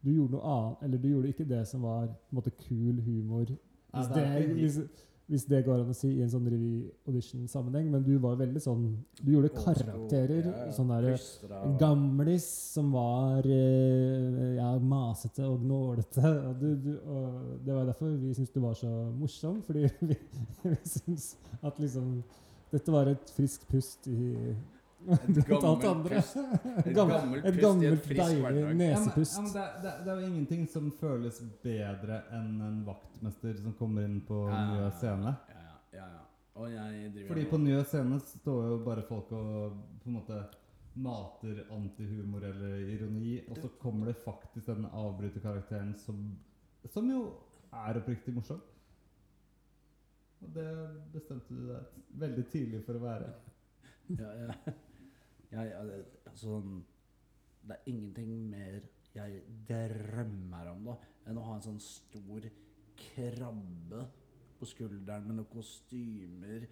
Du 0.02 0.10
gjorde 0.16 0.32
noe 0.34 0.54
annet 0.54 0.84
Eller 0.88 0.98
du 1.04 1.08
gjorde 1.12 1.30
ikke 1.30 1.46
det 1.50 1.60
som 1.70 1.82
var 1.86 2.08
på 2.08 2.32
en 2.34 2.40
måte 2.40 2.54
kul 2.58 3.02
humor. 3.06 3.46
Ja, 3.52 4.00
Hvis 4.00 4.08
det 4.08 4.16
det, 4.16 4.24
er 4.26 4.40
ikke- 4.40 4.54
hvis, 4.62 4.80
hvis 5.28 5.44
det 5.50 5.60
går 5.66 5.82
an 5.84 5.92
å 5.92 5.96
si 5.96 6.08
i 6.16 6.22
en 6.24 6.30
sånn 6.32 6.46
revy-audition-sammenheng. 6.48 7.90
Men 7.92 8.04
du 8.06 8.14
var 8.24 8.38
veldig 8.40 8.62
sånn 8.64 8.86
Du 9.20 9.34
gjorde 9.34 9.52
karakterer. 9.58 10.46
ja, 10.46 10.54
ja. 10.68 10.72
Sånn 10.76 10.92
derre 10.94 11.18
Plystra 11.18 11.60
en 11.68 11.76
gamlis 11.82 12.48
som 12.78 12.94
var 12.96 13.44
eh, 13.44 14.56
ja, 14.56 14.70
masete 14.80 15.44
og 15.48 15.66
gnålete. 15.66 16.24
Og, 16.48 16.56
du, 16.62 16.70
du, 16.86 16.92
og 17.04 17.60
det 17.66 17.76
var 17.76 17.90
derfor 17.92 18.16
vi 18.16 18.34
syntes 18.38 18.56
du 18.56 18.62
var 18.64 18.80
så 18.80 18.92
morsom, 19.20 19.60
fordi 19.68 19.88
vi, 20.14 20.18
vi 20.64 20.76
syntes 20.86 21.34
at 21.62 21.80
liksom 21.84 22.20
Dette 22.68 22.92
var 22.92 23.08
et 23.08 23.30
friskt 23.32 23.64
pust 23.72 24.10
i, 24.12 24.34
gammelt 25.08 25.86
andre. 25.88 26.16
pust. 26.16 26.38
Et 26.38 26.94
Gammel- 26.96 27.14
gammelt 27.16 27.46
Et 27.46 27.54
pust 27.54 27.56
i 27.56 27.58
et 27.58 27.62
gammelt, 27.64 28.04
frisk 28.06 28.22
deilig 28.22 28.42
hverdag. 28.44 28.60
Ja, 28.62 28.68
men, 28.68 28.78
nesepust. 28.82 29.36
ja, 29.38 29.42
men 29.42 29.54
det, 29.54 29.66
det, 29.84 29.94
det 30.06 30.12
er 30.14 30.20
jo 30.22 30.28
ingenting 30.28 30.68
som 30.70 30.92
føles 31.00 31.40
bedre 31.64 32.20
enn 32.38 32.62
en 32.68 32.78
vaktmester 32.88 33.58
som 33.64 33.74
kommer 33.80 34.04
inn 34.10 34.20
på 34.28 34.42
Ja, 34.52 34.62
Njø 34.74 34.90
scene. 35.00 35.34
Ja, 35.54 35.64
ja, 35.64 35.76
ja, 36.00 36.08
ja. 36.18 36.24
Og 36.58 36.72
jeg 36.74 37.12
driver 37.14 37.28
Fordi 37.34 37.46
på 37.52 37.58
Njø 37.64 37.84
scene 37.86 38.20
står 38.26 38.64
jo 38.72 38.78
bare 38.86 39.04
folk 39.08 39.32
og 39.32 39.78
på 40.04 40.10
en 40.12 40.18
måte 40.20 40.40
mater 40.98 41.60
antihumor 41.72 42.42
eller 42.44 42.80
ironi, 42.90 43.36
og 43.52 43.58
så 43.62 43.70
kommer 43.80 44.08
det 44.10 44.16
faktisk 44.24 44.66
den 44.72 44.88
avbryterkarakteren 44.90 45.92
som, 46.02 46.24
som 46.90 47.10
jo 47.12 47.20
er 47.72 48.00
oppriktig 48.00 48.34
morsom. 48.34 48.60
Og 50.42 50.50
det 50.54 50.66
bestemte 51.14 51.54
du 51.54 51.68
deg 51.70 52.02
veldig 52.22 52.44
tidlig 52.54 52.84
for 52.86 52.98
å 53.00 53.06
være. 53.06 53.30
Ja, 54.08 54.30
ja. 54.40 54.54
Jeg, 55.52 55.72
jeg, 55.72 56.34
sånn, 56.36 56.82
det 57.68 57.78
er 57.78 57.92
ingenting 57.92 58.32
mer 58.52 58.82
jeg 59.16 59.42
drømmer 59.70 60.72
om 60.74 60.90
da, 60.92 60.98
enn 61.28 61.40
å 61.40 61.46
ha 61.48 61.56
en 61.58 61.66
sånn 61.66 61.80
stor 61.82 62.48
krabbe 62.98 64.04
på 64.58 64.68
skulderen 64.70 65.28
med 65.28 65.40
noen 65.40 65.50
kostymer, 65.52 66.68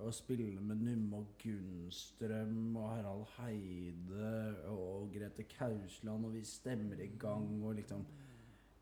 og 0.00 0.14
spille 0.16 0.62
med 0.64 0.80
Numme 0.80 1.18
og 1.18 1.32
Gunnstrøm 1.42 2.76
og 2.80 2.86
Harald 2.88 3.26
Heide 3.34 4.30
og 4.72 5.10
Grete 5.12 5.44
Kausland, 5.50 6.24
og 6.24 6.32
vi 6.32 6.44
stemmer 6.48 7.02
i 7.04 7.10
gang 7.20 7.50
og 7.60 7.74
liksom 7.76 8.06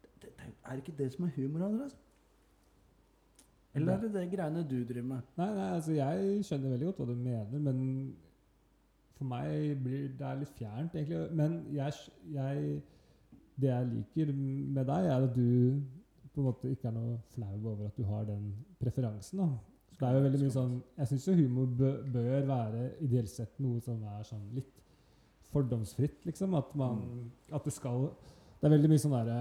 det, 0.04 0.12
det, 0.22 0.30
det 0.36 0.52
er 0.62 0.78
ikke 0.78 0.94
det 0.98 1.08
som 1.14 1.26
er 1.26 1.34
humor, 1.34 1.64
Andreas? 1.66 1.96
Eller 3.74 3.92
er 3.96 4.00
det 4.04 4.12
det 4.14 4.30
greiene 4.30 4.62
du 4.62 4.78
driver 4.86 5.10
med? 5.10 5.34
Nei, 5.38 5.50
nei, 5.56 5.66
altså 5.74 5.96
jeg 5.96 6.46
skjønner 6.46 6.74
veldig 6.74 6.88
godt 6.88 7.02
hva 7.02 7.08
du 7.10 7.18
mener, 7.18 7.58
men 7.66 7.82
for 9.18 9.28
meg 9.28 9.78
blir 9.82 10.08
det 10.18 10.26
er 10.26 10.40
litt 10.40 10.54
fjernt, 10.56 10.94
egentlig. 10.94 11.18
Men 11.36 11.60
jeg, 11.74 11.92
jeg 12.34 12.82
Det 13.58 13.66
jeg 13.68 13.86
liker 13.90 14.28
med 14.36 14.84
deg, 14.86 15.06
er 15.10 15.24
at 15.26 15.34
du 15.34 15.82
på 16.30 16.40
en 16.40 16.46
måte 16.46 16.70
ikke 16.70 16.86
er 16.86 16.94
noe 16.94 17.16
flau 17.34 17.56
over 17.72 17.88
at 17.88 17.96
du 17.98 18.04
har 18.06 18.24
den 18.24 18.52
preferansen. 18.78 19.40
da. 19.40 19.48
Så 19.90 19.96
det 19.98 20.08
er 20.08 20.14
jo 20.14 20.26
veldig 20.28 20.40
mye 20.44 20.54
sånn 20.54 20.74
Jeg 20.98 21.08
syns 21.10 21.26
jo 21.26 21.34
humor 21.34 21.66
bør 22.12 22.44
være 22.46 22.84
ideelt 23.02 23.30
sett 23.32 23.58
noe 23.58 23.80
som 23.82 24.04
er 24.06 24.22
sånn 24.28 24.44
litt 24.54 24.76
fordomsfritt, 25.50 26.22
liksom. 26.28 26.54
At 26.54 26.74
man 26.76 27.02
At 27.50 27.64
det 27.64 27.72
skal 27.74 28.12
Det 28.60 28.68
er 28.68 28.76
veldig 28.76 28.92
mye 28.92 29.02
sånn 29.02 29.16
derre 29.16 29.40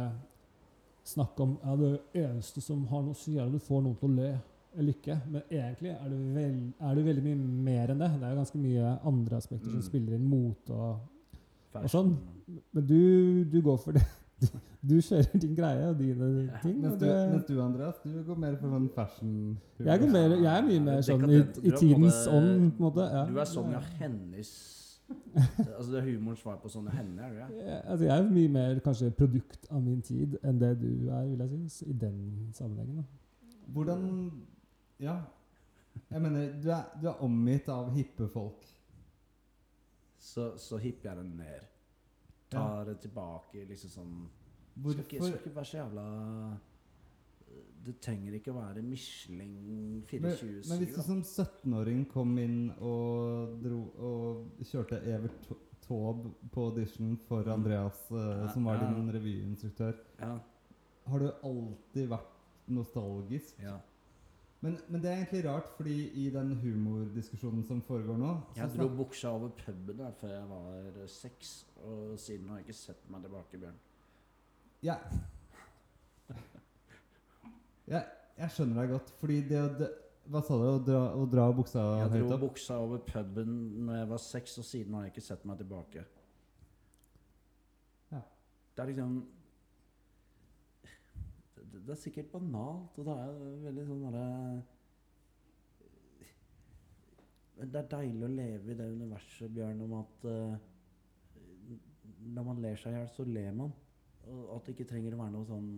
snakk 1.08 1.40
om 1.40 1.54
ja, 1.64 1.76
det 1.80 1.92
eneste 2.20 2.62
som 2.62 2.82
har 2.90 3.04
noe 3.06 3.16
å 3.16 3.18
si, 3.18 3.38
er 3.38 3.46
at 3.46 3.54
du 3.54 3.62
får 3.64 3.84
noen 3.84 3.96
til 3.96 4.10
å 4.10 4.16
le 4.18 4.32
ikke. 4.86 5.22
Men 5.32 5.42
egentlig 5.50 5.90
er 5.90 6.10
det, 6.10 6.20
vel, 6.36 6.74
er 6.80 6.96
det 6.96 7.06
veldig 7.06 7.24
mye 7.24 7.36
mer 7.66 7.90
enn 7.90 8.00
det. 8.00 8.12
Det 8.20 8.24
er 8.24 8.30
jo 8.30 8.38
ganske 8.44 8.58
mye 8.62 9.00
andre 9.06 9.36
aspekter 9.38 9.70
som 9.72 9.80
Mm. 9.80 9.82
spiller 9.90 10.14
inn 10.16 10.30
mote 10.30 10.72
og 10.72 11.00
Og 11.74 11.90
sånn. 11.90 12.18
Men 12.74 12.86
du, 12.86 13.44
du 13.46 13.62
går 13.62 13.78
for 13.78 13.92
det. 13.94 14.04
Du, 14.40 14.46
du 14.86 15.02
kjører 15.02 15.40
din 15.42 15.56
greie 15.56 15.88
og 15.90 15.98
dine 15.98 16.28
ting. 16.62 16.76
Mens 16.82 16.94
Og 16.94 17.00
du, 17.00 17.06
det, 17.06 17.30
mens 17.32 17.46
du, 17.48 17.60
Andreas, 17.62 17.96
du 18.04 18.24
går 18.24 18.36
mer 18.38 18.56
for 18.60 18.70
sånn 18.70 18.90
fashion 18.94 19.58
jeg, 19.80 20.00
går 20.00 20.12
mer, 20.14 20.36
jeg 20.38 20.52
er 20.60 20.62
mye 20.68 20.80
mer 20.86 21.02
sånn 21.02 21.24
i, 21.34 21.40
i 21.66 21.72
tidens 21.74 22.20
ånd, 22.30 22.68
på 22.78 22.78
en 22.78 22.86
måte. 22.86 23.08
Ja. 23.16 23.24
Du 23.26 23.40
er 23.42 23.46
Sonja 23.50 23.80
Hennes 23.98 24.52
Altså 25.10 25.90
det 25.92 26.04
er 26.04 26.06
humorens 26.12 26.40
svar 26.46 26.58
på 26.62 26.70
sånne 26.70 26.92
hender? 26.94 27.24
er 27.24 27.34
du 27.34 27.56
det? 27.56 27.66
Jeg, 27.72 27.82
altså 27.88 28.06
jeg 28.06 28.14
er 28.20 28.30
mye 28.38 28.50
mer 28.60 28.80
kanskje 28.86 29.10
produkt 29.18 29.66
av 29.72 29.82
min 29.82 30.02
tid 30.06 30.38
enn 30.44 30.60
det 30.62 30.72
du 30.84 31.10
er, 31.10 31.26
vil 31.32 31.40
jeg 31.40 31.50
synes, 31.56 31.82
i 31.88 31.94
den 31.94 32.18
sammenhengen. 32.54 32.98
Da. 33.02 33.04
Hvordan 33.74 34.32
Ja. 35.00 35.18
Jeg 36.10 36.22
mener, 36.22 36.52
du 36.62 36.70
er, 36.72 36.84
du 37.02 37.08
er 37.10 37.24
omgitt 37.26 37.70
av 37.74 37.90
hippe 37.96 38.28
folk. 38.30 38.66
Så, 40.20 40.52
så 40.62 40.78
hipper 40.82 41.10
jeg 41.12 41.18
den 41.22 41.36
ned. 41.38 41.68
Tar 42.52 42.86
det 42.88 43.00
tilbake, 43.04 43.66
liksom 43.68 43.92
sånn 43.92 44.18
skal 44.78 45.02
ikke, 45.04 45.20
skal 45.20 45.40
ikke 45.40 45.56
være 45.56 45.68
så 45.68 45.78
jævla 45.80 46.04
Det 47.88 47.96
trenger 48.04 48.36
ikke 48.38 48.52
å 48.54 48.58
være 48.60 48.84
Michelin 48.86 49.56
Men, 49.66 50.04
24 50.06 50.68
men 50.70 50.82
hvis 50.84 50.94
du 50.94 51.02
som 51.02 51.24
17-åring 51.26 52.04
kom 52.12 52.36
inn 52.40 52.60
og, 52.78 53.56
dro, 53.64 53.80
og 53.98 54.62
kjørte 54.70 55.00
Evert 55.10 55.50
Taube 55.88 56.34
på 56.52 56.68
audition 56.70 57.16
for 57.30 57.48
Andreas, 57.50 58.00
eh, 58.12 58.46
som 58.54 58.66
var 58.68 58.82
din 58.84 59.08
revyinstruktør, 59.16 59.96
Ja. 60.20 60.34
har 61.08 61.20
du 61.24 61.30
alltid 61.48 62.10
vært 62.12 62.34
nostalgisk? 62.68 63.60
ja. 63.64 63.78
Men, 64.66 64.78
men 64.90 65.02
det 65.02 65.10
er 65.12 65.20
egentlig 65.20 65.44
rart, 65.46 65.68
fordi 65.78 65.96
i 66.18 66.30
den 66.34 66.56
humordiskusjonen 66.58 67.62
som 67.66 67.82
foregår 67.86 68.18
nå 68.18 68.32
så 68.56 68.64
Jeg 68.64 68.74
dro 68.74 68.88
buksa 68.90 69.30
over 69.38 69.52
puben 69.60 70.00
der 70.00 70.16
før 70.18 70.34
jeg 70.34 70.48
var 70.50 71.06
seks, 71.14 71.52
og 71.86 72.18
siden 72.20 72.50
har 72.50 72.58
jeg 72.58 72.66
ikke 72.66 72.80
sett 72.80 73.12
meg 73.14 73.22
tilbake, 73.28 73.60
Bjørn. 73.62 73.78
Ja. 74.86 74.98
Jeg, 77.88 78.04
jeg 78.38 78.52
skjønner 78.56 78.82
deg 78.82 78.96
godt, 78.96 79.14
fordi 79.22 79.40
det 79.48 79.62
å 79.62 79.70
det, 79.78 79.94
Hva 80.28 80.42
sa 80.44 80.58
du? 80.60 80.66
Å 80.68 80.82
dra, 80.84 81.04
å 81.16 81.30
dra 81.30 81.46
buksa 81.56 81.84
Jeg 82.02 82.10
høyt 82.18 82.32
dro 82.34 82.42
buksa 82.42 82.82
over 82.84 83.00
puben 83.06 83.54
når 83.88 84.02
jeg 84.02 84.10
var 84.10 84.24
seks, 84.26 84.58
og 84.60 84.68
siden 84.68 84.98
har 84.98 85.06
jeg 85.06 85.14
ikke 85.14 85.28
sett 85.30 85.46
meg 85.48 85.62
tilbake. 85.62 86.04
Ja. 88.12 88.26
Det 88.74 88.84
er 88.84 88.92
liksom 88.92 89.22
det, 91.88 91.96
er 91.96 92.02
sikkert 92.02 92.32
banalt, 92.32 92.98
og 93.00 93.08
det 93.08 93.14
er 93.16 93.38
veldig 93.68 93.86
sånn 93.88 94.04
derre 94.08 94.26
det 97.58 97.80
er 97.80 97.88
deilig 97.90 98.26
å 98.28 98.30
leve 98.30 98.70
i 98.72 98.76
det 98.78 98.88
universet, 98.94 99.50
Bjørn, 99.50 99.80
om 99.88 99.94
at 99.98 100.26
uh, 100.30 100.58
når 102.36 102.46
man 102.46 102.60
ler 102.62 102.78
seg 102.78 102.94
i 102.94 103.00
hjel, 103.00 103.08
så 103.16 103.26
ler 103.26 103.56
man. 103.56 103.72
Og 104.28 104.52
at 104.58 104.68
det 104.68 104.76
ikke 104.76 104.90
trenger 104.92 105.16
å 105.16 105.22
være 105.22 105.34
noe 105.34 105.48
sånn 105.48 105.72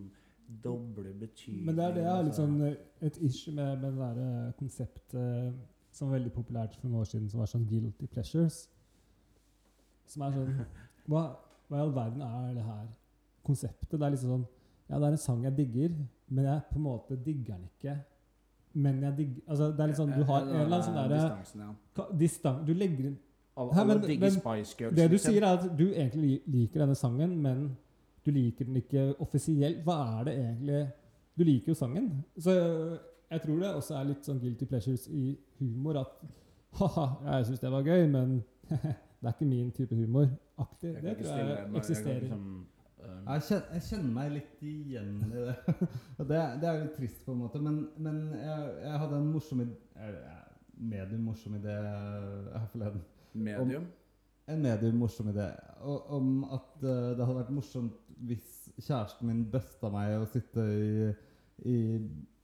doble 0.63 1.13
betydninger. 1.13 1.65
Men 1.67 1.77
det 1.77 1.85
er 1.85 1.95
det 1.95 2.03
jeg 2.03 2.11
har 2.11 2.67
eh, 2.67 2.77
et 3.05 3.19
issue 3.29 3.53
med, 3.53 3.83
med 3.83 3.91
det 3.93 3.99
der 3.99 4.21
eh, 4.25 4.53
konseptet 4.57 5.59
som 5.93 6.09
var 6.09 6.17
veldig 6.17 6.31
populært 6.33 6.75
for 6.75 6.87
noen 6.87 7.03
år 7.03 7.09
siden, 7.11 7.29
som 7.29 7.43
var 7.43 7.51
sånn 7.51 7.67
guilty 7.69 8.07
pleasures. 8.09 8.63
Som 10.09 10.25
er 10.25 10.33
sånn 10.35 10.63
Hva, 11.09 11.21
hva 11.69 11.77
i 11.77 11.83
all 11.83 11.93
verden 11.93 12.23
er 12.25 12.55
det 12.57 12.65
her 12.65 12.87
konseptet? 13.45 13.93
Det 13.93 14.05
er 14.05 14.15
liksom 14.15 14.33
sånn 14.35 14.47
Ja, 14.89 14.97
det 14.99 15.05
er 15.07 15.11
en 15.15 15.21
sang 15.21 15.43
jeg 15.45 15.57
digger, 15.57 15.89
men 16.29 16.45
jeg 16.45 16.61
på 16.71 16.75
en 16.79 16.83
måte 16.85 17.17
digger 17.25 17.55
den 17.55 17.67
ikke. 17.69 17.97
Men 18.73 19.01
jeg 19.03 19.17
digger 19.17 19.41
Altså, 19.47 19.71
det 19.73 19.79
er 19.79 19.87
litt 19.91 19.97
sånn 19.97 20.11
Du 20.13 20.23
har 20.29 20.41
en 20.43 20.49
eller 20.49 20.65
annen 20.65 20.83
sånn 20.85 20.97
derre 20.97 21.65
ja. 21.97 22.05
distan... 22.19 22.59
Du 22.67 22.73
legger 22.77 23.07
inn 23.09 23.15
Alle, 23.57 23.73
Hæ, 23.73 23.83
men- 23.89 24.01
digger 24.05 24.29
Spice 24.35 24.75
Girls. 24.79 24.95
Det 24.95 25.07
du 25.09 25.15
liksom. 25.17 25.33
sier, 25.33 25.45
er 25.45 25.57
at 25.57 25.77
du 25.77 25.85
egentlig 25.89 26.41
liker 26.47 26.83
denne 26.85 26.95
sangen, 26.95 27.33
men 27.41 27.63
du 28.25 28.31
liker 28.31 28.65
den 28.65 28.77
ikke 28.79 29.07
offisielt. 29.19 29.81
Hva 29.85 29.97
er 30.19 30.23
det 30.29 30.35
egentlig 30.37 30.81
Du 31.39 31.43
liker 31.43 31.71
jo 31.71 31.77
sangen. 31.79 32.09
Så 32.37 32.51
jeg 33.31 33.41
tror 33.41 33.59
det 33.59 33.73
også 33.75 33.95
er 33.99 34.07
litt 34.09 34.25
sånn 34.25 34.39
guilty 34.41 34.65
pleasures 34.65 35.05
i 35.07 35.37
humor 35.59 35.99
at 36.01 36.15
ha-ha, 36.79 37.05
jeg 37.25 37.45
syns 37.49 37.61
det 37.63 37.71
var 37.71 37.85
gøy, 37.85 38.07
men 38.11 38.43
det 38.69 39.25
er 39.25 39.33
ikke 39.33 39.45
min 39.49 39.71
type 39.71 39.95
humor. 39.95 40.27
Aktig. 40.59 40.93
Det 40.95 41.15
tror 41.21 41.37
jeg 41.37 41.69
eksisterer. 41.75 42.23
jeg 42.27 42.39
Jeg 42.99 43.43
kjenner, 43.45 43.65
jeg 43.75 43.85
kjenner 43.85 44.13
meg 44.15 44.31
litt 44.33 44.63
igjen 44.65 45.15
i 45.29 45.43
det. 45.45 45.55
Og 46.19 46.27
det, 46.27 46.39
det 46.61 46.67
er 46.69 46.75
jo 46.75 46.83
litt 46.83 46.95
trist, 46.97 47.21
på 47.25 47.35
en 47.35 47.41
måte. 47.43 47.61
Men, 47.63 47.81
men 48.01 48.21
jeg, 48.35 48.75
jeg 48.83 49.01
hadde 49.03 49.19
en 49.19 49.31
morsom 49.33 49.63
idé 49.63 49.77
Medium 50.79 51.25
morsom 51.27 51.55
idé 51.57 51.73
her 51.75 52.67
forleden. 52.71 53.01
medium. 53.33 53.87
En 54.47 54.61
medium 54.61 54.95
morsom 54.97 55.27
idé 55.29 55.49
om 55.83 56.43
at 56.43 56.69
uh, 56.83 57.17
det 57.17 57.25
hadde 57.25 57.35
vært 57.41 57.51
morsomt 57.51 57.97
hvis 58.29 58.69
kjæresten 58.79 59.27
min 59.27 59.43
busta 59.51 59.91
meg 59.91 60.15
å 60.19 60.27
sitte 60.31 60.63
i, 60.63 61.09
i, 61.67 61.77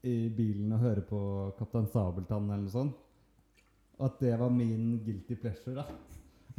i 0.08 0.16
bilen 0.36 0.76
og 0.76 0.84
høre 0.84 1.04
på 1.08 1.22
Kaptein 1.60 1.88
Sabeltann 1.92 2.50
eller 2.50 2.68
noe 2.68 2.76
sånt. 2.76 3.02
Og 3.96 4.06
at 4.10 4.20
det 4.20 4.36
var 4.40 4.52
min 4.52 5.00
guilty 5.06 5.40
pleasure, 5.40 5.80
da. 5.80 5.88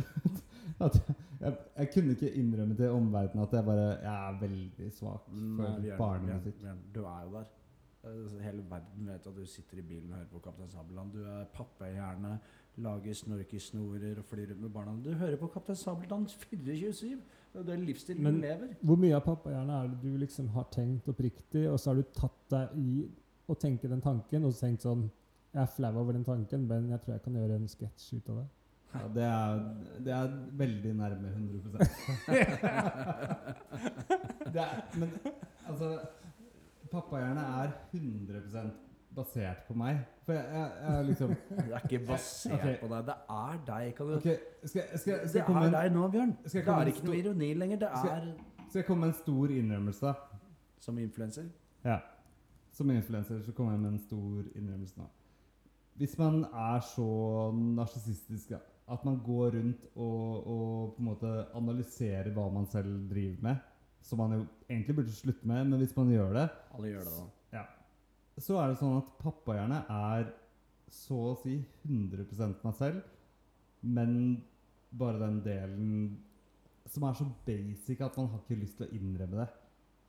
at 0.81 0.97
jeg, 1.41 1.57
jeg 1.79 1.89
kunne 1.95 2.11
ikke 2.17 2.31
innrømme 2.35 2.75
til 2.77 2.91
omverdenen 2.91 3.43
at 3.45 3.53
jeg 3.53 3.65
bare 3.65 3.87
Jeg 4.03 4.17
er 4.29 4.41
veldig 4.41 4.93
svak 4.93 5.25
for 5.29 5.81
Bjørn, 5.83 5.99
barnemusikk. 5.99 6.61
Du 6.95 7.05
er 7.05 7.23
jo 7.25 7.33
der. 7.39 7.47
Eh, 8.05 8.43
Hele 8.45 8.63
verden 8.71 9.07
vet 9.09 9.27
at 9.27 9.37
du 9.37 9.47
sitter 9.47 9.79
i 9.79 9.83
bilen 9.83 10.11
og 10.13 10.17
hører 10.19 10.29
på 10.33 10.39
Kaptein 10.45 10.69
Sabeltann. 10.71 11.11
Du 11.15 11.23
er 11.25 11.45
pappahjerne, 11.55 12.39
lager 12.77 13.15
snorkesnorer 13.15 14.19
og 14.19 14.25
flyr 14.25 14.51
rundt 14.51 14.61
med 14.63 14.71
barna. 14.71 14.95
Du 15.05 15.13
hører 15.13 15.37
på 15.41 15.47
Kaptein 15.55 15.77
Sabeltann 15.77 16.27
24-7. 16.27 17.17
Det 17.57 17.69
er 17.73 17.77
livsstilen 17.77 18.23
Men- 18.23 18.35
du 18.35 18.41
lever. 18.41 18.75
Hvor 18.83 18.97
mye 18.97 19.15
av 19.17 19.23
pappahjernen 19.25 19.71
er 19.71 19.89
det 19.89 20.03
du 20.03 20.17
liksom 20.19 20.49
har 20.49 20.69
tenkt 20.73 21.09
oppriktig, 21.09 21.69
og 21.71 21.79
så 21.81 21.91
har 21.91 21.95
du 21.95 22.03
tatt 22.13 22.51
deg 22.51 22.69
i 22.77 23.09
å 23.49 23.55
tenke 23.59 23.89
den 23.89 24.01
tanken, 24.01 24.45
og 24.45 24.53
så 24.53 24.67
tenkt 24.67 24.83
sånn 24.83 25.11
Jeg 25.55 25.63
er 25.63 25.67
flau 25.73 25.95
over 25.97 26.13
den 26.13 26.25
tanken, 26.25 26.67
men 26.69 26.89
jeg 26.91 27.01
tror 27.01 27.13
jeg 27.15 27.23
kan 27.23 27.33
gjøre 27.33 27.55
en 27.57 27.69
sketsj 27.69 28.17
ut 28.19 28.29
av 28.29 28.37
det. 28.37 28.47
Ja, 29.01 29.07
det, 29.15 29.25
er, 29.25 29.61
det 30.05 30.13
er 30.13 30.29
veldig 30.61 30.93
nærme 30.99 31.29
100 31.29 31.63
det 34.55 34.63
er, 34.63 34.69
Men 34.99 35.09
altså 35.69 35.99
Pappahjerne 36.91 37.41
er 37.41 37.69
100% 37.95 38.71
basert 39.17 39.57
på 39.69 39.75
meg. 39.75 39.99
For 40.25 40.33
jeg, 40.37 40.45
jeg, 40.53 40.71
jeg 40.89 41.05
liksom 41.05 41.29
Det 41.51 41.73
er 41.73 41.79
ikke 41.89 42.07
basert 42.07 42.55
okay. 42.55 42.77
på 42.81 42.87
deg. 42.95 43.07
Det 43.07 43.15
er 43.31 43.59
deg. 43.67 43.95
Kan 43.97 44.07
du 44.07 44.17
okay. 44.17 44.37
skal, 44.65 44.83
skal, 44.95 45.29
skal, 45.29 45.33
Det 45.33 45.43
er 45.43 45.47
en, 45.67 45.73
deg 45.73 45.93
nå, 45.95 46.09
Bjørn. 46.09 46.37
Det 46.45 46.55
er 46.63 46.87
ikke 46.93 47.07
noe 47.11 47.19
ironi 47.19 47.55
lenger. 47.55 47.77
Det 47.85 47.89
er 47.89 47.93
skal 48.67 48.79
jeg 48.81 48.87
komme 48.87 49.01
med 49.07 49.15
en 49.15 49.21
stor 49.21 49.47
innrømmelse? 49.55 50.13
som 50.87 50.99
influenser. 50.99 51.45
Ja. 51.85 51.99
Som 52.73 52.91
influenser 52.91 53.43
så 53.43 53.53
kommer 53.53 53.73
jeg 53.73 53.81
med 53.81 53.91
en 53.91 53.99
stor 53.99 54.43
innrømmelse 54.55 55.01
nå. 55.01 55.07
Hvis 55.97 56.19
man 56.19 56.45
er 56.45 56.81
så 56.85 57.09
narsissistisk 57.53 58.51
ja, 58.51 58.59
at 58.87 59.05
man 59.07 59.17
går 59.25 59.57
rundt 59.57 59.87
og, 59.97 60.47
og 60.47 60.93
på 60.95 61.03
en 61.03 61.09
måte 61.09 61.33
analyserer 61.59 62.31
hva 62.35 62.47
man 62.55 62.69
selv 62.71 63.09
driver 63.11 63.49
med, 63.49 63.65
som 64.07 64.21
man 64.23 64.37
jo 64.37 64.43
egentlig 64.69 64.97
burde 65.01 65.15
slutte 65.15 65.49
med, 65.51 65.65
men 65.67 65.83
hvis 65.83 65.97
man 65.97 66.13
gjør 66.13 66.37
det, 66.39 66.47
Alle 66.77 66.93
gjør 66.93 67.09
det, 67.09 67.15
da. 67.17 67.59
Ja. 67.59 67.65
så 68.39 68.61
er 68.63 68.71
det 68.71 68.79
sånn 68.83 69.01
at 69.01 69.11
pappahjerne 69.23 69.81
er 69.91 70.31
så 70.93 71.19
å 71.33 71.39
si 71.41 71.57
100 71.89 72.55
meg 72.63 72.79
selv, 72.79 73.03
men 73.83 74.13
bare 74.97 75.19
den 75.25 75.41
delen 75.45 75.91
som 76.87 77.03
er 77.09 77.17
så 77.19 77.27
basic 77.47 78.01
at 78.05 78.17
man 78.19 78.31
har 78.31 78.43
ikke 78.45 78.61
lyst 78.61 78.79
til 78.79 78.87
å 78.87 78.95
innrømme 78.95 79.41
det. 79.41 79.49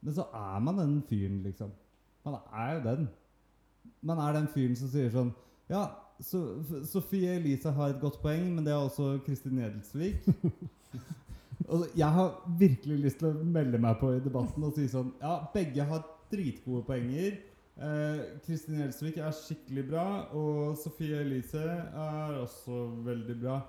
Men 0.05 0.13
så 0.13 0.27
er 0.37 0.59
man 0.61 0.77
den 0.77 0.97
fyren, 1.09 1.39
liksom. 1.41 1.71
Man 2.27 2.37
er 2.53 2.75
jo 2.75 2.83
den. 2.85 3.07
Man 4.05 4.21
er 4.21 4.35
den 4.37 4.49
fyren 4.53 4.75
som 4.77 4.91
sier 4.91 5.09
sånn 5.13 5.31
Ja, 5.71 5.87
F- 6.21 6.85
Sofie 6.89 7.35
Elise 7.37 7.71
har 7.71 7.93
et 7.93 7.99
godt 8.01 8.17
poeng, 8.23 8.47
men 8.55 8.65
det 8.65 8.73
er 8.73 8.81
også 8.81 9.19
Kristin 9.25 9.59
Edelsvik. 9.61 10.25
og 11.73 11.85
jeg 11.97 12.09
har 12.19 12.31
virkelig 12.59 12.97
lyst 13.03 13.19
til 13.21 13.29
å 13.31 13.43
melde 13.43 13.79
meg 13.81 13.99
på 14.01 14.13
i 14.15 14.23
debatten 14.23 14.63
og 14.67 14.73
si 14.77 14.87
sånn 14.91 15.11
Ja, 15.21 15.39
begge 15.53 15.85
har 15.89 16.05
dritgode 16.31 16.83
poenger. 16.87 17.37
Eh, 17.77 18.21
Kristin 18.45 18.79
Edelsvik 18.81 19.19
er 19.21 19.35
skikkelig 19.37 19.83
bra, 19.91 20.05
og 20.33 20.77
Sofie 20.81 21.19
Elise 21.21 21.61
er 21.61 22.39
også 22.41 22.87
veldig 23.05 23.35
bra. 23.43 23.59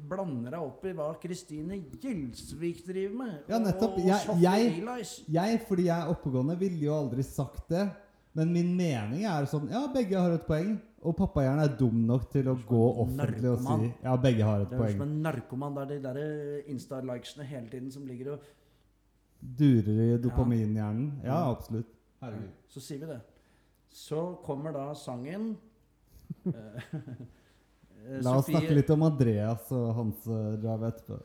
blande 0.09 0.49
deg 0.51 0.59
opp 0.59 0.85
i 0.85 0.93
hva 0.97 1.11
Kristine 1.21 1.75
Gjelsvik 2.01 2.83
driver 2.87 3.15
med? 3.23 3.33
Ja, 3.49 3.59
nettopp. 3.59 3.97
Og 3.97 4.05
Jeg- 4.05 4.25
Sofie 4.25 4.41
jeg- 4.41 4.81
Elias? 4.81 5.21
Jeg, 5.27 5.61
fordi 5.67 5.83
jeg 5.85 5.99
er 5.99 6.07
oppegående, 6.15 6.59
ville 6.59 6.79
jo 6.85 6.93
aldri 6.93 7.23
sagt 7.23 7.67
det. 7.69 7.89
Men 8.35 8.51
min 8.51 8.75
mening 8.75 9.25
er 9.25 9.45
sånn 9.45 9.69
Ja, 9.69 9.87
begge 9.93 10.17
har 10.19 10.31
et 10.31 10.47
poeng. 10.47 10.81
Og 11.03 11.15
pappahjernen 11.17 11.63
er 11.63 11.67
dum 11.77 12.05
nok 12.07 12.31
til 12.31 12.45
å 12.45 12.55
gå 12.65 12.97
offentlig 12.97 13.45
og 13.51 13.59
si. 13.59 13.93
Ja, 14.03 14.17
begge 14.17 14.43
har 14.43 14.61
et 14.61 14.69
Det 14.69 14.79
er 14.79 14.91
som 14.91 15.01
en 15.01 15.21
narkoman. 15.21 15.73
Det 15.75 15.81
er 15.83 15.85
de 15.85 15.99
der 16.01 16.17
eh, 16.17 16.61
Insta-likesene 16.73 17.43
hele 17.45 17.69
tiden 17.69 17.91
som 17.91 18.05
ligger 18.07 18.31
og 18.33 18.39
Durer 19.43 20.15
i 20.15 20.17
dopaminhjernen. 20.17 21.11
Ja. 21.23 21.51
absolutt. 21.51 21.85
Herregud. 22.21 22.49
Så 22.69 22.79
sier 22.79 22.99
vi 22.99 23.05
det. 23.07 23.21
Så 23.93 24.19
kommer 24.45 24.73
da 24.73 24.87
sangen 24.97 25.51
eh, 26.49 26.53
eh, 26.97 28.21
La 28.23 28.33
oss 28.39 28.47
Sofie- 28.47 28.57
snakke 28.57 28.75
litt 28.79 28.89
om 28.95 29.03
Andreas 29.05 29.69
og 29.75 29.91
hans 29.99 30.25
uh, 30.27 30.55
drave 30.61 30.89
etterpå. 30.89 31.19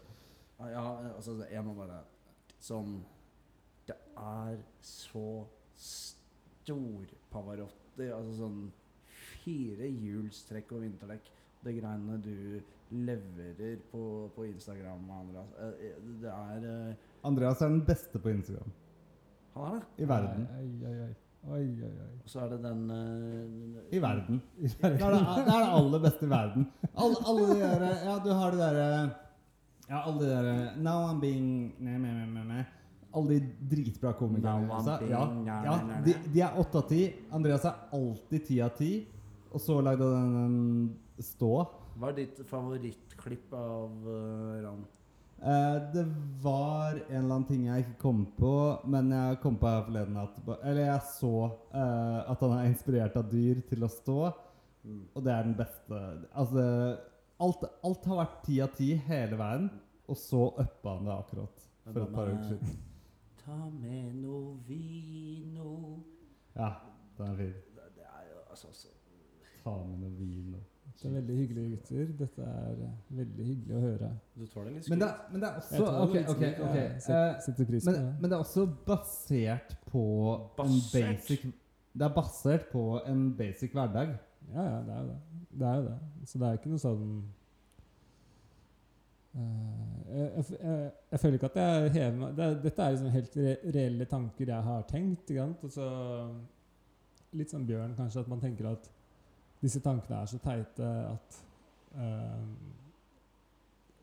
Ja, 0.69 0.83
altså, 1.15 1.39
jeg 1.49 1.63
må 1.65 1.73
bare 1.79 2.01
Sånn 2.59 2.97
Det 3.87 3.95
er 4.19 4.57
så 4.85 5.25
stor 5.79 7.13
Pavarotti. 7.33 8.09
Altså 8.11 8.35
sånn 8.41 8.59
fire 9.39 9.87
hjulstrekk 9.89 10.73
og 10.77 10.83
vinterdekk. 10.85 11.31
Det 11.65 11.73
greiene 11.79 12.19
du 12.23 12.59
leverer 12.95 13.79
på, 13.93 14.03
på 14.35 14.45
Instagram, 14.51 15.07
Andreas. 15.15 15.55
Eh, 15.63 15.87
eh, 15.89 16.03
Det 16.23 16.35
er 16.35 16.67
uh, 16.69 17.07
Andreas 17.31 17.63
er 17.65 17.73
den 17.73 17.81
beste 17.89 18.21
på 18.23 18.31
Instagram 18.35 18.75
Han 19.57 19.79
er 19.79 19.81
det. 19.81 19.89
i 20.05 20.11
verden. 20.13 20.45
Oi, 20.59 20.69
oi, 20.91 20.99
oi. 21.09 21.15
Oi, 21.55 21.65
oi, 21.85 21.91
oi. 21.91 22.11
Og 22.25 22.31
så 22.33 22.43
er 22.45 22.51
det 22.53 22.59
den 22.65 22.83
uh, 22.93 23.95
I 23.95 24.01
verden. 24.03 24.41
Det 24.63 24.89
er 24.89 24.97
det, 24.99 25.21
det 25.21 25.55
er 25.55 25.63
det 25.65 25.71
aller 25.79 26.03
beste 26.05 26.27
i 26.27 26.31
verden. 26.31 26.67
Alle, 26.95 27.23
alle 27.31 27.47
de 27.49 27.61
der 27.61 27.87
Ja, 28.05 28.17
du 28.25 28.29
har 28.33 28.51
de 28.51 28.61
derre 28.63 28.89
Ja, 29.89 30.03
alle 30.03 30.19
de 30.21 30.29
derre 30.33 30.57
Now 30.85 31.07
I'm 31.09 31.23
being 31.23 31.73
ne, 31.79 31.97
nei, 31.99 32.13
nei, 32.13 32.27
nei, 32.35 32.45
ne. 32.51 32.67
Alle 33.17 33.39
de 33.39 33.69
dritbra 33.77 34.13
komikerne. 34.19 34.67
Now 34.67 34.81
I'm 34.81 34.99
being 35.01 35.47
Ja, 35.49 35.57
ja 35.65 36.03
de, 36.05 36.17
de 36.35 36.45
er 36.45 36.61
åtte 36.61 36.83
av 36.83 36.89
ti. 36.91 37.03
Andreas 37.33 37.65
er 37.65 37.97
alltid 37.97 38.47
ti 38.51 38.61
av 38.65 38.77
ti. 38.77 38.93
Og 39.49 39.65
så 39.65 39.81
lagde 39.81 40.13
han 40.15 40.35
den 40.37 40.59
Stå. 41.25 41.51
Hva 41.99 42.13
er 42.13 42.21
ditt 42.21 42.37
favorittklipp 42.47 43.55
av 43.59 44.05
uh, 44.07 44.61
Ran? 44.63 44.85
Eh, 45.39 45.93
det 45.95 46.05
var 46.43 46.97
en 46.97 47.25
eller 47.25 47.35
annen 47.35 47.47
ting 47.47 47.67
jeg 47.69 47.85
ikke 47.85 48.01
kom 48.03 48.25
på, 48.39 48.53
men 48.91 49.13
jeg 49.15 49.39
kom 49.43 49.59
på 49.61 49.71
her 49.71 49.85
forleden 49.87 50.17
at 50.19 50.41
Eller 50.65 50.83
jeg 50.89 51.03
så 51.13 51.33
uh, 51.75 52.31
at 52.33 52.41
han 52.43 52.55
er 52.57 52.71
inspirert 52.73 53.17
av 53.21 53.29
dyr 53.31 53.63
til 53.71 53.87
å 53.87 53.93
stå, 53.93 54.21
Mm. 54.89 55.01
og 55.13 55.25
det 55.27 55.33
er 55.35 55.43
den 55.43 55.57
beste 55.59 55.97
Altså 56.39 56.63
Alt, 57.43 57.65
alt 57.85 58.05
har 58.07 58.21
vært 58.21 58.37
ti 58.47 58.61
av 58.63 58.71
ti 58.77 58.87
hele 59.09 59.37
veien, 59.37 59.67
og 60.09 60.17
så 60.17 60.45
uppa 60.63 60.95
han 60.95 61.05
det 61.05 61.13
akkurat 61.15 61.67
for 61.85 62.01
et 62.01 62.15
par 62.15 62.31
uker 62.31 62.47
siden. 62.49 62.79
Ta 63.43 63.57
med 63.75 64.15
noe 64.23 64.55
vino 64.69 65.99
Ja, 66.55 66.71
den 67.19 67.27
er 67.27 67.37
fin. 67.43 67.53
Det 67.75 68.07
er 68.07 68.25
jo 68.31 68.41
altså 68.51 68.73
så 68.73 68.95
Ta 69.65 69.77
med 69.85 69.99
noe 70.03 70.15
vin 70.19 70.57
er 71.07 71.13
veldig 71.15 71.35
hyggelige 71.39 71.71
gutter. 71.77 72.07
Dette 72.19 72.43
er 72.43 72.79
eh, 72.89 72.95
veldig 73.21 73.45
hyggelig 73.47 73.75
å 73.77 73.81
høre. 73.85 74.09
Du 74.35 74.47
tar 74.51 74.65
det 74.67 74.73
litt 74.75 74.89
men 74.91 74.99
det, 75.05 75.09
men 75.31 75.41
det 75.45 75.49
er 75.49 75.61
også 75.61 75.77
tar 75.79 75.93
det 75.93 76.01
Ok, 76.03 76.17
ok. 76.33 76.43
ok 76.67 76.75
jeg 76.75 76.87
eh, 76.91 76.99
set- 77.05 77.45
Setter 77.47 77.69
pris 77.71 77.85
på 77.87 77.93
det. 77.95 78.03
men 78.21 78.25
det 78.31 78.35
er 78.39 78.43
også 78.43 78.65
basert 78.89 79.77
på 79.93 80.05
en 80.65 80.75
basic 80.93 81.45
Det 81.95 82.07
er 82.09 82.15
basert 82.17 82.67
på 82.73 82.83
en 83.07 83.23
basic 83.39 83.73
hverdag. 83.79 84.17
Ja, 84.55 84.63
ja, 84.65 84.79
det 84.87 84.95
er 84.97 85.01
jo 85.03 85.09
det. 85.13 85.19
Det 85.61 85.67
er 85.69 85.75
jo 85.77 85.83
det. 85.89 85.99
Så 86.33 86.39
det 86.39 86.49
er 86.49 86.59
ikke 86.59 86.71
noe 86.75 86.83
sånn 86.83 87.09
eh, 89.37 89.97
jeg, 90.09 90.29
jeg, 90.37 90.45
jeg, 90.63 90.93
jeg 91.13 91.21
føler 91.23 91.39
ikke 91.39 91.51
at 91.53 91.59
jeg 91.63 91.91
hever 91.99 92.21
meg 92.23 92.37
det, 92.39 92.47
Dette 92.65 92.83
er 92.85 92.95
liksom 92.95 93.11
helt 93.17 93.37
re, 93.39 93.57
reelle 93.77 94.07
tanker 94.11 94.53
jeg 94.55 94.67
har 94.71 94.87
tenkt. 94.91 95.31
Ikke 95.31 95.43
sant? 95.45 95.65
Og 95.69 95.75
så 95.79 95.89
Litt 97.37 97.51
som 97.53 97.67
Bjørn, 97.69 97.93
kanskje, 97.93 98.23
at 98.25 98.29
man 98.33 98.41
tenker 98.41 98.71
at 98.71 98.87
disse 99.63 99.81
tankene 99.83 100.23
er 100.23 100.31
så 100.31 100.39
teite 100.43 100.89
at 101.09 101.39
uh, 101.97 102.45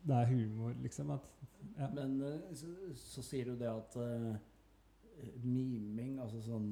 det 0.06 0.14
er 0.14 0.26
humor, 0.30 0.74
liksom. 0.82 1.10
At, 1.10 1.26
ja. 1.78 1.88
Men 1.94 2.20
eh, 2.22 2.54
så, 2.54 2.66
så 2.94 3.22
sier 3.26 3.50
du 3.50 3.56
det 3.58 3.68
at 3.70 3.96
eh, 3.98 4.36
miming, 5.42 6.18
altså 6.22 6.42
sånn 6.44 6.70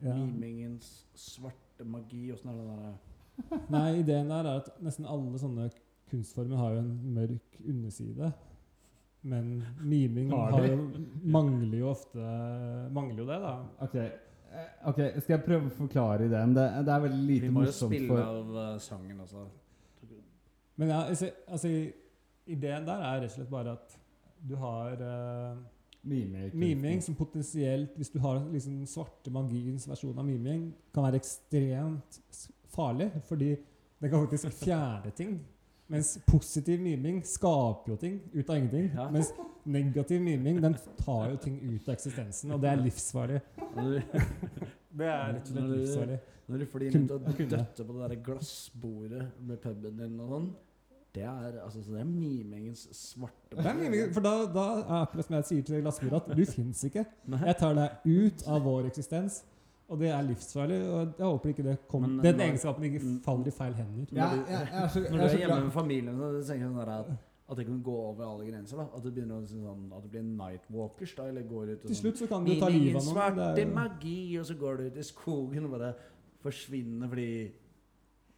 Ja. 0.00 0.14
Mimingens 0.16 0.86
svarte 1.12 1.84
magi, 1.84 2.30
åssen 2.32 2.48
er 2.48 2.56
det 2.56 2.68
der 2.70 3.66
Nei, 3.74 4.00
ideen 4.00 4.30
der 4.32 4.46
er 4.48 4.62
at 4.62 4.70
nesten 4.80 5.04
alle 5.08 5.40
sånne 5.40 5.66
kunstformer 6.08 6.56
har 6.56 6.72
jo 6.74 6.80
en 6.80 6.94
mørk 7.14 7.58
underside. 7.60 8.30
Men 9.20 9.60
miming 9.84 10.32
Har 10.32 10.56
har 10.56 10.64
jo, 10.64 10.78
mangler 11.22 11.76
jo 11.82 11.90
ofte 11.90 12.24
Mangler 12.96 13.20
jo 13.20 13.26
det, 13.28 13.36
da. 13.44 13.52
Ok, 13.84 13.96
eh, 14.00 14.29
ok, 14.90 15.00
skal 15.20 15.34
jeg 15.36 15.42
prøve 15.46 15.68
å 15.68 15.74
forklare 15.74 16.26
ideen? 16.26 16.54
Det, 16.56 16.66
det 16.86 16.94
er 16.94 17.02
veldig 17.06 17.24
lite 17.26 17.48
Vi 17.48 17.54
må 17.54 17.64
jo 17.66 17.74
spille 17.74 18.08
for 18.10 18.22
av 18.24 18.56
eh, 18.64 18.76
sangen, 18.82 19.20
altså. 19.22 19.46
Men 20.80 20.88
ja, 20.88 21.02
altså, 21.12 21.28
altså 21.46 21.70
ideen 22.50 22.86
der 22.88 23.04
er 23.04 23.20
rett 23.20 23.30
og 23.30 23.36
slett 23.36 23.52
bare 23.52 23.74
at 23.76 23.96
du 24.48 24.54
har 24.56 25.02
uh, 25.04 25.58
miming. 26.02 26.54
miming 26.56 27.02
som 27.04 27.14
potensielt, 27.14 27.92
hvis 27.96 28.10
du 28.14 28.18
har 28.24 28.40
liksom 28.48 28.78
svarte 28.88 29.32
magiens 29.34 29.84
versjon 29.88 30.18
av 30.18 30.24
miming, 30.24 30.70
kan 30.94 31.04
være 31.04 31.20
ekstremt 31.20 32.20
farlig, 32.72 33.10
fordi 33.28 33.50
det 34.00 34.10
kan 34.10 34.24
faktisk 34.24 34.62
fjerne 34.64 35.12
ting. 35.16 35.36
Mens 35.90 36.12
positiv 36.26 36.80
miming 36.80 37.20
skaper 37.26 37.90
jo 37.92 37.96
ting 37.98 38.20
ut 38.32 38.50
av 38.50 38.56
ingenting. 38.60 38.90
Ja. 38.94 39.08
Mens 39.10 39.32
negativ 39.66 40.20
miming 40.22 40.60
den 40.62 40.76
tar 41.00 41.30
jo 41.32 41.36
ting 41.42 41.56
ut 41.66 41.88
av 41.88 41.94
eksistensen, 41.96 42.52
og 42.54 42.60
det 42.62 42.70
er 42.70 42.82
livsfarlig. 42.84 43.40
Det 44.90 45.06
er 45.06 45.28
rett 45.36 45.44
og 45.46 45.52
slett 45.52 45.62
Når 45.62 45.68
du- 45.70 45.80
livsfarlig. 45.80 46.16
når 46.50 46.58
du 46.58 46.66
flyr 46.66 46.94
rundt 46.96 47.10
og 47.14 47.20
døtter 47.38 47.84
på 47.86 47.92
det 47.94 48.08
der 48.10 48.22
glassbordet 48.26 49.26
med 49.46 49.60
puben 49.62 49.96
din 50.00 50.16
og 50.20 50.32
sånn, 50.32 50.48
det 51.14 51.22
er, 51.26 51.60
altså, 51.64 51.82
så 51.82 51.92
det 51.94 52.00
er 52.00 52.08
mimingens 52.10 52.82
svarte 52.94 53.54
Det 53.56 53.66
er 53.66 53.74
miming, 53.78 54.12
for 54.14 54.20
da, 54.26 54.32
da 54.50 54.64
er 54.80 54.90
akkurat 55.04 55.26
som 55.28 55.36
jeg 55.38 55.44
sier 55.48 55.62
til 55.68 55.80
glassbordet, 55.82 56.22
at 56.22 56.36
du 56.38 56.44
fins 56.46 56.82
ikke. 56.86 57.04
Jeg 57.46 57.56
tar 57.58 57.74
deg 57.78 58.06
ut 58.06 58.44
av 58.50 58.62
vår 58.66 58.86
eksistens, 58.90 59.40
og 59.90 59.98
det 59.98 60.08
er 60.14 60.22
livsfarlig. 60.22 60.76
Og 60.88 61.14
jeg 61.18 61.26
håper 61.26 61.48
ikke 61.52 61.64
det 61.66 61.76
kommer, 61.88 62.08
Men 62.08 62.24
den 62.24 62.36
når- 62.36 62.44
egenskapen 62.46 62.84
ikke 62.88 63.00
faller 63.24 63.46
i 63.50 63.50
feil 63.50 63.74
hender. 63.74 64.06
Ja, 64.12 64.28
jeg, 64.30 64.44
jeg 64.48 64.82
er 64.84 64.88
så, 64.88 65.00
Når 65.10 65.18
jeg 65.18 65.30
du 65.30 65.34
er 65.34 65.38
hjemme 65.42 65.64
med 65.64 65.72
familien, 65.74 66.16
så 66.16 66.30
tenker 66.46 66.64
jeg 66.64 66.70
sånn 66.70 66.80
der 66.84 66.94
at 67.00 67.10
At 67.50 67.56
det 67.58 67.64
kan 67.66 67.82
gå 67.82 67.90
over 67.98 68.22
alle 68.30 68.44
grenser. 68.46 68.76
da 68.78 68.84
At 68.96 69.02
det 69.02 69.10
begynner 69.14 69.40
å 69.42 69.46
sånn 69.50 69.92
At 69.96 70.02
det 70.04 70.10
blir 70.12 70.22
nightwalkers, 70.22 71.14
da. 71.16 71.24
Eller 71.32 71.42
går 71.42 71.72
ut 71.72 71.80
og 71.82 71.88
Til 71.88 71.96
sånn 71.96 72.02
slutt 72.04 72.18
så 72.22 72.28
kan 72.30 72.44
du 72.46 72.52
ta 72.60 72.68
livet 72.68 72.94
av 72.96 73.02
noen. 73.02 73.14
svarte 73.16 73.54
Det 73.56 73.64
er 73.64 73.68
jo- 73.68 73.74
magi, 73.74 74.38
og 74.38 74.46
så 74.46 74.54
går 74.60 74.76
du 74.78 74.82
ut 74.86 74.96
i 74.96 75.02
skogen 75.02 75.64
og 75.64 75.70
bare 75.72 75.94
forsvinner 76.42 77.08
fordi 77.08 77.28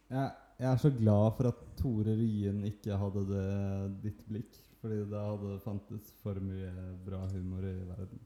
Jeg, 0.09 0.31
jeg 0.59 0.71
er 0.73 0.77
så 0.77 0.89
glad 0.97 1.37
for 1.37 1.47
at 1.47 1.61
Tore 1.77 2.13
Ryen 2.17 2.63
ikke 2.65 2.97
hadde 2.97 3.21
det 3.29 4.01
ditt 4.03 4.27
blikk. 4.29 4.57
Fordi 4.81 4.97
da 5.09 5.21
hadde 5.29 5.53
det 5.53 5.61
fantes 5.63 6.11
for 6.23 6.33
mye 6.43 6.71
bra 7.05 7.21
humor 7.31 7.59
i 7.63 7.77
verden. 7.87 8.19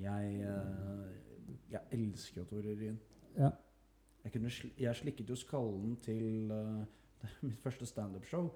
Jeg, 0.00 0.40
eh, 0.40 1.29
jeg 1.70 1.80
elsker 1.92 2.40
jo 2.40 2.44
Tore 2.44 2.74
Ryen. 2.74 3.00
Ja. 3.36 3.50
Jeg, 4.24 4.32
kunne 4.32 4.50
jeg 4.78 4.96
slikket 4.96 5.30
jo 5.30 5.36
skallen 5.36 5.96
til 6.02 6.50
uh, 6.56 6.84
mitt 7.40 7.60
første 7.62 7.86
standup-show. 7.86 8.50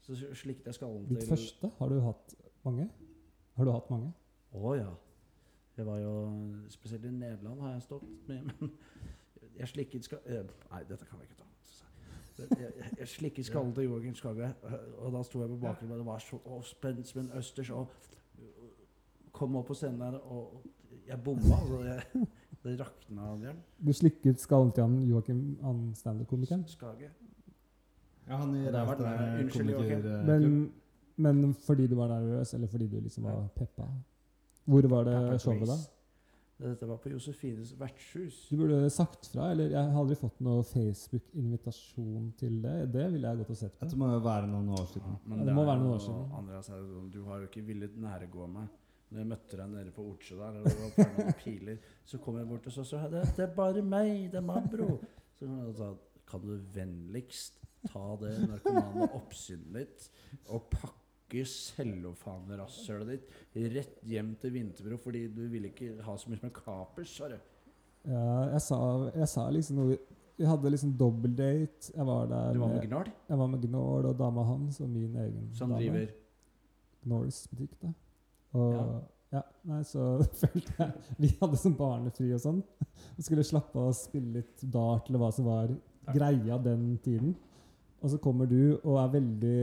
Så 0.00 0.16
slikket 0.34 0.66
jeg 0.66 0.74
skallen 0.74 1.08
Ditt 1.08 1.18
til 1.18 1.28
første? 1.28 1.70
Har 1.78 1.88
du 1.88 2.00
hatt 2.00 2.34
mange? 2.64 2.88
Har 3.56 3.64
du 3.64 3.72
hatt 3.72 3.90
mange? 3.90 4.12
Å 4.52 4.74
ja. 4.76 4.92
Det 5.76 5.84
var 5.86 5.98
jo 6.00 6.12
Spesielt 6.72 7.04
i 7.04 7.10
Nederland 7.12 7.60
har 7.60 7.72
jeg 7.74 7.82
stått 7.82 8.28
med, 8.28 8.46
men 8.60 8.72
jeg 9.56 9.68
slikket 9.68 10.04
skal... 10.04 10.18
eh, 10.24 10.44
Nei, 10.70 10.82
dette 10.88 11.04
kan 11.08 11.20
vi 11.20 11.28
ikke 11.28 11.40
ta. 11.40 11.46
Jeg, 12.36 12.72
jeg, 12.98 13.08
slikket 13.08 13.46
skallen 13.48 13.72
til 13.74 13.86
Joakim 13.88 14.14
Skagge, 14.14 14.50
og 14.98 15.12
da 15.12 15.22
sto 15.24 15.40
jeg 15.40 15.48
på 15.48 15.56
bakgrunnen, 15.56 15.92
og 15.92 16.02
det 16.02 16.06
var 16.06 16.18
så 16.20 16.36
og 16.44 16.64
spent 16.68 17.08
som 17.08 17.22
en 17.22 17.30
østers, 17.38 17.70
og 17.72 17.88
kom 19.32 19.56
opp 19.56 19.70
på 19.70 19.76
scenen 19.76 20.00
der, 20.00 20.18
og 20.18 20.66
jeg 21.08 21.22
bomma. 21.24 21.60
Altså, 21.60 21.82
jeg, 21.84 22.26
det 22.64 22.74
rakna 22.80 23.30
av 23.32 23.44
hjelm. 23.44 23.62
Du 23.86 23.92
slikket 23.94 24.42
skallen 24.42 24.72
til 24.74 24.86
han 24.86 24.98
Joakim, 25.06 25.42
han 25.62 25.82
standup-komikeren? 25.94 26.66
Skage. 26.70 27.10
Ja, 28.26 28.40
han 28.40 28.54
i 28.58 28.64
det 28.66 28.82
unnskyld, 28.82 29.70
Joakim. 29.70 30.06
Men, 30.26 30.72
men 31.16 31.54
fordi 31.66 31.86
du 31.86 31.94
var 31.98 32.10
nervøs, 32.10 32.54
eller 32.54 32.66
fordi 32.70 32.88
du 32.90 33.00
liksom 33.00 33.28
var 33.28 33.46
peppa? 33.54 33.86
Hvor 34.66 34.88
var 34.90 35.06
det 35.06 35.40
showet, 35.40 35.68
da? 35.70 35.78
Dette 36.56 36.86
var 36.88 36.96
på 36.96 37.10
Josefines 37.12 37.74
vertshus. 37.76 38.46
Du 38.48 38.56
burde 38.56 38.88
sagt 38.90 39.26
fra, 39.28 39.50
eller 39.52 39.74
jeg 39.74 39.90
har 39.92 39.98
aldri 40.00 40.16
fått 40.16 40.38
noe 40.40 40.62
Facebook-invitasjon 40.64 42.30
til 42.40 42.62
det. 42.62 42.76
Det 42.94 43.10
ville 43.12 43.28
jeg 43.28 43.42
godt 43.42 43.50
ha 43.52 43.56
sett 43.60 43.74
på. 43.76 43.88
Det 43.92 43.98
må 44.00 44.08
jo 44.14 44.22
være 44.24 44.48
noen 44.48 44.70
år 44.72 44.86
siden. 44.88 45.18
men 45.26 45.42
Ja, 45.42 45.48
det 45.50 45.56
må 45.58 45.66
være 45.68 45.82
noen 45.82 45.98
år 45.98 46.00
siden. 46.06 46.22
Andreas 46.38 46.70
du 47.12 47.18
har 47.28 47.42
jo 47.42 47.50
ikke 47.50 47.64
villet 47.66 47.98
nærgå 48.00 48.48
meg. 48.48 48.72
Når 49.10 49.18
jeg 49.22 49.28
møtte 49.30 49.56
deg 49.60 49.68
nede 49.70 49.92
på 49.94 50.02
Ortsjø 50.10 50.36
der, 50.40 50.56
og 50.58 50.64
det 50.66 50.74
var 50.98 51.12
noen 51.14 51.36
piler, 51.38 51.76
så 52.04 52.18
kom 52.18 52.38
jeg 52.40 52.48
bort 52.50 52.66
og 52.66 52.72
så 52.74 52.84
sa 52.84 53.04
det, 53.12 53.22
det 53.36 53.44
er 53.46 53.52
bare 53.54 53.82
meg, 53.86 54.30
det 54.32 54.40
er 54.40 54.46
Mabro. 54.48 54.88
Så 55.38 55.46
og 55.46 55.74
sa 55.78 55.92
kan 56.26 56.42
du 56.42 56.56
vennligst 56.74 57.60
ta 57.86 58.16
det 58.18 58.32
narkomane 58.48 59.06
oppsynet 59.14 59.76
ditt 59.76 60.08
og 60.50 60.64
pakke 60.72 61.44
cellofanrasshølet 61.46 63.12
ditt 63.54 63.68
rett 63.76 64.00
hjem 64.10 64.32
til 64.42 64.54
Vinterbro 64.56 64.98
fordi 64.98 65.26
du 65.30 65.44
ville 65.52 65.70
ikke 65.70 65.92
ha 66.06 66.16
så 66.18 66.32
mye 66.32 66.42
med 66.42 66.54
kapers, 66.56 67.12
sa 67.14 67.28
du. 67.30 67.36
Ja, 68.06 68.26
jeg 68.56 68.62
sa, 68.62 68.78
jeg 69.14 69.28
sa 69.30 69.48
liksom 69.50 69.80
noe 69.82 69.96
Vi 70.36 70.44
hadde 70.46 70.70
liksom 70.70 70.92
dobbeldate. 71.00 71.90
Jeg 71.96 72.04
var 72.06 72.26
der 72.30 72.52
Du 72.54 72.60
var 72.60 72.74
med 72.74 72.84
Gnål, 72.86 73.08
Jeg 73.28 73.38
var 73.40 73.46
med 73.54 73.62
Gnål 73.64 74.06
og 74.10 74.18
dama 74.18 74.42
hans 74.50 74.80
og 74.84 74.90
min 74.92 75.14
egen 75.16 75.46
som 75.56 75.70
dame. 75.72 75.80
driver 75.80 76.10
Gnåls 77.06 77.38
butikk, 77.48 77.72
da. 77.82 77.92
Og 78.56 78.72
Ja. 78.76 78.86
ja. 79.38 79.42
nei, 79.70 79.82
så 79.86 80.06
følte 80.42 80.74
jeg 80.78 81.16
Vi 81.24 81.32
hadde 81.40 81.60
sånn 81.60 81.76
barnefri 81.78 82.30
og 82.36 82.42
sånn. 82.42 82.62
Og 83.16 83.26
skulle 83.26 83.44
slappe 83.46 83.78
av 83.78 83.92
og 83.92 83.98
spille 83.98 84.40
litt 84.40 84.64
dart 84.72 85.10
eller 85.10 85.22
hva 85.22 85.32
som 85.34 85.48
var 85.48 85.72
greia 86.14 86.58
den 86.62 86.96
tiden. 87.04 87.34
Og 88.02 88.12
så 88.12 88.18
kommer 88.22 88.46
du 88.46 88.76
og 88.84 88.98
er 89.02 89.14
veldig 89.16 89.58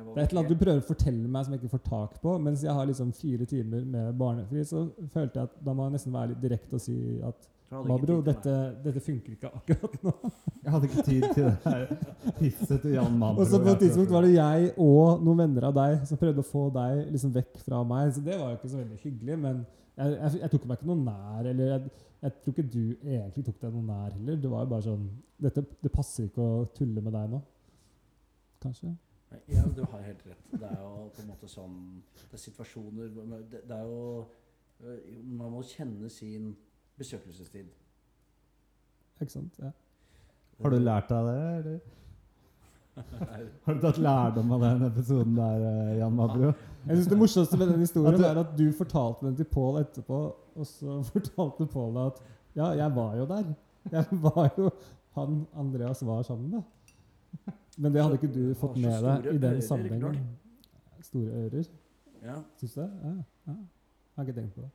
Det 0.00 0.16
er 0.16 0.22
et 0.24 0.32
eller 0.32 0.42
annet 0.42 0.52
du 0.52 0.60
prøver 0.60 0.80
å 0.82 0.88
fortelle 0.88 1.28
meg 1.28 1.44
som 1.44 1.54
jeg 1.54 1.62
ikke 1.62 1.74
får 1.76 1.84
tak 1.86 2.18
på. 2.22 2.34
Mens 2.42 2.64
jeg 2.64 2.74
har 2.76 2.88
liksom 2.88 3.12
fire 3.16 3.46
timer 3.48 3.84
med 3.84 4.14
barnefri, 4.18 4.64
så 4.64 4.86
følte 5.12 5.40
jeg 5.40 5.48
at 5.48 5.56
da 5.64 5.74
må 5.76 5.86
jeg 5.86 5.96
nesten 5.98 6.14
være 6.14 6.32
litt 6.34 6.42
direkte 6.44 6.78
og 6.78 6.84
si 6.84 6.96
at 7.26 7.48
Mabro, 7.70 8.16
dette, 8.26 8.52
dette 8.82 9.00
funker 9.04 9.36
ikke 9.36 9.48
akkurat 9.54 9.92
nå. 10.02 10.12
Jeg 10.58 10.72
hadde 10.74 10.88
ikke 10.88 11.02
tid 11.06 11.26
til 11.36 11.44
det 11.44 11.52
her 11.62 12.32
pisset 12.40 12.80
til 12.82 12.96
Jan 12.96 13.18
Mabro. 13.18 13.44
Og 13.44 13.50
så 13.50 13.60
på 13.62 13.70
et 13.70 13.84
tidspunkt 13.84 14.10
var 14.10 14.26
det 14.26 14.32
jeg 14.34 14.72
og 14.74 15.22
noen 15.22 15.44
venner 15.44 15.68
av 15.68 15.76
deg 15.76 16.00
som 16.08 16.18
prøvde 16.18 16.42
å 16.42 16.48
få 16.48 16.64
deg 16.74 17.04
liksom 17.14 17.34
vekk 17.36 17.60
fra 17.62 17.82
meg. 17.86 18.10
Så 18.16 18.24
det 18.26 18.38
var 18.40 18.50
jo 18.50 18.58
ikke 18.58 18.70
så 18.72 18.80
veldig 18.80 18.98
hyggelig. 19.04 19.36
Men 19.44 19.60
jeg, 19.62 20.16
jeg, 20.16 20.40
jeg 20.42 20.52
tok 20.54 20.66
meg 20.66 20.80
ikke 20.80 20.88
noe 20.90 21.04
nær. 21.04 21.46
Eller 21.52 21.70
jeg, 21.70 21.92
jeg 22.24 22.34
tror 22.40 22.56
ikke 22.56 22.64
du 22.74 22.82
egentlig 23.12 23.44
tok 23.46 23.60
deg 23.62 23.76
noe 23.76 23.86
nær 23.92 24.16
heller. 24.16 24.40
Det 24.42 24.50
var 24.50 24.64
jo 24.64 24.72
bare 24.72 24.86
sånn 24.88 25.04
dette, 25.46 25.64
Det 25.86 25.92
passer 25.94 26.26
ikke 26.26 26.42
å 26.42 26.64
tulle 26.74 27.04
med 27.04 27.14
deg 27.16 27.36
nå. 27.36 27.40
Kanskje? 28.64 28.90
Ja, 29.46 29.62
du 29.62 29.84
har 29.84 30.02
helt 30.02 30.24
rett. 30.26 30.42
Det 30.50 30.66
er 30.66 30.82
jo 30.82 31.06
på 31.14 31.22
en 31.22 31.30
måte 31.30 31.46
sånn 31.46 31.76
Det 32.18 32.34
er 32.34 32.42
situasjoner 32.42 33.12
Det, 33.14 33.60
det 33.68 33.76
er 33.76 33.84
jo 33.86 34.24
øh, 34.82 34.96
Man 35.22 35.52
må 35.54 35.62
kjenne 35.70 36.10
sin 36.10 36.50
besøkelsestid. 37.00 37.70
Ikke 39.20 39.32
sant? 39.32 39.56
Ja. 39.60 39.70
Har 40.62 40.70
du 40.74 40.78
lært 40.80 41.10
av 41.16 41.26
det, 41.30 41.40
eller? 41.60 41.80
Har 43.64 43.74
du 43.76 43.80
tatt 43.80 43.98
lærdom 44.02 44.50
av 44.56 44.60
den 44.64 44.82
episoden 44.90 45.36
der, 45.38 45.62
eh, 45.70 45.92
Jan 46.00 46.12
Mabro? 46.18 46.50
Jeg 46.86 46.96
synes 46.98 47.08
Det 47.08 47.18
morsomste 47.20 47.56
med 47.60 47.70
den 47.70 47.80
historien 47.84 48.14
At 48.14 48.20
du- 48.20 48.26
er 48.28 48.40
at 48.42 48.56
du 48.58 48.64
fortalte 48.76 49.26
den 49.26 49.36
til 49.38 49.44
Pål 49.48 49.78
etterpå, 49.84 50.18
og 50.56 50.66
så 50.66 50.98
fortalte 51.14 51.66
Pål 51.70 51.94
deg 51.94 52.06
at 52.10 52.20
ja, 52.56 52.66
jeg 52.82 52.94
var 52.96 53.14
jo 53.16 53.26
der. 53.30 53.52
Jeg 53.92 54.04
var 54.24 54.50
jo 54.58 54.70
Han 55.14 55.46
Andreas 55.56 56.02
var 56.06 56.22
sammen, 56.22 56.50
med. 56.50 56.62
Men 57.78 57.92
det 57.94 58.02
hadde 58.02 58.18
ikke 58.18 58.34
du 58.34 58.54
fått 58.54 58.76
med 58.76 59.02
deg 59.06 59.34
i 59.34 59.38
den 59.42 59.62
sammenhengen. 59.62 60.18
Store 61.02 61.30
ører. 61.46 61.64
Ja. 62.22 62.34
Syns 62.60 62.74
du 62.74 62.80
det? 62.82 62.90
Ja, 63.02 63.14
ja. 63.46 63.54
Jeg 63.54 64.16
har 64.16 64.26
ikke 64.28 64.36
tenkt 64.40 64.54
på 64.54 64.60
det. 64.66 64.70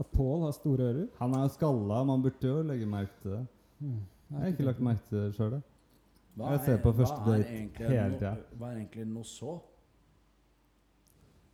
At 0.00 0.06
Pål 0.12 0.44
har 0.46 0.52
store 0.56 0.86
ører? 0.92 1.06
Han 1.18 1.34
er 1.36 1.42
jo 1.42 1.48
skalla, 1.48 2.04
man 2.04 2.22
burde 2.24 2.48
jo 2.48 2.62
legge 2.62 2.86
merke 2.86 3.12
til 3.22 3.30
det. 3.36 3.42
Hmm. 3.78 4.00
Jeg 4.30 4.38
har 4.40 4.46
ikke 4.54 4.64
lagt 4.64 4.80
merke 4.80 5.04
til 5.08 5.18
det 5.18 5.34
sjøl. 5.36 5.58
Jeg 6.38 6.60
ser 6.64 6.72
er- 6.78 6.82
på 6.82 6.92
første 6.96 7.20
date 7.26 7.44
hele 7.44 8.08
no- 8.08 8.18
tida. 8.18 8.36
Hva 8.58 8.70
er 8.72 8.76
egentlig 8.80 9.06
noe 9.06 9.24
så? 9.24 9.58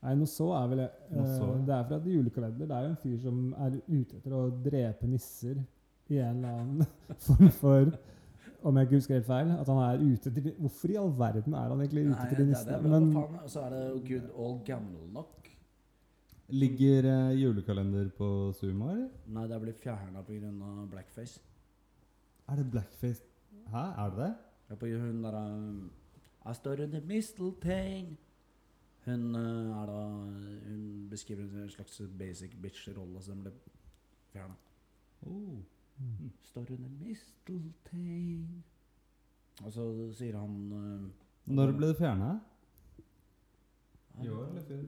Nei, 0.02 0.12
noe 0.15 0.27
så 0.31 0.47
er 0.55 0.69
vel 0.70 0.82
så. 1.27 1.48
Det 1.66 1.74
er 1.74 1.86
fra 1.89 1.97
et 1.98 2.05
julekalender. 2.06 2.66
Det 2.70 2.77
er 2.77 2.85
jo 2.85 2.90
en 2.93 3.01
fyr 3.02 3.16
som 3.24 3.40
er 3.59 3.81
ute 3.89 4.16
etter 4.20 4.36
å 4.39 4.44
drepe 4.62 5.09
nisser 5.10 5.59
i 6.09 6.20
en 6.23 6.36
eller 6.44 6.60
annen 6.60 6.86
form 7.27 7.51
for 7.59 7.90
Om 8.69 8.77
jeg 8.77 8.86
ikke 8.89 8.97
husker 8.98 9.15
helt 9.19 9.27
feil. 9.27 9.51
At 9.59 9.66
han 9.70 9.78
er 9.82 10.05
ute 10.15 10.31
til 10.35 10.52
Hvorfor 10.59 10.90
i 10.94 10.97
all 10.98 11.10
verden 11.19 11.55
er 11.55 11.69
han 11.74 11.81
egentlig 11.82 12.06
ute 12.06 12.15
Nei, 12.15 12.24
etter 12.28 12.36
det, 12.36 12.47
de 12.47 12.52
nissene? 12.52 12.78
Men. 12.94 13.10
Og 13.16 13.51
så 13.51 13.65
er 13.66 13.74
det 13.74 13.82
jo 13.89 13.98
good 14.12 14.31
old 14.35 14.62
gamle 14.66 15.02
nok. 15.15 15.47
Ligger 16.48 17.04
eh, 17.04 17.32
julekalender 17.36 18.08
på 18.16 18.52
Zuma, 18.56 18.92
eller? 18.92 19.08
Nei, 19.26 19.48
det 19.48 19.60
blitt 19.60 19.80
fjerna 19.82 20.22
pga. 20.24 20.52
blackface. 20.90 21.40
Er 22.48 22.56
det 22.56 22.70
blackface? 22.70 23.22
Hæ, 23.68 23.82
er 24.04 24.10
det 24.10 24.18
det? 24.18 24.34
Ja, 24.70 24.74
på 24.74 24.86
hun 24.86 25.22
der 25.24 25.36
um, 25.36 25.90
I 26.50 26.54
står 26.54 26.82
under 26.82 27.00
misteltein. 27.00 28.16
Hun 29.04 29.34
uh, 29.34 29.82
er 29.82 29.86
da 29.86 29.98
Hun 30.68 31.06
beskriver 31.10 31.42
en 31.42 31.70
slags 31.70 32.02
basic 32.18 32.56
bitch-rolle, 32.62 33.22
så 33.22 33.32
den 33.32 33.42
ble 33.42 33.52
fjerna. 34.32 34.54
Oh. 35.26 35.58
Mm. 35.98 36.30
Står 36.42 36.60
under 36.70 36.90
misteltein 37.00 38.64
Og 39.64 39.72
så 39.72 40.12
sier 40.14 40.36
han 40.38 40.72
uh, 40.72 41.54
Når 41.54 41.72
ble 41.72 41.88
det 41.88 41.96
fjerna? 41.98 42.38
I 44.22 44.26
I 44.26 44.30
år 44.34 44.48
eller 44.50 44.64
før? 44.66 44.82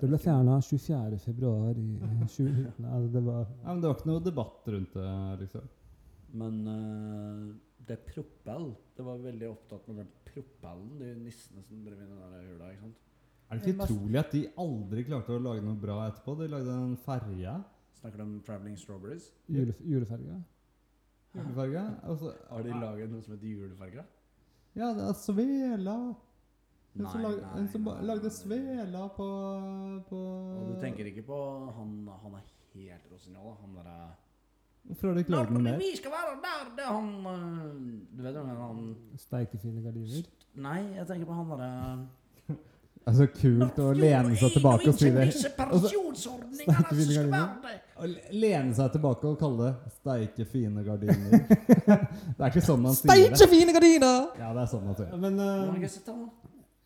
det 0.00 0.08
ble 0.08 0.18
fjerna 0.18 0.54
24. 0.64 1.18
februar 1.20 1.76
i 1.78 1.86
2019. 2.36 2.84
Altså, 2.84 3.08
det 3.12 3.22
var 3.26 3.42
Ja, 3.44 3.68
men 3.72 3.80
Det 3.82 3.88
var 3.90 3.96
ikke 3.98 4.10
noe 4.10 4.24
debatt 4.24 4.70
rundt 4.74 4.94
det, 4.96 5.40
liksom. 5.44 5.66
Men 6.36 6.54
uh, 6.68 7.54
det 7.86 7.98
propell 8.08 8.70
Det 8.96 9.04
var 9.06 9.20
veldig 9.22 9.48
opptatt 9.52 9.86
med 9.88 10.00
den 10.02 10.08
propellen, 10.26 10.98
de 10.98 11.12
nissene 11.22 11.62
som 11.64 11.84
drev 11.84 12.00
i 12.00 12.06
den 12.08 12.18
der 12.18 12.48
hula. 12.50 12.70
ikke 12.72 12.82
sant? 12.88 13.02
Er 13.46 13.60
det 13.60 13.68
ikke 13.70 13.84
utrolig 13.86 14.18
at 14.18 14.32
de 14.34 14.40
aldri 14.58 15.04
klarte 15.06 15.36
å 15.36 15.38
lage 15.44 15.62
noe 15.62 15.78
bra 15.78 16.00
etterpå? 16.08 16.34
De 16.40 16.48
lagde 16.50 16.72
en 16.74 16.96
ferge. 16.98 17.52
Snakker 18.00 18.18
du 18.18 18.24
om 18.24 18.32
Traveling 18.44 18.76
Strawberries? 18.76 19.28
jule, 19.48 19.74
juleferge. 19.86 20.40
Juleferge? 21.36 21.84
Altså, 22.02 22.32
Har 22.50 22.62
de 22.66 22.74
laget 22.80 23.10
noe 23.12 23.22
som 23.22 23.36
heter 23.36 23.46
juleferge? 23.52 24.04
Ja, 24.76 24.90
det 24.96 25.04
er 25.06 25.14
Svela. 25.20 25.96
Hun 26.96 27.08
som, 27.12 27.22
lag, 27.22 27.34
nei, 27.36 27.56
en 27.60 27.66
som 27.68 27.82
nei, 27.84 27.96
lagde 28.08 28.30
nei. 28.30 28.36
Svela 28.36 29.08
på, 29.16 29.26
på 30.08 30.20
Og 30.56 30.70
du 30.70 30.76
tenker 30.80 31.10
ikke 31.10 31.26
på 31.28 31.40
han 31.76 31.90
Han 32.22 32.38
er 32.38 32.46
helt 32.76 33.10
rosinjal, 33.12 33.56
han 33.60 33.74
derre 33.76 33.98
Hvorfor 34.86 35.08
har 35.08 35.16
du 35.16 35.22
ikke 35.24 35.34
lagd 35.34 35.50
noe 35.50 35.64
mer? 35.64 35.80
Vi 35.82 35.96
skal 35.98 36.12
være 36.14 36.36
der! 36.44 36.68
Det 36.76 36.84
er 36.84 36.92
han 36.94 37.08
øh, 37.26 37.72
Du 38.16 38.22
vet 38.22 38.36
hvem 38.38 38.60
han 38.60 38.84
Steikefine 39.18 39.82
gardiner. 39.82 40.28
Nei, 40.66 40.78
jeg 40.94 41.08
tenker 41.10 41.26
på 41.26 41.36
han 41.40 41.50
derre 41.50 41.80
Det 42.46 43.12
er 43.12 43.16
så 43.18 43.26
kult 43.34 43.80
å 43.82 43.90
lene 43.98 44.38
seg 44.38 44.54
tilbake 44.56 44.88
og 44.90 44.96
si 44.98 45.10
det. 45.14 45.26
Skal 45.36 46.86
gardiner. 46.86 47.50
Å 47.96 48.08
lene 48.34 48.74
seg 48.78 48.94
tilbake 48.94 49.28
og 49.28 49.36
kalle 49.40 49.68
det 49.68 49.92
'steike 49.98 50.46
fine 50.50 50.82
gardiner'. 50.86 51.44
det 52.36 52.40
er 52.40 52.48
ikke 52.50 52.64
sånn 52.64 52.82
man 52.86 52.96
sier 52.96 53.10
det. 53.10 53.36
Steike 53.36 53.50
fine 53.52 53.74
gardiner! 53.76 54.26
Ja, 54.38 54.50
det 54.54 54.64
er 54.64 54.70
sånn 54.70 54.86
man 54.86 54.98
sier 54.98 55.10
det. 55.12 55.20
Men 55.22 55.38
eh, 55.42 55.86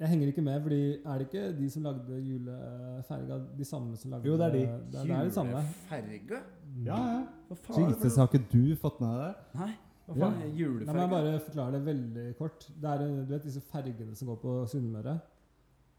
jeg 0.01 0.09
henger 0.09 0.31
ikke 0.33 0.43
med, 0.43 0.63
fordi 0.65 0.81
er 1.05 1.19
det 1.21 1.27
ikke 1.27 1.43
de 1.59 1.67
som 1.71 1.83
lagde 1.85 2.19
juleferga, 2.25 3.37
de 3.59 3.65
samme 3.69 3.97
som 4.01 4.15
lagde 4.15 4.29
Jo, 4.31 4.37
det 4.41 4.47
er 4.47 4.55
de. 4.55 4.61
Det 4.61 5.03
det 5.05 5.17
er 5.17 5.25
de 5.29 5.35
samme. 5.35 5.61
Juleferga? 5.61 6.39
Ja, 6.87 6.97
ja. 6.97 7.19
Hva 7.51 7.59
faen 7.67 7.85
er 7.85 7.99
det 8.01 8.13
har 8.17 8.31
ikke 8.31 8.47
du 8.53 8.77
fått 8.81 9.03
med 9.03 9.11
deg 9.11 9.21
det? 9.27 9.61
Nei, 9.61 9.71
hva 10.07 10.17
Ja. 10.17 10.31
faen 10.31 10.47
er 10.47 10.87
La 10.87 10.95
meg 10.95 11.11
bare 11.11 11.35
forklare 11.45 11.73
det 11.73 11.83
veldig 11.85 12.25
kort. 12.39 12.65
Det 12.81 12.89
er 12.95 13.05
eh, 13.05 13.19
du 13.27 13.35
vet 13.35 13.45
disse 13.45 13.61
fergene 13.61 14.17
som 14.17 14.29
går 14.29 14.41
på 14.41 14.55
Sunnmøre. 14.73 15.19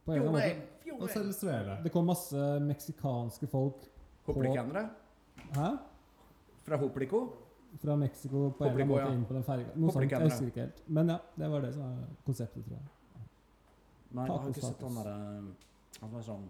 På 0.06 0.16
en 0.16 0.26
måte. 0.26 0.50
Og 0.98 1.10
selv 1.10 1.32
svele. 1.38 1.78
Det 1.84 1.92
kom 1.92 2.06
masse 2.06 2.48
meksikanske 2.66 3.48
folk 3.48 3.86
Hoplikanere? 4.26 4.90
Hæ? 5.54 5.70
Fra 6.66 6.78
Hoplico? 6.78 7.22
fra 7.80 7.96
Mexico 7.96 8.52
på 8.58 8.64
en 8.64 8.70
eller 8.70 8.84
annen 8.84 8.88
måte 8.88 9.04
ja. 9.04 9.14
inn 9.14 9.26
på 9.26 9.34
den 9.34 9.44
ferga. 9.44 9.70
Noe 9.76 9.94
sånt, 9.94 10.12
jeg 10.12 10.22
husker 10.26 10.50
ikke 10.50 10.66
helt. 10.66 10.82
Men 10.88 11.14
ja, 11.14 11.20
det 11.38 11.52
var 11.52 11.64
det 11.64 11.74
som 11.74 11.86
var 11.86 12.10
konseptet, 12.26 12.66
tror 12.66 12.76
jeg. 12.76 12.90
Nei, 14.12 14.26
jeg 14.26 14.40
har 14.40 14.48
ikke 14.50 14.62
sett 14.66 14.82
han 14.84 14.98
derre 15.00 15.16
Han 16.02 16.16
er 16.18 16.26
sånn 16.26 16.50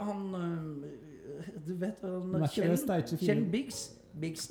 Han 0.00 0.34
øh, 0.34 1.48
Du 1.66 1.74
vet 1.80 2.02
hva 2.02 2.14
han 2.18 2.48
Kjell 3.20 3.44
Biggs. 3.52 4.50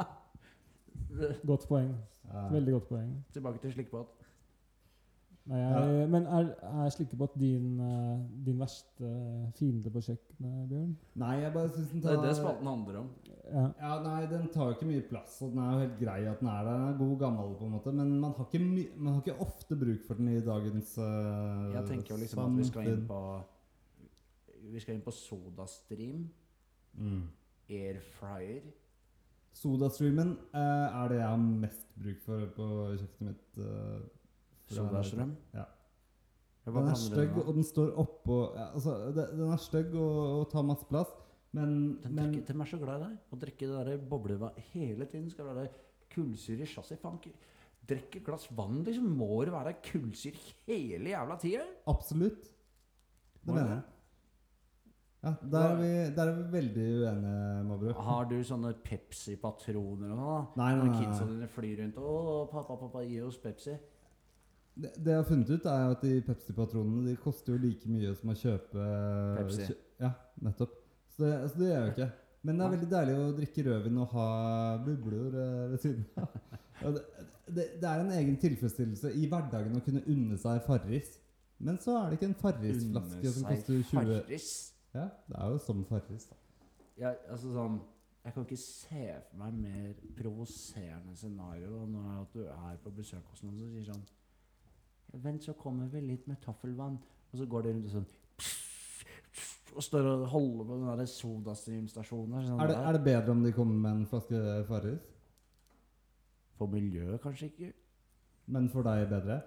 Godt 1.50 1.68
poeng. 1.68 1.94
Ja. 2.30 2.44
Veldig 2.52 2.72
godt 2.76 2.88
poeng. 2.88 3.14
Tilbake 3.34 3.58
til 3.58 3.72
slikkbåt. 3.72 4.19
Nei, 5.48 5.58
jeg, 5.58 6.08
Men 6.12 6.26
er, 6.28 6.50
er 6.68 6.90
slikkebåt 6.92 7.34
din, 7.40 7.80
at 7.80 8.24
din 8.46 8.58
verste 8.60 9.12
fiende 9.56 9.90
på 9.90 10.02
kjøkkenet, 10.04 10.66
Bjørn? 10.68 10.90
Nei, 11.22 11.30
jeg 11.40 11.52
bare 11.54 11.70
syns 11.72 11.94
den 11.94 12.02
tar 12.04 12.12
Det 12.12 12.18
er 12.18 12.26
det 12.26 12.34
spalten 12.36 12.68
handler 12.70 12.98
om. 13.00 13.08
Ja. 13.50 13.64
Ja, 13.80 13.94
nei, 14.04 14.18
Den 14.30 14.48
tar 14.52 14.68
jo 14.68 14.76
ikke 14.76 14.90
mye 14.90 15.06
plass, 15.08 15.38
og 15.42 15.54
den 15.54 15.62
er 15.64 15.72
jo 15.72 15.84
helt 15.84 15.96
grei 16.02 16.18
at 16.30 16.42
den 16.42 16.50
er 16.52 16.68
der. 16.68 16.76
Den 16.76 16.92
er 16.92 16.98
god 16.98 17.16
gammel, 17.24 17.54
på 17.58 17.70
en 17.70 17.74
måte, 17.78 17.94
men 18.02 18.12
man 18.20 18.36
har 18.36 18.50
ikke, 18.50 18.62
my 18.66 18.84
man 18.96 19.14
har 19.14 19.24
ikke 19.24 19.46
ofte 19.46 19.80
bruk 19.80 20.04
for 20.06 20.20
den 20.20 20.28
i 20.28 20.44
dagens 20.44 20.92
uh, 20.98 21.72
Jeg 21.74 21.88
tenker 21.88 22.14
jo 22.14 22.20
liksom 22.20 22.44
at 22.44 22.58
vi 22.58 22.68
skal 22.68 22.92
inn 22.92 23.08
på 23.08 23.22
Vi 24.70 24.84
skal 24.84 24.94
inn 24.94 25.02
på 25.02 25.16
SodaStream, 25.16 26.28
mm. 27.00 27.26
air 27.80 27.98
fryer. 28.20 28.70
Sodastreamen 29.56 30.36
uh, 30.54 31.02
er 31.02 31.10
det 31.10 31.18
jeg 31.18 31.26
har 31.26 31.42
mest 31.42 31.86
bruk 31.98 32.22
for 32.24 32.46
på 32.56 32.66
kjøkkenet 33.00 33.28
mitt. 33.32 33.58
eh, 33.58 33.64
være- 33.64 34.19
Sodastrøm. 34.70 35.36
Ja. 35.54 35.66
Ja, 36.66 36.72
Den 36.76 36.88
er 36.92 36.98
stygg, 37.00 37.36
og 37.40 37.54
den 37.56 37.64
står 37.64 37.94
oppå 37.98 38.34
ja, 38.52 38.66
altså, 38.76 38.96
Den 39.16 39.46
er 39.48 39.60
stygg 39.62 39.94
og, 39.96 40.16
og 40.40 40.42
tar 40.52 40.66
masse 40.68 40.84
plass, 40.90 41.12
men, 41.56 41.70
Den 42.02 42.14
men 42.14 42.34
drikker, 42.34 42.52
de 42.52 42.60
er 42.60 42.68
så 42.68 42.78
glad 42.78 43.00
i 43.00 43.06
deg. 43.06 43.14
Å 43.32 43.38
drikke 43.44 43.70
det 43.70 43.86
der 43.88 44.02
boblevann 44.10 44.60
hele 44.74 45.08
tiden 45.10 45.30
skal 45.32 45.48
være 45.50 45.70
kullsyre 46.12 46.66
i 46.66 46.68
chassis. 46.68 47.00
Drikke 47.90 48.20
et 48.20 48.26
glass 48.26 48.46
vann, 48.54 48.82
liksom. 48.86 49.08
Må 49.18 49.40
det 49.48 49.54
være 49.54 49.78
kullsyre 49.82 50.38
hele 50.68 51.14
jævla 51.14 51.38
tida? 51.40 51.64
absolutt. 51.90 52.52
Det 53.40 53.54
mener 53.54 53.72
jeg. 53.72 53.82
Ja, 55.20 55.34
der 55.52 55.58
er, 55.60 55.74
vi, 55.76 55.88
der 56.16 56.28
er 56.30 56.36
vi 56.36 56.44
veldig 56.52 56.84
uenige, 57.02 57.64
Mabro. 57.68 57.92
Har 58.06 58.28
du 58.30 58.38
sånne 58.46 58.70
Pepsi-patroner 58.84 60.14
og 60.14 60.20
sånn? 60.20 60.46
Nei, 60.56 60.68
nei, 60.78 60.86
nei, 60.86 61.00
kidsa 61.02 61.26
dine 61.28 61.48
flyr 61.52 61.82
rundt 61.82 61.98
og 62.00 62.46
pappa, 62.52 62.78
pappa, 62.80 63.02
gi 63.04 63.18
oss 63.26 63.36
Pepsi. 63.42 63.74
Det, 64.74 64.92
det 64.96 65.12
jeg 65.12 65.20
har 65.20 65.28
funnet 65.28 65.50
ut, 65.50 65.66
er 65.66 65.92
at 65.92 66.02
de 66.06 66.12
Pepsi-patronene 66.24 67.10
De 67.10 67.16
koster 67.20 67.52
jo 67.52 67.60
like 67.60 67.90
mye 67.90 68.12
som 68.16 68.32
å 68.32 68.36
kjøpe 68.38 68.84
Pepsi. 69.40 69.66
Kjø, 69.68 69.76
ja, 70.04 70.12
nettopp. 70.46 70.76
Så 71.10 71.24
det, 71.24 71.32
altså 71.44 71.60
det 71.60 71.70
gjør 71.70 71.86
jo 71.86 71.94
ikke. 71.94 72.10
Men 72.40 72.56
det 72.56 72.64
er 72.64 72.74
veldig 72.74 72.90
deilig 72.94 73.16
å 73.20 73.24
drikke 73.36 73.64
rødvin 73.66 73.98
og 74.00 74.14
ha 74.14 74.28
bubler 74.86 75.34
eh, 75.42 75.64
ved 75.74 75.86
siden 75.86 76.06
av. 76.22 76.36
Det, 76.80 77.00
det, 77.52 77.64
det 77.82 77.88
er 77.90 77.98
en 78.00 78.12
egen 78.16 78.36
tilfredsstillelse 78.40 79.10
i 79.20 79.26
hverdagen 79.28 79.74
å 79.76 79.82
kunne 79.84 80.00
unne 80.08 80.38
seg 80.40 80.62
Farris. 80.64 81.10
Men 81.60 81.76
så 81.82 81.92
er 81.98 82.06
det 82.08 82.16
ikke 82.16 82.28
en 82.30 82.36
Farris-flaske 82.40 83.32
som 83.34 83.48
koster 83.50 83.74
20 83.74 83.90
Farris. 83.90 84.46
Ja, 84.94 85.10
det 85.26 85.36
er 85.36 85.50
jo 85.52 85.58
som 85.60 85.82
Farris. 85.90 86.24
Ja, 86.96 87.12
altså 87.28 87.52
sånn 87.52 87.76
Jeg 88.24 88.34
kan 88.34 88.46
ikke 88.46 88.60
se 88.60 89.04
for 89.26 89.42
meg 89.42 89.60
mer 89.60 89.92
provoserende 90.16 91.14
scenario 91.16 91.84
når 91.88 92.08
at 92.22 92.34
du 92.38 92.42
er 92.46 92.80
på 92.84 92.92
besøk 92.96 93.28
hos 93.32 93.44
noen 93.44 93.60
som 93.60 93.70
sier 93.74 93.86
sånn 93.90 94.02
Vent, 95.12 95.42
så 95.42 95.54
kommer 95.58 95.88
vi 95.90 96.00
litt 96.04 96.26
med 96.30 96.40
taffelvann. 96.44 96.98
Og 97.30 97.38
så 97.38 97.46
går 97.46 97.62
de 97.66 97.74
rundt 97.74 97.86
og 97.90 97.94
sånn 97.98 98.08
Og 99.78 99.84
står 99.86 100.06
og 100.10 100.26
holder 100.32 100.66
på 100.66 100.76
den 100.80 101.06
sodastream-stasjonen. 101.06 102.46
Sånn 102.46 102.60
Er 102.62 102.72
det, 102.72 102.76
er 102.76 102.96
det 102.96 103.02
bedre 103.06 103.36
om 103.36 103.44
de 103.44 103.52
kommer 103.54 103.76
med 103.78 104.00
en 104.00 104.06
flaske 104.10 104.40
Farris? 104.66 105.04
For 106.58 106.70
miljøet 106.70 107.22
kanskje 107.22 107.50
ikke. 107.52 107.72
Men 108.50 108.66
for 108.72 108.86
deg 108.86 109.06
bedre? 109.12 109.38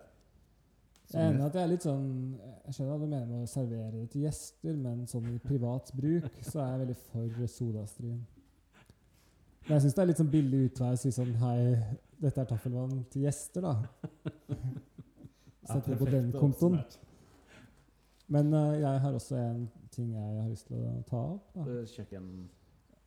Jeg 1.12 1.20
er 1.20 1.34
enig 1.34 1.44
at 1.46 1.58
jeg 1.58 1.64
er 1.68 1.70
litt 1.74 1.84
sånn 1.86 2.06
Jeg 2.40 2.76
skjønner 2.78 2.94
hva 2.94 3.02
du 3.02 3.10
mener 3.10 3.28
med 3.28 3.44
å 3.44 3.50
servere 3.52 3.92
det 3.98 4.06
til 4.14 4.24
gjester, 4.24 4.78
men 4.80 5.04
sånn 5.12 5.28
i 5.34 5.42
privat 5.44 5.92
bruk 5.98 6.40
så 6.48 6.64
er 6.64 6.72
jeg 6.72 6.82
veldig 6.86 6.96
for 7.10 7.52
sodastream. 7.58 8.22
Men 9.68 9.76
jeg 9.76 9.84
syns 9.84 9.98
det 9.98 10.04
er 10.04 10.10
litt 10.10 10.24
sånn 10.24 10.32
billig 10.32 10.64
utvei 10.70 10.94
å 10.96 11.02
si 11.04 11.12
sånn 11.14 11.36
Hei, 11.44 11.60
dette 12.24 12.42
er 12.42 12.50
taffelvann 12.50 13.04
til 13.12 13.28
gjester, 13.28 13.68
da. 13.68 13.76
Sette 15.64 15.94
det 15.94 16.00
på 16.00 16.10
den 16.12 16.32
kontoen. 16.36 16.80
Men 18.34 18.54
uh, 18.54 18.74
jeg 18.80 19.00
har 19.06 19.14
også 19.14 19.38
en 19.38 19.64
ting 19.94 20.12
jeg 20.16 20.42
har 20.42 20.50
lyst 20.50 20.68
til 20.68 20.82
å 20.82 20.98
ta 21.08 21.22
opp. 21.36 21.50
Da. 21.56 21.80
Kjøkken 21.94 22.30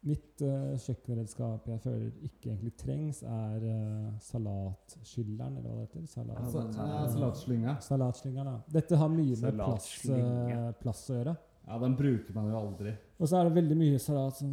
Mitt 0.07 0.43
uh, 0.45 0.77
kjøkkenredskap 0.79 1.65
jeg 1.67 1.81
føler 1.83 2.11
ikke 2.29 2.53
egentlig 2.53 2.73
trengs, 2.79 3.25
er 3.27 3.65
uh, 3.65 4.13
salatskylleren, 4.23 5.57
eller 5.59 5.67
hva 5.67 5.81
det 5.81 5.87
heter. 5.89 6.05
Salat. 6.13 6.37
ja, 6.45 6.63
Ja, 6.77 6.87
ja, 6.93 7.09
salatslynga. 7.11 7.75
Salatslingeren, 7.83 8.53
da. 8.53 8.77
Dette 8.77 9.01
har 9.01 9.11
mye 9.11 9.41
med 9.41 9.59
plass, 9.59 9.89
eh, 10.07 10.69
plass 10.79 11.03
å 11.11 11.19
gjøre. 11.19 11.35
Ja, 11.67 11.81
den 11.83 11.97
bruker 11.99 12.37
man 12.37 12.47
jo 12.53 12.61
aldri. 12.61 12.93
Og 13.19 13.27
så 13.27 13.41
er 13.41 13.49
det 13.49 13.57
veldig 13.57 13.77
mye 13.81 13.99
salat 13.99 14.39
som 14.39 14.53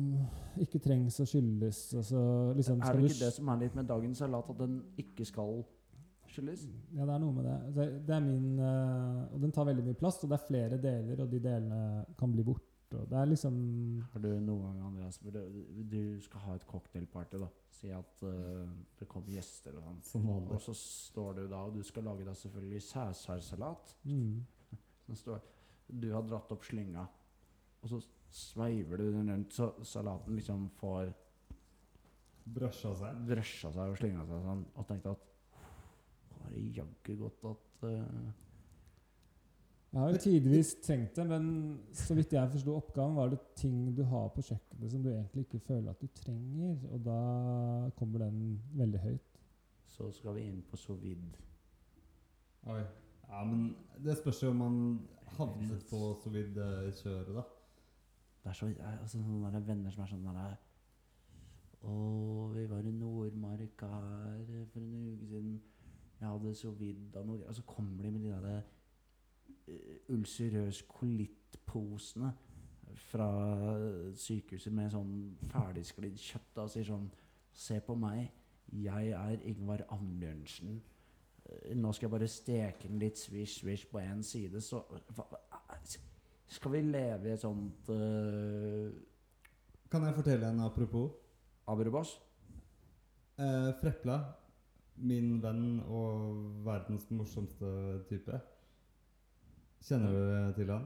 ikke 0.63 0.81
trengs 0.81 1.19
å 1.21 1.27
skylles. 1.30 1.84
Og 1.99 2.07
så 2.07 2.23
liksom 2.57 2.81
Er 2.81 2.97
det 2.97 3.11
ikke 3.11 3.19
det 3.27 3.34
som 3.35 3.53
er 3.53 3.61
litt 3.61 3.75
med 3.77 3.85
dagens 3.91 4.23
salat, 4.23 4.49
at 4.49 4.63
den 4.63 4.80
ikke 4.97 5.27
skal 5.30 5.59
skylles? 6.34 6.68
Ja, 6.93 7.05
det 7.07 7.15
er 7.15 7.23
noe 7.23 7.35
med 7.35 7.47
det. 7.47 7.55
Det, 7.77 7.88
det 8.07 8.15
er 8.15 8.23
min 8.26 8.60
uh, 8.60 9.34
Og 9.34 9.41
den 9.43 9.53
tar 9.55 9.68
veldig 9.69 9.85
mye 9.88 9.99
plass, 9.99 10.19
og 10.23 10.31
det 10.31 10.38
er 10.39 10.45
flere 10.47 10.80
deler, 10.81 11.23
og 11.23 11.31
de 11.31 11.41
delene 11.43 11.81
kan 12.19 12.34
bli 12.34 12.45
borte. 12.47 12.69
Det 12.93 13.18
er 13.18 13.26
liksom 13.26 13.55
Har 14.11 14.22
du 14.22 14.30
noen 14.38 14.68
gang, 14.68 14.81
Andreas, 14.91 15.18
du, 15.18 15.39
du 15.89 16.01
skal 16.22 16.43
ha 16.45 16.57
et 16.60 16.68
cocktailparty, 16.69 17.39
da. 17.41 17.49
Si 17.73 17.89
at 17.93 18.26
uh, 18.27 18.68
det 18.99 19.10
kommer 19.10 19.34
gjester 19.34 19.80
og 19.80 20.03
sånn. 20.05 20.30
Og 20.43 20.61
så 20.61 20.76
står 20.77 21.41
du 21.41 21.43
da, 21.47 21.64
og 21.68 21.77
du 21.77 21.81
skal 21.85 22.05
lage 22.10 22.27
deg 22.27 22.38
selvfølgelig 22.41 22.84
sæsarsalat. 22.89 23.95
mm. 24.10 24.35
Står 25.19 25.41
Du 25.85 26.07
har 26.14 26.23
dratt 26.26 26.51
opp 26.55 26.64
slynga, 26.65 27.03
og 27.84 27.89
så 27.91 27.99
sveiver 28.34 28.97
du 28.97 29.11
den 29.14 29.30
rundt, 29.30 29.53
så 29.53 29.73
salaten 29.85 30.38
liksom 30.38 30.69
får 30.80 31.11
Brøsja 32.43 32.91
seg. 32.97 33.30
seg 33.53 33.84
og 33.84 33.99
slynga 33.99 34.26
seg 34.27 34.47
sånn, 34.47 34.64
og 34.76 34.88
tenkte 34.89 35.14
at 35.14 35.27
Var 36.53 36.61
det 36.61 36.77
jaggu 36.77 37.15
godt 37.17 37.45
at 37.49 37.84
uh, 37.84 38.31
Jeg 39.93 40.01
har 40.01 40.09
jo 40.09 40.17
tidvis 40.21 40.73
tenkt 40.85 41.15
det, 41.15 41.25
men 41.30 41.45
så 41.93 42.13
vidt 42.17 42.34
jeg 42.34 42.49
forsto 42.49 42.75
oppgaven, 42.75 43.15
var 43.15 43.30
det 43.30 43.39
ting 43.57 43.97
du 43.97 44.03
har 44.09 44.27
på 44.34 44.41
kjøkkenet 44.41 44.91
som 44.91 45.03
du 45.03 45.09
egentlig 45.09 45.45
ikke 45.47 45.59
føler 45.67 45.89
at 45.91 46.01
du 46.01 46.07
trenger, 46.17 46.77
og 46.91 47.05
da 47.05 47.19
kommer 47.97 48.25
den 48.25 48.61
veldig 48.73 48.99
høyt. 48.99 49.41
Så 49.85 50.11
skal 50.11 50.38
vi 50.38 50.47
inn 50.49 50.61
på 50.69 50.77
sous 50.77 51.01
vide. 51.01 51.34
Oi. 52.69 52.81
Ja, 53.30 53.43
men 53.43 53.75
det 54.05 54.17
spørs 54.17 54.43
jo 54.43 54.49
om 54.49 54.61
man 54.61 54.77
havnet 55.38 55.85
på 55.89 55.99
så 56.23 56.30
vidt 56.30 56.57
eh, 56.57 56.89
kjøret, 57.01 57.34
da. 57.35 57.43
Det 58.43 58.49
er 58.49 58.53
så 58.53 58.67
altså, 58.67 59.17
sånne 59.17 59.51
der 59.53 59.65
venner 59.65 59.93
som 59.93 60.03
er 60.03 60.11
sånn 60.11 60.25
der 60.27 60.57
Å, 61.84 61.93
vi 62.53 62.63
var 62.67 62.85
i 62.88 62.91
Nordmarka 62.95 63.89
her 63.89 64.65
for 64.71 64.80
en 64.84 65.13
uke 65.13 65.27
siden. 65.27 65.55
Jeg 66.23 66.31
hadde 66.31 66.55
så 66.55 66.71
vidt 66.79 67.17
av 67.19 67.27
noe. 67.27 67.43
Og 67.43 67.55
så 67.57 67.65
kommer 67.67 68.05
de 68.07 68.13
med 68.15 68.23
de 68.23 68.31
derre 68.31 68.55
uh, 69.67 70.15
ulcerøs 70.15 70.85
kolitt-posene 70.87 72.31
fra 73.09 73.27
sykehuset 74.15 74.73
med 74.75 74.91
sånn 74.93 75.13
ferdigsklidd 75.51 76.19
kjøtt 76.21 76.63
og 76.63 76.71
sier 76.71 76.87
sånn 76.87 77.11
Se 77.53 77.75
på 77.85 77.93
meg. 77.93 78.31
Jeg 78.73 79.11
er 79.13 79.41
Ingvar 79.45 79.83
Ambjørnsen. 79.93 80.79
Eh, 81.45 81.75
Nå 81.77 81.91
skal 81.93 82.07
jeg 82.07 82.13
bare 82.15 82.29
steke 82.31 82.87
den 82.87 83.01
litt 83.01 83.19
svisj, 83.21 83.59
svisj 83.59 83.83
på 83.91 84.01
én 84.01 84.23
side, 84.25 84.61
så 84.61 84.81
Skal 86.47 86.71
vi 86.73 86.81
leve 86.81 87.29
i 87.29 87.33
et 87.33 87.41
sånt 87.41 87.89
uh, 87.93 88.89
Kan 89.91 90.07
jeg 90.07 90.15
fortelle 90.17 90.49
en 90.49 90.63
apropos? 90.65 91.11
Aberoboss? 91.69 92.15
Uh, 93.37 93.69
Frepla, 93.77 94.17
min 95.03 95.38
venn 95.43 95.80
og 95.85 96.35
verdens 96.65 97.09
morsomste 97.11 97.69
type. 98.09 98.39
Kjenner 99.84 100.13
du 100.15 100.53
til 100.57 100.71
han? 100.71 100.85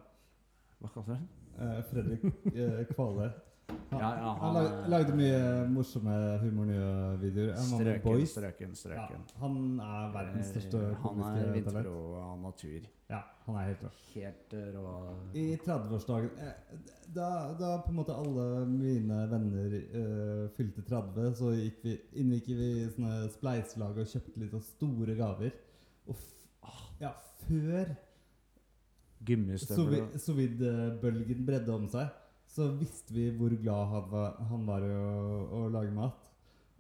Hva 0.82 0.94
kaller 0.94 1.20
du? 1.20 1.36
Eh, 1.58 1.84
Fredrik 1.90 2.26
eh, 2.54 2.82
Kvale. 2.94 3.32
Han, 3.68 4.00
Ja, 4.00 4.10
ja, 4.16 4.34
han 4.40 4.56
han 4.56 4.66
er- 4.66 4.88
lagde 4.90 5.14
mye 5.16 5.68
morsomme 5.72 6.14
humornye-videoer. 6.40 7.54
Han 7.56 7.66
Strøken, 7.66 8.02
Boys. 8.04 8.30
strøken, 8.32 8.70
Ja, 8.70 8.76
strøken. 8.76 9.22
han 9.40 9.80
er 9.80 10.12
verdens 10.14 10.48
største 10.54 10.78
Eh, 10.78 10.94
Han 10.94 10.96
komiske 11.04 11.40
er 11.40 11.64
talent. 11.64 11.86
vintro 11.88 12.16
av 12.22 12.40
natur. 12.42 12.82
Ja, 13.10 13.22
han 13.46 13.56
er 13.56 13.66
helt 13.68 13.84
rå. 13.84 13.90
Helt 14.14 14.54
eh, 14.54 14.72
rå. 14.76 15.16
I 15.34 15.58
30-årsdagen 15.66 16.30
eh, 16.40 16.78
da, 17.14 17.54
da 17.60 17.78
på 17.82 17.90
en 17.90 17.96
måte 17.96 18.16
alle 18.16 18.66
mine 18.68 19.30
venner 19.32 19.76
uh, 19.96 20.48
fylte 20.56 20.82
30, 20.88 21.34
så 21.36 21.52
gikk 21.56 21.84
vi, 21.84 22.00
inngikk 22.16 22.48
vi 22.48 22.72
i 22.84 22.90
sånne 22.90 23.30
spleiselag 23.32 23.98
og 23.98 24.06
kjøpte 24.08 24.38
litt 24.40 24.52
sånne 24.52 24.64
store 24.64 25.16
gaver. 25.16 25.52
Og 26.08 26.16
ah, 26.64 26.84
ja, 27.02 27.12
før 27.48 27.96
Gummistøvler. 29.26 30.08
sous 30.18 30.36
vide-bølgen 30.38 31.46
bredde 31.46 31.70
om 31.74 31.88
seg, 31.90 32.10
så 32.58 32.72
visste 32.80 33.14
vi 33.14 33.28
hvor 33.38 33.54
glad 33.62 33.92
han 33.92 34.08
var, 34.12 34.38
han 34.50 34.64
var 34.66 34.86
i 34.86 34.94
å, 34.94 35.10
å 35.60 35.66
lage 35.70 35.94
mat. 35.94 36.24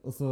Og 0.07 0.13
så, 0.15 0.29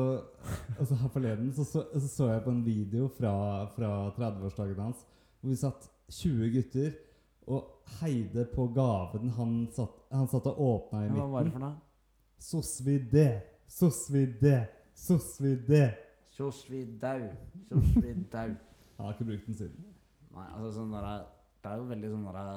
og 0.80 0.86
så 0.88 0.98
her 1.02 1.12
forleden 1.14 1.52
så, 1.54 1.66
så, 1.68 1.84
så 1.94 2.10
så 2.10 2.30
jeg 2.32 2.46
på 2.46 2.54
en 2.54 2.64
video 2.66 3.10
fra, 3.18 3.34
fra 3.76 3.92
30-årsdagen 4.16 4.80
hans, 4.82 5.04
hvor 5.42 5.52
vi 5.52 5.58
satt 5.60 5.90
20 6.16 6.54
gutter 6.54 6.96
og 7.46 7.92
heide 8.00 8.48
på 8.50 8.66
gaven 8.74 9.34
han 9.36 9.58
satt, 9.74 10.00
han 10.14 10.30
satt 10.32 10.48
og 10.50 10.62
åpna 10.66 11.04
i 11.04 11.10
midten. 11.10 11.20
Hva 11.20 11.28
var 11.34 11.46
det 11.46 11.54
for 11.54 11.66
noe? 11.66 11.76
Sos 12.42 12.72
vide, 12.86 13.28
sos 13.72 14.00
vide, 14.14 14.56
sos 14.98 15.36
vide. 15.44 15.84
Sos 16.36 16.66
vi 16.68 16.82
dau. 17.00 17.30
sos 17.70 17.94
vi 18.04 18.16
dau. 18.32 18.50
Jeg 18.50 19.06
har 19.06 19.14
ikke 19.14 19.28
brukt 19.30 19.46
den 19.48 19.56
siden. 19.56 19.94
Nei, 20.36 20.48
altså 20.50 20.72
sånn 20.80 20.92
der, 20.92 21.30
Det 21.64 21.72
er 21.72 21.80
jo 21.80 21.86
veldig 21.94 22.10
sånn 22.12 22.26
der 22.28 22.50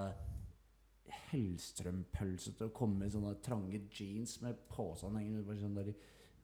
Hellstrøm-pølsete 1.30 2.68
å 2.68 2.74
komme 2.74 3.06
i 3.06 3.12
sånne 3.12 3.34
trange 3.44 3.82
jeans 3.92 4.38
med 4.44 4.60
posen 4.72 5.16
hengende. 5.18 5.56
Sånn 5.60 5.76
der, 5.78 5.92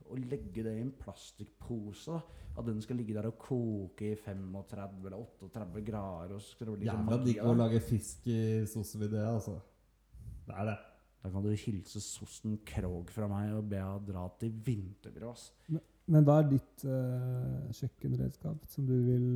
og 0.04 0.24
legge 0.30 0.64
det 0.66 0.74
i 0.76 0.82
en 0.84 0.94
plastikkpose. 1.00 2.20
At 2.54 2.66
den 2.68 2.80
skal 2.84 3.00
ligge 3.00 3.16
der 3.16 3.26
og 3.30 3.38
koke 3.40 4.12
i 4.12 4.16
35 4.20 5.06
eller 5.08 5.18
38 5.18 5.84
grader. 5.86 6.36
Og 6.36 6.42
så 6.42 6.54
skal 6.54 6.70
det 6.70 6.76
bli 6.78 6.90
sånn 6.90 7.06
Jævla 7.06 7.20
digg 7.24 7.40
å 7.42 7.54
lage 7.58 7.80
fisk 7.84 8.28
i 8.30 8.40
sos 8.70 8.94
det, 9.00 9.24
altså. 9.24 9.56
Det 10.44 10.58
er 10.60 10.68
det. 10.70 10.76
Da 11.24 11.30
kan 11.32 11.44
du 11.46 11.54
hilse 11.56 12.02
Sosten 12.04 12.58
Krog 12.68 13.08
fra 13.14 13.26
meg 13.30 13.54
og 13.56 13.64
be 13.70 13.80
henne 13.80 14.04
dra 14.04 14.26
til 14.40 14.52
vinterbrås. 14.66 15.48
Men 16.12 16.26
hva 16.26 16.42
er 16.42 16.50
ditt 16.50 16.84
uh, 16.84 17.70
kjøkkenredskap 17.72 18.66
som 18.68 18.84
du 18.84 18.92
vil 19.06 19.28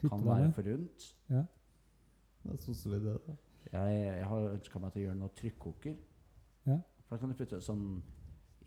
deg 0.00 0.02
med? 0.02 0.10
Kan 0.10 0.24
være 0.26 0.48
forunt. 0.56 0.56
for 0.56 0.70
rundt. 0.72 1.06
Det 2.42 2.56
er 2.56 2.64
sos 2.64 2.82
da. 3.04 3.36
Jeg, 3.72 4.02
jeg 4.06 4.26
har 4.30 4.52
ønska 4.52 4.82
meg 4.82 4.92
til 4.94 5.02
å 5.02 5.06
gjøre 5.08 5.20
noe 5.20 5.34
trykkoker. 5.38 5.96
Ja. 6.66 6.78
For 7.06 7.16
da 7.16 7.22
kan 7.22 7.32
du 7.32 7.38
putte 7.38 7.62
sånn 7.62 7.86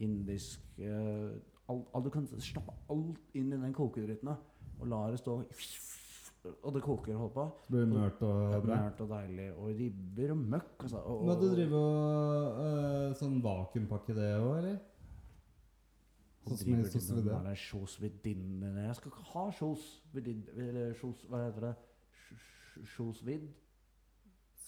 indisk 0.04 0.64
uh, 0.80 1.36
all, 1.68 1.84
all, 1.94 2.04
Du 2.06 2.12
kan 2.14 2.28
slappe 2.40 2.76
alt 2.92 3.36
inn 3.38 3.52
i 3.52 3.60
den 3.60 3.76
kokedritten 3.76 4.32
og 4.32 4.86
la 4.88 5.02
det 5.12 5.20
stå 5.20 5.42
Og 6.64 6.70
det 6.72 6.82
koker 6.86 7.18
og 7.18 7.20
holder 7.26 7.34
på. 7.36 7.46
Det 7.68 7.74
blir 7.74 7.90
mørt 7.92 8.22
og 8.24 8.54
bra. 8.64 8.78
mørt 8.86 9.02
og 9.04 9.10
deilig. 9.12 9.48
Og 9.60 9.74
ribber 9.76 10.32
og 10.32 10.44
møkk. 10.54 10.86
Altså, 10.86 11.02
og, 11.04 11.26
Men 11.28 11.42
du 11.42 11.48
driver 11.52 11.80
og 11.80 12.62
øh, 12.64 13.18
sånn 13.20 13.42
vakuumpakke 13.44 14.16
det 14.16 14.30
òg, 14.38 14.54
eller? 14.62 14.78
Sånn 16.48 16.62
som 16.62 16.80
i 16.80 16.86
sos 16.88 17.60
Sjos 17.60 17.98
vidinne 18.00 18.72
Jeg 18.86 18.96
skal 18.98 19.12
ikke 19.12 19.26
ha 19.34 19.44
sjos 19.54 19.90
vidin... 20.16 20.46
Eller 20.56 20.96
sjos 20.98 21.26
Hva 21.28 21.44
heter 21.44 21.68
det? 21.68 21.74
Sjosvidd? 22.24 22.88
Sjos 22.96 23.26
vid? 23.28 23.50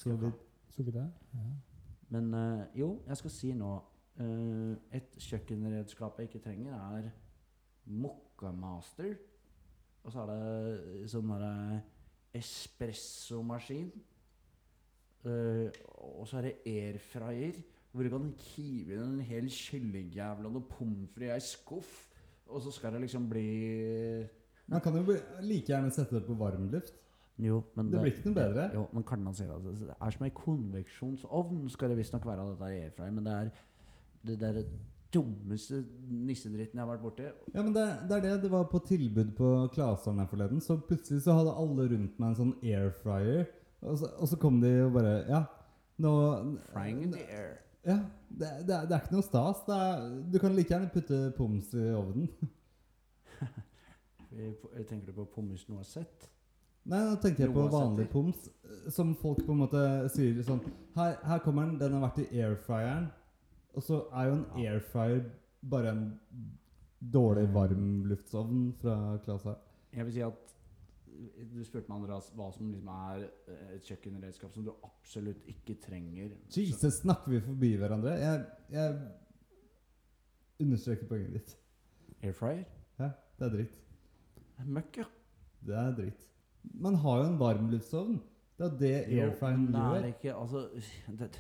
Så 0.02 0.16
vidt. 0.18 0.46
Så 0.70 0.84
vidt 0.84 0.96
det? 0.96 1.08
Ja. 1.34 1.50
Men 2.10 2.34
uh, 2.34 2.62
jo, 2.76 2.94
jeg 3.08 3.18
skal 3.18 3.34
si 3.34 3.52
nå 3.56 3.72
uh, 4.20 4.72
Et 4.98 5.18
kjøkkenredskap 5.18 6.20
jeg 6.20 6.30
ikke 6.30 6.46
trenger, 6.48 6.74
er 6.74 7.12
Mokkamaster. 7.86 9.14
Og 10.02 10.14
så 10.14 10.24
er 10.24 10.32
det 10.32 11.10
sånn 11.12 11.30
derre 11.30 11.82
espressomaskin. 12.38 13.92
Uh, 15.22 15.70
og 16.18 16.26
så 16.26 16.40
er 16.40 16.50
det 16.50 16.56
airfryer, 16.72 17.60
hvor 17.92 18.08
du 18.08 18.14
kan 18.14 18.30
hive 18.56 18.96
inn 18.96 19.20
en 19.20 19.28
hel 19.28 19.50
kyllingjævel 19.54 20.48
og 20.50 20.64
pommes 20.72 21.12
frites 21.14 21.30
i 21.30 21.36
ei 21.36 21.46
skuff. 21.46 21.94
Og 22.50 22.64
så 22.66 22.74
skal 22.74 22.96
det 22.96 23.04
liksom 23.06 23.30
bli 23.30 23.46
Man 24.72 24.82
kan 24.82 24.96
jo 24.98 25.14
like 25.44 25.70
gjerne 25.70 25.92
sette 25.94 26.18
det 26.18 26.26
på 26.26 26.40
varmluft. 26.40 26.98
Jo, 27.42 27.64
men 27.76 27.90
Det 27.90 28.02
blir 28.04 28.14
ikke 28.14 28.30
noe 28.30 28.38
bedre. 28.38 28.70
Jo, 28.76 28.86
men 28.94 29.04
Karnan 29.08 29.36
sier 29.36 29.50
at 29.56 29.64
det 29.66 29.96
er 29.96 30.14
som 30.14 30.26
ei 30.28 30.34
konveksjonsovn, 30.38 31.64
skal 31.74 31.90
det 31.90 31.98
visstnok 31.98 32.26
være 32.30 32.48
dette 32.52 32.68
airfryer. 32.70 33.14
Men 33.16 33.26
det 33.26 33.34
er 33.34 33.52
det 34.30 34.36
der 34.42 34.60
dummeste 35.12 35.82
nissedritten 36.08 36.78
jeg 36.78 36.86
har 36.86 36.92
vært 36.92 37.04
borti. 37.04 37.26
Ja, 37.56 37.64
men 37.64 37.74
det, 37.76 37.88
det 38.10 38.18
er 38.18 38.28
det. 38.28 38.36
Det 38.44 38.52
var 38.54 38.70
på 38.72 38.80
tilbud 38.86 39.34
på 39.38 39.50
Klaseren 39.74 40.22
her 40.22 40.30
forleden. 40.30 40.62
Så 40.62 40.78
plutselig 40.88 41.24
så 41.26 41.36
hadde 41.40 41.56
alle 41.64 41.88
rundt 41.96 42.22
meg 42.22 42.30
en 42.30 42.38
sånn 42.38 42.54
air 42.62 42.94
fryer. 43.02 43.50
Og 43.82 43.98
så, 43.98 44.12
og 44.22 44.30
så 44.30 44.38
kom 44.40 44.62
de 44.62 44.72
og 44.86 44.94
bare 44.94 45.16
Ja, 45.26 45.42
nå 46.02 46.14
Frying 46.70 47.02
in 47.08 47.16
the 47.16 47.26
air. 47.26 47.56
Ja, 47.82 47.98
det, 48.30 48.50
det, 48.68 48.76
er, 48.76 48.86
det 48.86 48.94
er 48.94 49.02
ikke 49.02 49.16
noe 49.18 49.26
stas. 49.26 49.64
Det 49.66 49.78
er, 49.88 50.04
du 50.30 50.38
kan 50.44 50.54
like 50.54 50.70
gjerne 50.70 50.92
putte 50.94 51.24
pommes 51.38 51.74
i 51.74 51.88
ovnen. 51.98 52.30
Tenker 54.90 55.10
du 55.10 55.16
på 55.18 55.26
pommes 55.34 55.66
noisette? 55.70 56.30
Nei, 56.90 57.00
nå 57.06 57.18
tenker 57.22 57.46
jeg 57.46 57.54
på 57.54 57.68
vanlig 57.70 58.08
poms, 58.10 58.48
eh, 58.66 58.88
som 58.94 59.14
folk 59.20 59.44
på 59.46 59.54
en 59.54 59.62
måte 59.62 59.82
sier 60.16 60.40
sånn 60.46 60.64
Her, 60.96 61.20
her 61.28 61.44
kommer 61.46 61.68
den, 61.70 61.78
den 61.82 61.94
har 61.94 62.08
vært 62.08 62.24
i 62.24 62.42
airfryeren. 62.42 63.12
Og 63.78 63.86
så 63.86 64.02
er 64.18 64.28
jo 64.28 64.40
en 64.40 64.48
airfryer 64.60 65.22
bare 65.72 65.94
en 65.94 66.08
dårlig 67.14 67.46
varmluftsovn 67.54 68.72
fra 68.82 68.96
Klasa. 69.26 69.56
Jeg 69.94 70.08
vil 70.08 70.16
si 70.18 70.24
at 70.26 70.48
Du 71.52 71.60
spurte 71.68 71.90
meg 71.92 72.00
Andreas, 72.00 72.32
hva 72.34 72.48
som 72.56 72.70
liksom 72.72 72.90
er 72.96 73.26
eh, 73.52 73.74
et 73.76 73.86
kjøkkenredskap 73.86 74.54
som 74.56 74.66
du 74.66 74.72
absolutt 74.88 75.44
ikke 75.52 75.76
trenger. 75.84 76.32
Jesus, 76.56 77.02
snakker 77.04 77.36
vi 77.36 77.42
forbi 77.46 77.72
hverandre? 77.78 78.16
Jeg, 78.18 78.46
jeg 78.74 78.96
understreker 80.66 81.10
poenget 81.12 81.36
ditt. 81.38 81.56
Airfryer? 82.24 82.66
Ja, 82.98 83.12
det 83.38 83.48
er 83.48 83.56
dritt. 83.58 83.78
Det 84.42 84.66
er 84.66 84.74
Møkk, 84.80 85.02
ja. 85.04 85.08
Det 85.68 85.78
er 85.78 85.96
dritt. 86.00 86.31
Man 86.64 86.96
har 86.96 87.22
jo 87.22 87.30
en 87.30 87.40
varmluftsovn. 87.40 88.20
Det 88.58 88.68
er 88.68 88.78
det 88.78 88.96
airfryeren 89.08 89.68
det 89.68 89.76
er 89.76 89.96
gjør. 89.96 90.10
ikke 90.12 90.36
Altså, 90.36 90.68
det, 91.20 91.32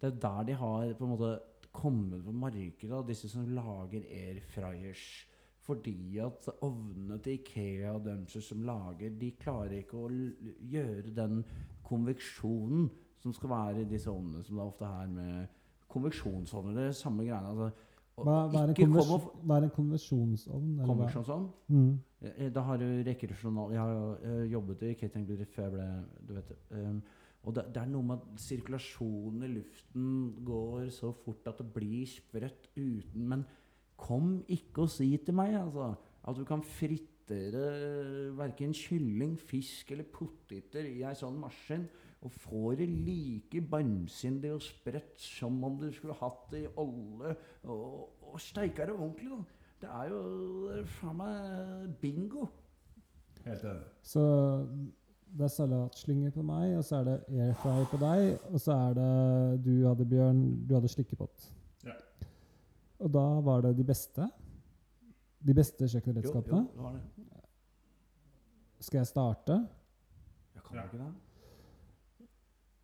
det 0.00 0.12
er 0.12 0.20
der 0.22 0.42
de 0.42 0.58
har 0.60 0.92
på 0.98 1.04
en 1.04 1.10
måte 1.10 1.32
kommet 1.72 2.24
på 2.24 2.32
markedet, 2.32 2.90
da, 2.90 3.02
disse 3.06 3.28
som 3.28 3.46
lager 3.46 4.06
airfryers. 4.06 5.26
Fordi 5.60 6.18
at 6.18 6.48
ovnene 6.66 7.18
til 7.22 7.32
Ikea 7.32 7.92
og 7.92 8.04
dem 8.04 8.24
som 8.28 8.62
lager, 8.62 9.10
de 9.20 9.30
klarer 9.38 9.76
ikke 9.82 10.00
å 10.00 10.08
gjøre 10.72 11.12
den 11.14 11.44
konveksjonen 11.86 12.88
som 13.20 13.34
skal 13.36 13.52
være 13.52 13.82
i 13.82 13.88
disse 13.90 14.10
ovnene, 14.10 14.42
som 14.44 14.56
det 14.56 14.62
er 14.62 14.70
ofte 14.72 14.88
her 14.88 15.08
med 15.12 15.46
konveksjonsovner. 15.90 16.74
Det 16.74 16.86
er 16.88 16.96
samme 16.96 17.26
greiene. 17.26 17.48
Altså, 17.48 17.70
Hva, 18.20 18.36
hva, 18.52 18.62
er 18.62 18.72
en 18.72 18.78
konvers 18.78 19.10
hva 19.44 19.56
er 19.56 19.66
en 19.66 19.74
konveksjonsovn? 19.74 20.72
eller 20.72 20.84
hva? 20.84 20.94
Konveksjonsovn? 20.94 21.46
Mm. 21.68 21.92
Eh, 22.20 22.50
Da 22.52 22.60
har 22.60 22.76
du 22.76 22.84
rekreasjonal 23.06 23.72
Jeg 23.72 23.80
har 23.80 24.18
eh, 24.24 24.44
jobbet 24.52 24.82
i 24.82 24.94
cateringbedrift 24.94 25.54
før 25.54 25.68
jeg 25.68 25.72
ble 25.76 25.88
Du 26.28 26.34
vet. 26.36 26.52
Um, 26.70 27.02
og 27.40 27.54
det, 27.56 27.64
det 27.72 27.80
er 27.80 27.88
noe 27.88 28.04
med 28.04 28.20
at 28.20 28.42
sirkulasjonen 28.42 29.46
i 29.46 29.54
luften 29.54 30.08
går 30.44 30.90
så 30.92 31.14
fort 31.16 31.46
at 31.48 31.62
det 31.62 31.70
blir 31.72 32.04
sprøtt 32.04 32.68
uten 32.76 33.28
Men 33.32 33.46
kom 33.96 34.42
ikke 34.48 34.84
og 34.84 34.92
si 34.92 35.08
til 35.24 35.36
meg 35.36 35.56
altså, 35.56 35.94
at 36.28 36.36
du 36.36 36.44
kan 36.44 36.62
fritere 36.64 37.64
verken 38.36 38.74
kylling, 38.76 39.38
fisk 39.38 39.92
eller 39.92 40.08
poteter 40.12 40.84
i 40.88 41.00
ei 41.06 41.16
sånn 41.16 41.40
maskin 41.40 41.86
og 42.20 42.32
får 42.36 42.74
det 42.82 42.88
like 42.90 43.62
barmsindig 43.64 44.50
og 44.52 44.64
sprøtt 44.64 45.20
som 45.24 45.56
om 45.64 45.78
du 45.80 45.86
skulle 45.96 46.16
hatt 46.18 46.50
det 46.52 46.66
i 46.66 46.72
olje 46.82 47.32
og, 47.64 48.10
og 48.20 48.40
steika 48.40 48.84
det 48.88 48.96
ordentlig. 48.96 49.30
da. 49.32 49.59
Det 49.80 49.88
er 49.88 50.08
jo 50.10 50.82
faen 51.00 51.16
meg 51.16 51.92
bingo. 52.02 52.46
Helt 53.46 53.62
enig. 53.64 53.86
Så 54.04 54.24
det 55.30 55.46
er 55.46 55.52
salatslynger 55.54 56.34
på 56.34 56.42
meg, 56.44 56.74
og 56.76 56.84
så 56.84 56.98
er 57.00 57.06
det 57.08 57.16
airfryer 57.46 57.86
på 57.92 58.00
deg, 58.02 58.26
og 58.50 58.60
så 58.60 58.74
er 58.74 58.98
det 58.98 59.64
du 59.64 59.72
hadde, 59.86 60.06
Bjørn, 60.10 60.42
du 60.68 60.74
hadde 60.74 60.90
slikkepott. 60.90 61.46
Ja. 61.86 61.94
Og 62.98 63.12
da 63.14 63.24
var 63.46 63.64
det 63.64 63.76
de 63.78 63.86
beste. 63.86 64.26
De 65.46 65.54
beste 65.56 65.86
Jo, 65.88 66.02
jo, 66.04 66.42
det 66.42 66.84
var 66.84 66.92
det. 66.98 67.02
Skal 68.80 68.98
jeg 68.98 69.06
starte? 69.06 69.52
Jeg 70.54 70.62
kan 70.66 70.76
Ja. 70.76 70.84
ikke 70.84 70.98
det. 70.98 71.14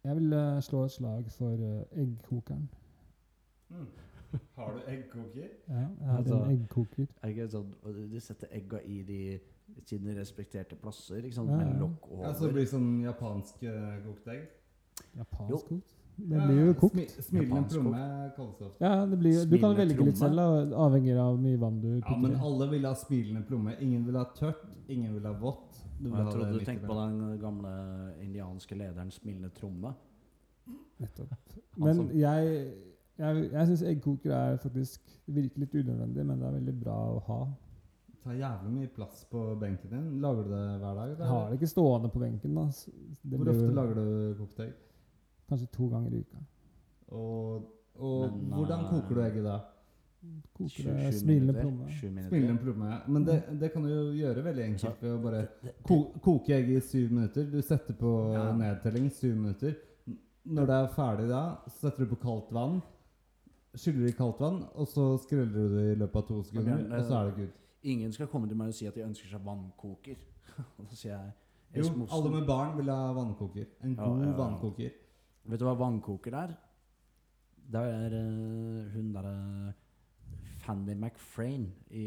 Jeg 0.04 0.16
vil 0.16 0.32
uh, 0.32 0.60
slå 0.62 0.84
et 0.84 0.90
slag 0.90 1.30
for 1.32 1.52
uh, 1.52 1.82
eggkokeren. 2.02 2.70
Mm. 3.68 3.86
Har 4.56 4.72
du 4.76 4.80
eggkoker? 4.90 5.50
Ja, 5.68 5.74
jeg 5.74 6.08
har 6.08 6.18
Altså, 6.18 6.38
en 6.38 6.50
eggkoker. 6.50 7.06
Er 7.22 7.28
det 7.28 7.36
ikke 7.36 7.48
sånn 7.52 7.74
og 7.82 8.00
Du 8.12 8.20
setter 8.20 8.54
egga 8.56 8.80
i 8.84 9.02
de 9.06 9.20
sine 9.86 10.14
respekterte 10.16 10.78
plasser, 10.78 11.22
ikke 11.24 11.34
sant? 11.36 11.50
Ja, 11.50 11.56
med 11.56 11.80
ja. 11.80 11.90
over. 12.10 12.24
Ja, 12.24 12.32
så 12.34 12.46
det 12.46 12.56
blir 12.56 12.68
sånn 12.70 12.90
japansk 13.02 13.62
uh, 13.66 13.96
kokt 14.06 14.32
egg? 14.32 14.48
Jo. 14.96 15.22
Japansk 15.22 15.70
kokt? 15.72 15.96
Det 16.16 16.38
blir 16.48 16.60
jo 16.62 16.74
kokt. 16.80 16.94
Smi, 16.96 17.22
smilende 17.26 17.68
tromme 17.68 17.90
plomme 17.92 18.28
kalles 18.36 18.54
det 18.56 18.66
ofte. 18.66 18.84
Ja, 18.84 18.92
det 19.10 19.18
blir, 19.20 19.40
du 19.50 19.56
kan 19.60 19.74
velge 19.76 20.06
litt 20.06 20.20
selv, 20.20 20.40
avhengig 20.86 21.12
av 21.12 21.34
hvor 21.34 21.42
mye 21.42 21.58
vann 21.60 21.80
du 21.82 21.90
Ja, 21.98 22.16
men 22.22 22.38
alle 22.48 22.68
vil 22.70 22.88
ha 22.88 22.94
smilende 22.96 23.42
plomme. 23.48 23.74
Ingen 23.84 24.06
vil 24.06 24.16
ha 24.16 24.24
tørt, 24.38 24.64
ingen 24.88 25.12
vil 25.18 25.28
ha 25.28 25.34
vått. 25.36 25.82
Du 25.98 26.08
vil 26.08 26.16
Jeg 26.16 26.24
ha 26.24 26.32
trodde 26.32 26.48
det 26.54 26.62
du 26.62 26.64
tenkte 26.70 26.88
på 26.88 26.96
den 27.02 27.20
gamle 27.40 27.74
indianske 28.24 28.78
lederen 28.80 29.12
Smilende 29.12 29.52
Tromme. 29.56 29.92
Nettopp. 31.00 31.36
Men 31.76 31.94
som- 32.00 32.10
jeg, 32.16 32.72
jeg, 33.18 33.44
jeg 33.52 33.66
syns 33.70 33.82
eggkoker 33.92 34.32
er 34.36 34.56
faktisk 34.62 35.14
virker 35.26 35.62
litt 35.62 35.74
unødvendig, 35.74 36.24
men 36.26 36.40
det 36.42 36.48
er 36.48 36.56
veldig 36.58 36.74
bra 36.80 36.96
å 37.14 37.20
ha. 37.28 37.38
Det 38.10 38.18
tar 38.24 38.34
jævlig 38.40 38.72
mye 38.74 38.90
plass 38.96 39.22
på 39.30 39.44
benken 39.60 39.92
din. 39.94 40.08
Lager 40.20 40.42
du 40.48 40.50
det 40.50 40.64
hver 40.82 40.98
dag? 40.98 41.14
Jeg 41.18 41.30
har 41.30 41.46
det 41.50 41.60
ikke 41.60 41.70
stående 41.70 42.10
på 42.12 42.18
benken. 42.24 42.54
da. 42.58 42.66
Det 43.22 43.38
Hvor 43.38 43.52
ofte 43.54 43.70
lager 43.78 43.94
du 44.00 44.34
kokt 44.40 44.60
egg? 44.66 44.74
Kanskje 45.48 45.68
to 45.76 45.88
ganger 45.92 46.12
i 46.16 46.20
uka. 46.24 46.42
Og, 47.14 47.66
og 48.02 48.20
Men, 48.32 48.52
hvordan 48.58 48.80
eh, 48.84 48.90
koker 48.90 49.14
du 49.14 49.22
egget 49.22 49.44
da? 49.46 49.56
Koker 50.56 50.88
det 50.90 51.12
smilende 51.14 51.54
plomme. 51.54 51.86
Smilende 52.00 52.58
plomme. 52.64 52.88
ja. 52.90 52.98
Men 53.06 53.24
det, 53.28 53.36
det 53.60 53.70
kan 53.72 53.84
du 53.86 53.90
jo 53.92 54.02
gjøre 54.18 54.42
veldig 54.48 54.64
enkelt 54.72 55.02
ved 55.04 55.12
å 55.14 55.20
bare 55.22 55.44
ko 55.86 56.00
koke 56.24 56.56
egget 56.56 56.80
i 56.80 56.86
syv 56.88 57.12
minutter. 57.14 57.46
Du 57.52 57.60
setter 57.62 57.94
på 57.94 58.12
Ja. 58.34 58.48
nedtelling 58.56 59.06
syv 59.14 59.36
minutter. 59.36 59.76
Når 60.46 60.66
det 60.66 60.74
er 60.80 60.92
ferdig 60.94 61.28
da, 61.30 61.44
så 61.68 61.86
setter 61.86 62.04
du 62.04 62.14
på 62.14 62.20
kaldt 62.26 62.50
vann. 62.54 62.80
Skyller 63.76 64.08
i 64.08 64.16
kaldt 64.16 64.40
vann, 64.40 64.62
og 64.74 64.88
så 64.88 65.04
skreller 65.20 65.52
du 65.52 65.74
det 65.76 65.86
i 65.92 65.96
løpet 66.00 66.22
av 66.22 66.28
to 66.28 66.42
sekunder, 66.48 66.78
okay, 66.80 66.98
og 66.98 67.08
så 67.08 67.18
er 67.18 67.30
det 67.30 67.34
good. 67.40 67.56
Ingen 67.86 68.12
skal 68.12 68.28
komme 68.32 68.48
til 68.48 68.58
meg 68.58 68.72
og 68.72 68.74
si 68.74 68.86
at 68.88 68.96
de 68.96 69.04
ønsker 69.04 69.30
seg 69.30 69.42
vannkoker. 69.46 70.22
Og 70.80 70.86
så 70.88 70.96
sier 70.96 71.12
jeg 71.12 71.84
Jo, 71.84 72.06
alle 72.14 72.30
med 72.32 72.46
barn 72.48 72.76
vil 72.78 72.88
ha 72.90 73.10
vannkoker. 73.14 73.66
En 73.84 73.96
god 73.98 74.22
ja, 74.22 74.30
ja. 74.30 74.36
vannkoker. 74.38 74.94
Vet 75.46 75.60
du 75.60 75.66
hva 75.66 75.74
vannkoker 75.78 76.36
er? 76.40 76.54
Det 77.66 77.82
er 77.82 78.16
uh, 78.16 78.94
hun 78.94 79.12
derre 79.14 79.36
Fanny 80.64 80.94
McFrain 80.94 81.68
i 81.90 82.06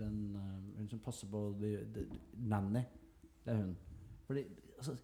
den 0.00 0.36
uh, 0.36 0.78
Hun 0.78 0.88
som 0.88 1.02
passer 1.04 1.28
på 1.28 1.42
de, 1.60 1.74
de, 1.94 2.06
Nanny. 2.38 2.84
Det 3.44 3.52
er 3.52 3.62
hun. 3.64 3.76
Fordi 4.28 4.44
altså, 4.76 4.96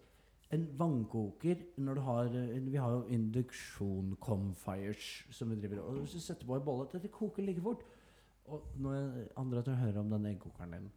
En 0.55 0.63
vannkoker 0.79 1.63
når 1.83 1.97
du 1.97 2.01
har 2.05 2.29
eh, 2.31 2.59
Vi 2.63 2.77
har 2.79 2.93
jo 2.95 3.01
induksjon 3.11 4.13
comfires 4.23 5.25
som 5.35 5.49
vi 5.51 5.57
driver 5.59 5.81
Og 5.83 5.99
hvis 5.99 6.15
du 6.15 6.23
setter 6.23 6.47
på 6.47 6.55
en 6.55 6.63
bolle 6.63 6.87
Dette 6.93 7.11
koker 7.11 7.43
like 7.43 7.63
fort. 7.63 7.83
Og 8.47 8.63
når 8.79 9.27
andre 9.35 9.59
at 9.59 9.71
å 9.73 9.75
hører 9.81 9.99
om 9.99 10.13
den 10.13 10.29
eggkokeren 10.31 10.77
din 10.77 10.87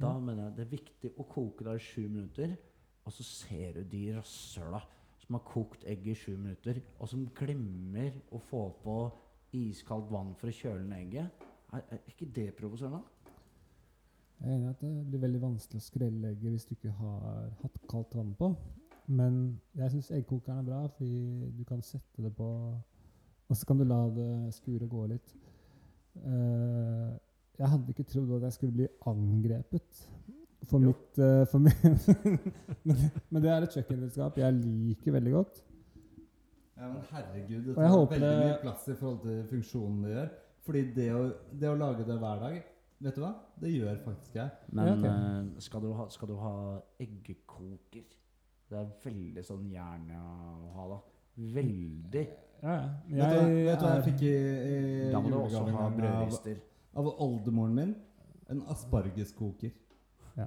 Da 0.00 0.10
mm. 0.10 0.24
mener 0.26 0.48
jeg 0.48 0.56
det 0.56 0.64
er 0.64 0.72
viktig 0.72 1.12
å 1.14 1.26
koke 1.30 1.66
det 1.66 1.76
i 1.78 1.82
sju 1.82 2.08
minutter, 2.08 2.56
og 3.04 3.14
så 3.14 3.24
ser 3.26 3.78
du 3.78 3.84
de 3.92 4.02
rasshøla 4.16 4.80
som 5.22 5.36
har 5.36 5.44
kokt 5.46 5.84
egg 5.90 6.06
i 6.06 6.14
sju 6.16 6.36
minutter, 6.36 6.78
og 6.98 7.10
som 7.10 7.24
glemmer 7.36 8.14
å 8.32 8.38
få 8.48 8.62
på 8.82 8.98
iskaldt 9.58 10.10
vann 10.12 10.34
for 10.38 10.50
å 10.50 10.54
kjøle 10.54 10.84
ned 10.86 11.02
egget. 11.02 11.46
Er, 11.74 11.82
er 11.96 12.04
ikke 12.12 12.28
det 12.36 12.46
provoserende? 12.56 13.02
Jeg 14.38 14.50
er 14.50 14.54
enig 14.54 14.68
i 14.68 14.70
at 14.70 14.82
det 14.82 15.06
blir 15.10 15.22
veldig 15.24 15.40
vanskelig 15.42 15.80
å 15.80 15.84
skrelle 15.84 16.30
egget 16.30 16.52
hvis 16.54 16.66
du 16.68 16.76
ikke 16.76 16.92
har 16.94 17.48
hatt 17.62 17.78
kaldt 17.90 18.14
vann 18.14 18.34
på. 18.38 18.52
Men 19.08 19.58
jeg 19.78 19.94
syns 19.94 20.12
eggkokeren 20.14 20.60
er 20.60 20.68
bra, 20.68 20.82
fordi 20.94 21.48
du 21.56 21.64
kan 21.66 21.80
sette 21.82 22.22
det 22.22 22.30
på 22.36 22.46
Og 23.48 23.56
så 23.56 23.66
kan 23.66 23.78
du 23.80 23.86
la 23.88 24.02
det 24.12 24.30
skure 24.52 24.84
og 24.84 24.92
gå 24.92 25.06
litt. 25.14 25.30
Uh, 26.18 27.16
jeg 27.58 27.70
hadde 27.72 27.94
ikke 27.94 28.06
trodd 28.10 28.34
at 28.36 28.44
jeg 28.48 28.56
skulle 28.58 28.76
bli 28.76 28.88
angrepet 29.08 30.02
for 30.68 30.82
Jo. 30.82 30.92
mitt 30.92 31.20
uh, 31.22 31.46
for 31.48 31.58
men, 32.88 33.00
men 33.30 33.42
det 33.42 33.50
er 33.50 33.64
et 33.64 33.78
kjøkkenredskap 33.78 34.38
jeg 34.38 34.58
liker 34.58 35.16
veldig 35.16 35.32
godt. 35.32 35.62
Ja, 36.78 36.90
men 36.92 37.00
herregud, 37.10 37.72
det 37.72 37.74
har 37.74 37.96
tar 37.96 38.12
veldig 38.12 38.34
mye 38.44 38.58
plass 38.62 38.84
i 38.86 38.94
forhold 38.98 39.22
til 39.24 39.40
funksjonen 39.50 40.02
det 40.04 40.12
gjør. 40.12 40.28
Fordi 40.68 40.82
det 40.94 41.08
å, 41.16 41.22
det 41.58 41.70
å 41.72 41.78
lage 41.80 42.04
det 42.06 42.18
hver 42.20 42.42
dag, 42.44 42.58
vet 43.00 43.14
du 43.16 43.20
hva? 43.22 43.32
Det 43.62 43.70
gjør 43.72 43.98
faktisk 44.04 44.34
jeg. 44.38 44.50
Men 44.72 44.92
okay. 44.94 45.10
ok. 45.10 45.54
eh, 45.56 45.62
skal, 45.66 45.82
du 45.84 45.92
ha, 45.98 46.08
skal 46.14 46.28
du 46.32 46.36
ha 46.42 46.52
eggekoker? 47.04 48.04
Det 48.68 48.76
er 48.76 48.90
veldig 49.04 49.44
sånn 49.48 49.68
jern 49.72 50.10
å 50.12 50.72
ha, 50.76 50.86
da. 50.92 50.98
Veldig. 51.54 52.24
Ja, 52.62 52.74
ja. 52.74 52.88
Vet, 53.06 53.30
du, 53.30 53.38
hva- 53.38 53.64
vet 53.68 53.78
du 53.80 53.86
hva 53.86 53.94
jeg 53.94 54.06
fikk 54.10 54.22
i, 54.26 54.34
i 54.34 55.10
Da 55.14 55.20
må 55.22 55.30
du 55.32 55.36
også 55.38 55.62
ha 55.76 55.88
brødrister. 55.94 56.58
av, 56.94 57.06
av 57.06 57.22
oldemoren 57.28 57.74
min? 57.78 57.94
En 58.50 58.62
aspargeskoker. 58.72 59.72
Ja. 60.38 60.46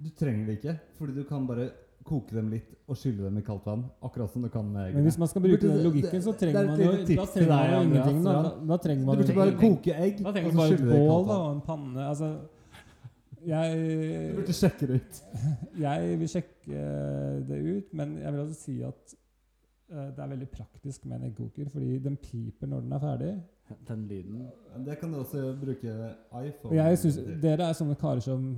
Du 0.00 0.08
trenger 0.16 0.46
det 0.48 0.58
ikke, 0.60 0.74
fordi 0.96 1.14
du 1.18 1.24
kan 1.28 1.46
bare 1.48 1.70
koke 2.06 2.34
dem 2.34 2.48
litt 2.50 2.70
og 2.90 2.96
skylle 2.98 3.26
dem 3.28 3.38
i 3.38 3.42
kaldt 3.46 3.66
vann. 3.68 3.84
Akkurat 4.02 4.32
som 4.32 4.42
du 4.42 4.48
kan 4.52 4.66
med 4.72 4.94
Men 4.94 5.06
hvis 5.06 5.18
man 5.20 5.28
skal 5.30 5.42
bruke 5.44 5.60
den 5.62 5.82
logikken, 5.84 6.22
så 6.24 6.32
trenger 6.38 6.60
er 6.62 6.70
man 6.70 6.80
jo 6.80 6.92
Da 6.92 7.04
tips 7.10 7.34
til 7.34 7.44
trenger 7.44 7.52
man 7.52 7.60
deg, 7.60 7.74
jo 7.74 7.82
ingenting. 7.88 8.22
Da, 8.24 8.32
da, 8.46 8.52
da 8.70 8.78
trenger 8.86 9.04
Du 9.04 9.06
man 9.10 9.20
du 9.20 9.22
burde 9.22 9.36
bare 9.40 9.54
koke 9.60 9.94
egg, 10.06 10.22
Da 10.24 10.28
og 10.30 10.34
så 10.34 10.66
skylle 10.70 10.88
det 10.90 10.96
i 10.96 11.06
kaldt 11.10 11.28
da, 11.28 11.36
vann. 11.36 11.44
og 11.44 11.52
en 11.54 11.62
panne. 11.68 12.08
Altså, 12.08 12.32
Du 13.40 14.34
burde 14.40 14.56
sjekke 14.56 14.86
det 14.90 14.98
ut. 15.00 15.22
jeg 15.86 16.18
vil 16.20 16.28
sjekke 16.34 16.82
det 17.48 17.60
ut, 17.76 17.94
men 17.96 18.18
jeg 18.18 18.32
vil 18.34 18.40
også 18.46 18.58
si 18.60 18.74
at 18.84 19.14
uh, 19.92 20.08
det 20.16 20.24
er 20.24 20.34
veldig 20.34 20.50
praktisk 20.56 21.06
med 21.06 21.20
en 21.20 21.30
eggkoker, 21.30 21.70
fordi 21.72 21.98
den 21.98 22.18
piper 22.20 22.66
når 22.66 22.84
den 22.84 22.92
er 22.92 23.06
ferdig. 23.06 23.32
Den 23.88 24.02
lyden. 24.10 24.42
Det 24.84 24.98
kan 24.98 25.12
du 25.12 25.20
også 25.20 25.54
bruke 25.60 25.92
iPhone 26.42 26.74
jeg 26.74 26.98
synes. 26.98 27.20
Dere 27.42 27.68
er 27.70 27.76
sånne 27.78 27.94
karer 27.94 28.20
som 28.24 28.50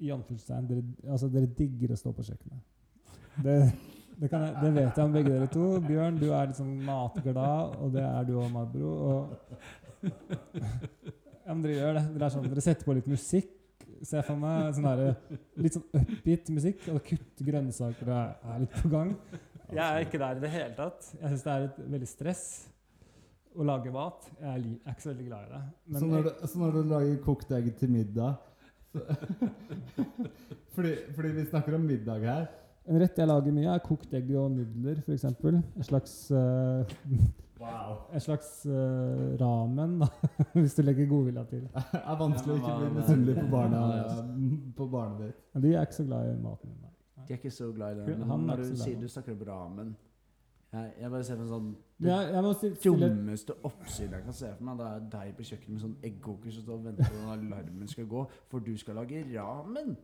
i 0.00 0.10
anførselstegn 0.14 0.68
dere, 0.70 0.84
altså 1.06 1.28
dere 1.32 1.50
digger 1.56 1.94
å 1.94 2.00
stå 2.00 2.12
på 2.16 2.26
kjøkkenet. 2.26 2.66
Det, 3.44 3.56
det, 4.16 4.28
kan 4.32 4.46
jeg, 4.46 4.56
det 4.64 4.72
vet 4.74 4.98
jeg 4.98 5.04
om 5.04 5.14
begge 5.14 5.32
dere 5.34 5.52
to. 5.52 5.68
Bjørn, 5.86 6.18
du 6.20 6.28
er 6.32 6.56
sånn 6.56 6.74
matglad, 6.86 7.78
og 7.80 7.94
det 7.94 8.04
er 8.04 8.28
du 8.28 8.34
òg, 8.40 8.50
Marbro. 8.54 8.92
Og, 9.12 10.10
ja, 11.44 11.54
men 11.54 11.64
dere 11.64 11.78
gjør 11.78 11.96
det. 12.00 12.04
Dere, 12.14 12.26
er 12.26 12.36
sånn, 12.36 12.50
dere 12.50 12.66
setter 12.66 12.88
på 12.88 12.98
litt 12.98 13.10
musikk 13.10 13.56
ser 14.06 14.24
for 14.24 14.40
meg 14.40 14.72
sånn 14.76 14.86
der, 14.88 15.38
litt 15.60 15.76
sånn 15.76 15.86
upbeat 15.92 16.50
musikk. 16.54 16.84
Og 16.92 17.00
kutte 17.06 17.46
grønnsaker 17.46 18.10
og 18.10 18.18
er, 18.18 18.58
litt 18.64 18.76
på 18.80 18.92
gang. 18.92 19.14
Jeg 19.70 19.84
er 19.84 20.04
ikke 20.04 20.20
der 20.20 20.38
i 20.38 20.44
det 20.44 20.52
hele 20.54 20.76
tatt. 20.78 21.10
Jeg 21.14 21.32
syns 21.32 21.46
det 21.46 21.54
er 21.54 21.66
et 21.68 21.80
veldig 21.94 22.10
stress 22.10 22.44
å 23.54 23.66
lage 23.66 23.92
mat. 23.94 24.28
Jeg 24.38 24.50
er, 24.52 24.68
ikke 24.92 25.04
så 25.04 25.12
veldig 25.12 25.26
glad 25.28 25.48
i 25.48 25.52
det. 25.52 25.62
Men 25.86 26.02
så, 26.02 26.10
når 26.10 26.26
du, 26.26 26.30
så 26.52 26.62
når 26.62 26.76
du 26.76 26.80
lager 26.94 27.20
kokt 27.26 27.52
egg 27.56 27.70
til 27.80 27.92
middag 27.92 28.38
fordi, 30.74 30.94
fordi 31.14 31.28
vi 31.36 31.44
snakker 31.50 31.74
om 31.76 31.84
middag 31.86 32.24
her. 32.26 32.48
en 32.88 32.98
rett 33.00 33.18
jeg 33.18 33.28
lager 33.28 33.54
mye, 33.54 33.68
er 33.74 33.84
kokt 33.84 34.14
egg 34.14 34.30
og 34.34 34.50
nudler, 34.56 34.98
f.eks. 35.04 35.24
En 35.24 35.62
slags 35.86 36.16
uh, 36.34 36.82
Wow. 37.60 37.96
En 38.16 38.20
slags 38.24 38.64
uh, 38.66 39.36
ramen, 39.40 39.98
da, 40.00 40.06
hvis 40.56 40.74
du 40.78 40.82
legger 40.82 41.06
godvilja 41.10 41.42
til. 41.50 41.66
Det 41.74 42.00
er 42.10 42.16
vanskelig 42.22 42.54
å 42.54 42.60
ikke 42.62 42.76
bli 42.78 42.86
men- 42.86 42.96
misunnelig 42.96 43.34
på, 43.36 43.44
barna, 43.52 43.80
på 44.78 44.86
barnet 44.94 45.26
ditt. 45.26 45.42
Men 45.54 45.66
de 45.66 45.74
er 45.74 45.84
ikke 45.84 45.98
så 45.98 46.06
glad 46.08 46.30
i 46.30 46.38
maten 46.40 46.72
min. 46.72 46.94
De 47.28 47.34
er 47.34 47.36
ikke 47.42 47.52
så 47.52 47.68
glad 47.76 47.92
i 47.92 47.98
det. 48.00 48.16
Han 48.16 48.30
Men 48.30 48.40
er 48.40 48.46
når 48.48 48.62
du 48.64 48.80
sier 48.80 48.96
du 48.96 49.08
snakker 49.12 49.36
om 49.36 49.44
ramen 49.46 49.92
jeg, 50.72 50.92
jeg 51.02 51.10
bare 51.12 51.26
ser 51.26 51.36
for 51.36 51.44
en 51.44 51.52
sånn 51.52 51.68
Jeg, 52.00 52.32
jeg 52.32 52.84
dummeste 52.84 53.54
oppsiden 53.62 54.14
jeg 54.16 54.24
kan 54.24 54.36
se 54.36 54.50
for 54.56 54.64
meg. 54.64 54.78
Det 54.80 54.86
er 54.88 55.02
deg 55.12 55.32
på 55.36 55.44
kjøkkenet 55.50 55.74
med 55.74 55.82
sånn 55.82 55.96
eggkoker 56.08 56.54
som 56.54 56.64
står 56.64 56.78
og 56.78 56.86
venter 56.88 57.10
på 57.10 57.18
at 57.20 57.32
alarmen 57.34 57.90
skal 57.92 58.06
gå, 58.08 58.22
for 58.48 58.64
du 58.64 58.72
skal 58.80 58.96
lage 58.96 59.20
ramen. 59.34 59.96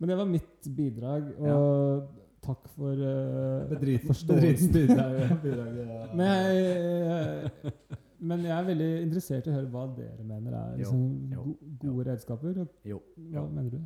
Men 0.00 0.08
det 0.12 0.16
var 0.16 0.28
mitt 0.30 0.68
bidrag, 0.76 1.26
og 1.42 2.06
takk 2.40 2.68
for 2.76 3.02
uh, 3.02 3.66
Bedrit, 3.68 4.06
forståelsen. 4.06 4.72
bidrag, 4.72 5.18
bidrag, 5.44 5.74
ja. 5.82 6.06
Men 6.14 6.30
jeg, 6.30 7.74
men 8.20 8.46
jeg 8.46 8.54
er 8.56 8.70
veldig 8.70 8.88
interessert 9.02 9.48
i 9.48 9.52
å 9.52 9.58
høre 9.58 9.68
hva 9.74 9.84
dere 9.98 10.24
mener 10.24 10.56
er 10.56 10.70
Jo, 10.70 10.78
liksom, 10.78 11.04
jo, 11.34 11.44
go 11.82 11.90
gode 11.90 12.08
redskaper. 12.12 12.62
Og 12.62 12.88
Jo. 12.88 13.02
hva 13.18 13.42
jo. 13.42 13.46
mener 13.58 13.76
du? 13.76 13.84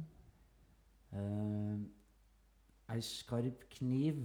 Uh, 1.14 1.82
ei 2.94 3.02
skarp 3.02 3.66
kniv. 3.78 4.22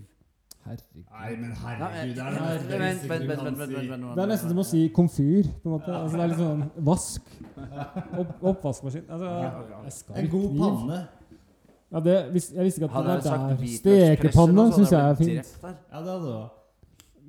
Herregud. 0.65 1.05
Nei, 1.11 1.29
men 1.39 1.51
herregud, 1.51 2.15
det 2.15 2.23
er 2.23 2.31
det 2.31 4.15
Det 4.15 4.23
er 4.23 4.31
nesten 4.33 4.49
som 4.51 4.59
å 4.59 4.65
si 4.67 4.81
komfyr. 4.95 5.47
på 5.63 5.69
en 5.69 5.75
måte. 5.77 5.93
Altså, 5.95 6.17
det 6.17 6.23
er 6.23 6.33
litt 6.33 6.41
sånn 6.43 6.65
vask. 6.89 7.31
Opp, 8.19 8.35
oppvaskmaskin. 8.51 9.07
Altså, 9.09 9.31
En 10.15 10.29
god 10.29 10.59
panne. 10.59 10.99
Ja, 11.89 11.99
det, 12.05 12.13
jeg 12.13 12.33
visste 12.33 12.83
ikke 12.83 12.89
at 12.91 13.25
det 13.25 13.33
var 13.33 13.49
der. 13.49 13.65
Stekepanne 13.79 14.53
nå, 14.53 14.67
syns 14.75 14.91
jeg 14.93 15.01
er 15.01 15.15
fint. 15.17 15.57
Ja, 15.63 16.01
det 16.05 16.11
hadde. 16.13 16.37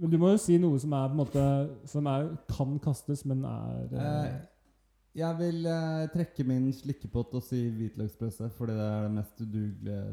Men 0.01 0.11
du 0.13 0.19
må 0.21 0.31
jo 0.35 0.41
si 0.41 0.57
noe 0.61 0.79
som 0.81 0.93
er 0.97 1.09
på 1.09 1.13
en 1.13 1.21
måte 1.21 1.43
Som 1.89 2.07
er, 2.09 2.29
kan 2.49 2.79
kastes, 2.81 3.25
men 3.29 3.45
er 3.45 3.81
Eh, 3.93 4.27
eh, 4.27 4.39
jeg 5.21 5.39
vil 5.39 5.67
eh, 5.67 6.05
trekke 6.15 6.45
min 6.47 6.69
slikkepott 6.73 7.35
og 7.35 7.43
si 7.43 7.65
hvitløkspresse, 7.75 8.51
fordi 8.57 8.77
det 8.79 8.85
er 8.87 9.03
det 9.03 9.11
mest 9.17 9.41
udugelige 9.41 10.05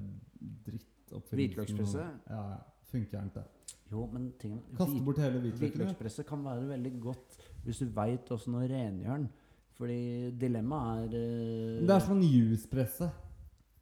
drittoppfinnelsen. 0.65 1.37
Hvitløkspresse? 1.37 2.07
Ja, 2.29 2.41
ja. 2.49 2.57
Funker 2.91 3.17
gjerne 3.17 3.33
til. 3.35 3.75
Jo, 3.91 4.05
men 4.11 4.31
tingen 4.39 4.63
Kaste 4.77 5.03
bort 5.03 5.19
hele 5.23 5.39
hvitløken. 5.43 5.93
ja. 5.95 6.23
Kan 6.27 6.43
være 6.43 6.67
veldig 6.73 6.93
godt 7.03 7.37
hvis 7.67 7.81
du 7.83 7.91
veit 7.95 8.31
åssen 8.31 8.55
å 8.55 8.63
rengjøre 8.63 9.17
den. 9.17 9.29
Fordi 9.77 9.99
dilemmaet 10.41 11.13
er 11.13 11.15
uh, 11.15 11.87
Det 11.87 11.95
er 11.95 12.05
sånn 12.05 12.23
juspresse. 12.25 13.09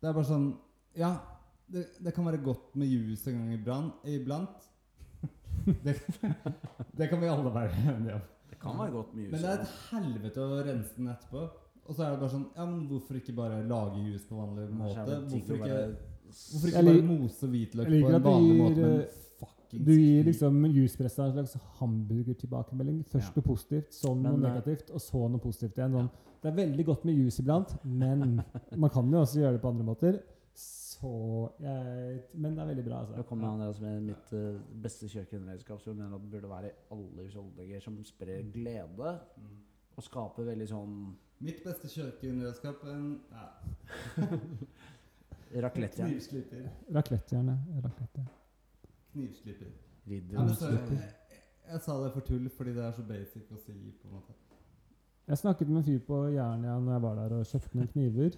Det 0.02 0.10
er 0.10 0.16
bare 0.18 0.28
sånn 0.28 0.48
Ja, 0.98 1.14
det, 1.72 1.86
det 2.04 2.14
kan 2.16 2.28
være 2.28 2.42
godt 2.44 2.76
med 2.80 2.92
juice 2.92 3.30
en 3.32 3.40
gang 3.42 3.54
iblant. 3.58 4.08
iblant. 4.10 4.72
Det, 5.86 5.96
det 6.94 7.08
kan 7.10 7.18
vi 7.24 7.30
alle 7.32 7.50
være 7.50 7.80
enige 7.90 8.18
om. 8.20 8.26
Det 8.52 8.58
kan 8.62 8.76
være 8.78 8.92
godt 8.94 9.14
med 9.16 9.32
Men 9.32 9.42
det 9.42 9.50
er 9.50 9.64
et 9.64 9.72
helvete 9.88 10.44
å 10.44 10.60
rense 10.68 10.98
den 10.98 11.08
etterpå. 11.10 11.46
Og 11.86 11.96
så 11.96 12.04
er 12.06 12.14
det 12.14 12.20
bare 12.22 12.34
sånn 12.34 12.46
Ja, 12.58 12.66
men 12.70 12.84
hvorfor 12.90 13.18
ikke 13.18 13.34
bare 13.38 13.64
lage 13.66 14.04
juice 14.04 14.28
på 14.30 14.38
vanlig 14.38 14.68
måte? 14.74 15.18
Hvorfor 15.32 15.58
ikke, 15.58 15.80
hvorfor 16.30 16.68
ikke 16.72 16.86
bare 16.86 17.02
mose 17.10 17.48
hvitløk 17.52 17.88
på 17.88 18.10
en 18.16 18.24
vanlig 18.24 18.56
gir, 18.56 18.62
måte? 18.64 18.76
Men 18.82 19.00
eh, 19.02 19.82
Du 19.86 19.92
gir 19.92 20.24
liksom 20.24 20.66
juspressa 20.72 21.26
en 21.26 21.34
slags 21.34 21.56
hamburgertilbakemelding. 21.80 23.04
Først 23.06 23.34
Ja. 23.36 23.42
noe 23.42 23.44
positivt, 23.56 23.94
så 23.94 24.14
noe 24.16 24.32
Men, 24.38 24.46
eh, 24.46 24.50
negativt, 24.54 24.92
og 24.92 25.02
så 25.02 25.28
noe 25.30 25.40
positivt 25.40 25.76
igjen. 25.78 25.92
Sånn. 25.92 26.10
Det 26.42 26.52
er 26.54 26.56
veldig 26.68 26.86
godt 26.86 27.06
med 27.06 27.16
juice 27.18 27.40
iblant, 27.42 27.76
men 27.84 28.42
man 28.78 28.90
kan 28.90 29.12
jo 29.12 29.20
også 29.22 29.40
gjøre 29.42 29.54
det 29.54 29.62
på 29.62 29.68
andre 29.74 29.84
måter. 29.84 30.20
Så 30.56 31.52
jeg, 31.60 32.22
Men 32.34 32.56
det 32.56 32.62
er 32.64 32.68
veldig 32.68 32.86
bra, 32.86 33.02
Da 33.02 33.12
altså. 33.18 33.24
kommer 33.28 33.48
Andreas 33.50 33.82
med 33.82 34.02
mitt 34.04 34.32
uh, 34.34 34.56
beste 34.82 35.10
kjøkkenredskap, 35.12 35.82
som 35.82 35.92
jeg 35.92 35.98
mener 36.04 36.16
at 36.16 36.22
det 36.22 36.32
burde 36.32 36.50
være 36.50 36.70
i 36.70 36.76
alle 36.92 37.26
husholdninger, 37.28 37.82
som 37.82 37.98
sprer 38.04 38.44
glede 38.54 39.20
Mm. 39.38 39.58
og 39.98 40.04
skaper 40.04 40.44
veldig 40.46 40.68
sånn 40.70 41.16
Mitt 41.42 41.64
beste 41.66 41.88
kjøkkenredskap 41.92 42.84
en 42.88 43.20
ja, 43.30 43.48
raclette. 45.54 46.04
knivsliper. 46.04 46.70
Raclette-hjerne. 46.96 47.56
Raclette. 47.84 48.26
Knivsliper. 49.14 49.72
Ridder. 50.08 50.34
Ja, 50.34 50.70
jeg, 50.70 51.14
jeg 51.72 51.82
sa 51.82 51.96
det 52.04 52.12
for 52.14 52.22
tull 52.28 52.50
fordi 52.58 52.76
det 52.76 52.84
er 52.86 52.92
så 52.94 53.04
basic 53.08 53.52
å 53.52 53.58
si. 53.58 53.74
på 54.02 54.08
en 54.08 54.14
måte 54.20 54.34
Jeg 55.28 55.38
snakket 55.42 55.68
med 55.68 55.78
en 55.82 55.88
fyr 55.88 56.04
på 56.06 56.20
Jernia 56.36 56.78
når 56.80 56.94
jeg 56.94 57.02
var 57.02 57.16
der 57.22 57.38
og 57.40 57.46
kjøpte 57.50 57.78
noen 57.80 57.88
kniver. 57.94 58.38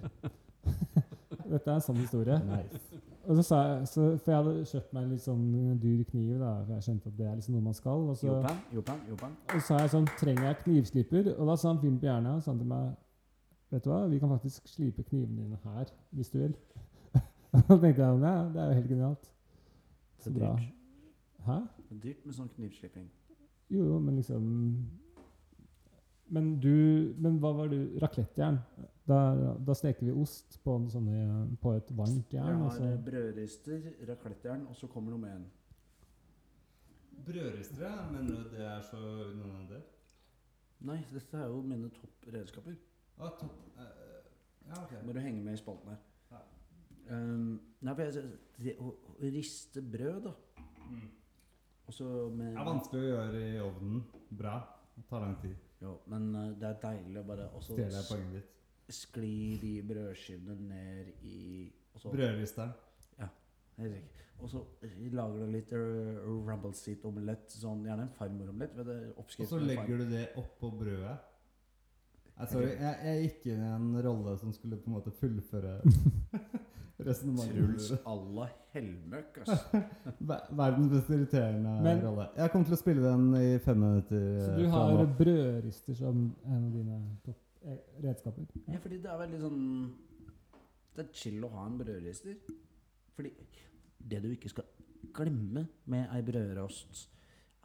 Dette 1.52 1.70
er 1.70 1.76
en 1.76 1.84
sånn 1.84 2.00
historie. 2.00 2.38
Nice. 2.48 3.02
Og 3.28 3.36
så 3.40 3.44
sa 3.44 3.58
jeg, 3.68 3.88
så, 3.92 4.06
For 4.24 4.32
jeg 4.32 4.38
hadde 4.40 4.66
kjøpt 4.72 4.94
meg 4.96 5.04
en 5.04 5.10
litt 5.12 5.24
sånn 5.24 5.44
dyr 5.84 6.04
kniv, 6.08 6.32
da, 6.40 6.52
for 6.62 6.74
jeg 6.78 6.86
skjønte 6.86 7.12
at 7.12 7.18
det 7.18 7.28
er 7.28 7.36
liksom 7.36 7.58
noe 7.58 7.66
man 7.66 7.76
skal. 7.76 8.06
Og 8.14 8.20
så, 8.20 8.30
Jopan, 8.30 8.62
Jopan, 8.78 9.02
Jopan. 9.10 9.36
og 9.50 9.58
så 9.58 9.66
sa 9.68 9.82
jeg 9.84 9.94
sånn 9.96 10.08
Trenger 10.22 10.48
jeg 10.48 10.60
knivsliper? 10.64 11.30
Og 11.36 11.52
da 11.52 11.58
sa 11.60 11.74
han 11.74 11.82
fyren 11.84 12.00
på 12.00 12.08
Jernia 12.08 12.38
sa 12.40 12.54
han 12.54 12.64
til 12.64 12.72
meg 12.72 12.96
Vet 13.68 13.84
du 13.84 13.90
hva, 13.92 14.06
vi 14.08 14.20
kan 14.22 14.32
faktisk 14.32 14.70
slipe 14.72 15.04
knivene 15.04 15.44
dine 15.44 15.58
her, 15.66 15.90
hvis 16.16 16.30
du 16.32 16.38
vil. 16.40 16.54
Og 17.58 17.64
da 17.70 17.78
tenkte 17.82 18.04
jeg 18.04 18.22
ja, 18.22 18.36
det 18.54 18.62
er 18.62 18.68
jo 18.72 18.78
helt 18.80 18.90
genialt. 18.90 19.30
Det 20.18 20.24
Så 20.24 20.34
bra. 20.36 20.54
Hæ? 21.48 21.58
Det 21.90 21.96
er 21.96 22.02
dyrt 22.04 22.26
med 22.26 22.36
sånn 22.36 22.50
knivslipping. 22.56 23.10
Jo, 23.70 23.84
jo, 23.84 24.00
men 24.00 24.16
liksom 24.16 24.44
Men 26.32 26.60
du 26.60 27.14
Men 27.20 27.38
hva 27.40 27.54
var 27.56 27.70
du 27.72 28.00
Raklettjern? 28.02 28.60
Da, 29.08 29.20
da 29.64 29.74
steker 29.76 30.04
vi 30.04 30.12
ost 30.12 30.58
på, 30.64 30.74
en 30.76 30.90
sånne, 30.92 31.22
på 31.64 31.72
et 31.78 31.92
varmt 31.96 32.34
jern. 32.34 32.58
og 32.62 32.72
har 32.72 32.74
så- 32.76 32.90
eh, 32.90 32.98
brødrister, 33.06 33.86
raklettjern, 34.10 34.66
og 34.68 34.76
så 34.76 34.88
kommer 34.88 35.12
nummer 35.12 35.28
én. 35.28 35.46
Brødristere, 37.26 38.28
du 38.28 38.34
det 38.52 38.66
er 38.66 38.82
så 38.82 38.98
andre? 38.98 39.80
Nei, 40.80 40.98
dette 41.14 41.38
er 41.38 41.48
jo 41.48 41.62
mine 41.62 41.90
toppredskaper. 41.90 42.76
Å, 43.18 43.30
topp. 43.40 43.56
Uh, 43.78 43.84
ja, 44.68 44.84
ok. 44.84 44.92
Må 45.06 45.14
du 45.14 45.20
henge 45.20 45.42
med 45.44 45.54
i 45.54 45.58
spalten 45.58 45.90
her. 45.90 45.98
Um, 47.10 47.60
nei, 47.86 47.94
for 47.94 48.04
jeg, 48.04 48.26
det 48.64 48.74
å, 48.84 48.92
å 48.92 49.32
riste 49.32 49.84
brød, 49.84 50.28
da. 50.28 50.34
Mm. 50.88 51.06
Med 51.88 52.42
Det 52.42 52.60
er 52.60 52.68
vanskelig 52.68 53.00
å 53.00 53.08
gjøre 53.14 53.42
i 53.48 53.60
ovnen. 53.64 54.04
Bra. 54.42 54.58
Det 54.98 55.06
tar 55.08 55.24
lang 55.24 55.38
tid. 55.40 55.56
Jo, 55.80 55.94
men 56.12 56.28
uh, 56.36 56.50
det 56.58 56.68
er 56.68 56.82
deilig 56.84 57.22
å 57.22 57.26
bare 57.30 57.48
også 57.56 57.78
Stjeler 57.78 57.96
jeg 58.00 58.08
poenget 58.10 58.36
ditt. 58.40 58.54
skli 58.98 59.38
de 59.62 59.74
brødskivene 59.88 60.56
ned 60.68 61.26
i 61.28 61.40
Brødristeren. 62.04 62.74
Ja. 63.18 63.30
Og 64.38 64.52
så 64.52 64.62
lager 65.14 65.46
du 65.46 65.54
litt 65.54 65.72
uh, 65.74 66.28
rumble 66.28 66.74
seat 66.78 67.06
omelett, 67.08 67.48
sånn, 67.54 67.86
gjerne 67.88 68.08
en 68.08 68.14
farmoromelett. 68.20 68.78
Og 69.18 69.34
så 69.40 69.62
legger 69.62 70.04
du 70.04 70.12
det 70.12 70.28
oppå 70.38 70.74
brødet. 70.76 71.18
Nei, 72.38 72.46
sorry, 72.52 72.74
jeg, 72.78 72.98
jeg 73.02 73.22
gikk 73.24 73.46
inn 73.50 73.62
i 73.66 73.70
en 73.74 73.94
rolle 74.06 74.36
som 74.38 74.52
skulle 74.54 74.78
på 74.78 74.92
en 74.92 74.98
måte 75.00 75.14
fullføre. 75.18 75.80
Truls 76.98 77.92
à 78.06 78.14
la 78.36 78.48
Hellmøkk, 78.74 79.38
altså. 79.44 79.82
Verdens 80.58 80.90
best 80.92 81.10
irriterende 81.14 81.74
Men- 81.84 82.02
rolle. 82.02 82.26
Jeg 82.36 82.52
kommer 82.52 82.66
til 82.66 82.74
å 82.78 82.80
spille 82.82 83.04
den 83.04 83.28
i 83.38 83.58
fem 83.60 83.78
minutter. 83.78 84.24
Så 84.42 84.52
eh, 84.52 84.58
du 84.58 84.70
har 84.74 85.06
brødrister 85.20 85.94
som 86.00 86.24
en 86.46 86.64
av 86.66 86.72
dine 86.74 86.98
eh, 87.66 87.78
redskaper? 88.04 88.48
Ja, 88.68 88.80
fordi 88.82 88.98
det 89.04 89.12
er 89.14 89.22
veldig 89.22 89.42
sånn 89.44 89.62
Det 90.98 91.06
er 91.06 91.12
chill 91.14 91.44
å 91.46 91.52
ha 91.54 91.68
en 91.68 91.78
brødrister. 91.78 92.40
Fordi 93.14 93.32
det 94.10 94.24
du 94.24 94.32
ikke 94.32 94.50
skal 94.50 94.66
glemme 95.14 95.68
med 95.86 96.10
ei 96.14 96.22
brødrost, 96.26 97.08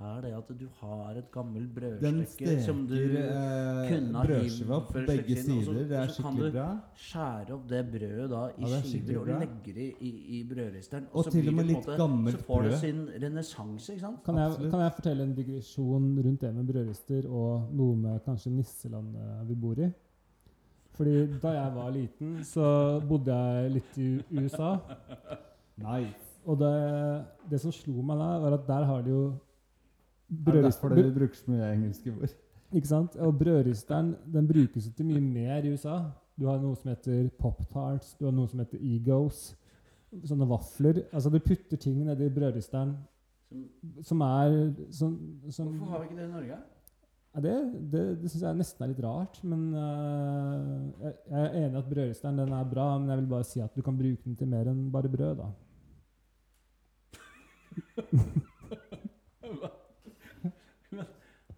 er 0.01 0.21
det 0.25 0.33
at 0.35 0.49
du 0.59 0.65
har 0.81 1.15
et 1.19 1.31
gammelt 1.31 1.75
Den 2.01 2.17
brødstykke 2.19 2.63
som 2.65 2.87
du 2.89 2.95
eh, 2.97 3.89
kunne 3.89 4.15
ha 4.19 4.25
brødskiva 4.27 4.79
på 4.89 4.93
begge 5.07 5.35
kjøkken, 5.37 5.53
og 5.53 5.65
så- 5.65 5.73
sider. 5.73 5.85
Det 5.89 5.97
er 5.99 6.03
og 6.03 6.11
så 6.11 6.23
kan 6.23 6.37
du 6.37 6.51
skjære 6.97 7.51
opp 7.55 7.69
det 7.69 7.83
brødet 7.93 8.31
da 8.31 8.41
i 8.49 8.63
Ja, 8.63 8.67
det 8.67 8.79
er 8.79 8.83
skikkelig 8.83 9.03
skiver 9.05 9.21
og 9.21 9.41
legge 9.41 9.75
det 9.75 9.93
i, 10.01 10.11
i 10.39 10.43
brødristeren. 10.49 11.07
Og 11.13 11.25
så 11.25 11.31
til 11.31 11.49
og 11.49 11.55
med 11.55 11.65
det 11.65 11.71
litt 11.77 11.87
måte- 11.87 11.97
gammelt 11.97 12.37
Så 12.39 12.45
får 12.47 12.63
det 12.63 12.71
brød. 12.71 12.79
sin 12.81 13.09
renessanse, 13.23 13.93
ikke 13.93 14.01
sant? 14.01 14.25
Kan 14.25 14.37
jeg, 14.37 14.71
kan 14.71 14.81
jeg 14.81 14.93
fortelle 14.97 15.23
en 15.23 15.35
digresjon 15.35 16.19
rundt 16.25 16.41
det 16.41 16.55
med 16.55 16.67
brødrister 16.67 17.29
og 17.31 17.69
noe 17.73 17.97
med 17.97 18.21
kanskje 18.25 18.51
nisselandet 18.51 19.49
vi 19.49 19.55
bor 19.55 19.75
i? 19.79 19.93
Fordi 20.95 21.27
da 21.41 21.49
jeg 21.49 21.75
var 21.75 21.91
liten, 21.91 22.45
så 22.45 23.01
bodde 23.09 23.33
jeg 23.33 23.71
litt 23.73 23.99
i 23.99 24.11
USA. 24.35 24.77
Nice. 25.79 26.41
Og 26.45 26.59
det, 26.59 27.25
det 27.51 27.61
som 27.61 27.73
slo 27.73 28.03
meg 28.03 28.19
da, 28.19 28.39
var 28.43 28.53
at 28.59 28.67
der 28.67 28.85
har 28.85 29.03
de 29.03 29.11
jo 29.11 29.33
Er 30.33 30.53
det 30.57 30.65
derfor 30.65 30.89
brødrister. 30.89 31.03
dere 31.03 31.15
bruker 31.19 31.37
så 31.37 31.51
mye 31.53 31.73
engelske 31.75 32.13
ord? 32.15 32.35
Ikke 32.73 32.89
sant? 32.89 33.17
Og 33.17 33.39
brødristeren 33.39 34.15
den 34.33 34.49
brukes 34.49 34.89
til 34.97 35.07
mye 35.07 35.21
mer 35.21 35.65
i 35.65 35.73
USA. 35.73 35.99
Du 36.41 36.47
har 36.49 36.61
noe 36.61 36.77
som 36.77 36.89
heter 36.89 37.29
Pop-Tarts. 37.39 38.15
Du 38.19 38.25
har 38.25 38.33
noe 38.33 38.49
som 38.49 38.63
heter 38.63 38.81
Egos. 38.81 39.51
Sånne 40.25 40.49
vafler. 40.49 41.03
Altså, 41.13 41.31
du 41.33 41.39
putter 41.41 41.77
ting 41.81 42.05
nedi 42.05 42.29
brødristeren 42.33 42.97
Som, 43.53 43.65
som 44.03 44.21
er 44.25 44.55
som, 44.91 45.17
som 45.51 45.67
hvorfor 45.69 45.93
har 45.93 45.99
vi 46.01 46.09
ikke 46.09 46.21
det 46.21 46.29
i 46.29 46.33
Norge? 46.33 46.57
ja, 47.35 47.41
Det, 47.41 47.57
det, 47.93 48.05
det 48.23 48.31
syns 48.31 48.45
jeg 48.47 48.57
nesten 48.57 48.85
er 48.85 48.93
litt 48.95 49.05
rart. 49.05 49.43
Men 49.45 49.67
uh, 49.77 50.79
jeg, 51.05 51.13
jeg 51.29 51.43
er 51.43 51.59
enig 51.61 51.75
i 51.75 51.83
at 51.83 51.91
brødristeren 51.91 52.41
den 52.41 52.55
er 52.57 52.71
bra, 52.73 52.87
men 52.99 53.13
jeg 53.13 53.21
vil 53.21 53.29
bare 53.35 53.49
si 53.51 53.61
at 53.61 53.77
du 53.77 53.83
kan 53.85 53.99
bruke 53.99 54.25
den 54.25 54.37
til 54.37 54.49
mer 54.49 54.73
enn 54.73 54.89
bare 54.93 55.13
brød. 55.13 55.45
da. 55.45 55.49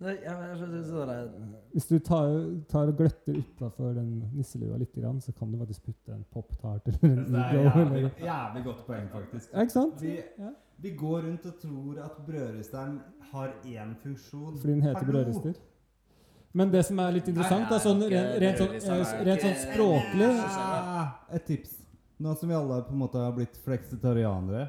Nei, 0.02 0.14
jeg, 0.24 1.28
Hvis 1.72 1.86
du 1.86 1.98
tar, 1.98 2.32
tar 2.68 2.90
og 2.90 2.96
gløtter 2.98 3.36
utafor 3.38 3.94
den 3.94 4.24
nisselua 4.34 4.78
litt, 4.80 4.96
så 5.22 5.32
kan 5.38 5.52
du 5.52 5.58
faktisk 5.60 5.84
putte 5.86 6.14
en 6.16 6.24
pop-tart 6.32 6.88
eller 6.90 7.04
en 7.10 7.20
Det 7.32 7.42
er 7.42 7.54
jævlig, 7.60 8.02
jævlig 8.24 8.64
godt 8.64 8.86
poeng, 8.86 9.08
faktisk. 9.12 9.52
ja, 9.52 9.60
ikke 9.60 9.76
sant? 9.76 10.02
Vi, 10.02 10.16
Ja. 10.38 10.50
vi 10.78 10.90
går 10.96 11.22
rundt 11.28 11.46
og 11.46 11.60
tror 11.60 12.02
at 12.04 12.18
brødristeren 12.26 13.00
har 13.32 13.54
én 13.64 13.94
funksjon. 14.02 14.58
Fordi 14.58 14.72
den 14.72 14.82
heter 14.82 15.06
brødrister. 15.06 15.54
Men 16.52 16.70
det 16.70 16.84
som 16.86 16.98
er 16.98 17.10
litt 17.10 17.28
interessant, 17.28 17.70
er 17.70 17.82
sånn, 17.82 18.02
rent, 18.02 18.36
rent, 18.42 18.82
sånn, 18.82 19.24
rent 19.26 19.42
sånn 19.42 19.56
språklig 19.58 20.28
ja, 20.30 21.08
Et 21.34 21.42
tips. 21.44 21.80
Nå 22.22 22.34
som 22.38 22.48
vi 22.48 22.54
alle 22.54 22.82
på 22.86 22.94
en 22.94 23.00
måte 23.00 23.18
har 23.18 23.32
blitt 23.34 23.56
fleksitarianere 23.64 24.68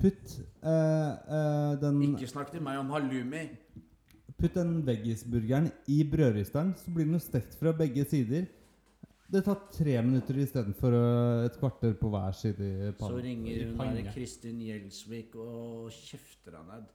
Putt 0.00 0.32
eh, 0.64 0.70
eh, 0.72 1.74
den 1.80 2.00
Ikke 2.08 2.26
snakk 2.30 2.50
til 2.54 2.62
meg 2.64 2.78
om 2.80 2.90
halloumi. 2.94 3.42
Putt 4.40 4.54
den 4.56 4.78
veggisburgeren 4.86 5.66
i 5.92 5.98
brødristeren, 6.08 6.72
så 6.78 6.92
blir 6.94 7.04
den 7.04 7.18
jo 7.18 7.20
stekt 7.20 7.58
fra 7.60 7.74
begge 7.76 8.06
sider. 8.08 8.46
Det 9.30 9.42
tar 9.44 9.58
tre 9.70 9.98
minutter 10.02 10.38
istedenfor 10.40 10.94
uh, 10.96 11.44
et 11.44 11.58
kvarter 11.60 11.92
på 12.00 12.08
hver 12.10 12.32
side 12.34 12.64
i 12.64 12.92
Så 12.98 13.18
ringer 13.20 13.66
hun 13.68 13.98
der 13.98 14.08
Kristin 14.14 14.62
Gjelsvik 14.64 15.36
og 15.36 15.90
kjefter 15.92 16.56
han 16.56 16.70
ned. 16.72 16.88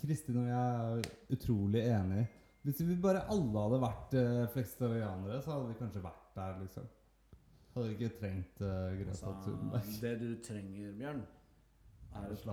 Kristin 0.00 0.40
og 0.40 0.48
jeg 0.48 0.96
er 0.96 1.36
utrolig 1.36 1.82
enige. 1.84 2.26
Hvis 2.64 2.80
vi 2.88 2.96
bare 3.04 3.26
alle 3.30 3.66
hadde 3.66 3.80
vært 3.84 4.16
uh, 4.16 4.46
fleksitarianere, 4.54 5.42
så 5.42 5.52
hadde 5.52 5.68
vi 5.68 5.76
kanskje 5.82 6.02
vært 6.06 6.30
der, 6.38 6.54
liksom. 6.62 6.88
Hadde 7.74 7.90
vi 7.90 7.98
ikke 7.98 8.14
trengt 8.22 8.64
uh, 8.64 8.96
Greta 9.02 9.34
Thunberg. 9.44 9.92
det 10.00 10.14
du 10.22 10.30
trenger, 10.48 10.96
Bjørn, 10.96 11.20
er 12.16 12.32
et 12.32 12.48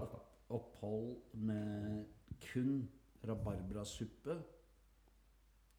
opphold 0.53 1.15
med 1.33 2.03
kun 2.51 2.83
rabarbrasuppe, 3.27 4.37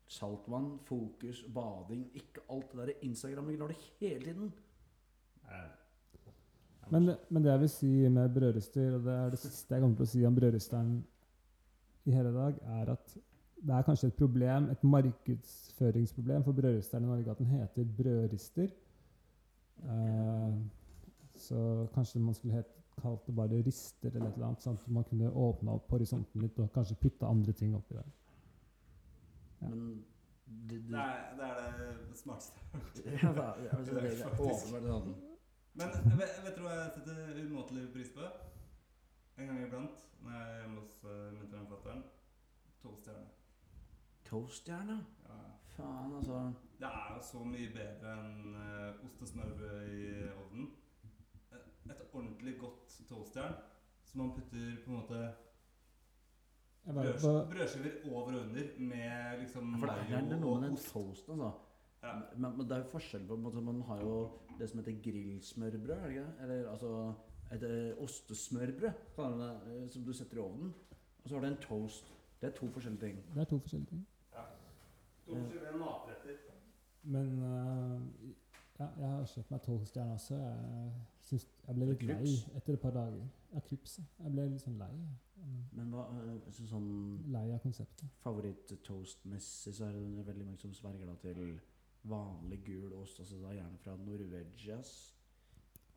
saltvann, 0.07 0.79
fokus, 0.85 1.45
bading 1.55 2.07
Ikke 2.15 2.45
alt 2.51 2.73
det 2.73 2.87
der 2.87 3.07
Instagram 3.09 3.49
lar 3.49 3.73
det 3.73 3.77
hele 4.01 4.25
tiden. 4.25 4.53
Nei. 5.45 5.67
Men, 6.91 7.15
men 7.31 7.45
det 7.45 7.51
jeg 7.51 7.61
vil 7.61 7.71
si 7.73 7.93
med 8.13 8.35
brødrister, 8.35 8.95
og 8.95 9.05
det 9.05 9.13
er 9.13 9.31
det 9.33 9.39
siste 9.41 9.75
jeg 9.75 9.83
kommer 9.83 9.97
til 9.97 10.05
å 10.05 10.11
si 10.11 10.25
om 10.29 10.35
brødristeren 10.37 10.91
i 12.05 12.13
hele 12.13 12.33
dag, 12.35 12.59
er 12.79 12.91
at 12.93 13.15
det 13.65 13.73
er 13.73 13.87
kanskje 13.87 14.11
et 14.11 14.19
problem, 14.19 14.69
et 14.71 14.85
markedsføringsproblem 14.85 16.45
for 16.45 16.53
brødristeren 16.53 17.07
i 17.07 17.09
Norge 17.09 17.31
at 17.31 17.39
den 17.41 17.47
heter 17.47 17.87
brødrister. 17.99 18.69
Uh, 19.85 20.53
så 21.35 21.87
kanskje 21.95 22.21
man 22.21 22.35
skulle 22.35 22.55
het, 22.55 22.69
kalt 23.01 23.27
det 23.27 23.35
bare 23.37 23.61
rister 23.67 24.15
eller 24.15 24.29
et 24.29 24.39
eller 24.39 24.49
annet, 24.51 24.65
sånn 24.65 24.79
at 24.81 24.89
man 24.97 25.07
kunne 25.09 25.31
åpna 25.31 25.77
opp 25.79 25.93
horisonten 25.95 26.43
litt 26.45 26.59
og 26.63 26.73
kanskje 26.75 26.99
putta 27.03 27.31
andre 27.31 27.55
ting 27.57 27.75
oppi 27.77 27.99
der. 27.99 28.11
Ja. 29.61 29.69
Men 29.69 29.85
det, 30.45 30.81
det, 30.81 30.91
Nei, 30.93 31.05
er, 31.11 31.37
det 31.39 31.51
er 31.51 31.79
det 32.11 32.19
smarteste. 32.19 32.65
jeg 33.05 33.19
har 33.23 33.39
hørt. 33.39 34.41
åpenbart 34.49 34.91
sånn. 34.91 35.15
Men 35.75 36.19
vet, 36.19 36.37
vet 36.45 36.59
du 36.59 36.63
hva 36.63 36.75
jeg 36.77 36.91
setter 36.99 37.41
umåtelig 37.43 37.89
pris 37.95 38.13
på? 38.15 38.29
En 39.35 39.49
gang 39.51 39.65
iblant 39.65 40.05
når 40.23 40.37
jeg 40.37 40.51
er 40.51 40.61
hjemme 40.61 40.85
hos 40.85 41.01
uh, 41.05 41.33
mutter'n 41.35 41.65
og 41.65 41.73
fatter'n. 41.73 42.05
To 44.29 44.47
stjerner. 44.53 45.01
Ja. 45.25 45.35
Ja. 45.35 45.51
Faen, 45.75 46.15
altså. 46.17 46.53
Det 46.79 46.87
er 46.87 47.15
jo 47.17 47.23
så 47.23 47.43
mye 47.45 47.71
bedre 47.75 48.15
enn 48.21 48.55
uh, 48.55 49.05
ost 49.07 49.23
og 49.25 49.31
smørbrød 49.33 49.91
i 49.91 50.05
ovnen. 50.31 50.69
Et, 51.85 52.05
ordentlig 52.13 52.59
godt 52.61 52.95
toastjern 53.09 53.57
som 54.05 54.21
man 54.23 54.33
putter 54.37 54.77
på 54.85 54.91
en 54.91 54.97
måte 55.01 55.35
brødskiver 56.85 58.05
over 58.13 58.35
og 58.35 58.41
under 58.41 58.67
med 58.79 59.39
liksom 59.41 59.77
For 59.79 59.87
det 59.87 60.17
er, 60.17 60.21
det 60.29 60.37
er 60.37 60.41
noe 60.41 60.61
med 60.61 60.69
den 60.69 60.77
toasten, 60.77 61.33
altså. 61.33 61.53
Ja. 62.05 62.15
Men, 62.37 62.57
men 62.57 62.67
det 62.69 62.77
er 62.77 62.83
jo 62.83 62.91
forskjell 62.93 63.27
på 63.27 63.35
en 63.35 63.43
måte, 63.43 63.61
Man 63.65 63.83
har 63.89 64.01
jo 64.01 64.17
det 64.59 64.69
som 64.71 64.79
heter 64.79 64.99
grillsmørbrød, 65.03 65.91
er 65.91 66.03
det 66.03 66.11
ikke 66.11 66.27
det? 66.27 66.35
Eller 66.43 66.71
altså 66.71 67.15
et 67.53 67.63
eh, 67.63 68.03
ostesmørbrød, 68.03 68.91
eh, 69.19 69.89
som 69.91 70.05
du 70.05 70.13
setter 70.13 70.37
i 70.37 70.41
ovnen. 70.41 70.75
Og 71.23 71.29
så 71.29 71.35
har 71.35 71.41
du 71.41 71.47
en 71.47 71.63
toast. 71.63 72.13
Det 72.41 72.47
er 72.51 72.57
to 72.57 72.69
forskjellige 72.71 73.01
ting. 73.01 73.25
det 73.35 73.41
er 73.41 73.45
to 73.45 73.59
forskjellige 73.59 73.89
ting. 73.89 74.07
Ja. 74.33 74.45
To 75.27 75.35
forskjellige 75.35 75.79
matretter. 75.79 76.37
Men 77.03 77.43
øh, 77.43 78.01
ja, 78.85 79.09
jeg 79.09 79.11
har 79.19 79.29
kjøpt 79.33 79.53
meg 79.55 79.63
toastjern 79.65 80.15
også. 80.15 80.39
Jeg, 80.39 81.41
jeg 81.67 81.77
ble 81.77 81.89
litt 81.91 82.03
lei 82.09 82.33
etter 82.59 82.77
et 82.77 82.83
par 82.83 82.95
dager. 82.97 83.29
Ja, 83.53 83.63
krups. 83.69 83.99
Jeg 84.01 84.33
ble 84.35 84.49
litt 84.51 84.65
sånn 84.65 84.79
lei. 84.81 84.93
Men 85.77 85.91
hva, 85.93 86.07
eh, 86.23 86.53
så 86.55 86.67
sånn 86.69 86.91
Lei 87.33 87.45
av 87.53 87.61
konseptet. 87.61 88.09
favoritt-toastmessig, 88.23 89.75
så 89.77 89.89
er 89.89 89.99
det 89.99 90.27
veldig 90.29 90.47
mange 90.47 90.63
som 90.63 90.73
sverger 90.77 91.11
da 91.11 91.17
til 91.21 91.59
vanlig 92.09 92.61
gul 92.65 92.93
ost, 93.01 93.21
altså 93.21 93.41
da 93.43 93.53
gjerne 93.57 93.81
fra 93.83 93.97
Norvegias. 94.01 94.95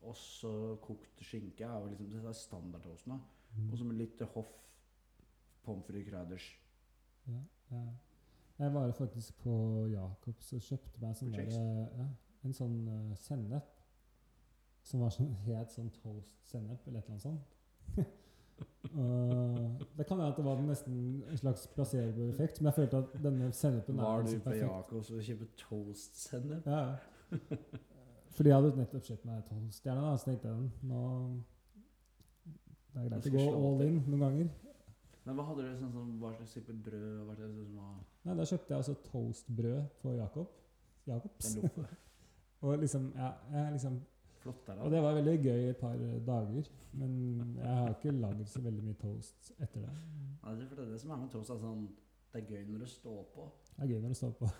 Også 0.08 0.50
kokt 0.84 1.24
skinke 1.26 1.66
er 1.66 1.80
jo 1.80 1.90
liksom 1.92 2.10
det 2.12 2.24
er 2.24 2.36
standardtoasten. 2.36 3.12
da. 3.12 3.18
Mm. 3.56 3.70
Og 3.72 3.78
så 3.78 3.84
med 3.84 3.96
litt 3.96 4.20
hoff 4.34 4.52
pommes 5.64 5.86
frites 5.86 6.08
kryders. 6.10 6.50
Ja, 7.28 7.40
ja. 7.70 7.86
Jeg 8.58 8.74
var 8.74 8.92
faktisk 8.92 9.36
på 9.38 9.52
Jacobs 9.92 10.52
og 10.52 10.62
kjøpte 10.66 11.00
meg 11.02 11.16
sånn 11.18 11.34
derre 11.34 11.58
ja, 11.98 12.06
en 12.48 12.56
sånn 12.56 12.78
uh, 12.88 13.16
sennep. 13.24 13.74
Som 14.88 15.04
var 15.04 15.12
sånn 15.12 15.34
helt 15.44 15.74
sånn 15.74 15.90
toast-sennep, 15.98 16.86
eller 16.88 17.02
et 17.02 17.10
eller 17.10 17.16
annet 17.16 17.26
sånt. 17.26 17.56
uh, 18.96 19.88
det 19.98 20.06
kan 20.08 20.20
være 20.20 20.32
at 20.32 20.38
det 20.40 20.46
var 20.46 20.62
nesten 20.64 20.96
en 21.28 21.40
slags 21.40 21.66
placeboeffekt, 21.74 22.60
men 22.60 22.70
jeg 22.70 22.78
følte 22.80 23.02
at 23.04 23.18
denne 23.24 23.50
sennepen 23.56 24.00
Var 24.00 24.22
du 24.22 24.28
liksom 24.28 24.46
på 24.46 24.56
Jakobs 24.56 25.10
Jacobs 25.10 25.12
og 25.12 25.28
kjøpte 25.28 25.50
toast-sennep? 25.64 26.68
Ja. 26.68 26.86
Fordi 28.38 28.52
jeg 28.52 28.54
hadde 28.54 28.78
nettopp 28.78 29.04
kjøpt 29.04 29.28
meg 29.28 29.44
toaststjerne, 29.48 30.02
da, 30.06 30.16
så 30.16 30.30
tenkte 30.30 30.52
jeg 30.52 30.88
nå 30.88 31.04
Det 32.94 33.04
er 33.04 33.08
greit 33.10 33.28
å 33.28 33.34
gå 33.34 33.46
all 33.58 33.86
in 33.88 34.02
noen 34.06 34.24
ganger. 34.24 34.50
Men 35.28 35.36
hva 35.36 35.44
hadde 35.50 35.64
du 35.66 35.72
sånn 35.76 35.90
som 35.92 36.12
hva 36.22 36.30
slags 36.38 36.54
type 36.56 36.74
brød? 36.86 37.16
Hva 37.26 37.34
slags 37.36 37.56
som 37.58 37.72
var 37.76 37.96
Nei, 38.24 38.36
Da 38.38 38.46
kjøpte 38.48 38.72
jeg 38.72 38.78
altså 38.78 38.94
toastbrød 39.10 39.90
på 40.00 40.14
Jacob. 40.16 40.54
Jacobs. 41.08 41.50
Og 42.60 42.78
liksom, 42.78 43.12
ja, 43.16 43.32
jeg 43.52 43.72
liksom 43.72 44.00
Flott 44.38 44.66
der, 44.66 44.80
Og 44.82 44.90
det 44.90 45.02
var 45.02 45.14
veldig 45.14 45.32
gøy 45.42 45.68
et 45.70 45.76
par 45.76 45.96
dager. 46.26 46.68
Men 46.92 47.56
jeg 47.56 47.76
har 47.76 47.88
ikke 47.88 48.10
lagd 48.10 48.46
så 48.46 48.60
veldig 48.62 48.84
mye 48.84 48.94
toast 49.00 49.52
etter 49.58 49.80
det. 49.80 49.94
Ja, 50.44 50.54
det 50.54 50.68
er 50.78 50.90
det 50.92 51.00
som 51.00 51.10
er 51.10 51.16
med 51.16 51.30
toast. 51.32 51.50
Er 51.50 51.58
sånn, 51.58 51.88
det 52.32 52.42
er 52.42 52.52
gøy 52.52 52.68
når 52.70 52.84
det 52.84 52.90
står 52.92 53.24
på. 53.34 53.48
Det 53.76 53.82
er 53.84 53.90
gøy 53.92 54.00
når 54.04 54.14
det 54.14 54.20
står 54.20 54.36
på. 54.38 54.50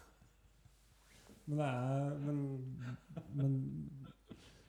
Men 1.48 1.58
det 1.58 1.66
er 1.66 2.18
Men, 2.18 2.40
men 3.34 3.54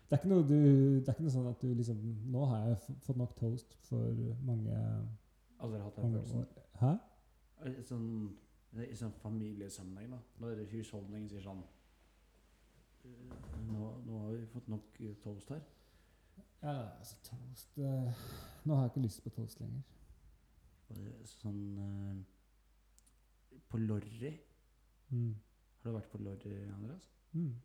det 0.09 0.19
er 0.19 0.27
du 0.27 0.53
Det 0.99 1.07
er 1.07 1.13
ikke 1.13 1.25
noe 1.25 1.33
sånn 1.33 1.49
at 1.49 1.61
du 1.61 1.73
liksom 1.73 1.97
Nå 2.31 2.45
har 2.45 2.67
jeg 2.67 2.77
fått 3.05 3.17
nok 3.19 3.35
toast 3.35 3.75
for 3.85 4.21
mange, 4.47 4.77
Aldri 5.59 5.81
hatt 5.83 5.97
den 5.97 6.13
følelsen. 6.13 6.45
Hæ? 6.79 6.93
I 7.67 7.83
sånn, 7.83 8.07
I 8.79 8.95
sånn 8.95 9.11
familiesammenheng, 9.19 10.13
da. 10.13 10.21
Når 10.39 10.63
husholdningen 10.71 11.27
sier 11.27 11.43
sånn 11.43 11.59
«Eh, 11.59 11.78
nå, 13.69 13.89
nå 14.05 14.19
har 14.25 14.31
vi 14.35 14.45
fått 14.53 14.67
nok 14.71 14.99
eh, 15.01 15.15
toast 15.23 15.49
her. 15.53 15.61
Ja, 16.61 16.73
altså 16.99 17.15
toast 17.23 17.77
eh, 17.79 18.11
Nå 18.65 18.75
har 18.75 18.81
jeg 18.83 18.91
ikke 18.91 19.03
lyst 19.05 19.23
på 19.23 19.29
toast 19.37 19.59
lenger. 19.61 19.81
Det 20.89 20.97
er 21.07 21.25
Sånn 21.29 21.61
eh, 21.79 23.59
På 23.69 23.77
Lorry 23.79 24.33
Mm. 25.09 25.31
Har 25.81 25.89
du 25.89 25.95
vært 25.95 26.09
på 26.11 26.19
Lorry, 26.21 26.57
Andreas? 26.69 27.05
Mm. 27.33 27.55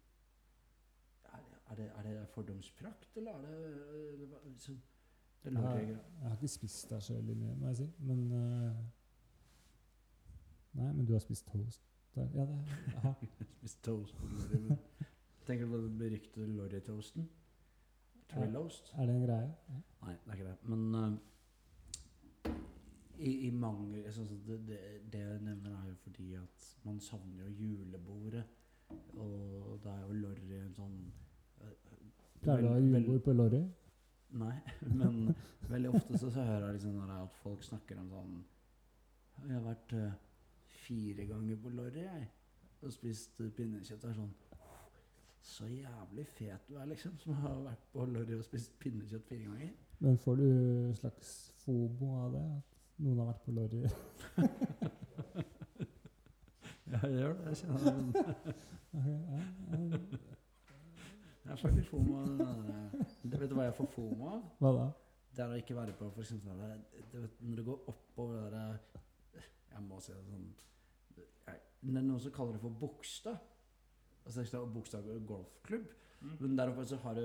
Er 1.35 1.43
det, 1.45 1.59
er 1.71 1.75
det, 1.77 1.89
er 1.99 2.03
det 2.07 2.29
fordomsprakt, 2.33 3.17
eller 3.21 3.35
er 3.37 3.43
det, 3.43 3.57
eller 4.15 4.27
hva- 4.31 4.41
liksom, 4.49 4.79
det 5.43 5.51
Jeg, 5.53 5.59
har- 5.61 5.75
Lorry 5.75 5.91
jeg 5.91 5.99
har 6.23 6.37
ikke 6.39 6.49
spist 6.55 6.89
der 6.95 7.01
mye, 7.35 7.55
må 7.61 7.67
jeg 7.67 7.77
si. 7.83 7.89
Men 7.99 8.23
Nei, 10.75 10.93
men 10.93 11.05
du 11.07 11.13
har 11.13 11.21
spist 11.21 11.47
toast 11.53 11.83
der? 12.15 12.29
Ja, 12.35 12.47
det 12.47 12.95
aha. 12.97 13.13
Spist 13.59 13.83
toast 13.85 14.17
på 14.17 14.27
Lorry. 14.27 14.61
men- 14.69 14.79
Tenker 15.47 15.67
du 15.67 15.71
på 15.71 15.77
den 15.77 15.99
beryktede 15.99 16.47
Lorry-toasten? 16.57 17.29
Trilloast? 18.29 18.95
Er 18.97 19.07
det 19.07 19.15
en 19.15 19.27
greie? 19.27 19.55
Ja. 19.69 19.81
Nei, 20.07 20.15
det 20.25 20.31
er 20.31 20.39
ikke 20.39 20.49
det. 20.49 20.57
Men 20.69 20.95
uh, 20.95 22.55
i, 23.19 23.47
i 23.47 23.51
mange 23.51 24.03
jeg 24.03 24.13
synes 24.13 24.31
det, 24.47 24.59
det, 24.69 24.79
det 25.13 25.21
jeg 25.21 25.41
nevner, 25.41 25.71
er 25.71 25.89
jo 25.89 25.95
fordi 25.95 26.33
at 26.35 26.77
man 26.85 27.01
savner 27.01 27.45
jo 27.45 27.51
julebordet 27.51 28.45
Og 29.17 29.81
da 29.85 29.91
er 29.91 30.01
jo 30.07 30.13
Lorry 30.13 30.59
en 30.59 30.75
sånn 30.75 30.97
eh, 31.63 31.77
Pleier 32.43 32.61
du 32.61 32.69
å 32.69 32.73
ha 32.75 32.81
julebord 32.81 33.23
på 33.25 33.33
Lorry? 33.33 33.63
Nei, 34.35 34.57
men 35.01 35.35
veldig 35.71 35.95
ofte 35.95 36.19
så, 36.19 36.31
så 36.31 36.43
hører 36.43 36.67
jeg 36.67 36.81
liksom 36.81 36.99
at 37.05 37.39
folk 37.43 37.63
snakker 37.65 38.01
om 38.03 38.11
sånn 38.11 38.35
Jeg 39.45 39.55
har 39.55 39.65
vært 39.69 39.95
uh, 39.99 40.17
fire 40.85 41.27
ganger 41.29 41.61
på 41.63 41.73
Lorry, 41.75 42.03
jeg. 42.05 42.27
Og 42.85 42.93
spist 42.93 43.39
pinnekjøtt. 43.57 44.03
Det 44.03 44.11
er 44.11 44.19
sånn 44.19 44.35
Så 45.45 45.67
jævlig 45.69 46.25
fet 46.33 46.69
du 46.69 46.77
er, 46.81 46.87
liksom, 46.89 47.19
som 47.21 47.35
har 47.45 47.59
vært 47.67 47.83
på 47.93 48.05
Lorry 48.09 48.35
og 48.39 48.45
spist 48.47 48.79
pinnekjøtt 48.81 49.27
fire 49.29 49.45
ganger. 49.45 49.73
Men 50.01 50.17
får 50.19 50.37
du 50.41 50.47
slags 50.97 51.35
fobo 51.65 52.09
av 52.23 52.33
det? 52.33 52.45
At 52.57 52.79
noen 53.05 53.19
har 53.21 53.29
vært 53.33 53.45
på 53.45 53.53
Lorry? 53.59 53.83
Ja, 56.95 56.99
jeg 57.09 57.15
gjør 57.19 57.33
det. 57.35 57.45
Jeg 57.49 57.57
kjenner 57.57 57.79
det. 58.13 58.55
Jeg 61.45 61.59
får 61.61 61.73
litt 61.77 61.89
fomo 61.91 62.19
av 62.21 62.27
det- 62.65 63.39
Vet 63.41 63.51
du 63.51 63.55
hva 63.57 63.65
jeg 63.67 63.75
får 63.77 63.89
fomo 63.93 64.29
av? 64.31 64.45
Hva 64.63 64.71
da? 64.77 64.85
Det 65.35 65.43
er 65.45 65.49
å 65.51 65.59
ikke 65.61 65.75
være 65.77 65.93
på 65.99 66.07
for 66.15 66.23
eksempel 66.23 66.61
det, 66.61 67.31
Når 67.41 67.57
du 67.57 67.63
går 67.67 67.89
oppover 67.91 68.35
det 68.45 68.51
der 68.53 68.79
Jeg 69.75 69.83
må 69.89 69.99
si 70.01 70.13
det 70.15 70.23
sånn 70.29 70.47
Det 71.17 71.27
er 71.51 71.59
noen 72.07 72.21
som 72.21 72.33
kaller 72.33 72.53
det 72.57 72.61
for 72.63 72.71
Bogstad. 72.81 73.37
Altså 74.27 74.41
det 74.41 74.55
er 74.55 74.67
Bogstad 74.75 75.09
golfklubb. 75.27 75.91
Men 76.41 76.59
der 76.59 76.71
oppe 76.73 76.85
så 76.89 76.97
har 76.97 77.15
du, 77.15 77.21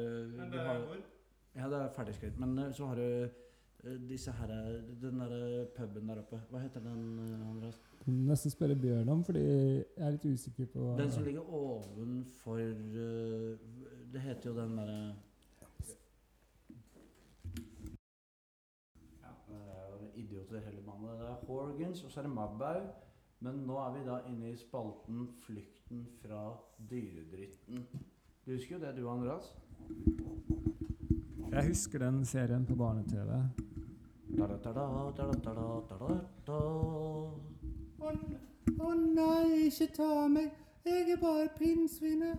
du 0.51 0.57
har, 0.57 0.81
Ja, 1.55 1.69
det 1.69 1.77
er 1.81 1.93
ferdigskritt. 1.95 2.39
Men 2.39 2.57
eh, 2.59 2.73
så 2.73 2.85
har 2.85 2.95
du 2.95 3.01
eh, 3.03 3.95
disse 4.09 4.31
her 4.31 4.47
Den 5.01 5.19
der 5.19 5.65
puben 5.75 6.07
der 6.09 6.19
oppe. 6.19 6.41
Hva 6.51 6.59
heter 6.59 6.83
den, 6.83 7.19
eh, 7.19 7.49
Andreas? 7.49 7.79
Nesten 8.05 8.51
spørre 8.51 8.75
Bjørn 8.75 9.09
om, 9.09 9.23
fordi 9.23 9.39
jeg 9.43 9.85
er 9.97 10.11
litt 10.15 10.25
usikker 10.25 10.65
på 10.73 10.93
Den 10.97 11.11
som 11.11 11.23
ligger 11.23 11.49
ovenfor 11.53 12.59
eh, 12.59 13.57
Det 14.13 14.21
heter 14.21 14.49
jo 14.49 14.55
den 14.59 14.77
derre 14.77 15.15
Ja, 19.23 19.31
det 19.47 19.59
er 19.59 19.91
jo 19.93 20.09
idioter 20.15 20.59
hele 20.65 20.81
bandet. 20.85 21.19
Det 21.19 21.27
er 21.27 21.45
Horgans, 21.47 22.03
og 22.03 22.11
så 22.11 22.19
er 22.19 22.23
det 22.27 22.33
Mabau. 22.33 22.81
Men 23.39 23.61
nå 23.63 23.77
er 23.79 23.91
vi 23.95 23.99
da 24.03 24.17
inne 24.27 24.51
i 24.51 24.57
spalten 24.59 25.27
'Flykten 25.39 26.05
fra 26.21 26.57
dyredritten'. 26.89 27.85
Du 28.45 28.51
husker 28.51 28.75
jo 28.75 28.81
det, 28.81 28.95
du, 28.97 29.09
Andreas? 29.09 29.55
Jeg 31.51 31.67
husker 31.67 31.99
den 31.99 32.25
serien 32.25 32.65
på 32.65 32.75
barne-TV. 32.75 33.31
Å 38.79 38.93
nei, 38.95 39.67
ikke 39.69 39.87
ta 39.95 40.27
meg. 40.27 40.51
Jeg 40.85 41.09
er 41.15 41.21
bare 41.23 41.47
pinnsvinet. 41.57 42.37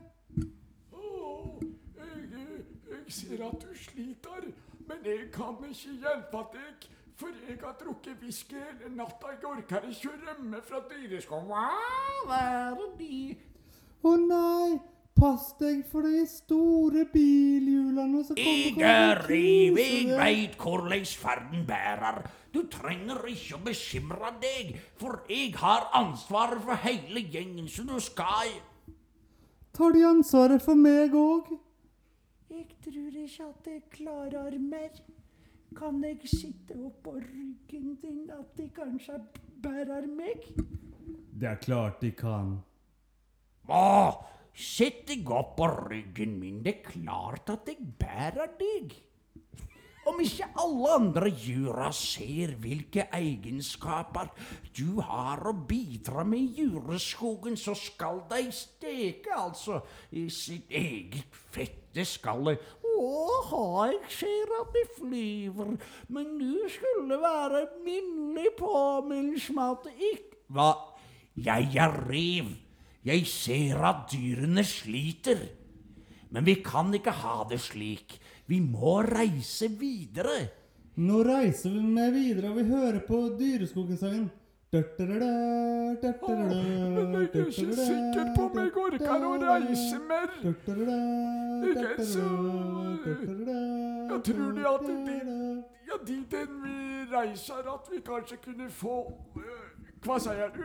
Oh, 0.93 1.61
jeg, 1.97 2.63
jeg 2.93 3.13
ser 3.13 3.45
at 3.49 3.65
du 3.65 3.75
sliter, 3.75 4.53
men 4.89 5.05
jeg 5.05 5.31
kan 5.33 5.59
ikke 5.65 5.97
hjelpe 6.05 6.47
deg. 6.55 6.91
For 7.21 7.37
jeg 7.47 7.59
har 7.61 7.75
drukket 7.77 8.23
whisky 8.23 8.57
hele 8.57 8.95
natta. 8.97 9.35
Jeg 9.35 9.45
orker 9.51 9.89
ikke 9.91 10.13
å 10.15 10.21
rømme 10.25 10.63
fra 10.65 10.81
dyreskogen. 10.89 11.51
Hva 11.51 12.39
er 12.41 12.81
de? 12.97 13.19
Å 14.01 14.13
nei, 14.17 14.79
pass 15.21 15.51
deg 15.61 15.83
for 15.91 16.09
de 16.09 16.23
store 16.31 17.05
bilhjulene 17.13 18.23
som 18.25 18.39
kommer 18.39 18.87
er 18.89 19.21
å 19.21 19.27
riv, 19.29 19.77
jeg 19.77 20.17
veit 20.17 20.57
hvordan 20.57 21.05
ferden 21.21 21.67
bærer. 21.69 22.23
Du 22.55 22.63
trenger 22.73 23.21
ikke 23.31 23.59
å 23.59 23.63
bekymre 23.69 24.33
deg, 24.41 24.73
for 24.99 25.21
jeg 25.29 25.53
har 25.61 25.91
ansvaret 26.01 26.65
for 26.65 26.81
hele 26.87 27.27
gjengen, 27.29 27.69
så 27.69 27.85
du 27.85 27.99
skal 28.03 28.57
Tar 29.77 29.93
de 29.95 30.03
ansvaret 30.09 30.65
for 30.65 30.75
meg 30.75 31.13
òg? 31.15 31.53
Jeg 32.51 32.67
tror 32.83 33.21
ikke 33.21 33.45
at 33.53 33.69
jeg 33.71 33.85
klarer 33.93 34.57
mer. 34.59 34.91
Kan 35.77 36.03
jeg 36.05 36.19
sitte 36.29 36.75
oppå 36.75 37.15
ryggen 37.19 37.95
din, 38.03 38.27
at 38.35 38.57
de 38.57 38.69
kanskje 38.75 39.21
bærer 39.63 40.09
meg? 40.11 40.49
Det 41.41 41.49
er 41.49 41.63
klart 41.63 42.03
de 42.03 42.11
kan. 42.17 42.59
Hva? 43.69 44.31
sett 44.61 45.07
deg 45.09 45.31
opp 45.33 45.55
på 45.59 45.69
ryggen 45.89 46.35
min. 46.41 46.61
Det 46.65 46.75
er 46.75 46.91
klart 46.91 47.53
at 47.55 47.71
jeg 47.71 47.95
bærer 48.01 48.53
deg. 48.61 48.99
Om 50.11 50.17
ikke 50.25 50.47
alle 50.59 50.93
andre 50.97 51.29
jura 51.29 51.91
ser 51.95 52.55
hvilke 52.59 53.05
egenskaper 53.15 54.31
du 54.75 54.97
har 55.05 55.45
å 55.45 55.53
bidra 55.69 56.25
med 56.25 56.41
i 56.41 56.65
jureskogen, 56.65 57.59
så 57.61 57.75
skal 57.77 58.23
de 58.31 58.47
steke, 58.55 59.35
altså, 59.37 59.83
i 60.17 60.25
sitt 60.33 60.73
eget 60.73 61.37
fette 61.53 62.07
skalle. 62.09 62.57
Å, 63.01 63.87
jeg 63.89 64.01
ser 64.13 64.51
at 64.59 64.75
de 64.77 64.83
flyver, 64.99 65.77
men 66.13 66.35
du 66.37 66.67
skulle 66.69 67.17
være 67.23 67.63
minnelig 67.87 68.53
påminnelse 68.59 69.55
om 69.55 69.63
at 69.71 69.89
ikke 69.97 70.43
Hva? 70.51 70.73
Jeg 71.41 71.71
er 71.79 71.95
rev. 72.11 72.51
Jeg 73.07 73.25
ser 73.31 73.81
at 73.87 74.11
dyrene 74.13 74.65
sliter. 74.67 75.47
Men 76.31 76.45
vi 76.45 76.59
kan 76.63 76.91
ikke 76.95 77.15
ha 77.23 77.45
det 77.49 77.61
slik. 77.63 78.19
Vi 78.51 78.61
må 78.61 78.99
reise 79.07 79.71
videre. 79.81 80.43
Nå 81.01 81.23
reiser 81.25 81.73
vi 81.73 81.81
med 81.87 82.13
videre, 82.13 82.51
og 82.51 82.59
vi 82.59 82.67
hører 82.69 83.01
på 83.07 83.23
Dyreskogen-sangen. 83.39 84.27
Jeg 84.73 84.79
er 84.79 85.03
ikke 87.21 87.51
sikker 87.75 88.27
på 88.37 88.43
om 88.43 88.59
jeg 88.59 88.71
orker 88.79 89.25
å 89.27 89.31
reise 89.43 89.97
mer. 90.07 90.29
Jeg 90.45 90.55
tror 90.65 90.83
at 94.71 94.85
de, 94.87 95.17
ja, 95.89 95.97
dit 96.07 96.37
hen 96.39 96.53
vi 96.63 96.77
reiser, 97.11 97.67
at 97.73 97.89
vi 97.91 97.99
kanskje 98.07 98.37
kunne 98.45 98.69
få 98.71 98.95
Hva 100.05 100.19
sier 100.23 100.55
du? 100.55 100.63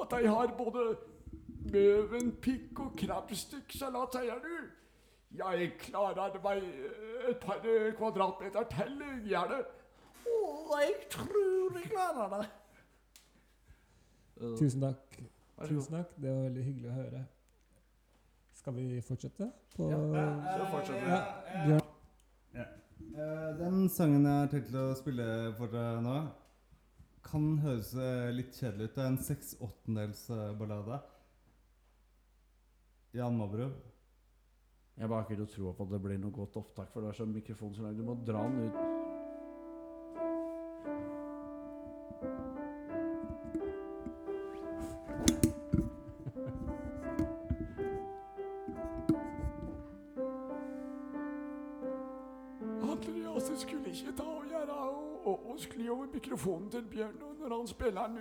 At 0.00 0.14
de 0.14 0.28
har 0.32 0.54
både 0.56 0.86
møvenpikk 1.74 2.80
og 2.80 2.94
krabbestikksalat, 3.02 4.16
sier 4.16 4.40
du? 4.40 4.56
Jeg 5.36 5.68
klarer 5.84 6.40
meg 6.48 6.64
et 7.28 7.44
par 7.44 7.60
kvadratmeter 8.00 8.64
til, 8.72 8.96
gjerne. 9.28 9.60
Å, 10.24 10.40
jeg 10.80 10.96
tror 11.12 11.76
jeg 11.76 11.92
klarer 11.92 12.34
det. 12.38 12.48
Tusen 14.40 14.80
takk. 14.80 15.20
Tusen 15.68 15.92
takk. 15.98 16.14
Det 16.16 16.32
var 16.32 16.46
veldig 16.48 16.64
hyggelig 16.64 16.88
å 16.90 16.96
høre. 16.96 17.22
Skal 18.60 18.76
vi 18.76 19.00
fortsette? 19.04 19.50
På 19.76 19.88
Så 19.90 20.66
fortsetter 20.72 21.04
vi. 21.04 21.10
Ja, 21.12 21.20
Bjørn. 21.66 21.86
Eh, 23.10 23.58
Den 23.58 23.88
sangen 23.92 24.24
jeg 24.24 24.36
har 24.38 24.50
tenkt 24.52 24.74
å 24.76 24.86
spille 24.96 25.26
for 25.58 25.72
deg 25.72 26.00
nå, 26.04 26.16
kan 27.26 27.46
høres 27.64 27.92
eh, 27.94 28.30
litt 28.32 28.56
kjedelig 28.56 28.88
ut. 28.90 28.94
Det 28.96 29.02
er 29.04 29.10
en 29.10 29.20
seks 29.24 29.54
åttendels 29.60 30.24
eh, 30.32 30.50
ballade. 30.60 31.00
Jan 33.16 33.36
Mabro. 33.36 33.70
Jeg 35.00 35.08
bare 35.08 35.22
har 35.22 35.28
ikke 35.28 35.48
tro 35.48 35.72
på 35.72 35.84
at 35.86 35.92
det 35.94 36.00
blir 36.04 36.18
noe 36.20 36.34
godt 36.34 36.56
opptak, 36.60 36.90
for 36.92 37.00
det 37.04 37.10
er 37.12 37.20
sånn 37.20 37.32
mikrofon 37.34 37.74
så 37.76 37.84
lang. 37.86 37.96
Du 37.96 38.04
må 38.04 38.16
dra 38.24 38.44
den 38.48 38.68
ut. 38.68 38.99
Ikke 54.00 54.16
ta 54.16 54.22
og 54.22 54.46
gjøre 54.50 54.76
og, 55.24 55.50
og, 55.50 55.56
skli 55.60 55.88
over 55.88 56.06
mikrofonen 56.14 56.70
til 56.70 56.86
Bjørn 56.90 57.18
når 57.40 57.56
han 57.56 57.66
spiller 57.66 58.08
nå. 58.14 58.20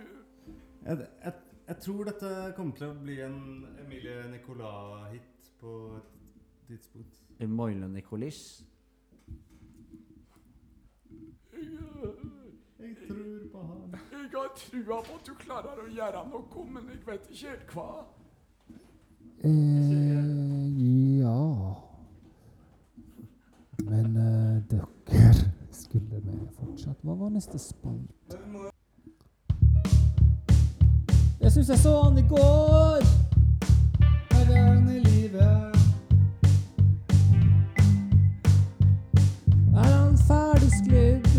Jeg, 0.86 0.98
jeg, 1.24 1.34
jeg 1.68 1.78
tror 1.86 2.04
dette 2.04 2.54
kommer 2.58 2.76
til 2.76 2.88
å 2.88 2.98
bli 3.04 3.20
en 3.22 3.40
Emilie 3.84 4.24
Nicolas-hit 4.32 5.52
på 5.60 5.76
et 5.96 6.68
tidspunkt. 6.68 7.24
Emilie 7.40 7.88
Nicolis. 7.88 8.66
Jeg, 11.54 11.68
Jeg 12.80 12.96
tror 13.08 13.50
på 13.52 13.62
han. 13.62 14.00
jeg 14.12 14.30
har 14.34 14.54
trua 14.56 15.02
på 15.02 15.16
at 15.20 15.28
du 15.28 15.34
klarer 15.40 15.82
å 15.84 15.88
gjøre 15.92 16.24
noe, 16.32 16.66
men 16.72 16.90
jeg 16.94 17.02
vet 17.08 17.28
ikke 17.30 17.50
helt 17.50 17.74
hva. 17.76 17.90
Eh, 19.44 21.20
ja 21.20 21.36
Men 23.88 24.18
eh, 24.20 24.64
dere 24.72 25.59
skulle 25.90 26.22
vi 26.24 26.38
fortsatt 26.60 26.98
Hva 27.04 27.14
var 27.18 27.30
neste 27.34 27.58
spalte? 27.58 28.38
Jeg 31.42 31.52
syns 31.52 31.70
jeg 31.70 31.80
så 31.80 31.94
han 32.04 32.18
i 32.18 32.26
går! 32.30 33.06
Her 34.34 34.52
er 34.58 34.68
han 34.68 34.90
i 34.90 35.00
livet. 35.00 35.80
Er 39.82 39.92
han 39.96 40.18
ferdigsklidd? 40.28 41.32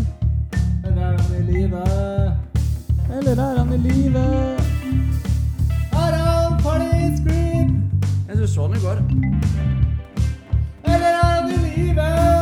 Her 0.83 0.91
er 0.91 1.21
han 1.21 1.31
i 1.39 1.43
livet. 1.51 2.33
Eller 3.17 3.43
er 3.45 3.57
han 3.63 3.73
i 3.73 3.79
live? 3.87 4.27
Er 6.03 6.19
han 6.25 6.59
ferdig 6.65 7.17
sklidd. 7.21 7.71
du 8.41 8.47
så 8.47 8.67
han 8.67 8.75
i 8.75 8.83
går. 8.83 8.97
Eller 10.83 11.11
er 11.23 11.47
det 11.47 11.59
livet? 11.69 11.95
Hva 11.95 12.40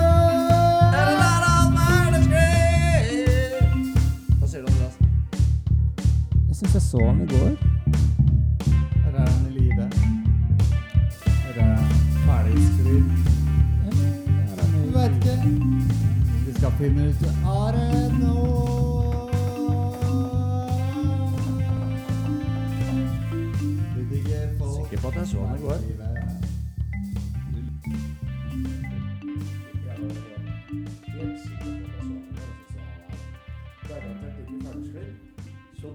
syns 6.59 6.73
jeg 6.73 6.81
så 6.81 7.05
han 7.07 7.21
i 7.21 7.25
går. 7.33 7.51
Er 9.07 9.11
er 9.15 9.29
han 9.31 9.45
i 9.49 9.59
live? 9.59 9.85
Er 11.47 11.53
det 11.57 11.67
ferdig 12.25 12.63
skrudd? 12.67 13.03
er 13.85 13.93
i- 14.75 14.93
Vet 14.95 15.15
ikke. 15.15 15.35
Vi 16.45 16.53
skal 16.53 16.71
finne 16.71 17.09
ut 17.09 17.25
av 17.45 17.71
det 17.73 18.19
nå. 18.19 18.35
Sikker 24.09 25.01
på 25.01 25.07
at 25.07 25.15
jeg 25.15 25.27
så 25.27 25.45
han 25.45 25.57
i 25.57 25.61
går. 25.61 26.08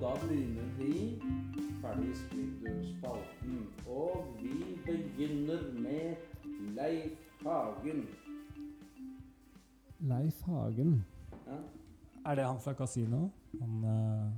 Da 0.05 0.13
begynner 0.21 0.65
vi 0.79 1.19
ferdigsklidd-spalten. 1.81 3.61
Og 3.89 4.27
vi 4.43 4.57
begynner 4.85 5.63
med 5.81 6.17
Leif 6.77 7.13
Hagen. 7.45 8.03
Leif 10.01 10.43
Hagen. 10.43 11.05
Ja. 11.47 11.57
Er 12.31 12.35
det 12.35 12.45
han 12.45 12.61
fra 12.61 12.75
Casino? 12.75 13.31
Han 13.61 13.85
uh... 13.85 14.29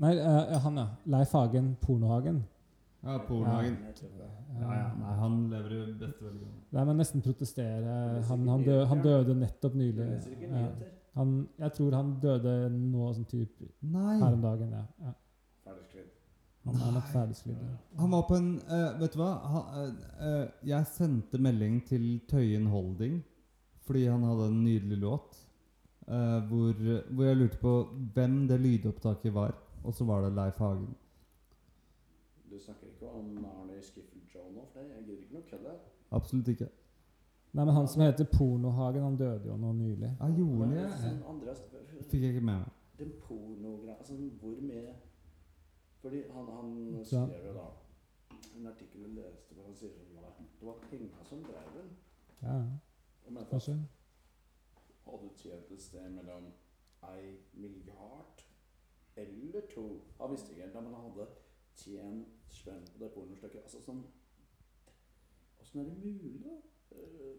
Nei, 0.00 0.14
uh, 0.16 0.56
han, 0.64 0.78
ja. 0.78 0.86
Leif 1.04 1.32
Hagen 1.36 1.76
Pornohagen. 1.82 2.40
Ja, 3.02 3.18
Pornohagen. 3.28 3.76
Jeg. 3.84 4.08
Ja, 4.60 4.72
ja. 4.72 4.88
Nei, 5.02 5.18
han 5.20 5.36
lever 5.50 5.76
i 5.76 5.82
beste 6.00 6.24
velgående. 6.24 6.64
Nei, 6.70 6.84
men 6.84 6.96
nesten 7.02 7.24
protestere. 7.24 7.98
Han, 8.30 8.48
han, 8.48 8.64
døde, 8.64 8.86
han 8.88 9.04
døde 9.04 9.36
nettopp 9.36 9.76
Jeg 9.76 9.82
nylig. 9.82 10.08
leser 10.14 10.32
ikke 10.38 10.50
nyheter. 10.54 10.96
Han, 11.18 11.48
jeg 11.58 11.72
tror 11.72 11.92
han 11.98 12.10
døde 12.22 12.52
nå 12.70 13.12
sånn 13.16 13.26
type 13.26 13.66
Nei. 13.82 14.18
her 14.20 14.32
om 14.36 14.42
dagen. 14.44 14.70
Ja. 14.70 14.84
ja. 15.06 15.12
Ferdigsklidd. 15.64 16.10
Han 16.68 16.76
er 16.86 16.92
nok 16.92 17.08
ferdigsklidd. 17.10 17.56
ja. 17.64 17.76
Han 17.98 18.10
var 18.14 18.22
på 18.28 18.36
en 18.36 18.50
eh, 18.60 18.98
Vet 19.00 19.12
du 19.16 19.18
hva? 19.18 19.30
Han, 19.52 19.64
eh, 19.80 20.28
eh, 20.28 20.48
jeg 20.70 20.86
sendte 20.86 21.38
melding 21.42 21.80
til 21.88 22.20
Tøyen 22.30 22.66
Holding 22.70 23.22
fordi 23.86 24.04
han 24.06 24.22
hadde 24.22 24.46
en 24.52 24.60
nydelig 24.64 24.98
låt. 25.02 25.38
eh, 26.06 26.38
hvor, 26.50 26.74
hvor 27.10 27.24
jeg 27.24 27.36
lurte 27.36 27.58
på 27.58 27.72
hvem 28.14 28.46
det 28.48 28.60
lydopptaket 28.60 29.34
var. 29.34 29.54
Og 29.84 29.94
så 29.94 30.04
var 30.04 30.22
det 30.22 30.32
Leif 30.36 30.58
Hagen. 30.58 30.94
Du 32.50 32.58
snakker 32.58 32.86
ikke 32.86 33.08
om 33.08 33.38
Arne 33.46 33.80
Skiffel 33.82 34.20
Joe 34.34 34.52
nå, 34.52 34.64
for 34.72 34.80
det- 34.80 34.90
jeg 34.96 35.04
gidder 35.06 35.22
ikke 35.22 35.34
noe 35.34 35.42
kødd 35.50 35.66
her. 35.70 35.78
Absolutt 36.12 36.48
ikke. 36.48 36.68
Nei, 37.52 37.64
men 37.64 37.74
han 37.74 37.88
som 37.88 38.02
heter 38.02 38.24
Pornohagen, 38.30 39.02
han 39.02 39.16
døde 39.18 39.48
jo 39.48 39.56
nå 39.58 39.72
nylig. 39.74 40.10
Ja, 40.20 40.28
gjorde 40.38 40.66
han 40.66 40.74
det? 40.76 40.90
sånn, 41.02 41.22
Andreas, 41.32 41.62
Fikk 42.10 42.22
jeg 42.22 42.34
ikke 42.34 42.44
med 42.46 42.58
meg. 42.60 42.68
den 42.98 43.10
pornogreia 43.24 43.96
Altså, 43.98 44.14
hvor 44.40 44.60
mye 44.62 44.94
Fordi 46.00 46.20
han, 46.32 46.46
han 46.56 47.04
skrev 47.04 47.46
jo 47.46 47.54
da 47.56 47.66
en 48.56 48.66
artikkel 48.66 49.00
jeg 49.02 49.10
leste 49.16 49.54
hvor 49.54 49.64
han 49.66 49.74
sier 49.76 49.90
sånn 49.96 50.06
det 50.60 50.66
var 50.66 50.78
penga 50.90 51.24
som 51.24 51.42
drev 51.44 51.68
den. 51.74 51.90
Ja, 52.42 52.56
hva 53.32 53.44
kanskje. 53.50 53.74
hadde 55.06 55.28
tjent 55.36 55.70
et 55.72 55.82
sted 55.82 56.10
mellom 56.12 56.50
ei 57.10 57.36
milliard 57.54 58.42
eller 59.16 59.60
to 59.74 59.84
Han 60.18 60.30
visste 60.32 60.52
ikke 60.52 60.62
helt, 60.62 60.74
men 60.74 60.94
han 60.94 61.10
hadde 61.10 61.26
tjent 61.76 62.28
spenn 62.52 62.84
på 62.92 62.98
det 63.04 63.10
pornostykket. 63.14 63.62
Altså 63.64 63.80
sånn 63.84 64.02
Åssen 65.60 65.80
er 65.80 65.84
det 65.90 65.96
mulig, 66.04 66.40
da? 66.44 66.56
Eh, 66.92 67.34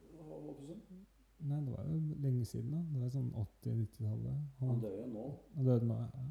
sånn? 0.68 0.82
Nei, 1.42 1.60
det 1.66 1.72
var 1.74 1.86
jo 1.90 1.98
lenge 2.22 2.46
siden, 2.46 2.72
da. 2.72 2.82
Det 2.94 3.02
var 3.02 3.10
sånn 3.16 3.32
80-90-tallet. 3.34 4.42
Han 4.60 4.70
Han, 4.70 4.80
døde 4.84 5.02
jo 5.02 5.08
nå. 5.14 5.24
han 5.56 5.66
døde 5.66 5.86
nå, 5.90 5.98
ja. 6.02 6.26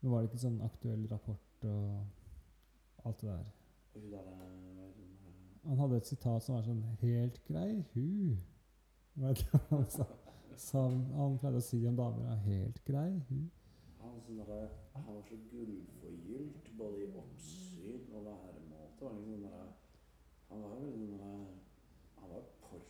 Men 0.00 0.10
var 0.12 0.22
det 0.22 0.28
ikke 0.30 0.42
sånn 0.44 0.60
aktuell 0.62 1.06
rapport 1.10 1.64
og 1.64 3.06
alt 3.06 3.20
det 3.20 3.28
der? 3.28 3.46
Der, 3.98 4.26
eh, 4.32 5.68
Han 5.68 5.78
hadde 5.78 5.96
et 5.96 6.06
sitat 6.06 6.42
som 6.42 6.54
var 6.54 6.62
sånn 6.62 6.82
Helt 7.00 7.40
grei, 7.48 7.84
hu. 7.94 8.36
Vet 9.18 9.40
du 9.42 9.58
han 9.70 9.88
sa? 9.90 10.06
sa 10.56 10.84
han 10.88 11.38
pleide 11.38 11.58
å 11.58 11.62
si 11.62 11.80
om 11.86 11.96
damer 11.98 12.28
er 12.32 12.36
Helt 12.46 12.78
grei, 12.86 13.10
hu. 13.30 13.40
Han, 14.00 14.20
sånn 14.26 14.38
der, 14.46 14.68
han 14.94 15.08
var 15.14 15.22
så 15.28 15.36
gullforgylt 15.50 16.70
både 16.78 17.02
i 17.02 17.08
oppsyn 17.18 18.06
og 18.14 18.24
væremåte. 18.28 19.10
Liksom 19.18 19.42
sånn 19.42 19.74
han 20.48 20.62
var 20.62 20.70
jo 20.78 20.86
veldig 20.86 21.08
sånn 21.10 21.26
der, 21.26 21.56
Han 22.18 22.30
var 22.30 22.42
pornohagen. 22.62 22.87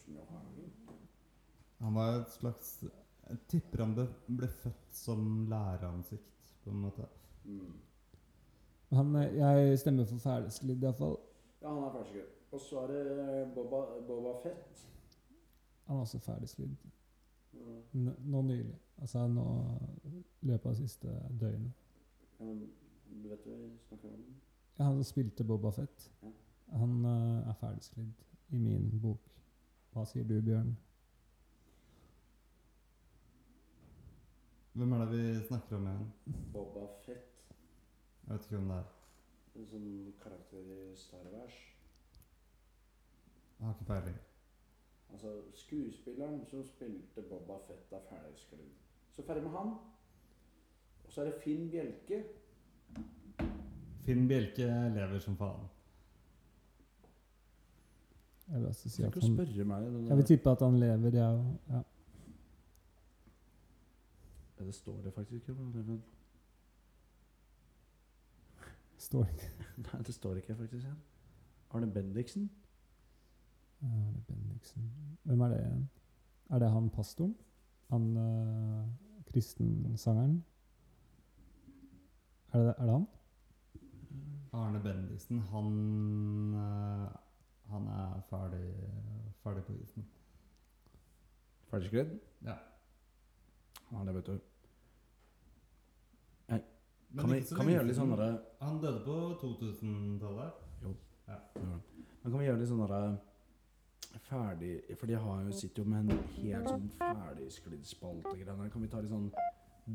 Han 1.79 1.95
var 1.95 2.21
et 2.21 2.33
slags 2.33 2.85
Jeg 3.29 3.39
tipper 3.49 3.85
han 3.85 3.95
ble, 3.95 4.07
ble 4.39 4.49
født 4.49 4.95
som 4.97 5.47
læreransikt, 5.51 6.55
på 6.65 6.71
en 6.71 6.81
måte. 6.81 7.05
Mm. 7.45 7.75
Han, 8.97 9.17
eh, 9.21 9.37
jeg 9.37 9.79
stemmer 9.79 10.09
for 10.09 10.23
ferdigsklidd, 10.23 10.83
iallfall. 10.83 11.19
Ja, 11.61 11.69
han 11.69 11.83
er 11.85 11.93
ferdigsklidd. 11.93 12.31
Og 12.53 12.61
så 12.61 12.81
er 12.81 12.93
det 12.93 13.55
Boba, 13.55 13.83
Boba 14.07 14.33
Fett. 14.43 14.87
Han 15.87 15.97
er 15.97 16.01
også 16.01 16.19
ferdigsklidd. 16.19 16.77
Mm. 17.93 18.15
Nå 18.19 18.43
nylig. 18.43 18.79
Altså 18.99 19.27
nå 19.29 19.45
i 20.05 20.23
løpet 20.41 20.71
av 20.71 20.75
siste 20.75 21.15
døgnet. 21.41 21.73
Ja, 22.41 22.55
du 23.23 23.29
vet 23.29 23.45
hva 23.45 23.57
vi 23.57 23.71
snakker 23.89 24.09
om? 24.09 24.25
Ja, 24.79 24.85
han 24.85 25.05
spilte 25.05 25.45
Boba 25.45 25.71
Fett. 25.71 26.11
Ja. 26.23 26.33
Han 26.79 27.05
uh, 27.05 27.49
er 27.49 27.57
ferdigsklidd 27.61 28.25
i 28.49 28.59
min 28.59 29.01
bok. 29.03 29.38
Hva 29.93 30.05
sier 30.07 30.25
du, 30.29 30.37
Bjørn? 30.45 30.77
Hvem 34.79 34.93
er 34.93 34.99
det 34.99 35.09
vi 35.13 35.47
snakker 35.47 35.77
om 35.77 35.87
igjen? 35.91 36.11
Boba 36.53 36.87
Fett. 37.07 37.55
Jeg 38.23 38.35
vet 38.35 38.45
ikke 38.45 38.57
hvem 38.57 38.69
det 38.71 38.77
er. 38.77 38.91
En 39.59 39.69
sånn 39.73 39.89
karakter 40.23 40.69
i 40.75 40.83
Star 41.01 41.25
Wars. 41.33 41.57
Jeg 43.59 43.67
har 43.67 43.75
ikke 43.75 43.89
peiling. 43.89 44.21
Altså, 45.09 45.33
skuespilleren 45.65 46.45
som 46.47 46.63
spilte 46.69 47.25
Boba 47.31 47.57
Fett, 47.67 47.89
er 47.91 48.05
ferdigskrevet. 48.11 48.77
Så 49.17 49.25
ferdig 49.27 49.43
med 49.49 49.57
han. 49.57 49.75
Og 51.05 51.11
så 51.11 51.25
er 51.25 51.33
det 51.33 51.41
Finn 51.43 51.67
Bjelke. 51.73 52.23
Finn 54.05 54.29
Bjelke 54.31 54.69
lever 54.95 55.19
som 55.25 55.41
faen. 55.41 55.67
Jeg 58.49 58.61
vil 58.61 58.67
også 58.69 58.89
si 58.89 59.03
at 59.03 59.15
han 59.15 59.67
meg 59.67 60.09
Jeg 60.09 60.17
vil 60.17 60.25
tippe 60.25 60.51
at 60.51 60.61
han 60.65 60.79
lever, 60.81 61.11
jeg 61.11 61.23
òg. 61.23 61.59
Ja. 61.69 61.83
Ja, 64.59 64.65
Det 64.65 64.75
står 64.75 65.01
det 65.03 65.13
faktisk 65.15 65.33
ikke. 65.49 65.53
men- 65.55 66.03
Står 68.99 69.25
ikke 69.25 69.51
Nei, 69.93 70.03
det 70.03 70.15
står 70.15 70.35
ikke 70.35 70.55
faktisk 70.57 70.87
Ja. 70.87 70.93
Arne 71.71 71.87
Bendiksen? 71.93 72.51
Arne 73.83 74.23
Bendiksen 74.29 74.91
Hvem 75.23 75.41
er 75.41 75.49
det 75.49 75.59
igjen? 75.61 75.91
Er 76.51 76.59
det 76.59 76.71
han 76.71 76.91
pastoren? 76.91 77.37
Han 77.91 78.17
uh, 78.17 78.89
kristensangeren? 79.33 80.45
Er 82.53 82.59
det, 82.59 82.75
er 82.79 82.85
det 82.85 82.93
han? 82.93 83.07
Arne 84.53 84.81
Bendiksen, 84.83 85.39
han 85.41 85.67
eh, 86.55 87.09
Han 87.69 87.89
er 87.93 88.21
ferdig, 88.31 88.65
ferdig 89.43 89.65
på 89.67 89.77
isen. 89.83 90.07
Ferdigskrevet? 91.69 92.21
Ja. 92.47 92.57
Han 93.91 94.01
er 94.01 94.13
det, 94.13 94.15
vet 94.15 94.27
du. 94.27 94.39
Men 97.11 97.25
Kan 97.25 97.33
vi, 97.33 97.41
kan 97.57 97.67
vi 97.67 97.73
gjøre 97.73 97.89
litt 97.89 97.97
sånn 97.97 98.11
derre 98.13 98.33
Han 98.61 98.81
døde 98.83 99.01
på 99.05 99.15
2000-tallet. 99.41 100.59
Jo. 100.85 100.91
Men 101.29 102.33
kan 102.33 102.37
vi 102.37 102.49
gjøre 102.49 102.61
litt 102.61 102.69
sånn 102.69 102.83
derre 102.85 104.19
Ferdig 104.29 104.73
For 104.99 105.09
de 105.09 105.17
har 105.21 105.41
jo, 105.47 105.55
sitter 105.57 105.85
jo 105.85 105.89
med 105.89 106.11
en 106.13 106.21
helt 106.35 106.69
sånn 106.69 106.89
ferdigsklidd 106.99 107.87
greier. 108.27 108.69
Kan 108.73 108.85
vi 108.85 108.91
ta 108.93 109.01
litt 109.01 109.13
sånn 109.13 109.31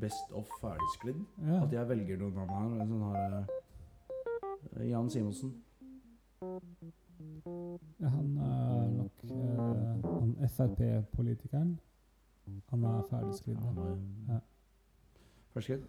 Best 0.02 0.34
of 0.34 0.50
ferdigsklidd? 0.62 1.22
Ja. 1.46 1.60
At 1.62 1.74
jeg 1.76 1.90
velger 1.92 2.18
noen 2.18 2.34
navn 2.40 2.54
her. 2.56 2.82
og 2.82 2.90
Sånn 2.90 3.04
her 3.14 3.36
eh, 4.80 4.88
Jan 4.90 5.10
Simonsen. 5.14 5.54
Ja 8.00 8.08
han 8.08 8.38
er 8.38 8.90
nok 8.98 9.24
eh, 9.24 10.20
han 10.20 10.50
Frp-politikeren. 10.50 11.80
Han 12.70 12.84
er 12.84 13.04
ferdigsklidd. 13.10 13.58
Ja, 13.58 13.62
han 13.66 13.76
var 13.76 14.34
Ja. 14.34 14.40
Ferdigskridd. 15.54 15.84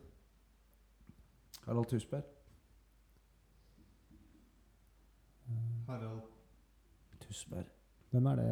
Harald 1.66 1.86
Tusberg. 1.86 2.22
Harald 5.86 6.20
Tusberg. 7.20 7.64
Hvem 8.10 8.26
er 8.26 8.36
det? 8.36 8.44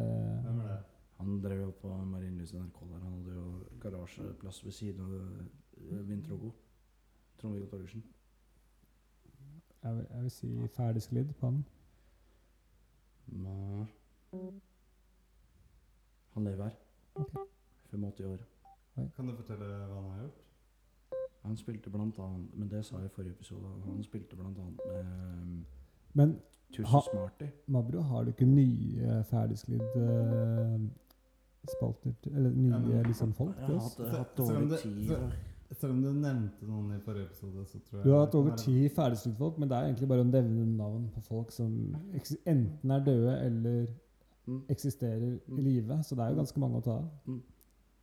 Hvem 0.43 0.59
er 0.59 0.67
det? 0.67 0.79
Han 1.17 1.43
drev 1.43 1.61
jo 1.61 1.71
på 1.81 1.87
Marienlyst 1.87 2.53
NRK 2.53 2.79
der. 2.89 2.99
Han 2.99 3.13
hadde 3.13 3.35
jo 3.35 3.63
garasjeplass 3.79 4.65
ved 4.65 4.71
siden 4.71 5.01
av 5.01 5.13
eh, 5.13 6.07
Vintrogo. 6.07 6.51
Trond-Viggo 7.37 7.67
Torgersen. 7.67 8.03
Jeg 9.83 10.05
jeg 10.09 10.21
vil 10.21 10.31
si 10.31 10.67
ferdigsklidd 10.75 11.33
på 11.33 11.45
han. 11.49 11.65
Ma. 13.27 13.85
Han 16.33 16.43
lever. 16.43 16.63
her. 16.63 16.71
Okay. 17.15 17.41
85 17.91 18.25
år. 18.25 18.37
Kan 19.15 19.27
du 19.27 19.35
fortelle 19.35 19.65
hva 19.65 20.01
han 20.01 20.09
har 20.11 20.21
gjort? 20.23 20.39
Han 21.43 21.57
spilte 21.57 21.89
blant 21.91 22.19
annet 22.19 22.53
Men 22.55 22.69
det 22.69 22.85
sa 22.85 22.97
jeg 22.97 23.05
i 23.05 23.13
forrige 23.15 23.31
episode. 23.31 23.69
Han 23.85 24.03
spilte 24.03 24.35
blant 24.35 24.57
annet 24.57 24.79
med 24.85 25.05
um, 25.41 25.65
Men 26.13 26.39
Tusen 26.71 26.85
Ha- 26.85 27.01
Smarty. 27.11 27.45
Mabro, 27.67 28.01
har 28.01 28.23
du 28.23 28.29
ikke 28.31 28.45
nye 28.45 29.23
ferdigslidd 29.29 29.81
spalter 31.77 32.13
til- 32.23 32.33
Eller 32.35 32.49
nye 32.49 32.71
Ja, 32.71 32.79
men- 32.79 33.05
liksom 33.05 33.33
folk 33.33 33.55
Jeg 33.57 33.65
til 33.65 33.75
har 33.75 33.81
hatt, 33.81 33.97
hatt 33.97 33.99
Jeg 33.99 34.11
har 34.11 34.17
hatt 34.17 34.37
dårlig 34.37 34.79
tid. 34.79 35.31
Selv 35.79 35.91
om 35.93 36.01
du 36.03 36.09
nevnte 36.13 36.65
noen 36.67 36.91
i 36.95 36.99
forrige 37.01 37.25
episode, 37.25 37.65
så 37.67 37.79
tror 37.79 37.97
jeg 37.99 38.05
Du 38.05 38.11
har 38.13 38.25
hatt 38.25 38.35
over 38.35 38.55
ti 38.59 38.89
ferdigslitt 38.89 39.37
folk, 39.37 39.57
men 39.59 39.69
det 39.69 39.77
er 39.77 39.87
egentlig 39.89 40.07
bare 40.11 40.21
å 40.25 40.29
nevne 40.29 40.65
navn 40.77 41.09
på 41.15 41.21
folk 41.25 41.51
som 41.51 41.95
enten 42.45 42.91
er 42.91 42.99
døde 43.05 43.37
eller 43.45 43.87
Mm. 44.45 44.61
eksisterer 44.69 45.39
Mm. 45.47 45.57
i 45.59 45.61
live. 45.61 45.97
Så 46.03 46.15
det 46.15 46.23
er 46.25 46.29
jo 46.29 46.35
ganske 46.35 46.59
mange 46.59 46.77
å 46.77 46.83
ta 46.83 46.91
av. 46.97 47.09
Mm. 47.27 47.41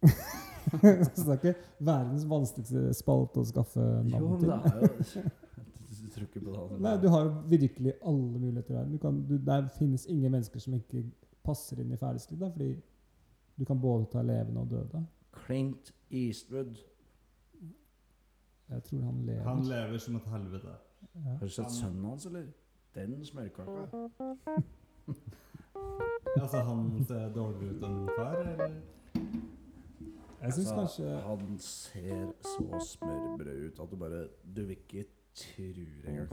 så 1.15 1.25
det 1.25 1.33
er 1.35 1.37
ikke 1.37 1.55
verdens 1.81 2.25
vanskeligste 2.31 2.95
spalte 2.97 3.41
å 3.43 3.45
skaffe 3.45 3.85
navn 4.09 4.41
til. 4.41 4.49
det 4.49 4.73
er 4.73 5.25
jo 5.25 5.31
Du. 6.41 6.77
Nei, 6.81 6.97
du 7.03 7.09
har 7.09 7.29
virkelig 7.49 7.93
alle 8.07 8.39
muligheter. 8.39 8.85
Du 8.91 8.99
kan, 8.99 9.23
du, 9.29 9.37
der 9.39 9.69
finnes 9.79 10.07
ingen 10.07 10.33
mennesker 10.33 10.61
som 10.61 10.75
ikke 10.75 11.05
passer 11.45 11.81
inn 11.81 11.93
i 11.93 11.97
ferdigstilt, 11.97 12.41
fordi 12.53 12.75
du 13.59 13.65
kan 13.65 13.81
både 13.81 14.07
ta 14.13 14.23
levende 14.23 14.61
og 14.61 14.71
døde. 14.71 15.03
Clint 15.33 15.93
Eastwood. 16.11 16.79
Jeg 18.71 18.83
tror 18.83 19.01
han 19.03 19.23
lever. 19.27 19.43
Han 19.49 19.63
lever 19.63 19.99
som 19.99 20.17
et 20.17 20.27
helvete. 20.33 20.69
ja. 21.15 21.31
Har 21.31 21.47
du 21.47 21.49
sett 21.49 21.73
sønnen 21.73 22.05
hans, 22.05 22.27
eller? 22.27 22.47
Den 22.95 23.25
smørkaka. 23.25 23.87
Altså, 26.41 26.59
han 26.61 27.05
ser 27.09 27.33
dårligere 27.35 27.75
ut 27.75 27.85
enn 27.85 28.09
far, 28.17 28.35
eller? 28.39 28.75
Jeg 30.41 30.53
syns 30.53 30.71
Altså, 30.73 30.75
kanskje 30.75 31.21
Han 31.21 31.59
ser 31.59 32.33
så 32.43 32.87
smørbrød 32.87 33.67
ut 33.67 33.81
at 33.81 33.91
du 33.91 33.97
bare 33.97 34.29
Du 34.57 34.61
vil 34.61 34.71
ikke 34.71 35.05
tro 35.35 35.63
engang. 36.09 36.29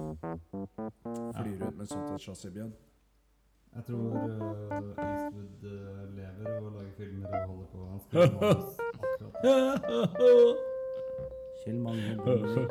Flyr 1.42 1.68
ut 1.68 1.78
med 1.78 1.86
sånt 1.86 2.14
et 2.14 2.22
chassisbjørn. 2.22 2.74
Jeg 3.76 3.84
tror 3.86 3.98
uh, 3.98 4.22
Eastwood 5.06 5.64
uh, 5.64 6.16
lever 6.16 6.60
og 6.62 6.72
lager 6.72 6.92
filmer 6.98 7.28
og 7.28 7.48
holder 7.48 7.66
på. 7.66 7.86
Han 7.86 8.00
spiller 8.00 8.32
manus 8.42 8.80
akkurat. 9.22 10.74
Kjell 11.68 11.80
Magne 11.80 12.16
Bondevik. 12.16 12.70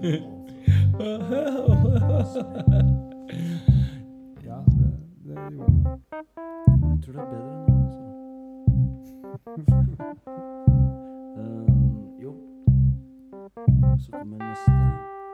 Det. 0.00 0.16
Ja, 4.44 4.56
det, 4.66 4.88
det 5.24 5.34
gjorde 5.34 5.64
han. 5.64 6.00
Jeg 6.82 7.02
tror 7.04 7.12
det 7.12 7.20
er 7.20 7.28
bedre 7.30 7.50
nå, 7.50 7.66
altså. 8.98 9.14
um, 11.36 12.18
jo. 12.24 12.32
Så 13.98 14.10
kommer 14.12 14.36
neste. 14.48 15.25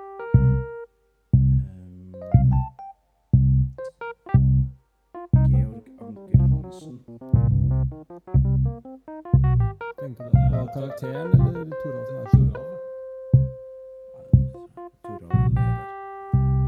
På 10.62 10.68
karakteren 10.68 11.32
eller 11.32 11.70
Toralf 11.82 12.08
som 12.08 12.18
er 12.18 12.28
så. 12.30 12.38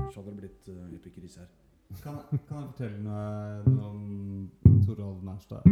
Ellers 0.01 0.17
hadde 0.17 0.31
det 0.31 0.39
blitt 0.41 0.69
uh, 0.69 0.95
epic 0.97 1.15
her. 1.37 1.47
Kan, 2.03 2.17
kan 2.49 2.57
jeg 2.59 2.71
fortelle 2.73 2.99
noe, 3.05 3.61
noe 3.69 3.85
om 3.93 4.81
Toralf 4.83 5.21
Nærstad? 5.23 5.63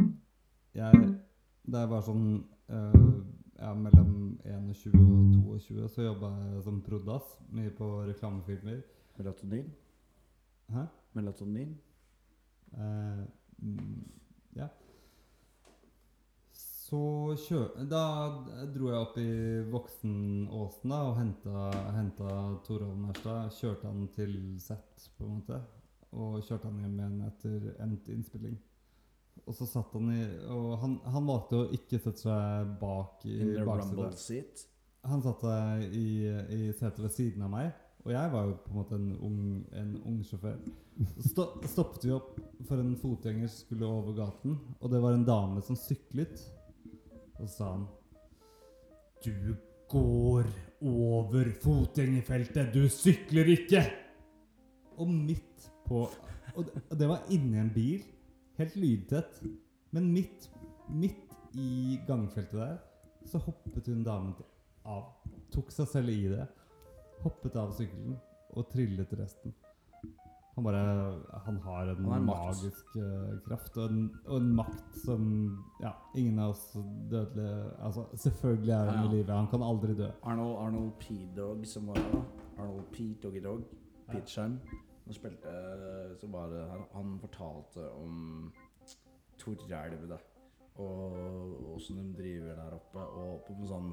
Jeg, 0.79 1.01
Det 1.67 1.81
er 1.81 1.91
bare 1.91 2.07
sånn 2.07 2.29
uh, 2.71 3.19
ja, 3.59 3.73
mellom 3.75 4.39
21 4.47 5.03
og 5.03 5.59
22, 5.59 5.89
så 5.91 6.07
jobba 6.07 6.31
jeg 6.53 6.63
som 6.69 6.79
prodas, 6.87 7.35
mye 7.51 7.75
på 7.75 7.91
reklamefilmer. 8.07 8.85
Melatonin. 9.19 9.67
Hæ? 10.71 10.87
Melatonin. 11.19 11.75
Eh, 12.79 13.27
mm, 13.59 13.99
ja. 14.63 14.71
Så 16.93 16.99
kjø... 17.41 17.61
Da 17.89 18.03
dro 18.75 18.91
jeg 18.91 18.99
opp 19.01 19.15
i 19.17 19.31
Voksenåsen 19.73 20.93
da, 20.93 20.99
og 21.09 21.15
henta, 21.17 21.71
henta 21.97 22.35
Torvald 22.67 23.01
Mærstad. 23.01 23.55
Kjørte 23.57 23.89
han 23.89 24.11
til 24.13 24.35
sett, 24.61 25.07
på 25.17 25.25
en 25.25 25.39
måte. 25.39 25.63
Og 26.13 26.43
kjørte 26.45 26.69
han 26.69 26.83
hjem 26.85 27.01
igjen 27.01 27.17
etter 27.31 27.65
endt 27.81 28.13
innspilling. 28.13 28.61
Og 29.47 29.57
så 29.57 29.65
satt 29.65 29.97
han 29.97 30.13
i 30.13 30.21
Og 30.53 30.77
han, 30.83 30.99
han 31.17 31.33
valgte 31.33 31.63
å 31.63 31.71
ikke 31.73 31.97
sette 31.97 32.27
seg 32.27 32.77
bak 32.83 33.25
i 33.25 33.41
baksetet. 33.65 34.69
Han 35.09 35.25
satt 35.25 35.49
seg 35.49 35.97
i, 35.97 36.07
i 36.29 36.63
setet 36.77 37.01
ved 37.07 37.17
siden 37.17 37.49
av 37.49 37.57
meg, 37.57 37.73
og 38.05 38.13
jeg 38.13 38.37
var 38.37 38.51
jo 38.51 38.59
på 38.67 38.71
en 38.71 38.83
måte 38.83 38.99
en 39.01 39.11
ung, 39.17 39.43
en 39.81 39.97
ung 40.05 40.21
sjåfør. 40.29 40.61
Så 41.25 41.49
stoppet 41.73 42.05
vi 42.05 42.13
opp 42.15 42.37
for 42.69 42.77
en 42.77 42.93
fotgjenger 43.01 43.49
som 43.49 43.65
skulle 43.65 43.89
over 43.89 44.15
gaten, 44.21 44.61
og 44.77 44.93
det 44.93 45.01
var 45.01 45.17
en 45.17 45.27
dame 45.27 45.65
som 45.65 45.79
syklet. 45.79 46.45
Og 47.39 47.49
så 47.49 47.55
sa 47.55 47.71
han 47.73 47.87
Du 49.25 49.55
går 49.93 50.49
over 50.83 51.51
fotgjengerfeltet, 51.63 52.73
du 52.75 52.89
sykler 52.91 53.53
ikke! 53.57 53.85
Og 55.01 55.09
midt 55.09 55.69
på 55.87 56.07
Og 56.57 56.67
det, 56.67 56.83
og 56.91 56.99
det 57.01 57.09
var 57.09 57.31
inni 57.33 57.57
en 57.57 57.71
bil, 57.73 58.03
helt 58.59 58.75
lydtett, 58.77 59.39
men 59.97 60.11
midt, 60.13 60.51
midt 60.93 61.57
i 61.57 61.97
gangfeltet 62.05 62.59
der, 62.59 62.75
så 63.25 63.41
hoppet 63.41 63.89
hun 63.89 64.03
damen 64.05 64.35
av. 64.85 65.07
Tok 65.53 65.73
seg 65.73 65.89
selv 65.89 66.13
i 66.13 66.27
det. 66.29 66.45
Hoppet 67.23 67.57
av 67.57 67.73
sykkelen 67.79 68.19
og 68.53 68.69
trillet 68.73 69.17
resten. 69.17 69.55
Han 70.55 70.65
bare 70.65 70.81
Han 71.47 71.59
har 71.65 71.87
en 71.89 72.05
Han 72.05 72.25
magisk 72.25 72.97
uh, 72.97 73.39
kraft 73.47 73.77
og 73.81 73.91
en, 73.91 74.03
og 74.27 74.37
en 74.37 74.51
makt 74.55 74.99
som 75.05 75.23
Ja, 75.81 75.95
ingen 76.15 76.39
av 76.39 76.53
oss 76.53 76.67
dødelige 77.11 77.71
Altså, 77.81 78.05
selvfølgelig 78.25 78.73
er 78.73 78.91
han 78.91 78.99
Ja, 78.99 79.03
ja. 79.03 79.09
i 79.09 79.17
live. 79.17 79.33
Han 79.33 79.49
kan 79.49 79.63
aldri 79.63 79.97
dø. 79.97 80.11
Arnold, 80.23 80.57
Arnold 80.67 80.93
P-Dog 81.01 81.67
som 81.67 81.89
var 81.89 81.95
da. 81.95 82.23
Arnold 82.59 82.85
P. 82.93 83.15
Doggy 83.23 83.45
Dog. 83.45 83.65
Pitcheren. 84.11 84.61
Han 85.07 85.15
spilte 85.15 85.57
Så 86.21 86.29
var 86.31 86.53
det 86.53 86.69
han, 86.71 86.85
han 86.93 87.19
fortalte 87.21 87.89
om 87.97 88.53
Torelv, 89.39 90.09
da. 90.09 90.19
Og 90.79 91.75
åssen 91.75 91.97
de 91.97 92.23
driver 92.23 92.55
der 92.55 92.77
oppe. 92.77 92.99
Og 93.01 93.41
på 93.47 93.57
en 93.57 93.69
sånn 93.69 93.93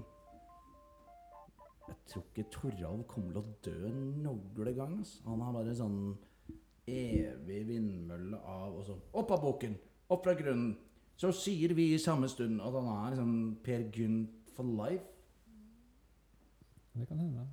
Jeg 1.89 1.95
tror 2.11 2.25
ikke 2.27 2.49
Toralv 2.53 3.05
kommer 3.09 3.33
til 3.33 3.41
å 3.41 3.55
dø 3.65 3.93
noen 4.21 4.75
gang. 4.75 4.99
Altså. 4.99 5.23
Han 5.25 5.41
har 5.41 5.55
bare 5.55 5.73
sånn 5.75 6.01
evig 6.89 7.61
vindmølle 7.67 8.37
av 8.37 8.77
Og 8.79 8.85
så 8.87 8.97
opp 9.13 9.31
av 9.35 9.43
boken! 9.43 9.77
Opp 10.09 10.25
fra 10.25 10.35
grunnen! 10.37 10.75
Så 11.19 11.31
sier 11.35 11.73
vi 11.75 11.89
i 11.93 11.99
samme 11.99 12.29
stund 12.31 12.61
at 12.63 12.75
han 12.75 12.87
er 12.93 13.13
liksom 13.13 13.33
Per 13.63 13.81
Gynt 13.95 14.53
for 14.55 14.63
life. 14.63 15.03
Det 16.95 17.07
kan 17.07 17.19
hende. 17.19 17.43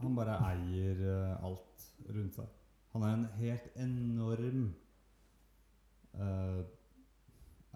Han 0.00 0.16
bare 0.16 0.38
eier 0.48 1.02
eh, 1.04 1.44
alt 1.44 1.84
rundt 2.08 2.38
seg. 2.40 2.48
Han 2.94 3.04
er 3.04 3.12
en 3.14 3.26
helt 3.38 3.76
enorm 3.78 4.62
uh, 6.18 6.62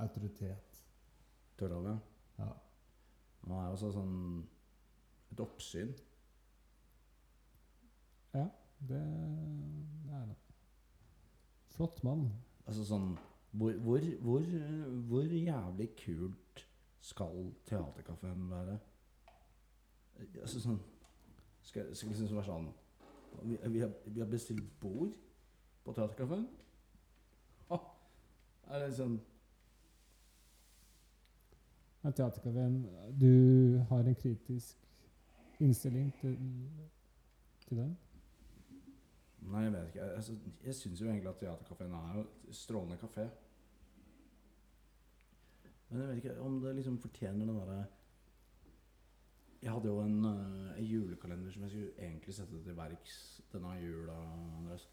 autoritet. 0.03 0.81
Toralv, 1.59 1.87
ja. 1.87 1.99
Ja. 2.39 2.49
Han 3.45 3.57
er 3.61 3.69
også 3.71 3.93
sånn 3.95 4.17
et 5.31 5.43
oppsyn. 5.45 5.93
Ja, 8.35 8.49
det, 8.89 9.03
det 10.15 10.35
er. 10.35 10.41
Flott 11.75 12.03
mann. 12.07 12.29
Altså 12.65 12.87
sånn 12.87 13.15
hvor, 13.55 13.73
hvor, 13.85 14.07
hvor, 14.21 14.47
hvor 15.09 15.23
jævlig 15.23 15.89
kult 16.05 16.65
skal 17.01 17.53
teaterkafeen 17.69 18.49
være? 18.51 18.79
Altså 20.41 20.63
sånn 20.63 20.81
Skal, 21.65 21.95
skal 21.97 22.11
liksom 22.11 22.37
være 22.37 22.47
sånn 22.49 22.67
vi, 23.43 23.57
vi, 23.73 23.81
har, 23.83 23.93
vi 24.07 24.21
har 24.21 24.29
bestilt 24.31 24.67
bord 24.81 25.15
på 25.85 25.93
teaterkafeen. 25.93 26.45
Ah, 27.75 27.87
er 28.71 28.85
det 28.85 28.91
sånn 28.99 29.17
Ja, 32.05 32.11
Teaterkafeen, 32.13 32.83
du 33.17 33.79
har 33.89 34.05
en 34.05 34.17
kritisk 34.21 34.77
innstilling 35.65 36.11
til, 36.21 36.35
til 37.65 37.79
den? 37.81 37.95
Nei, 39.45 39.63
jeg 39.63 39.73
vet 39.73 39.87
ikke. 39.87 39.99
Jeg, 40.05 40.15
altså, 40.17 40.37
jeg 40.65 40.75
syns 40.75 41.01
jo 41.01 41.07
egentlig 41.09 41.29
at 41.31 41.37
Theatercaféen 41.43 41.93
er 41.93 42.15
jo 42.15 42.21
et 42.49 42.55
strålende 42.57 42.97
kafé. 42.97 43.27
Men 45.89 46.01
jeg 46.01 46.09
vet 46.09 46.17
ikke 46.17 46.41
om 46.41 46.61
det 46.63 46.75
liksom 46.77 46.99
fortjener 46.99 47.47
den 47.47 47.57
derre 47.57 47.85
Jeg 49.63 49.73
hadde 49.73 49.89
jo 49.89 50.01
en, 50.01 50.25
eh, 50.25 50.79
en 50.79 50.85
julekalender 50.85 51.51
som 51.51 51.63
jeg 51.63 51.71
skulle 51.71 51.93
egentlig 51.99 52.35
sette 52.35 52.63
til 52.65 52.77
verks 52.77 53.43
denne 53.53 53.69
jula. 53.81 54.17
Andres. 54.59 54.89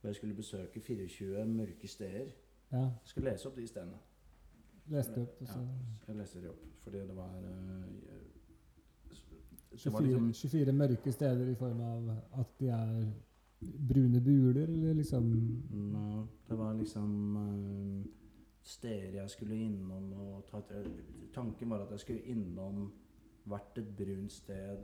Hvor 0.00 0.08
jeg 0.08 0.14
skulle 0.14 0.34
besøke 0.34 0.80
24 0.80 1.46
mørke 1.46 1.88
steder. 1.88 2.28
Ja, 2.72 2.78
Jeg 2.78 2.90
skulle 3.04 3.30
lese 3.30 3.48
opp 3.48 3.56
de 3.56 3.66
stedene. 3.66 3.98
leste 4.86 5.20
opp. 5.22 5.40
Og 5.40 5.46
så 5.46 5.58
Ja, 5.58 5.66
jeg 6.08 6.16
leste 6.16 6.42
de 6.42 6.48
opp 6.48 6.64
fordi 6.84 6.98
det 6.98 7.16
var 7.16 7.38
uh, 7.38 7.84
24, 9.76 10.00
liksom 10.06 10.32
24 10.34 10.72
mørke 10.72 11.12
steder 11.12 11.48
i 11.48 11.54
form 11.54 11.80
av 11.80 12.10
at 12.40 12.46
de 12.60 12.68
er 12.68 13.12
brune 13.88 14.20
buler, 14.20 14.68
eller 14.68 14.94
liksom 14.94 15.30
Nei, 15.70 16.26
Det 16.48 16.58
var 16.58 16.74
liksom 16.74 17.36
eh, 17.36 18.10
steder 18.62 19.18
jeg 19.20 19.30
skulle 19.30 19.56
innom 19.56 20.12
og 20.12 20.44
ta 20.50 20.58
et, 20.58 20.86
Tanken 21.34 21.70
var 21.70 21.84
at 21.84 21.90
jeg 21.90 22.00
skulle 22.00 22.22
innom 22.32 22.92
hvert 23.44 23.78
et 23.78 23.96
brunt 23.96 24.32
sted, 24.32 24.78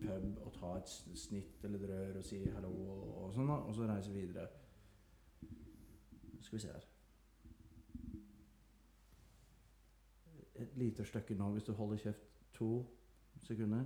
pub, 0.00 0.38
og 0.44 0.52
ta 0.52 0.76
et 0.78 0.88
snitt 1.18 1.64
eller 1.64 1.82
et 1.82 1.90
rør 1.90 2.20
og 2.20 2.24
si 2.24 2.38
hallo 2.48 2.70
og, 2.72 3.02
og 3.24 3.34
sånn, 3.34 3.50
da, 3.50 3.58
og 3.60 3.74
så 3.76 3.88
reise 3.90 4.12
videre. 4.14 4.46
Skal 6.40 6.56
vi 6.56 6.62
se 6.62 6.72
her 6.72 6.86
Et 10.56 10.76
lite 10.80 11.04
stykke 11.04 11.34
nå, 11.36 11.50
hvis 11.52 11.66
du 11.68 11.74
holder 11.76 12.00
kjeft 12.00 12.30
to 12.56 12.70
sekunder. 13.44 13.84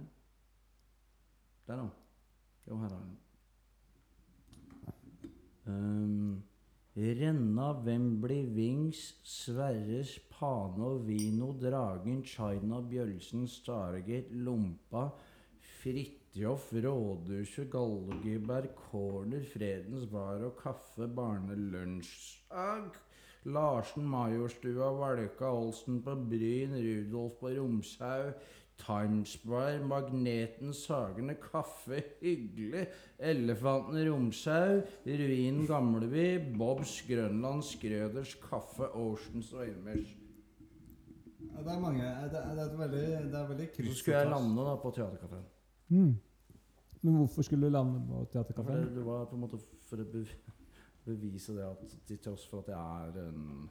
Der, 1.66 1.76
da. 1.76 1.88
Jo, 2.68 2.76
her 2.76 2.88
har 2.88 3.00
den. 3.00 3.16
Um, 5.70 6.42
Renna, 6.96 7.72
Wembley, 7.84 8.44
Wings, 8.46 9.14
Sverres, 9.24 10.18
Pano, 10.28 10.98
Vino, 10.98 11.52
Dragen, 11.52 12.22
China, 12.24 12.80
Bjølsen, 12.80 13.46
Stargate, 13.46 14.32
Lompa, 14.32 15.12
Fridtjof, 15.80 16.72
Rådhuset, 16.72 17.70
Galgeberg, 17.70 18.74
Corner, 18.90 19.44
Fredens 19.52 20.06
Bar 20.10 20.42
og 20.44 20.56
Kaffe, 20.60 21.06
Barnelunsjag, 21.06 22.90
Larsen, 23.44 24.04
Majorstua, 24.04 24.90
Valka, 24.98 25.46
Olsen 25.46 26.02
på 26.02 26.16
Bryn, 26.16 26.74
Rudolf 26.74 27.38
på 27.40 27.54
Romshaug, 27.56 28.34
Timesbar, 28.80 29.78
Magneten, 29.86 30.72
Sagene, 30.72 31.34
Kaffe, 31.40 32.02
Hyggelig, 32.20 32.86
Elefanten 33.18 34.00
Romsau, 34.08 34.80
Ruinen 35.06 35.66
Gamleby, 35.68 36.56
Bobs, 36.58 36.96
Grønland, 37.08 37.62
Skrøders, 37.62 38.34
Kaffe, 38.48 38.88
Oceans 38.94 39.52
og 39.52 39.66
Elmers. 39.68 40.16
Ja, 41.50 41.62
det 41.66 41.72
er 41.74 41.80
mange. 41.80 42.02
Det 42.02 42.38
er, 42.38 42.54
det 42.54 42.64
er 42.64 42.64
et 42.66 42.78
veldig, 42.78 43.04
det 43.32 43.38
er 43.38 43.46
veldig 43.48 43.68
Så 43.76 43.94
skulle 43.98 44.18
jeg 44.18 44.30
lande 44.30 44.66
da 44.70 44.74
på 44.80 44.92
Theatercaféen. 44.96 45.46
mm. 45.88 46.12
Men 47.02 47.14
hvorfor 47.16 47.42
skulle 47.42 47.66
du 47.66 47.72
lande 47.72 48.00
på 48.08 48.26
teaterkafeen? 48.32 48.76
det, 48.76 48.96
det 48.96 49.06
var 49.06 49.24
på 49.24 49.34
en 49.36 49.40
måte 49.40 49.58
for 49.88 50.02
å 50.02 50.04
bevise 51.06 51.54
det 51.56 51.64
at 51.64 51.94
til 52.06 52.18
tross 52.20 52.44
for 52.48 52.60
at 52.60 52.68
jeg 52.68 53.06
er 53.06 53.28
en 53.28 53.70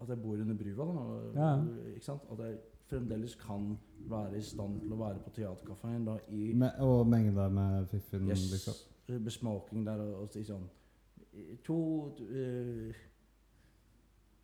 At 0.00 0.08
jeg 0.08 0.22
bor 0.22 0.40
under 0.40 0.56
brua, 0.56 0.84
da. 0.88 1.40
Ja. 1.40 1.50
Ikke 1.94 2.04
sant? 2.04 2.22
At 2.32 2.38
jeg 2.38 2.56
fremdeles 2.90 3.34
kan 3.40 3.70
være 4.10 4.38
i 4.38 4.42
stand 4.44 4.80
til 4.82 4.92
å 4.94 4.98
være 5.00 5.22
på 5.24 5.32
teaterkafeen. 5.36 6.04
da 6.06 6.16
i 6.28 6.50
Me 6.54 6.70
og 6.84 7.06
mengder 7.08 7.48
med 7.54 7.86
fiffen, 7.92 8.28
Yes. 8.28 8.50
liksom. 8.52 8.74
Med 9.08 9.30
smoking 9.32 9.86
der 9.86 10.00
og, 10.04 10.22
og 10.22 10.44
sånn 10.46 10.68
To 11.64 11.76
uh, 12.20 12.94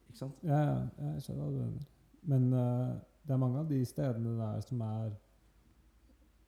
Ikke 0.09 0.18
sant? 0.18 0.43
Ja, 0.47 0.59
ja, 0.59 1.12
jeg 1.12 1.23
skjønner 1.23 1.44
hva 1.44 1.52
du 1.52 1.59
mener. 1.60 1.86
Men 2.23 2.52
uh, 2.52 2.97
det 3.27 3.35
er 3.35 3.40
mange 3.43 3.59
av 3.62 3.70
de 3.70 3.81
stedene 3.86 4.36
der 4.39 4.60
som 4.66 4.81
er 4.86 5.14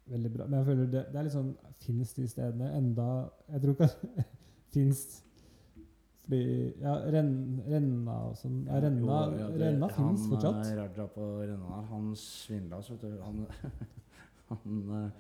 veldig 0.09 0.33
bra. 0.35 0.47
Men 0.47 0.59
jeg 0.59 0.67
føler 0.71 0.91
det, 0.93 1.05
det 1.13 1.19
er 1.21 1.27
litt 1.27 1.37
sånn 1.37 1.55
Fins 1.83 2.15
de 2.17 2.27
stedene 2.31 2.71
enda 2.79 3.09
Jeg 3.53 3.63
tror 3.63 3.75
ikke 3.77 4.25
Fins 4.75 5.03
Fordi 6.29 6.75
Ja, 6.83 6.95
renn, 7.09 7.63
Renna 7.67 8.17
og 8.29 8.35
sånn 8.37 8.67
ja, 8.67 8.81
Renna, 8.85 9.01
Jo, 9.01 9.39
ja, 9.39 9.47
det- 9.49 9.61
Renna 9.63 9.89
fins 9.89 9.97
han, 10.27 10.31
fortsatt. 10.31 10.67
eh, 10.67 10.77
Raja 10.77 11.07
på 11.15 11.29
Renna 11.49 11.79
han 11.89 12.11
svindla 12.15 12.77
oss, 12.79 12.91
vet 12.91 13.01
du. 13.01 13.21
Han, 13.23 13.47
han 14.51 15.05
eh, 15.05 15.11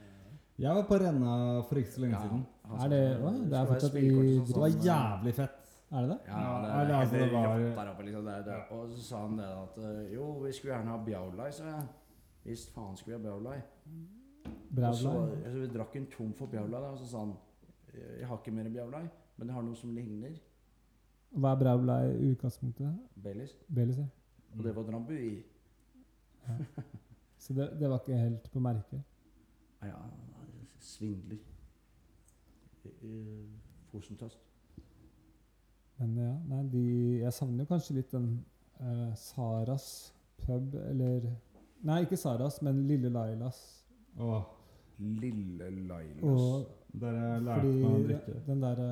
Jeg 0.58 0.74
var 0.74 0.82
på 0.90 0.98
Renna 1.00 1.62
for 1.68 1.78
ikke 1.80 1.92
så 1.94 2.00
lenge 2.04 2.12
ja, 2.12 2.20
siden. 2.26 2.44
Er 2.68 2.88
det- 2.92 3.16
sånn, 3.16 3.22
hva? 3.22 3.32
Det 3.48 3.56
er 3.62 3.66
fortsatt 3.72 3.94
i 3.94 4.02
spillkort 4.02 4.28
Det 4.28 4.52
sånn, 4.52 4.60
var 4.60 4.70
sånn, 4.70 4.86
jævlig 4.90 5.34
fett. 5.34 5.64
Er 5.90 6.02
det 6.04 6.08
det? 6.10 6.18
Ja, 6.28 6.38
Ja, 6.38 6.60
det 6.60 6.90
er 6.92 7.00
altså, 7.00 7.12
det 7.16 7.32
var- 7.32 7.58
rått 7.58 7.76
der 7.78 7.88
oppe, 7.94 8.02
liksom. 8.04 8.24
Det, 8.28 8.44
det. 8.44 8.58
Og 8.76 8.88
så 8.90 9.00
sa 9.08 9.20
han 9.22 9.36
det 9.38 9.44
at 9.48 9.78
eh, 9.78 10.12
Jo, 10.12 10.32
vi 10.44 10.52
skulle 10.52 10.74
gjerne 10.74 10.90
ha 10.92 10.98
Bjaulai, 10.98 11.50
sa 11.52 11.64
jeg. 11.64 11.88
Visst 12.44 12.70
faen 12.74 12.96
skulle 12.96 13.16
vi 13.16 13.22
ha 13.24 13.30
Bjaulai. 13.30 13.62
Og 14.44 14.94
så, 14.94 15.08
Bravlai? 15.08 15.44
altså, 15.44 15.58
vi 15.60 15.66
drakk 15.72 15.96
en 15.96 16.06
tom 16.06 16.32
for 16.34 16.46
Bjaulai, 16.46 16.82
og 16.92 16.98
så 16.98 17.06
sa 17.06 17.18
han 17.24 17.32
Jeg 17.94 18.26
har 18.28 18.36
ikke 18.36 18.52
mer 18.52 18.68
Bjaulai, 18.68 19.08
men 19.38 19.48
jeg 19.48 19.54
har 19.54 19.62
noe 19.62 19.74
som 19.74 19.94
ligner. 19.94 20.36
Hva 21.36 21.52
er 21.52 21.60
Braula 21.60 21.98
i 22.08 22.30
utgangspunktet? 22.32 22.94
Baileys. 23.22 23.52
Baileys, 23.68 23.98
ja. 23.98 24.06
Og 24.56 24.64
det 24.64 24.72
var 24.76 24.82
Drambuie. 24.88 25.32
i. 25.32 25.42
Så 27.38 27.52
det, 27.54 27.68
det 27.80 27.88
var 27.90 28.00
ikke 28.00 28.16
helt 28.18 28.48
på 28.52 28.60
merket? 28.64 29.02
Ja, 29.84 29.98
svindler. 30.80 31.38
Fosentast. 33.92 34.38
Men 35.98 36.14
ja, 36.16 36.32
nei, 36.48 36.62
de, 36.72 36.82
jeg 37.24 37.32
savner 37.34 37.64
jo 37.64 37.70
kanskje 37.72 37.96
litt 37.98 38.12
den 38.14 38.28
eh, 38.80 39.08
Saras 39.18 39.88
pub, 40.44 40.74
eller 40.88 41.26
Nei, 41.86 42.00
ikke 42.04 42.16
Saras, 42.18 42.56
men 42.66 42.80
Lille 42.88 43.10
Lailas. 43.14 43.58
Åh, 44.18 44.46
Lille 44.98 45.68
Lailas. 45.86 46.22
Og 46.26 47.02
jeg 47.02 47.42
lærte 47.46 47.68
meg 47.70 47.86
å 47.92 48.00
drikke. 48.06 48.36
den 48.48 48.62
derre 48.64 48.88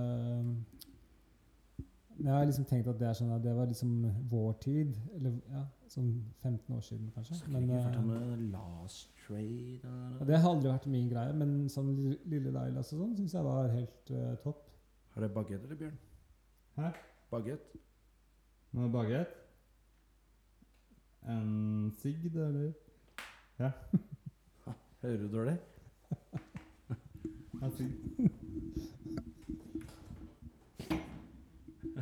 Jeg 2.16 2.32
har 2.32 2.46
liksom 2.48 2.64
tenkt 2.64 2.86
at 2.88 2.96
det 3.00 3.08
er 3.10 3.16
sånn 3.18 3.32
at 3.34 3.42
det 3.44 3.52
var 3.56 3.66
liksom 3.68 3.90
vår 4.30 4.54
tid. 4.64 4.94
Eller 5.18 5.34
ja, 5.52 5.64
sånn 5.92 6.12
15 6.42 6.76
år 6.76 6.84
siden, 6.86 7.10
kanskje. 7.14 7.36
Men, 7.52 7.66
ikke 7.76 8.02
med 8.06 8.46
Last 8.54 9.10
Trade 9.26 9.80
ja, 9.82 10.24
det 10.28 10.38
har 10.38 10.52
aldri 10.54 10.70
vært 10.70 10.86
min 10.90 11.08
greie, 11.10 11.32
men 11.36 11.56
sånn 11.72 11.90
Lille- 11.98 12.52
Lille 12.54 12.78
og 12.78 12.86
sånn 12.86 13.16
syns 13.18 13.34
jeg 13.34 13.44
var 13.46 13.68
helt 13.72 14.12
uh, 14.14 14.34
topp. 14.44 14.62
Har 15.14 15.24
du 15.26 15.34
bagett 15.34 15.64
eller, 15.66 15.78
Bjørn? 15.80 15.96
Hæ? 16.76 16.90
Bagett? 17.32 17.74
Noe 18.76 18.90
bagett? 18.92 19.34
En 21.26 21.90
sigd, 22.00 22.36
eller? 22.36 22.72
Hører 25.02 25.22
du 25.24 25.28
dårlig? 25.32 25.56
En 27.64 27.70
sigd. 27.72 27.94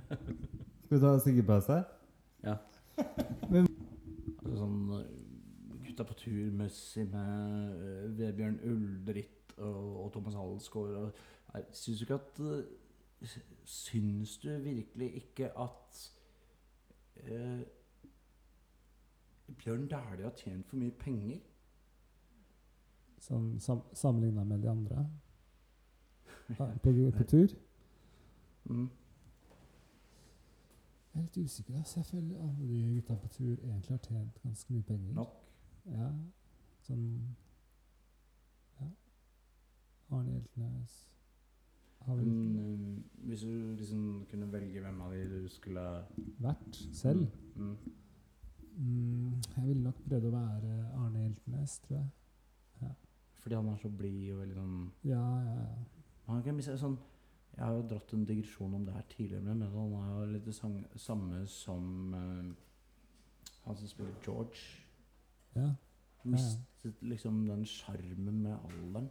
Skal 0.08 0.96
vi 0.96 1.00
ta 1.00 1.12
siggepause? 1.18 1.78
Altså 4.44 4.56
sånn 4.58 4.80
eh, 4.98 5.12
Gutta 5.84 6.06
på 6.08 6.16
tur-messig 6.18 7.06
med 7.12 7.84
eh, 7.84 8.10
Vebjørn 8.18 8.58
Uldritt 8.68 9.54
og, 9.58 10.04
og 10.04 10.10
Thomas 10.14 10.36
Halsgaard 10.38 10.98
og 10.98 11.22
Nei, 11.54 11.62
Syns 11.74 12.00
du 12.00 12.04
ikke 12.04 12.18
at 12.18 12.42
eh, 12.44 13.38
Syns 13.64 14.36
du 14.42 14.50
virkelig 14.64 15.10
ikke 15.22 15.50
at 15.64 16.04
eh, 17.24 17.64
Bjørn 19.60 19.88
Dæhlie 19.88 20.28
har 20.28 20.36
tjent 20.36 20.68
for 20.68 20.80
mye 20.80 20.94
penger? 20.98 21.40
Sånn 23.24 23.54
sam 23.64 23.80
sammenligna 23.96 24.44
med 24.44 24.64
de 24.64 24.68
andre 24.68 25.06
På, 26.56 26.66
på, 26.84 26.92
på 27.16 27.26
tur. 27.28 27.54
Mm. 28.68 28.88
Jeg 31.14 31.20
er 31.20 31.26
litt 31.28 31.36
usikker. 31.46 31.76
Altså. 31.78 32.00
Jeg 32.00 32.06
føler 32.06 32.40
alle 32.42 32.68
de 32.68 32.94
gutta 32.94 33.14
på 33.14 33.28
tur 33.28 33.52
egentlig 33.62 33.90
har 33.90 33.98
tjent 34.02 34.38
ganske 34.42 34.72
mye 34.74 34.82
penger. 34.82 35.12
Nok. 35.14 35.34
Ja, 35.86 36.08
sånn 36.82 37.36
Ja. 38.80 38.86
Arne 40.10 40.32
Hjeltnes 40.32 40.94
Men 42.06 42.56
eh, 42.56 43.28
hvis 43.28 43.40
du 43.40 43.76
liksom 43.78 44.24
kunne 44.30 44.50
velge 44.52 44.80
hvem 44.80 45.00
av 45.00 45.12
de 45.12 45.22
du 45.28 45.48
skulle 45.48 45.84
vært 46.40 46.80
selv. 46.92 47.26
mm. 47.56 47.76
Mm, 48.76 49.40
jeg 49.56 49.66
ville 49.68 49.82
nok 49.82 50.02
prøvd 50.08 50.24
å 50.26 50.34
være 50.34 50.74
Arne 50.98 51.20
Hjeltnes, 51.22 51.78
tror 51.86 51.98
jeg. 52.00 52.10
Fordi 53.44 53.54
han 53.54 53.68
er 53.68 53.76
så 53.76 53.88
blid 53.92 54.32
og 54.32 54.38
veldig 54.40 54.54
sånn 54.56 54.76
Ja, 55.04 55.20
ja, 55.44 55.56
ja. 55.60 55.72
Han 56.30 56.42
kan 56.42 56.56
bli 56.56 56.64
sånn 56.64 56.96
Jeg 57.56 57.64
har 57.64 57.72
jo 57.76 57.88
dratt 57.88 58.12
en 58.12 58.24
digresjon 58.26 58.74
om 58.74 58.84
det 58.86 58.94
her 58.94 59.02
tidligere, 59.08 59.42
men 59.42 59.62
han 59.62 59.92
er 60.00 60.14
jo 60.18 60.30
litt 60.32 60.46
det 60.46 60.54
samme 61.00 61.42
som 61.46 62.14
uh, 62.14 62.54
han 63.64 63.76
som 63.76 63.88
spiller 63.88 64.14
George. 64.24 64.60
ja. 65.54 65.74
Mistet 66.24 67.02
liksom 67.04 67.46
den 67.46 67.66
sjarmen 67.66 68.42
med 68.42 68.56
alderen. 68.56 69.10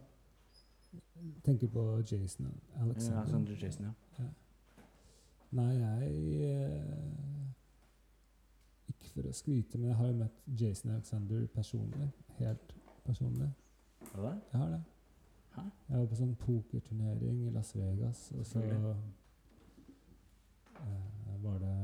Tenker 1.44 1.68
på 1.68 2.02
Jason 2.10 2.46
Ja, 2.74 2.82
Alexander. 2.82 3.56
Jason, 3.62 3.84
ja. 4.18 4.24
Nei, 5.50 5.74
jeg 5.78 6.10
eh, 6.50 7.50
Ikke 8.88 9.10
for 9.12 9.28
å 9.30 9.34
skryte, 9.34 9.78
men 9.78 9.92
jeg 9.92 9.98
har 10.00 10.10
jo 10.10 10.16
møtt 10.24 10.40
Jason 10.60 10.90
Alexander 10.90 11.46
personlig. 11.54 12.10
Helt 12.40 12.74
personlig. 13.06 13.50
Har 14.12 14.20
du 14.20 14.26
det? 14.26 14.34
Jeg 14.52 14.60
har 14.60 14.74
det. 14.74 14.82
Hæ? 15.54 15.62
Jeg 15.88 15.98
var 15.98 16.06
på 16.10 16.18
sånn 16.18 16.36
pokerturnering 16.40 17.44
i 17.46 17.52
Las 17.54 17.74
Vegas, 17.76 18.26
og 18.34 18.46
så 18.46 18.62
eh, 18.64 18.96
var 21.44 21.58
det 21.62 21.74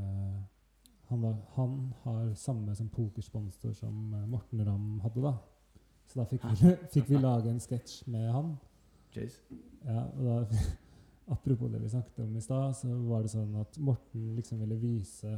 han, 1.11 1.23
var, 1.23 1.37
han 1.57 1.93
har 2.03 2.35
samme 2.35 2.75
som 2.75 2.89
pokersponsor 2.89 3.73
som 3.75 4.15
eh, 4.15 4.27
Morten 4.31 4.63
Ramm 4.67 5.01
hadde, 5.03 5.23
da. 5.25 5.33
Så 6.07 6.21
da 6.21 6.27
fikk 6.31 6.45
vi, 6.51 6.75
fikk 6.95 7.11
vi 7.11 7.19
lage 7.19 7.51
en 7.51 7.63
sketsj 7.63 8.05
med 8.11 8.29
han. 8.31 8.53
Chase? 9.15 9.59
Ja, 9.87 10.05
og 10.07 10.23
da, 10.27 10.61
apropos 11.35 11.71
det 11.73 11.83
vi 11.83 11.91
snakket 11.91 12.23
om 12.25 12.37
i 12.37 12.45
stad, 12.45 12.77
så 12.79 12.95
var 13.09 13.27
det 13.27 13.33
sånn 13.35 13.57
at 13.59 13.79
Morten 13.83 14.37
liksom 14.39 14.63
ville 14.63 14.79
vise 14.79 15.35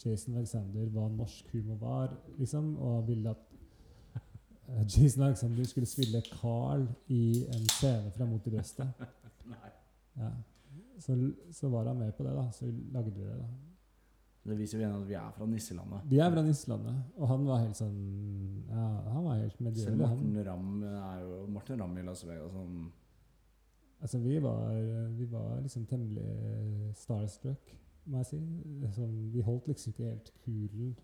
Jason 0.00 0.38
Alexander 0.38 0.86
hva 0.94 1.08
norsk 1.12 1.50
humor 1.54 1.82
var, 1.82 2.14
liksom, 2.38 2.76
og 2.78 3.08
ville 3.10 3.34
at 3.34 3.49
eh, 4.70 4.84
Jason 4.86 5.22
Alexander 5.26 5.64
skulle 5.68 5.86
spille 5.90 6.22
Carl 6.30 6.86
i 7.08 7.46
en 7.46 7.66
scene 7.68 8.12
fra 8.16 8.28
Mot 8.30 8.46
i 8.46 8.54
brøstet. 8.56 8.88
Ja. 10.20 10.26
Så, 10.98 11.14
så 11.54 11.68
var 11.72 11.86
han 11.88 11.96
med 11.96 12.10
på 12.12 12.24
det, 12.26 12.32
da. 12.36 12.42
Så 12.52 12.66
lagde 12.92 13.12
vi 13.14 13.22
det, 13.24 13.36
da. 13.38 13.46
Det 14.50 14.56
viser 14.58 14.78
jo 14.78 14.82
igjen 14.82 14.96
at 14.96 15.06
vi 15.08 15.16
er 15.16 15.30
fra 15.36 15.46
nisselandet. 15.48 16.04
Vi 16.10 16.18
er 16.20 16.30
fra 16.32 16.42
Nisselandet, 16.44 16.96
og 17.16 17.28
han 17.28 17.42
var 17.44 17.60
helt 17.60 17.76
sånn 17.76 17.98
Ja, 18.70 18.86
han 19.12 19.24
var 19.26 19.36
helt 19.36 19.58
medgjørlig, 19.60 19.84
Selv 19.84 20.00
Morten 20.00 20.38
Ramm 20.46 20.84
er 20.88 21.18
jo 21.20 21.40
Morten 21.52 21.82
Ramm 21.82 21.98
i 22.00 22.04
Las 22.06 22.24
Vegas 22.24 22.54
sånn 22.56 22.78
Altså, 24.00 24.18
vi 24.24 24.38
var, 24.40 24.70
vi 25.12 25.26
var 25.28 25.58
liksom 25.60 25.84
temmelig 25.84 26.94
starstruck, 26.96 27.74
må 28.08 28.22
jeg 28.22 28.28
si. 28.30 28.38
Sånn, 28.96 29.12
vi 29.34 29.42
holdt 29.44 29.68
liksom 29.68 29.92
ikke 29.92 30.06
helt 30.06 30.30
kulen 30.40 30.94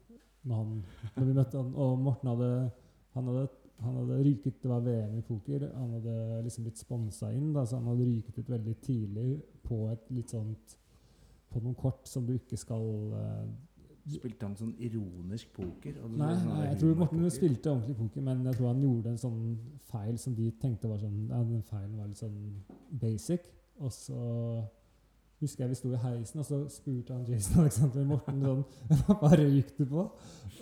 når, 0.46 0.62
han, 0.62 0.70
når 1.18 1.26
vi 1.28 1.34
møtte 1.36 1.60
han. 1.60 1.74
Og 1.76 1.98
Morten 2.06 2.30
hadde 2.32 2.50
Han 3.16 3.28
hadde, 3.30 3.44
han 3.82 3.96
hadde 4.00 4.22
ryket 4.24 4.62
Det 4.62 4.70
var 4.70 4.80
VM 4.80 5.18
i 5.18 5.22
poker. 5.26 5.66
Han 5.74 5.90
hadde 5.98 6.42
liksom 6.46 6.64
blitt 6.64 6.80
sponsa 6.80 7.28
inn, 7.34 7.52
da, 7.52 7.66
så 7.66 7.76
han 7.76 7.90
hadde 7.90 8.06
ryket 8.08 8.38
ut 8.40 8.50
veldig 8.50 8.74
tidlig 8.84 9.30
på 9.66 9.82
et 9.92 10.10
litt 10.16 10.32
sånt 10.32 10.76
På 11.52 11.60
noen 11.60 11.76
kort 11.78 12.08
som 12.08 12.24
du 12.26 12.34
ikke 12.36 12.56
skal 12.58 12.86
uh, 13.12 13.44
Spilte 14.06 14.46
han 14.46 14.54
sånn 14.56 14.74
ironisk 14.86 15.50
poker? 15.56 15.96
og 16.04 16.12
Nei, 16.14 16.30
sånn 16.38 16.52
nei, 16.54 16.64
jeg 16.68 16.78
tror 16.78 16.92
Morten 17.00 17.24
poker. 17.24 17.34
spilte 17.34 17.70
ordentlig 17.72 17.96
poker, 17.98 18.22
men 18.28 18.44
jeg 18.46 18.58
tror 18.58 18.68
han 18.70 18.82
gjorde 18.84 19.12
en 19.12 19.18
sånn 19.18 19.40
feil 19.90 20.18
som 20.22 20.36
de 20.38 20.50
tenkte 20.62 20.90
var 20.90 21.00
sånn 21.02 21.16
Ja, 21.26 21.40
den 21.42 21.64
feilen 21.66 21.96
var 21.98 22.06
litt 22.12 22.20
sånn 22.22 22.36
basic. 23.02 23.48
Og 23.82 23.90
så 23.92 24.20
husker 25.42 25.64
jeg 25.64 25.68
vi 25.74 25.76
sto 25.78 25.90
i 25.92 25.98
heisen, 26.00 26.40
og 26.40 26.46
så 26.48 26.58
spurte 26.72 27.12
han 27.12 27.24
Jason 27.28 27.60
Alexander 27.62 28.04
Morten 28.08 28.40
sånn 28.46 28.64
Hva 29.20 29.30
røyk 29.36 29.72
du 29.76 29.84
på? 29.90 30.06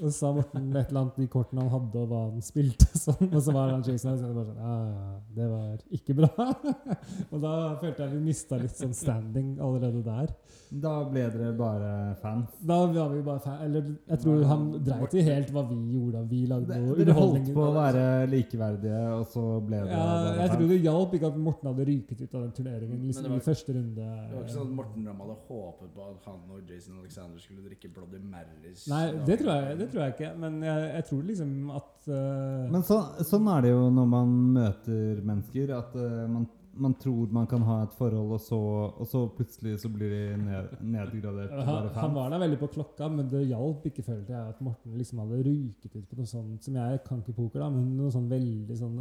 Og 0.02 0.08
så 0.08 0.12
sa 0.16 0.32
Morten 0.34 0.72
et 0.74 0.88
eller 0.90 1.00
annet 1.04 1.18
de 1.22 1.26
kortene 1.30 1.62
han 1.62 1.70
hadde, 1.70 2.00
og 2.02 2.08
hva 2.10 2.22
han 2.24 2.42
spilte. 2.42 2.88
Sånn, 3.04 3.28
og 3.30 3.40
så 3.44 3.52
var 3.54 3.68
han 3.70 3.82
Jason 3.86 4.10
Alexander 4.10 4.34
bare 4.34 4.48
sånn 4.48 4.64
Ja, 4.64 4.76
ja, 4.88 5.12
det 5.36 5.46
var 5.52 5.84
ikke 5.98 6.16
bra. 6.18 6.30
og 7.32 7.38
da 7.44 7.52
følte 7.82 8.02
jeg 8.06 8.12
vi 8.16 8.22
mista 8.24 8.58
litt 8.58 8.74
sånn 8.74 8.94
standing 8.96 9.52
allerede 9.62 10.00
der. 10.06 10.32
Da 10.74 10.94
ble 11.06 11.22
dere 11.30 11.52
bare 11.54 11.90
fans. 12.18 12.50
Da 12.66 12.80
var 12.90 13.12
vi 13.12 13.20
bare 13.22 13.42
fan, 13.44 13.60
Eller 13.68 13.92
jeg 14.10 14.18
tror 14.24 14.42
han 14.50 14.64
dreit 14.82 15.14
i 15.14 15.22
helt 15.28 15.52
hva 15.54 15.62
vi 15.68 15.78
gjorde. 15.94 16.24
Vi 16.32 16.40
lagde 16.50 16.72
De- 16.72 16.80
noe 16.82 16.96
Dere 16.98 17.14
holdt 17.20 17.52
på 17.54 17.66
å 17.68 17.70
være 17.76 18.04
likeverdige, 18.32 19.02
og 19.20 19.28
så 19.30 19.44
ble 19.68 19.84
dere 19.84 19.92
Ja, 19.94 20.08
bare 20.08 20.34
jeg 20.40 20.52
tror 20.56 20.72
det 20.72 20.80
hjalp 20.88 21.14
ikke 21.20 21.30
at 21.30 21.38
Morten 21.46 21.70
hadde 21.70 21.86
ryket 21.92 22.24
ut 22.24 22.34
av 22.34 22.40
den 22.48 22.52
turneringen 22.58 23.04
liksom, 23.06 23.28
var- 23.30 23.36
i 23.38 23.46
første 23.46 23.76
runde. 23.78 23.94
Det 24.08 24.34
var 24.34 24.42
ikke 24.42 24.56
sånn 24.56 24.63
at 24.64 24.72
Morten 24.80 25.06
Ramm 25.08 25.22
hadde 25.24 25.36
håpet 25.48 25.92
på 25.94 26.08
at 26.08 26.26
han 26.28 26.42
og 26.56 26.72
Jason 26.72 26.98
Alexander 27.02 27.42
skulle 27.42 27.64
drikke 27.68 27.92
Bloody 27.94 28.20
Marys. 28.22 28.88
Nei, 28.90 29.04
det 29.28 29.38
tror, 29.42 29.52
jeg, 29.54 29.78
det 29.80 29.88
tror 29.92 30.04
jeg 30.04 30.16
ikke. 30.16 30.32
Men 30.40 30.58
jeg, 30.64 30.90
jeg 30.90 31.06
tror 31.10 31.22
liksom 31.30 31.54
at 31.78 32.10
uh... 32.10 32.66
Men 32.74 32.84
så, 32.86 33.00
sånn 33.28 33.48
er 33.54 33.64
det 33.64 33.72
jo 33.74 33.88
når 33.94 34.12
man 34.16 34.36
møter 34.58 35.24
mennesker, 35.24 35.72
at 35.76 35.96
uh, 35.98 36.24
man, 36.30 36.46
man 36.80 36.94
tror 37.00 37.32
man 37.34 37.48
kan 37.50 37.64
ha 37.68 37.78
et 37.84 37.94
forhold, 37.98 38.34
og 38.36 38.42
så, 38.42 38.60
og 38.90 39.08
så 39.10 39.24
plutselig 39.36 39.76
så 39.82 39.90
blir 39.92 40.12
de 40.12 40.22
ned, 40.42 40.76
nedgradert 40.82 41.54
han, 41.54 41.88
han 41.94 42.16
var 42.16 42.32
der 42.34 42.42
veldig 42.44 42.60
på 42.64 42.70
klokka, 42.76 43.08
men 43.12 43.28
det 43.32 43.44
hjalp 43.46 43.86
ikke, 43.90 44.06
følte 44.06 44.34
jeg, 44.34 44.54
at 44.54 44.62
Morten 44.64 44.96
liksom 44.98 45.22
hadde 45.22 45.42
ryket 45.46 45.94
ut 45.94 46.06
på 46.10 46.18
noe 46.20 46.30
sånt 46.30 46.66
som 46.66 46.78
jeg 46.80 47.02
kan 47.06 47.22
ikke 47.22 47.36
poker, 47.38 47.62
da, 47.62 47.70
men 47.74 47.94
noe 47.98 48.12
sånn 48.14 48.30
veldig 48.30 48.78
sånn 48.80 48.98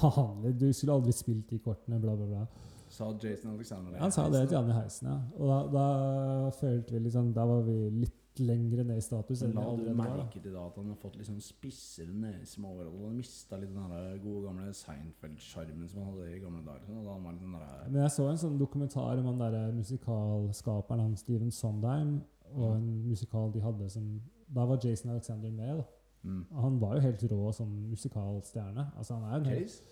vanlig 0.00 0.54
Du 0.60 0.68
skulle 0.72 0.96
aldri 1.00 1.16
spilt 1.16 1.52
de 1.52 1.60
kortene, 1.62 2.00
bla, 2.02 2.16
bla, 2.16 2.28
bla. 2.30 2.70
Sa 2.92 3.06
Jason 3.16 3.54
Alexander 3.54 3.94
det? 3.94 4.00
Han 4.02 4.12
sa 4.12 4.26
det 4.28 4.42
til 4.48 4.58
Janne 4.58 4.74
heisen, 4.76 5.08
ja. 5.08 5.20
Og 5.38 5.48
da, 5.48 5.60
da 5.72 6.50
følte 6.58 6.92
vi 6.92 7.06
liksom 7.06 7.30
Da 7.32 7.46
var 7.48 7.62
vi 7.64 7.76
litt 8.02 8.18
lengre 8.40 8.84
ned 8.84 8.96
i 8.96 9.04
status 9.04 9.42
vi 9.44 9.50
La 9.52 9.64
du 9.76 9.88
merke 9.96 10.40
til 10.40 10.54
da 10.54 10.64
at 10.64 10.76
han 10.80 10.88
har 10.88 10.98
fått 11.00 11.18
litt 11.18 11.28
sånn 11.28 11.40
spissere 11.44 12.12
nese? 12.16 12.60
Og 12.64 12.82
han 13.04 13.16
mista 13.16 13.58
litt 13.60 13.72
den 13.72 13.92
der 13.92 14.18
gode 14.24 14.46
gamle 14.46 14.72
Seinfeld-sjarmen 14.76 15.88
som 15.88 16.02
han 16.02 16.12
hadde 16.12 16.28
i 16.36 16.42
gamle 16.42 16.62
dager. 16.66 16.84
Sånn, 16.88 17.00
og 17.00 17.08
da 17.08 17.64
der, 17.64 17.88
Men 17.88 18.02
jeg 18.02 18.14
så 18.16 18.28
en 18.28 18.42
sånn 18.44 18.60
dokumentar 18.60 19.20
om 19.20 19.30
han 19.32 19.42
der 19.42 19.72
musikalskaperen, 19.76 21.04
han 21.06 21.16
Steven 21.20 21.50
Sondheim, 21.52 22.20
og 22.52 22.76
en 22.76 22.88
musikal 23.08 23.52
de 23.52 23.64
hadde 23.64 23.88
som 23.90 24.08
Da 24.52 24.64
var 24.68 24.80
Jason 24.84 25.10
Alexander 25.10 25.50
med. 25.50 25.76
da. 25.76 25.84
mm. 26.22 26.44
Han 26.60 26.80
var 26.80 26.94
jo 26.96 27.00
helt 27.00 27.22
rå 27.32 27.52
som 27.52 27.68
musikalstjerne. 27.68 28.90
Altså 28.98 29.14
han 29.14 29.30
er 29.30 29.36
en 29.36 29.46
helt? 29.46 29.82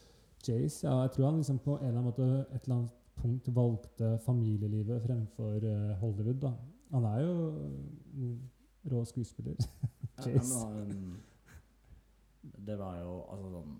Jace, 0.48 0.86
ja, 0.86 1.00
jeg 1.02 1.10
tror 1.14 1.26
han 1.30 1.36
liksom 1.40 1.58
på 1.58 1.76
en 1.78 1.84
eller 1.86 1.98
annen 2.00 2.08
måte 2.10 2.28
et 2.54 2.62
eller 2.64 2.76
annet 2.76 2.96
punkt 3.20 3.48
valgte 3.54 4.18
familielivet 4.24 5.02
fremfor 5.04 5.64
uh, 5.66 5.92
Hollywood. 6.00 6.40
da. 6.40 6.52
Han 6.94 7.04
er 7.04 7.20
jo 7.20 7.34
mm, 8.14 8.38
rå 8.92 9.04
skuespiller. 9.04 9.56
Ja, 10.20 10.24
Chase. 10.24 10.66
men 10.68 10.90
han, 10.90 11.16
det 12.66 12.74
var 12.78 12.98
jo 13.00 13.12
altså 13.32 13.50
sånn 13.54 13.76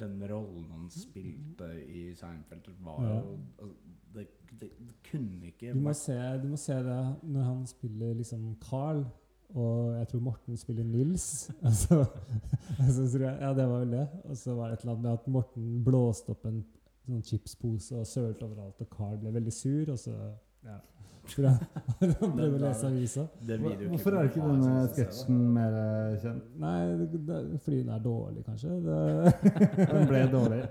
Den 0.00 0.18
rollen 0.28 0.66
han 0.70 0.82
spilte 0.92 1.68
i 1.80 2.02
Seinfeld, 2.16 2.66
var 2.84 2.98
Ja. 3.06 3.14
jo 3.22 3.38
altså, 3.58 3.74
det, 4.14 4.26
det, 4.60 4.68
det 4.78 4.96
kunne 5.10 5.46
ikke 5.48 5.72
Du 5.72 5.80
må, 5.80 5.92
se, 5.96 6.16
du 6.42 6.48
må 6.52 6.56
se 6.60 6.76
det 6.84 6.98
når 7.22 7.42
han 7.48 7.62
spiller 7.66 8.12
liksom 8.18 8.44
Carl, 8.60 9.00
og 9.54 9.96
jeg 9.98 10.08
tror 10.10 10.22
Morten 10.28 10.56
spiller 10.60 10.84
Nils. 10.84 11.26
Altså, 11.62 12.04
altså, 12.78 13.18
jeg, 13.18 13.36
ja, 13.40 13.50
det 13.54 13.66
var 13.68 13.82
vel 13.84 13.92
det. 13.98 14.06
Og 14.24 14.36
så 14.36 14.54
var 14.54 14.70
det 14.70 14.78
et 14.78 14.86
eller 14.86 14.94
annet 14.94 15.04
med 15.04 15.12
at 15.12 15.28
Morten 15.36 15.84
blåste 15.84 16.32
opp 16.32 16.46
en 16.48 16.62
sånn 17.02 17.22
chipspose 17.26 17.98
og 17.98 18.06
sølte 18.06 18.46
overalt, 18.46 18.80
og 18.80 18.90
Carl 18.96 19.18
ble 19.20 19.34
veldig 19.34 19.52
sur, 19.54 19.92
og 19.92 19.98
så 20.00 20.14
ja. 20.62 20.78
Tror 21.22 21.46
jeg 21.46 21.54
han 22.18 22.32
prøvde 22.34 22.56
å 22.56 22.60
lese 22.64 22.88
avisa. 22.88 23.24
Hvorfor 23.46 24.16
er 24.18 24.28
ikke 24.30 24.42
denne 24.42 24.72
sketsjen 24.90 25.42
mer 25.54 25.76
eh, 25.78 26.16
kjent? 26.24 26.48
Nei, 26.62 26.78
det, 26.98 27.20
det, 27.28 27.38
fordi 27.62 27.78
den 27.84 27.92
er 27.94 28.02
dårlig, 28.02 28.42
kanskje. 28.46 28.78
Det, 28.82 28.98
Den 29.92 30.08
ble 30.10 30.22
dårlig. 30.32 30.62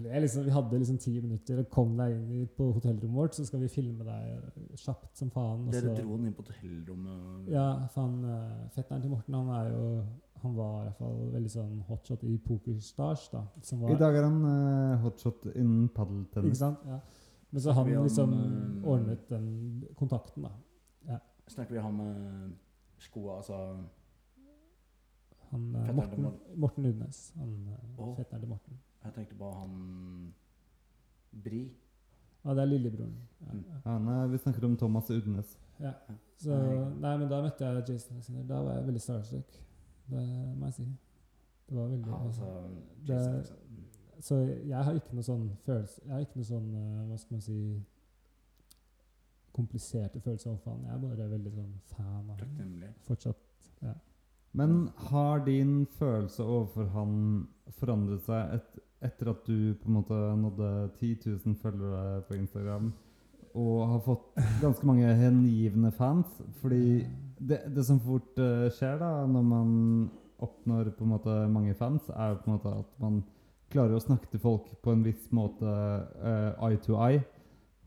Ja, 0.00 0.20
liksom, 0.22 0.44
vi 0.46 0.54
hadde 0.54 0.80
liksom 0.80 0.98
ti 1.02 1.12
minutter. 1.20 1.60
og 1.62 1.70
Kom 1.72 1.94
deg 1.98 2.14
inn 2.16 2.48
på 2.56 2.70
hotellrommet 2.76 3.18
vårt, 3.18 3.36
så 3.36 3.46
skal 3.46 3.62
vi 3.62 3.70
filme 3.72 4.06
deg 4.06 4.76
kjapt 4.80 5.18
som 5.18 5.30
faen. 5.34 5.68
Dere 5.72 5.94
dro 5.98 6.16
han 6.16 6.26
inn 6.28 6.36
på 6.36 6.44
hotellrommet. 6.46 7.50
Ja, 7.52 7.66
faen, 7.94 8.18
eh, 8.24 8.68
fetteren 8.76 9.04
til 9.04 9.14
Morten, 9.14 9.38
han 9.40 9.56
er 9.60 9.72
jo 9.72 9.86
Han 10.42 10.56
var 10.56 10.80
i 10.80 10.86
hvert 10.88 10.96
fall 10.98 11.18
veldig 11.30 11.50
sånn 11.52 11.74
hotshot 11.86 12.22
i 12.26 12.32
Pokerstars, 12.42 13.28
da. 13.30 13.44
Som 13.62 13.84
var, 13.84 13.92
I 13.94 13.98
dag 14.00 14.16
er 14.18 14.24
han 14.26 14.40
uh, 14.42 14.96
hotshot 15.04 15.44
innen 15.52 15.84
padeltennis. 15.94 16.58
Ja. 16.58 16.98
Men 17.52 17.62
så 17.62 17.74
han 17.76 17.86
vi 17.86 17.94
om, 17.94 18.08
liksom 18.08 18.32
eh, 18.34 18.88
ordnet 18.90 19.28
den 19.30 19.46
kontakten, 19.94 20.48
da. 20.48 20.50
Snakker 21.46 21.74
vi 21.74 21.80
om 21.80 21.94
med 21.94 22.52
skoa, 22.98 23.36
altså 23.36 23.76
Han, 25.50 25.74
eh, 25.76 25.94
Morten. 25.94 26.26
Morten 26.56 26.86
Udnes. 26.86 27.32
Han, 27.36 27.68
oh. 27.98 28.16
Fetteren 28.16 28.40
til 28.40 28.48
Morten. 28.48 28.78
Jeg 29.04 29.14
tenkte 29.14 29.34
på 29.38 29.50
han 29.52 30.34
Bri. 31.44 31.62
Ja, 32.44 32.54
det 32.54 32.62
er 32.62 32.66
lillebroren. 32.66 33.16
Ja, 33.40 33.52
Mm. 33.52 33.64
ja. 33.68 33.90
Ja, 33.92 33.98
nei, 33.98 34.26
vi 34.28 34.38
snakker 34.38 34.64
om 34.64 34.76
Thomas 34.76 35.10
Udnes. 35.10 35.58
Ja. 35.80 35.92
Så, 36.38 36.56
nei, 37.00 37.16
men 37.18 37.28
da 37.30 37.42
møtte 37.42 37.58
jeg 37.64 37.88
Jason 37.88 38.16
Alexander. 38.16 38.42
Da 38.48 38.62
var 38.62 38.74
jeg 38.76 38.86
veldig 38.86 39.00
starstruck. 39.00 39.58
Det 40.10 40.22
må 40.58 40.64
jeg 40.66 40.74
si. 40.74 40.82
Det 41.68 41.76
var 41.78 41.88
veldig 41.88 42.06
Ja, 42.06 42.24
altså, 42.26 42.68
det- 43.06 43.14
Jason 43.14 43.56
Så 44.20 44.34
jeg 44.68 44.84
har 44.84 44.92
ikke 44.94 45.14
noe 45.14 45.22
sånn 45.22 45.50
følelse 45.66 46.00
Jeg 46.04 46.12
har 46.12 46.20
ikke 46.20 46.36
noe 46.36 46.44
sånn 46.44 46.74
eh, 46.74 47.06
Hva 47.08 47.16
skal 47.18 47.34
man 47.34 47.40
si 47.40 47.82
Kompliserte 49.52 50.20
følelser 50.20 50.50
overfor 50.50 50.70
han. 50.70 50.84
Jeg 50.86 50.94
er 50.94 50.98
bare 51.16 51.30
veldig 51.30 51.52
sånn 51.52 51.72
fan 51.92 52.30
av 52.30 52.38
han. 52.40 52.84
Fortsatt. 53.04 53.36
Fortsatt. 53.80 54.00
Men 54.54 54.88
har 55.10 55.44
din 55.44 55.86
følelse 55.86 56.42
overfor 56.44 56.88
han 56.94 57.48
forandret 57.70 58.22
seg 58.24 58.54
et, 58.54 58.78
etter 59.04 59.32
at 59.32 59.46
du 59.46 59.74
på 59.80 59.88
en 59.88 59.98
måte 59.98 60.18
nådde 60.38 60.70
10 61.00 61.16
000 61.46 61.56
følgere 61.62 62.22
på 62.28 62.38
Instagram 62.38 62.92
og 63.52 63.88
har 63.88 64.00
fått 64.06 64.40
ganske 64.62 64.86
mange 64.88 65.12
hengivne 65.18 65.92
fans? 65.92 66.26
Fordi 66.62 67.04
det, 67.38 67.60
det 67.74 67.84
som 67.84 68.00
fort 68.00 68.38
eh, 68.40 68.70
skjer 68.72 68.98
da 69.02 69.12
når 69.28 69.44
man 69.44 69.70
oppnår 70.42 70.90
på 70.96 71.04
en 71.04 71.12
måte 71.12 71.36
mange 71.52 71.74
fans, 71.78 72.08
er 72.10 72.32
jo 72.32 72.40
på 72.42 72.50
en 72.50 72.56
måte 72.56 72.74
at 72.80 72.98
man 73.02 73.20
klarer 73.72 73.96
å 73.96 74.02
snakke 74.02 74.28
til 74.32 74.42
folk 74.42 74.66
på 74.84 74.92
en 74.92 75.04
viss 75.06 75.28
måte 75.32 75.68
uh, 75.68 76.66
eye 76.66 76.80
to 76.82 76.98
eye, 76.98 77.22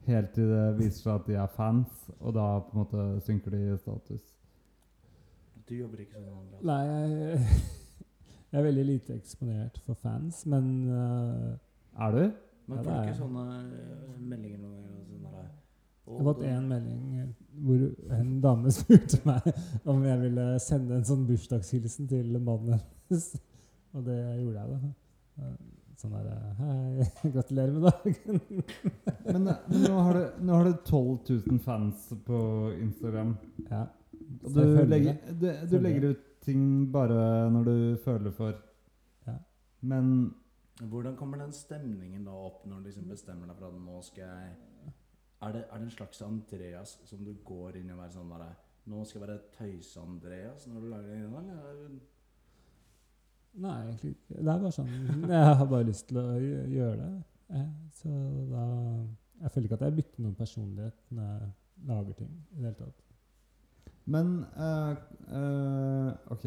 helt 0.08 0.32
til 0.38 0.50
det 0.50 0.66
viser 0.80 1.02
seg 1.02 1.14
at 1.16 1.28
de 1.28 1.38
er 1.42 1.52
fans, 1.58 2.06
og 2.20 2.36
da 2.38 2.48
på 2.64 2.76
en 2.76 2.84
måte 2.84 3.08
synker 3.26 3.54
de 3.54 3.62
i 3.74 3.78
status. 3.82 4.24
Du 5.66 5.76
jobber 5.76 6.06
ikke 6.06 6.22
som 6.22 6.38
andre? 6.40 6.62
Nei, 6.70 6.82
jeg, 6.86 7.58
Jeg 8.56 8.62
er 8.62 8.68
veldig 8.70 8.84
lite 8.88 9.16
eksponert 9.18 9.78
for 9.84 9.98
fans, 10.00 10.46
men 10.48 10.68
uh, 10.88 12.06
Er 12.06 12.14
du? 12.16 12.22
Man 12.72 12.78
Ja, 12.80 12.84
får 12.86 13.02
ikke 13.10 13.18
sånne 13.18 13.42
eh, 13.60 14.14
meldinger 14.32 14.62
noen 14.62 14.86
ganger? 15.26 15.50
og 16.06 16.16
Sånn 16.16 16.16
jeg 16.16 16.24
har 16.24 16.30
fått 16.30 16.46
én 16.48 16.70
melding 16.70 17.34
hvor 17.66 17.84
en 18.16 18.30
dame 18.46 18.72
spurte 18.78 19.20
meg 19.28 19.50
om 19.92 20.06
jeg 20.08 20.22
ville 20.24 20.46
sende 20.64 20.96
en 20.96 21.06
sånn 21.12 21.28
bursdagshilsen 21.28 22.08
til 22.10 22.32
mannen 22.40 22.80
hennes. 22.80 23.28
Og 23.92 24.08
det 24.08 24.18
gjorde 24.40 24.64
jeg, 24.64 24.72
da. 24.72 24.94
Eh, 25.44 25.56
Sånn 26.00 26.16
der 26.16 26.32
Hei, 26.62 27.06
gratulerer 27.36 27.76
med 27.76 27.86
dagen. 27.90 28.42
Men, 29.26 29.46
men 29.52 29.84
nå, 29.84 29.94
har 30.08 30.18
du, 30.18 30.42
nå 30.48 30.58
har 30.58 30.68
du 30.70 30.74
12 30.88 31.46
000 31.52 31.60
fans 31.66 32.08
på 32.26 32.40
Instagram. 32.80 33.36
Ja. 33.70 33.86
Og 34.46 34.54
du 34.56 34.62
legger, 34.90 35.20
du, 35.32 35.48
du 35.72 35.76
legger 35.82 36.10
ut 36.14 36.26
ting 36.46 36.64
bare 36.94 37.50
når 37.52 37.64
du 37.68 37.76
føler 38.04 38.32
for. 38.32 38.56
Ja. 39.28 39.38
Men 39.82 40.12
Hvordan 40.82 41.16
kommer 41.16 41.40
den 41.40 41.54
stemningen 41.56 42.26
da 42.28 42.32
opp 42.36 42.66
når 42.68 42.82
du 42.82 42.90
liksom 42.90 43.06
bestemmer 43.08 43.48
deg 43.48 43.56
for 43.60 43.70
at 43.70 43.78
nå 43.80 44.02
skal 44.04 44.24
jeg 44.28 44.56
Er 45.46 45.52
det, 45.56 45.62
er 45.72 45.78
det 45.78 45.86
en 45.86 45.92
slags 45.94 46.22
Andreas 46.26 46.98
som 47.08 47.22
du 47.24 47.34
går 47.48 47.78
inn 47.80 47.90
i 47.90 47.94
og 47.96 48.02
er 48.04 48.12
sånn 48.12 48.30
derre 48.34 48.50
Nå 48.92 49.04
skal 49.08 49.22
jeg 49.22 49.28
være 49.28 49.46
Tøyse-Andreas 49.56 50.68
når 50.68 50.82
du 50.84 50.88
lager 50.92 51.08
det 51.14 51.22
innhold? 51.24 51.48
eller 51.50 51.86
er 51.86 51.96
Nei, 53.56 53.76
egentlig 53.88 54.12
ikke. 54.18 54.36
Det 54.36 54.52
er 54.52 54.60
bare 54.66 54.72
sånn 54.76 54.90
Jeg 55.32 55.56
har 55.62 55.70
bare 55.72 55.88
lyst 55.88 56.08
til 56.10 56.20
å 56.20 56.26
gjøre 56.42 56.98
det. 57.00 57.24
Eh, 57.56 57.70
Så 57.96 58.12
da 58.52 58.66
Jeg 59.46 59.52
føler 59.54 59.70
ikke 59.70 59.80
at 59.80 59.86
jeg 59.88 59.98
bytter 60.02 60.26
noen 60.26 60.36
personlighet 60.40 61.00
når 61.16 61.32
jeg 61.32 61.52
lager 61.88 62.20
ting. 62.20 62.34
i 62.52 62.56
det 62.60 62.66
hele 62.66 62.78
tatt. 62.82 63.05
Men 64.06 64.46
uh, 64.58 64.96
uh, 65.34 66.12
OK. 66.32 66.46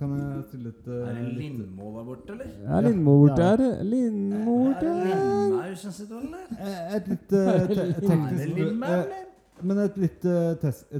Kan 0.00 0.12
jeg 0.16 0.44
stille 0.48 0.70
et 0.70 0.86
uh, 0.88 1.08
Er 1.10 1.16
det 1.18 1.32
Lindmo 1.36 1.90
der 1.98 2.04
borte, 2.04 2.32
eller? 2.32 2.46
Ja, 2.64 2.80
Lindmo 2.80 3.16
bort 3.20 3.38
her. 3.38 3.82
Lindmo 3.84 4.54
Er 4.70 4.78
det 4.80 4.86
der. 4.86 5.04
Lindmaur 5.04 5.74
som 5.76 5.92
sitter 5.92 6.14
der, 6.14 6.22
eller? 6.22 6.38
Eh, 6.60 6.96
Et 6.96 7.08
litt 7.08 7.34
teknisk 8.10 8.60
eh. 8.88 9.16
Men 9.62 9.78
et 9.84 9.98
litt 10.00 10.24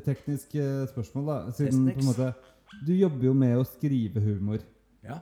teknisk 0.05 0.57
spørsmål, 0.93 1.31
da. 1.31 1.39
Siden 1.57 1.87
på 1.95 2.03
en 2.03 2.11
måte 2.11 2.33
Du 2.87 2.93
jobber 2.93 3.25
jo 3.31 3.33
med 3.35 3.57
å 3.57 3.65
skrive 3.65 4.21
humor. 4.21 4.61
Ja, 5.03 5.17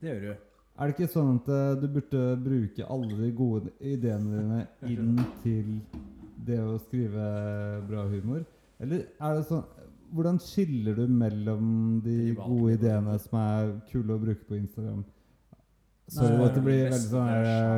det 0.00 0.12
gjør 0.12 0.20
du. 0.20 0.44
Er 0.76 0.86
det 0.90 0.94
ikke 0.94 1.08
sånn 1.08 1.38
at 1.40 1.48
uh, 1.48 1.72
du 1.80 1.86
burde 1.88 2.22
bruke 2.44 2.84
alle 2.92 3.16
de 3.16 3.30
gode 3.32 3.72
ideene 3.80 4.42
dine 4.84 4.92
inn 4.92 5.18
til 5.42 5.80
det 6.46 6.60
å 6.60 6.76
skrive 6.84 7.26
bra 7.88 8.04
humor? 8.12 8.44
Eller 8.78 9.06
er 9.16 9.38
det 9.38 9.46
sånn 9.48 9.64
Hvordan 10.14 10.38
skiller 10.40 10.94
du 10.94 11.06
mellom 11.10 12.00
de 12.04 12.34
gode 12.38 12.76
ideene 12.76 13.16
som 13.22 13.38
er 13.40 13.72
kule 13.90 14.14
å 14.14 14.22
bruke 14.22 14.44
på 14.48 14.58
Instagram? 14.58 15.04
Sorry 16.06 16.36
Nei, 16.36 16.46
at 16.46 16.54
det 16.54 16.62
blir 16.62 16.76
det 16.76 16.90
veldig 16.92 17.08
sånn 17.10 17.30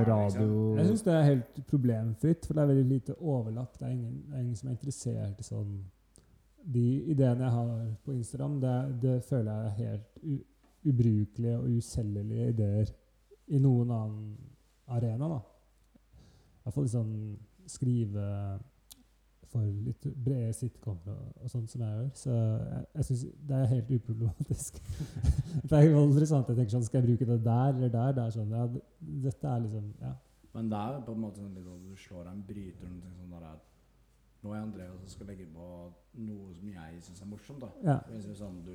radio... 0.05 0.49
Jeg 0.77 0.89
syns 0.91 1.05
det 1.07 1.13
er 1.15 1.23
helt 1.31 1.61
problemfritt, 1.71 2.45
for 2.45 2.59
det 2.59 2.63
er 2.63 2.71
veldig 2.75 2.89
lite 2.91 3.15
overlapp. 3.17 3.79
Det 3.79 3.87
er 3.87 3.95
ingen, 3.95 4.19
det 4.27 4.37
er 4.37 4.43
ingen 4.43 4.59
som 4.59 4.69
er 4.69 4.75
interessert 4.77 5.41
i 5.41 5.47
sånn 5.47 5.71
De 6.69 6.87
ideene 7.15 7.47
jeg 7.47 7.55
har 7.55 7.71
på 8.05 8.13
Instagram, 8.13 8.59
det, 8.61 8.77
det 9.01 9.15
føler 9.25 9.49
jeg 9.49 9.71
er 9.71 9.79
helt 9.79 10.21
u, 10.21 10.35
ubrukelige 10.93 11.57
og 11.57 11.79
uselgelige 11.79 12.51
ideer 12.53 12.93
i 13.49 13.61
noen 13.65 13.95
annen 13.97 14.35
arena, 14.93 15.31
da. 15.33 15.41
I 16.19 16.67
hvert 16.67 16.77
fall 16.77 16.91
sånn 16.93 17.15
skrive 17.69 18.27
for 19.53 19.65
litt 19.65 20.07
brede 20.25 20.53
sitcomer 20.57 21.15
og, 21.15 21.33
og 21.43 21.53
sånt 21.53 21.73
som 21.73 21.85
jeg 21.85 21.97
gjør. 21.97 22.09
Så 22.21 22.37
jeg, 22.37 22.85
jeg 22.95 23.09
syns 23.09 23.25
det 23.51 23.59
er 23.59 23.73
helt 23.73 23.93
uproblematisk. 23.99 24.81
det 25.69 25.79
er 25.79 25.87
jo 25.89 26.03
aldri 26.03 26.29
sånn 26.31 26.45
at 26.45 26.53
jeg 26.53 26.61
tenker 26.61 26.77
sånn 26.77 26.87
Skal 26.89 27.01
jeg 27.01 27.09
bruke 27.09 27.31
det 27.31 27.39
der 27.47 27.73
eller 27.75 27.95
der? 27.95 28.17
Det 28.19 28.25
er 28.25 28.37
sånn, 28.37 28.55
ja, 28.55 28.67
dette 29.29 29.55
er 29.55 29.65
liksom 29.67 29.93
Ja. 30.05 30.15
Men 30.57 30.71
det 30.73 30.79
er 30.81 31.03
på 31.07 31.15
en 31.15 31.21
måte 31.23 31.43
sånn 31.43 31.57
at 31.61 31.83
du 31.85 31.99
slår 32.01 32.25
deg 32.25 32.33
en 32.33 32.47
bryter 32.49 32.89
og 32.89 33.19
sånn 33.19 33.35
der 33.37 33.51
at 33.53 33.67
Nå 34.39 34.53
er 34.55 34.63
Andreas 34.63 35.01
som 35.03 35.11
skal 35.11 35.33
legge 35.33 35.49
på 35.51 35.67
noe 36.23 36.53
som 36.55 36.71
jeg 36.71 37.03
syns 37.03 37.23
er 37.25 37.27
morsomt, 37.27 37.65
da. 37.65 37.69
ja. 37.83 37.97
Jeg 38.15 38.23
synes 38.23 38.39
sånn 38.39 38.61
du 38.67 38.75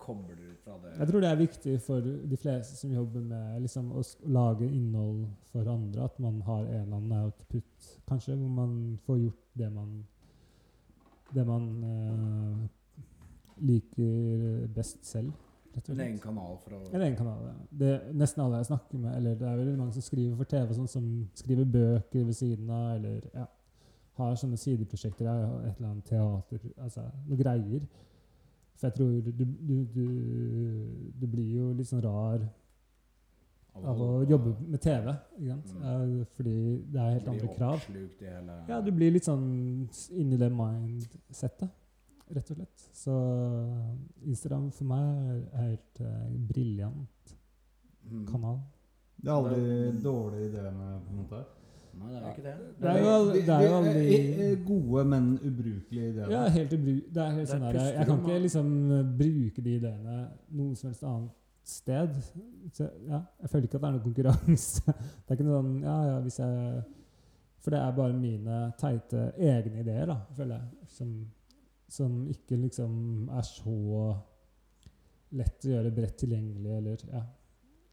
kobler 0.00 0.38
ut 0.50 0.60
fra 0.64 0.76
det 0.82 0.92
Jeg 0.98 1.08
tror 1.10 1.24
det 1.24 1.30
er 1.30 1.40
viktig 1.40 1.74
for 1.84 2.06
de 2.32 2.38
fleste 2.40 2.76
som 2.78 2.92
jobber 2.94 3.24
med 3.32 3.60
liksom, 3.66 3.90
å 3.92 4.02
lage 4.32 4.68
innhold 4.68 5.26
for 5.52 5.68
andre, 5.68 6.06
at 6.06 6.20
man 6.22 6.40
har 6.46 6.64
en 6.64 6.82
eller 6.84 6.96
annen 6.96 7.26
output, 7.26 7.90
kanskje, 8.08 8.36
hvor 8.38 8.54
man 8.60 8.74
får 9.06 9.20
gjort 9.24 9.49
det 9.60 9.70
man 9.74 10.00
Det 11.30 11.44
man 11.46 11.66
uh, 11.84 12.66
liker 13.60 14.66
best 14.74 15.06
selv, 15.06 15.32
En 15.88 16.00
egen 16.00 16.18
kanal 16.18 16.56
for 16.64 16.74
å 16.74 16.80
En 16.90 17.02
egen 17.04 17.16
kanal, 17.16 17.44
ja. 17.46 17.54
Det, 17.70 17.90
nesten 18.18 18.42
alle 18.42 18.58
jeg 18.62 18.70
snakker 18.72 18.98
med, 18.98 19.16
eller 19.16 19.36
det 19.38 19.46
er 19.46 19.60
veldig 19.60 19.78
mange 19.78 19.94
som 19.94 20.02
skriver 20.02 20.36
for 20.36 20.50
TV, 20.50 20.72
sånn 20.74 20.90
som 20.90 21.08
skriver 21.38 21.68
bøker 21.76 22.24
ved 22.26 22.34
siden 22.34 22.70
av, 22.74 22.96
eller 22.96 23.28
ja, 23.34 23.46
har 24.18 24.38
sånne 24.40 24.58
sideprosjekter, 24.58 25.28
ja, 25.28 25.50
et 25.68 25.78
eller 25.78 25.92
annet 25.92 26.08
teater, 26.10 26.64
altså 26.82 27.04
noe 27.28 27.38
greier. 27.38 27.84
For 28.80 28.88
jeg 28.88 28.96
tror 28.96 29.12
du, 29.28 29.44
du, 29.44 29.76
du, 29.94 30.04
du 31.20 31.26
blir 31.28 31.52
jo 31.60 31.70
litt 31.76 31.88
sånn 31.90 32.02
rar 32.04 32.42
av 33.74 34.00
å 34.02 34.08
jobbe 34.28 34.54
med 34.68 34.80
TV, 34.82 35.12
ikke 35.38 35.48
sant? 35.50 35.74
Mm. 35.80 36.24
Fordi 36.36 36.54
det 36.92 37.00
er 37.00 37.12
helt 37.14 37.28
andre 37.28 37.48
krav. 37.56 37.84
i 37.90 38.24
hele 38.24 38.56
Ja, 38.68 38.80
du 38.80 38.90
blir 38.92 39.10
litt 39.14 39.24
sånn 39.28 39.88
inni 40.12 40.36
det 40.40 40.50
mindsettet, 40.52 41.70
rett 42.30 42.50
og 42.50 42.56
slett. 42.56 42.88
Så 42.94 43.14
Instagram 44.26 44.70
for 44.74 44.84
meg 44.90 45.46
er 45.54 45.70
helt 45.70 46.00
uh, 46.04 46.26
briljant 46.50 47.36
Mm. 48.10 48.24
kanal. 48.26 48.56
Det 49.22 49.28
er 49.28 49.36
aldri 49.36 49.60
de 49.92 50.00
dårlige 50.02 50.46
ideene, 50.48 50.86
på 51.04 51.10
en 51.12 51.18
måte. 51.20 51.40
Nei, 52.00 52.08
det 52.08 52.16
er 52.16 52.22
jo 52.22 52.30
ikke 52.30 52.42
det. 52.46 52.54
Det 52.80 52.88
er 52.88 52.98
jo 52.98 53.32
det 53.32 53.48
er 53.54 53.62
jo 53.66 53.74
aldri- 53.76 54.14
eh, 54.14 54.40
eh, 54.52 54.64
Gode, 54.66 55.04
men 55.04 55.38
ubrukelige 55.38 56.08
ideer. 56.12 56.30
Ja, 56.30 56.48
helt 56.48 56.72
ubru 56.72 56.94
det 57.12 57.16
er 57.22 57.30
helt 57.30 57.48
sånn 57.48 57.60
der, 57.60 57.92
Jeg 57.98 58.06
kan 58.06 58.18
ikke 58.24 58.40
liksom 58.42 58.90
eh, 58.92 59.02
bruke 59.20 59.62
de 59.62 59.74
ideene 59.76 60.16
noe 60.50 60.74
som 60.74 60.88
helst 60.90 61.04
annet 61.04 61.30
sted. 61.66 62.14
Så, 62.72 62.86
ja, 63.08 63.20
jeg 63.40 63.50
føler 63.50 63.66
ikke 63.66 63.76
at 63.78 63.82
det 63.82 63.88
er 63.88 63.94
noen 63.96 64.04
konkurranse. 64.04 64.94
Det 65.24 65.28
er 65.28 65.36
ikke 65.38 65.46
noe 65.48 65.58
sånn 65.60 65.76
Ja, 65.84 65.96
ja, 66.08 66.16
hvis 66.24 66.38
jeg 66.40 66.82
For 67.60 67.70
det 67.74 67.80
er 67.80 67.92
bare 67.96 68.16
mine 68.16 68.56
teite 68.80 69.26
egne 69.36 69.82
ideer, 69.84 70.06
da, 70.10 70.16
føler 70.36 70.56
jeg, 70.56 70.88
som, 70.96 71.10
som 71.88 72.14
ikke 72.32 72.56
liksom 72.62 73.28
er 73.36 73.44
så 73.46 73.74
lett 75.36 75.66
å 75.68 75.70
gjøre 75.74 75.92
bredt 75.94 76.16
tilgjengelig, 76.24 76.72
eller 76.80 77.04
Ja. 77.12 77.22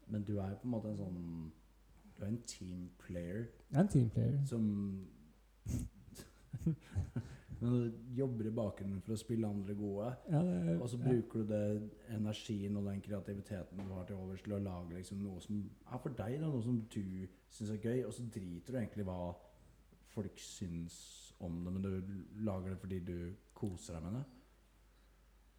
Men 0.08 0.24
du 0.24 0.38
er 0.40 0.54
jo 0.54 0.60
på 0.62 0.66
en 0.66 0.72
måte 0.72 0.88
en 0.88 0.96
sånn 0.96 1.18
Du 2.16 2.22
er 2.24 2.30
en 2.32 2.40
team 2.48 2.88
player 2.98 3.42
Jeg 3.68 3.76
er 3.76 3.80
en 3.82 3.88
teamplayer. 3.92 4.38
som 4.48 4.64
Men 7.60 7.74
du 7.74 8.14
jobber 8.14 8.46
i 8.46 8.54
bakgrunnen 8.54 9.00
for 9.02 9.16
å 9.16 9.18
spille 9.18 9.48
andre 9.48 9.74
gode, 9.74 10.12
Ja, 10.30 10.42
det, 10.46 10.76
og 10.78 10.88
så 10.92 10.98
bruker 11.00 11.42
du 11.42 11.52
det 11.52 11.62
energien 12.14 12.76
og 12.78 12.86
den 12.86 13.00
kreativiteten 13.02 13.82
du 13.82 13.92
har 13.96 14.06
til 14.06 14.20
overs 14.20 14.42
til 14.44 14.54
å 14.54 14.62
lage 14.62 14.94
liksom 14.94 15.22
noe 15.24 15.42
som 15.42 15.64
er 15.66 16.02
for 16.02 16.14
deg, 16.20 16.38
da, 16.38 16.46
noe 16.46 16.62
som 16.62 16.78
du 16.78 17.00
syns 17.50 17.74
er 17.74 17.82
gøy, 17.82 18.04
og 18.06 18.14
så 18.14 18.26
driter 18.34 18.72
du 18.74 18.78
egentlig 18.78 19.06
hva 19.08 19.34
folk 20.14 20.38
syns 20.38 20.98
om 21.40 21.64
det, 21.64 21.72
men 21.72 21.82
du 21.82 22.42
lager 22.46 22.74
det 22.74 22.80
fordi 22.82 22.98
du 23.06 23.16
koser 23.58 23.98
deg 23.98 24.06
med 24.06 24.20
det. 24.20 24.24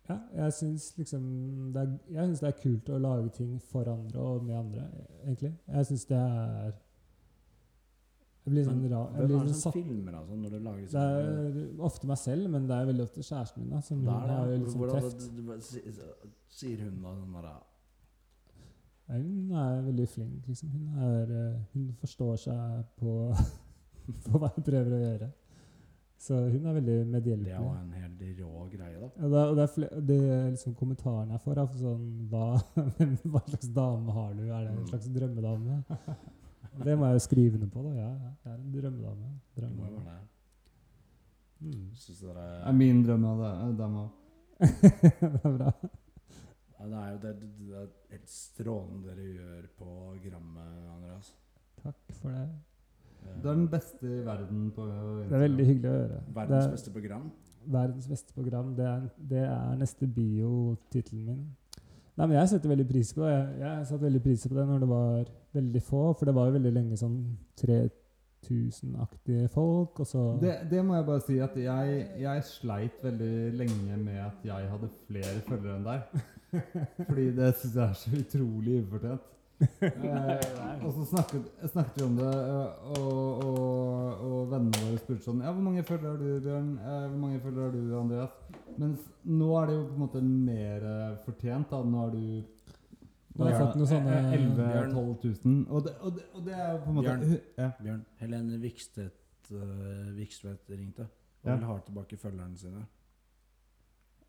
Ja, 0.09 0.15
jeg 0.43 0.53
syns 0.53 0.97
liksom 0.97 1.25
det 1.73 1.81
er, 1.81 1.97
Jeg 2.09 2.25
synes 2.25 2.39
det 2.39 2.47
er 2.47 2.61
kult 2.61 2.89
å 2.89 2.97
lage 2.97 3.29
ting 3.29 3.59
for 3.61 3.91
andre 3.91 4.19
og 4.19 4.43
med 4.43 4.55
andre, 4.57 4.87
egentlig. 5.23 5.51
Jeg 5.67 5.85
syns 5.85 6.05
det 6.09 6.17
er 6.17 6.71
Jeg 8.45 8.53
blir 8.53 8.63
sånn 8.65 8.83
rar 8.89 9.09
Hvem 9.13 9.27
blir 9.27 9.35
er 9.39 9.45
det 9.45 9.53
sånn 9.53 9.61
som 9.61 9.73
filmer 9.75 10.13
altså, 10.19 10.35
når 10.39 10.49
du 10.49 10.59
lager 10.59 10.85
Det 10.89 11.01
er 11.05 11.83
ofte 11.89 12.07
meg 12.07 12.17
selv, 12.17 12.49
men 12.49 12.67
det 12.69 12.75
er 12.77 12.85
veldig 12.89 13.03
ofte 13.03 13.21
kjæresten 13.27 13.57
min, 13.63 13.69
da, 13.69 13.81
som 13.81 14.03
der, 14.05 14.11
hun 14.11 14.29
har 14.29 14.47
liksom 14.53 14.79
Hvordan- 14.79 15.01
teft. 15.01 16.29
Sier 16.59 16.77
hun 16.85 17.01
da 17.03 17.11
sånn 17.19 17.33
derre 17.35 17.57
Hun 19.09 19.51
er 19.57 19.81
veldig 19.89 20.07
flink, 20.09 20.47
liksom. 20.47 20.69
Hun, 20.69 20.87
er, 21.01 21.31
eh, 21.33 21.59
hun 21.73 21.85
forstår 22.01 22.35
seg 22.37 22.83
på, 22.99 23.13
på 24.29 24.37
hva 24.39 24.51
jeg 24.55 24.63
prøver 24.67 24.93
å 24.93 24.99
gjøre. 25.03 25.29
Så 26.19 26.35
hun 26.51 26.65
er 26.67 26.73
veldig 26.75 26.85
Det 26.85 27.01
er 27.01 27.11
medhjelpelig. 27.13 27.55
jo 27.55 27.69
en 27.73 27.91
helt 27.95 28.39
rå 28.39 28.65
greie, 28.69 28.99
da. 28.99 29.09
Ja, 29.17 29.27
det, 29.33 29.43
og 29.49 29.55
det 29.55 29.63
er 29.63 29.73
fle- 29.75 30.01
det 30.09 30.17
er 30.35 30.49
liksom 30.51 30.75
kommentarene 30.75 31.31
jeg 31.31 31.41
får, 31.45 31.57
er 31.57 31.79
sånn 31.79 32.07
hva, 32.29 32.47
hva 33.33 33.41
slags 33.47 33.69
dame 33.73 34.11
har 34.17 34.33
du? 34.33 34.43
Er 34.51 34.63
det 34.65 34.71
en 34.73 34.83
Mm. 34.83 34.89
slags 34.91 35.07
drømmedame? 35.15 35.83
Det 36.85 36.97
må 36.97 37.09
jeg 37.09 37.19
jo 37.19 37.19
skrive 37.19 37.57
ned 37.57 37.71
på, 37.73 37.83
da. 37.83 37.93
Ja, 37.97 38.09
jeg 38.09 38.53
er 38.53 38.57
en 38.57 38.73
drømmedame. 38.73 39.31
Drømmedame. 39.57 40.19
Mm. 41.59 41.89
Synes 41.93 42.19
dere 42.19 42.45
Det 42.45 42.67
er 42.67 42.71
min 42.71 43.03
drøm 43.03 43.25
av 43.25 43.41
det. 43.43 43.77
dem 43.79 43.95
også. 43.95 44.15
det 45.21 45.41
er 45.43 45.57
bra. 45.57 45.73
Ja, 46.79 46.85
det 46.85 46.95
er 46.95 47.09
jo 47.11 47.17
det, 47.21 47.33
det, 47.41 47.75
er 47.75 47.87
helt 48.11 48.29
strålende 48.31 49.07
dere 49.09 49.27
gjør 49.33 49.67
på 49.77 50.15
grammet, 50.23 50.77
Andreas. 50.95 51.33
Takk 51.83 52.17
for 52.21 52.29
det. 52.29 52.47
Du 53.43 53.49
er 53.49 53.55
den 53.55 53.67
beste 53.67 54.07
i 54.07 54.25
verden 54.25 54.71
på 54.71 54.85
Det 54.87 55.35
er 55.35 55.43
veldig 55.43 55.65
hyggelig 55.65 55.89
å 55.89 55.95
høre. 55.97 56.19
Verdens 56.35 56.65
er, 56.65 56.71
beste 56.71 56.93
program. 56.95 57.25
Verdens 57.65 58.07
beste 58.07 58.33
program. 58.33 58.71
Det 58.77 58.85
er, 58.85 59.07
det 59.33 59.43
er 59.43 59.75
neste 59.81 60.07
bio-tittelen 60.07 61.25
min. 61.25 61.43
Nei, 62.19 62.25
men 62.27 62.35
jeg 62.35 62.49
setter 62.51 62.67
veldig 62.73 62.83
pris 62.89 63.13
på 63.15 63.21
det. 63.23 63.31
Jeg, 63.31 63.51
jeg 63.61 63.83
satte 63.87 64.03
veldig 64.03 64.19
pris 64.25 64.41
på 64.43 64.55
det 64.57 64.63
når 64.67 64.81
det 64.83 64.87
var 64.89 65.29
veldig 65.55 65.81
få, 65.87 66.01
for 66.19 66.27
det 66.27 66.33
var 66.35 66.49
jo 66.49 66.55
veldig 66.57 66.73
lenge 66.75 66.97
sånn 66.99 67.13
3000-aktige 67.61 69.45
folk, 69.53 70.01
og 70.03 70.09
så 70.09 70.23
Det, 70.41 70.57
det 70.67 70.81
må 70.83 70.97
jeg 70.97 71.07
bare 71.07 71.23
si 71.23 71.37
at 71.39 71.55
jeg, 71.55 72.01
jeg 72.19 72.43
sleit 72.49 72.99
veldig 73.07 73.31
lenge 73.61 74.01
med 74.03 74.19
at 74.25 74.43
jeg 74.51 74.67
hadde 74.73 74.91
flere 75.07 75.39
følgere 75.47 75.77
enn 75.77 75.87
deg. 75.87 75.99
Fordi 77.07 77.27
det 77.39 77.53
syns 77.61 77.75
jeg 77.79 77.85
er 77.85 77.97
så 78.03 78.09
utrolig 78.23 78.81
ufortjent. 78.83 79.25
Eh, 79.59 80.85
og 80.85 80.93
så 80.95 81.03
snakket, 81.09 81.47
snakket 81.67 81.97
vi 81.97 82.03
om 82.05 82.13
det, 82.15 82.29
eh, 82.31 82.93
og, 82.95 83.43
og, 83.43 84.21
og 84.23 84.37
vennene 84.53 84.85
våre 84.85 85.01
spurte 85.01 85.25
sånn 85.25 85.41
Ja, 85.43 85.51
hvor 85.51 85.65
mange 85.65 85.83
følgere 85.83 86.13
har 86.13 86.21
du, 86.21 86.29
Bjørn? 86.45 86.69
Eh, 86.79 87.03
hvor 87.09 87.19
mange 87.19 87.41
følgere 87.43 87.65
har 87.65 87.73
du, 87.75 87.81
Andreas? 87.99 88.37
Mens 88.79 89.05
nå 89.27 89.47
er 89.59 89.65
det 89.69 89.75
jo 89.75 89.85
på 89.89 89.95
en 89.97 90.03
måte 90.05 90.21
mer 90.23 90.85
eh, 90.87 91.17
fortjent. 91.25 91.69
da 91.73 91.81
Nå 91.83 92.03
har 92.05 92.11
du 92.15 92.21
nå 93.39 93.45
har 93.47 93.55
fått 93.59 93.75
noen 93.79 93.87
sånne 93.87 94.15
11 94.35 94.69
000-12 94.91 95.43
000. 95.45 95.65
Og 95.71 95.83
det, 95.85 95.93
og, 96.03 96.15
det, 96.17 96.23
og 96.35 96.45
det 96.47 96.53
er 96.55 96.71
jo 96.73 96.79
på 96.83 96.89
en 96.91 96.95
måte 96.97 97.13
Bjørn. 97.15 97.35
ja. 97.59 97.69
Bjørn, 97.79 98.01
Helene 98.19 98.57
Vikstedt 98.63 99.51
uh, 99.53 100.09
Vikstvedt 100.17 100.71
ringte 100.75 101.05
og 101.07 101.47
Ja. 101.47 101.55
ha 101.69 101.77
tilbake 101.85 102.17
følgerne 102.19 102.57
sine. 102.59 102.81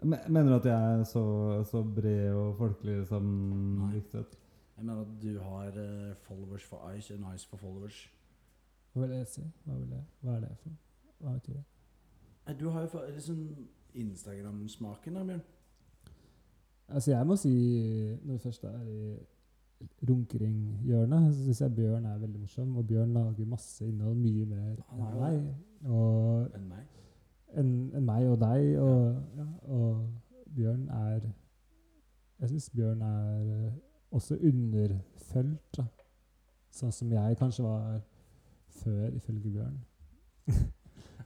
Mener 0.02 0.48
du 0.48 0.54
at 0.56 0.64
jeg 0.70 0.92
er 1.00 1.02
så, 1.04 1.22
så 1.68 1.82
bred 1.84 2.30
og 2.32 2.54
folkelig 2.56 3.00
som 3.10 3.24
Nei. 3.80 3.90
Vikstvedt? 3.98 4.36
Jeg 4.76 4.84
mener 4.86 5.02
at 5.02 5.16
du 5.22 5.32
har 5.42 5.74
uh, 5.76 6.14
followers 6.28 6.64
for 6.64 6.86
Ice 6.96 7.10
and 7.14 7.24
eyes 7.32 7.44
for 7.44 7.56
followers. 7.60 7.98
Hva 8.94 9.02
vil 9.06 9.16
jeg 9.18 9.26
si? 9.28 9.42
Hva, 9.66 9.74
vil 9.76 9.90
jeg, 9.96 10.06
hva 10.22 10.36
er 10.36 10.40
det 10.46 10.54
for 10.62 10.70
noe? 10.72 10.80
Hva 11.20 11.34
betyr 11.36 11.58
det? 11.58 12.56
Du 12.60 12.70
har 12.72 12.86
jo 12.86 13.02
liksom 13.14 13.42
Instagram-smaken 13.94 15.14
da, 15.14 15.24
Bjørn. 15.24 15.42
Altså, 16.88 17.10
jeg 17.12 17.26
må 17.26 17.36
si, 17.36 17.50
når 18.22 18.32
vi 18.32 18.38
først 18.38 18.64
er 18.64 18.80
i 18.82 19.18
runkeringhjørnet, 20.08 21.34
så 21.34 21.44
syns 21.44 21.60
jeg 21.60 21.74
Bjørn 21.74 22.04
er 22.04 22.18
veldig 22.18 22.40
morsom. 22.40 22.76
Og 22.76 22.86
Bjørn 22.86 23.12
lager 23.12 23.46
masse 23.46 23.86
innhold, 23.86 24.16
mye 24.16 24.46
mer 24.46 24.72
er 24.72 24.80
enn 24.92 25.20
meg. 25.20 25.38
Og 25.84 26.56
Enn 26.58 26.66
meg. 26.68 26.88
enn 27.56 27.70
en 27.96 28.04
meg 28.04 28.26
og 28.28 28.40
deg. 28.40 28.66
Og, 28.78 29.22
ja, 29.36 29.46
og 29.62 30.10
Bjørn 30.56 30.88
er 30.88 31.20
Jeg 32.40 32.48
syns 32.48 32.70
Bjørn 32.70 33.02
er 33.02 33.70
også 34.10 34.36
underfølt, 34.40 35.76
da. 35.76 35.84
Sånn 36.72 36.92
som 36.92 37.10
jeg 37.12 37.36
kanskje 37.36 37.64
var 37.66 38.00
før, 38.80 39.08
ifølge 39.14 39.50
Bjørn. 39.50 39.78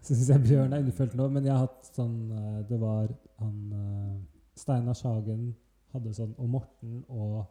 Så 0.04 0.12
syns 0.12 0.28
jeg 0.28 0.42
Bjørn 0.44 0.72
er 0.76 0.82
underfølt 0.84 1.14
nå, 1.16 1.26
men 1.32 1.46
jeg 1.46 1.54
har 1.54 1.62
hatt 1.64 1.86
sånn 1.96 2.16
eh, 2.36 2.58
Det 2.68 2.76
var 2.80 3.08
han 3.40 3.54
eh, 3.72 4.16
Steinar 4.58 4.96
Sagen 4.98 5.54
hadde 5.94 6.12
sånn, 6.14 6.34
og 6.42 6.50
Morten 6.50 6.98
og 7.08 7.46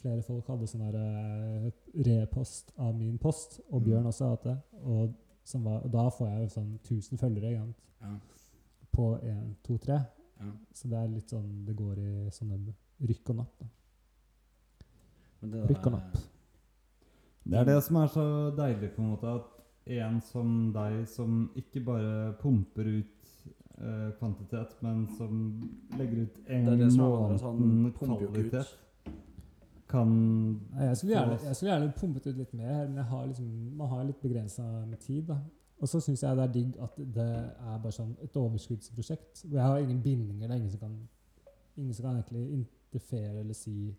flere 0.00 0.22
folk 0.24 0.48
hadde 0.50 0.66
sånn 0.68 0.82
eh, 0.88 1.68
repost 2.08 2.72
av 2.82 2.94
min 2.96 3.18
post, 3.22 3.60
og 3.70 3.80
Mm. 3.80 3.86
Bjørn 3.86 4.06
også 4.10 4.24
har 4.24 4.34
hatt 4.36 4.44
det. 4.48 4.56
Og, 4.82 5.14
som 5.46 5.64
var, 5.64 5.82
og 5.86 5.92
da 5.92 6.08
får 6.10 6.28
jeg 6.28 6.42
jo 6.42 6.48
sånn 6.56 6.70
1000 6.82 7.20
følgere 7.22 7.50
ikke 7.52 7.62
sant? 7.62 7.82
Ja. 8.02 8.12
på 8.96 9.06
1, 9.22 9.56
2, 9.64 9.76
3. 9.86 9.96
ja. 10.40 10.50
Så 10.74 10.88
det 10.90 10.98
er 10.98 11.08
litt 11.12 11.30
sånn 11.32 11.64
Det 11.66 11.74
går 11.76 11.98
i 12.02 12.30
sånne 12.34 12.58
rykk 13.08 13.30
og 13.30 13.36
napp. 13.40 13.64
Rykk 15.70 15.86
og 15.86 15.92
napp. 15.94 16.16
Det 17.46 17.58
er 17.60 17.68
det 17.68 17.76
som 17.86 17.96
er 18.00 18.10
så 18.10 18.24
deilig, 18.56 18.90
på 18.96 19.02
en 19.04 19.12
måte, 19.12 19.34
at 19.38 19.55
en 19.86 20.20
som 20.20 20.72
deg, 20.74 21.04
som 21.08 21.50
ikke 21.56 21.82
bare 21.86 22.32
pumper 22.40 22.88
ut 22.98 23.28
eh, 23.78 24.08
kvantitet, 24.18 24.74
men 24.82 25.06
som 25.16 25.44
legger 25.98 26.26
ut 26.26 26.40
en 26.46 26.66
Det 26.66 26.78
det 26.78 26.90
måned 26.98 27.92
kvalitet, 27.94 28.74
kan 29.88 30.08
Nei, 30.74 30.88
Jeg 30.88 30.96
skulle, 30.96 31.12
gjerne, 31.14 31.38
jeg 31.46 31.56
skulle 31.56 31.72
gjerne 31.72 31.92
pumpet 32.00 32.26
ut 32.26 32.36
litt 32.36 32.54
mer, 32.54 32.88
men 32.88 32.96
jeg 32.96 33.04
har 33.04 33.26
liksom, 33.26 33.52
man 33.76 33.88
har 33.88 34.04
litt 34.04 34.22
begrensa 34.22 34.62
med 34.62 34.98
tid. 34.98 35.22
da. 35.22 35.38
Og 35.78 35.88
så 35.88 36.00
syns 36.00 36.22
jeg 36.22 36.36
det 36.36 36.44
er 36.44 36.52
digg 36.52 36.78
at 36.82 36.96
det 36.96 37.28
er 37.28 37.78
bare 37.82 37.92
sånn 37.92 38.16
et 38.24 38.36
overskuddsprosjekt. 38.36 39.44
Hvor 39.44 39.60
jeg 39.60 39.66
har 39.66 39.78
ingen 39.78 40.02
bindinger. 40.02 40.48
Det 40.48 40.54
er 40.54 40.58
ingen 40.58 40.72
som 40.72 40.80
kan, 40.80 40.96
ingen 41.76 41.94
som 41.94 42.08
kan 42.08 42.16
egentlig 42.16 42.50
interfere 42.52 43.40
eller 43.40 43.54
si 43.54 43.94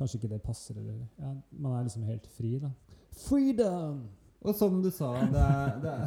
Kanskje 0.00 0.16
ikke 0.16 0.28
det 0.32 0.40
passer, 0.40 0.78
eller 0.80 0.94
ja, 1.18 1.34
Man 1.50 1.74
er 1.76 1.82
liksom 1.82 2.06
helt 2.08 2.26
fri, 2.26 2.54
da. 2.58 2.70
Freedom! 3.12 3.98
Og 4.42 4.54
som 4.56 4.78
du 4.82 4.88
sa, 4.90 5.10
det 5.28 5.40
er, 5.40 5.80
det 5.82 5.90
er, 5.92 6.06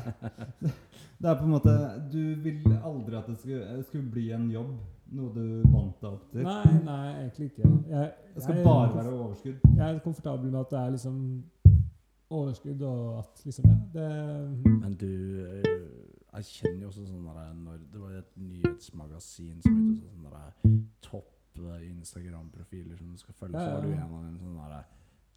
det 1.21 1.29
er 1.29 1.35
på 1.37 1.45
en 1.45 1.51
måte 1.53 1.73
Du 2.11 2.17
vil 2.41 2.63
aldri 2.83 3.15
at 3.19 3.27
det 3.29 3.35
skulle, 3.37 3.83
skulle 3.85 4.09
bli 4.11 4.23
en 4.33 4.47
jobb, 4.51 4.71
noe 5.13 5.29
du 5.35 5.43
vant 5.69 5.99
deg 6.01 6.09
opp 6.09 6.23
til. 6.31 6.41
Nei, 6.47 6.71
nei, 6.87 7.03
egentlig 7.19 7.51
ikke. 7.51 7.69
Jeg, 7.91 8.13
Det 8.35 8.43
skal 8.43 8.55
jeg- 8.55 8.65
bare 8.65 8.95
være 8.95 9.13
overskudd. 9.19 9.59
Jeg 9.77 9.83
er 9.95 9.99
komfortabel 9.99 10.49
med 10.51 10.59
at 10.63 10.71
det 10.73 10.79
er 10.79 10.89
liksom 10.95 11.19
overskudd, 12.29 12.81
og 12.81 13.19
at 13.19 13.43
liksom 13.45 13.65
Ja, 13.69 13.75
det 13.93 14.09
Men 14.81 14.95
du 14.95 15.05
eh, 15.45 15.63
Jeg 16.33 16.43
kjenner 16.49 16.81
jo 16.81 16.87
også 16.87 17.05
sånn 17.05 17.27
der 17.29 17.53
når 17.53 17.77
Det 17.93 18.01
var 18.01 18.09
et 18.17 18.31
nyhetsmagasin 18.41 19.61
som 19.61 19.77
og 19.77 20.09
sånn 20.09 20.25
der 20.33 20.79
topp 21.05 21.29
eh, 21.61 21.85
Instagram-profiler 21.91 22.97
som 22.97 23.11
du 23.13 23.17
skal 23.21 23.33
følge, 23.37 23.59
Ja, 23.59 23.67
så 23.69 23.73
var 23.75 23.81
du 23.85 23.89
ja. 23.93 24.01
en 24.07 24.13
av 24.17 24.23
dem 24.25 24.39
sånn 24.41 24.57
der 24.57 24.83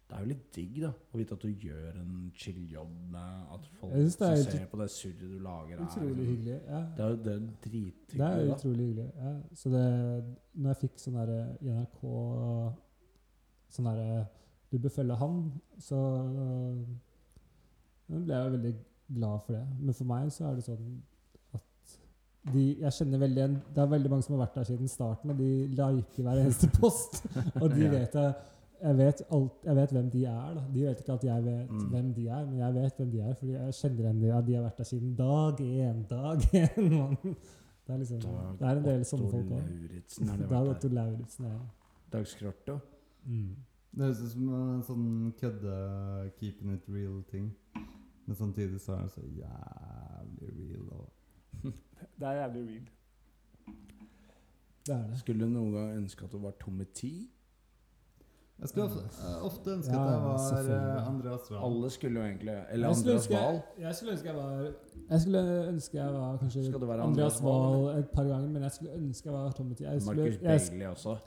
Det 0.07 0.15
er 0.15 0.21
jo 0.23 0.27
litt 0.29 0.43
digg, 0.55 0.75
da, 0.79 0.89
å 1.11 1.19
vite 1.19 1.35
at 1.35 1.41
du 1.43 1.65
gjør 1.67 1.97
en 1.99 2.11
chill 2.39 2.61
jobb 2.71 2.91
med 3.11 3.49
at 3.57 3.65
folk 3.81 3.97
som 4.13 4.37
ser 4.39 4.69
på 4.71 4.79
det 4.79 4.87
surret 4.93 5.19
du 5.19 5.39
lager, 5.43 5.73
er 5.75 5.83
Utrolig 5.83 6.23
er 6.23 6.29
hyggelig. 6.29 6.59
Ja. 6.69 6.79
Det 6.95 7.03
er 7.03 7.09
jo 7.09 7.17
det 7.25 7.33
er 7.33 7.41
Det 7.41 7.49
er 7.49 7.65
drithyggelig, 7.65 8.53
utrolig 8.55 8.85
hyggelig. 8.85 9.07
Ja. 9.25 9.33
Så 9.59 9.73
det, 9.73 9.83
når 10.53 10.71
jeg 10.71 10.81
fikk 10.85 11.03
sånn 11.03 11.19
derre 11.19 11.41
i 11.59 11.75
NRK 11.75 11.99
Sånn 13.75 13.89
derre 13.89 14.23
Du 14.71 14.79
bør 14.79 14.95
følge 14.95 15.19
han, 15.19 15.37
så 15.83 15.99
øh, 16.23 16.79
ble 18.07 18.39
jeg 18.39 18.55
veldig 18.55 18.73
glad 19.19 19.45
for 19.45 19.57
det. 19.57 19.65
Men 19.81 19.99
for 19.99 20.11
meg 20.15 20.31
så 20.31 20.47
er 20.47 20.55
det 20.55 20.67
sånn 20.67 20.97
de, 22.47 22.61
jeg 22.79 22.95
kjenner 22.95 23.19
veldig 23.19 23.41
en, 23.43 23.55
Det 23.75 23.81
er 23.83 23.89
veldig 23.91 24.09
mange 24.11 24.23
som 24.23 24.37
har 24.37 24.45
vært 24.45 24.61
der 24.61 24.67
siden 24.69 24.87
starten, 24.87 25.33
og 25.33 25.39
de 25.41 25.49
liker 25.75 26.23
hver 26.23 26.45
eneste 26.45 26.69
post. 26.79 27.25
Og 27.61 27.73
de 27.73 27.89
vet 27.91 28.15
jeg 28.15 28.35
jeg 28.81 28.97
vet, 28.97 29.21
alt, 29.31 29.51
jeg 29.65 29.75
vet 29.75 29.91
hvem 29.91 30.09
de 30.11 30.25
er. 30.25 30.53
da. 30.53 30.63
De 30.73 30.81
vet 30.85 30.99
ikke 30.99 31.13
at 31.13 31.23
jeg 31.23 31.43
vet 31.45 31.69
Mm. 31.71 31.87
hvem 31.89 32.13
de 32.13 32.27
er, 32.27 32.45
men 32.45 32.59
jeg 32.59 32.73
vet 32.73 32.93
hvem 32.97 33.11
de 33.11 33.19
er. 33.19 33.33
Fordi 33.33 33.51
jeg 33.51 33.73
kjenner 33.73 33.99
igjen 34.03 34.21
de, 34.21 34.33
at 34.33 34.47
de 34.47 34.53
har 34.55 34.63
vært 34.63 34.77
der 34.77 34.83
siden 34.83 35.15
dag 35.15 35.61
én. 35.61 36.03
Dag 36.09 36.39
én, 36.53 36.89
mann. 36.97 37.17
Det 37.87 37.93
er 37.93 37.97
liksom, 37.97 38.19
Dag 38.19 38.59
det 38.59 38.67
er 38.67 38.77
en 38.77 38.83
del 38.83 39.05
sånne 39.05 39.29
folk 39.31 39.51
òg. 39.51 40.49
Dag 40.49 40.67
Otto? 40.67 40.87
Lauritzen, 40.87 41.45
ja. 41.45 41.59
Dag 42.11 42.27
Skrotto. 42.27 42.77
Mm. 43.25 43.55
Det 43.97 44.03
høres 44.05 44.19
ut 44.21 44.31
som 44.31 44.49
en 44.53 44.83
sånn 44.83 45.33
kødde 45.39 46.31
'keeping 46.37 46.73
it 46.73 46.83
real'-ting. 46.89 47.51
Men 48.25 48.35
samtidig 48.35 48.79
så 48.81 48.93
er 48.93 49.01
det 49.01 49.11
så 49.11 49.21
jævlig 49.21 50.51
real. 50.59 50.89
Og 50.91 51.09
Det 52.19 52.27
er 52.27 52.31
jævlig 52.31 52.67
real. 52.67 52.87
Det 54.87 54.95
er 54.95 55.07
det. 55.07 55.17
Skulle 55.19 55.45
du 55.45 55.49
noen 55.51 55.71
gang 55.73 55.97
ønske 55.97 56.23
at 56.25 56.31
du 56.31 56.37
var 56.37 56.51
Tommy 56.59 56.83
T? 56.93 57.05
Jeg 58.59 58.69
skulle 58.69 58.85
ofte, 59.41 59.69
eh, 59.71 59.77
ønske 59.77 59.93
Ja, 59.93 60.03
at 60.03 60.11
jeg 60.11 60.21
var 60.21 60.97
eh, 60.97 61.07
Andreas 61.07 61.51
Wahl. 61.51 61.63
Alle 61.65 61.89
skulle 61.89 62.19
jo 62.19 62.25
egentlig 62.25 62.55
Eller 62.71 62.87
Andreas 62.87 63.29
Wahl. 63.31 63.61
Jeg 63.79 63.95
skulle 63.95 64.11
ønske 64.11 64.27
jeg 64.27 64.35
var 64.35 64.73
Jeg 65.09 65.21
skulle 65.21 65.67
ønske 65.67 65.97
jeg 65.97 66.13
var 66.13 66.37
kanskje 66.37 66.59
Andreas 66.59 67.07
Andreas 67.07 67.43
Wahl, 67.43 67.99
et 67.99 68.09
par 68.09 68.23
ganger, 68.23 68.49
men 68.49 68.63
jeg 68.63 68.71
skulle 68.71 68.93
ønske 68.93 69.29
jeg 69.29 69.33
var 69.33 69.51
Tommy 69.51 69.73
T. 69.73 69.81
Marcus 69.81 70.37
Bailey 70.37 70.85
også. 70.85 71.17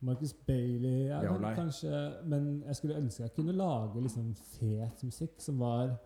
Marcus 0.00 0.32
Bailey 0.46 1.06
ja, 1.06 1.22
Ja, 1.22 1.38
men 1.38 1.54
kanskje 1.54 2.12
Men 2.24 2.62
jeg 2.66 2.76
skulle 2.76 2.96
ønske 2.96 3.22
jeg 3.22 3.32
kunne 3.36 3.52
lage 3.52 4.02
liksom 4.02 4.34
fet 4.34 5.04
musikk 5.04 5.30
som 5.38 5.60
var 5.60 5.96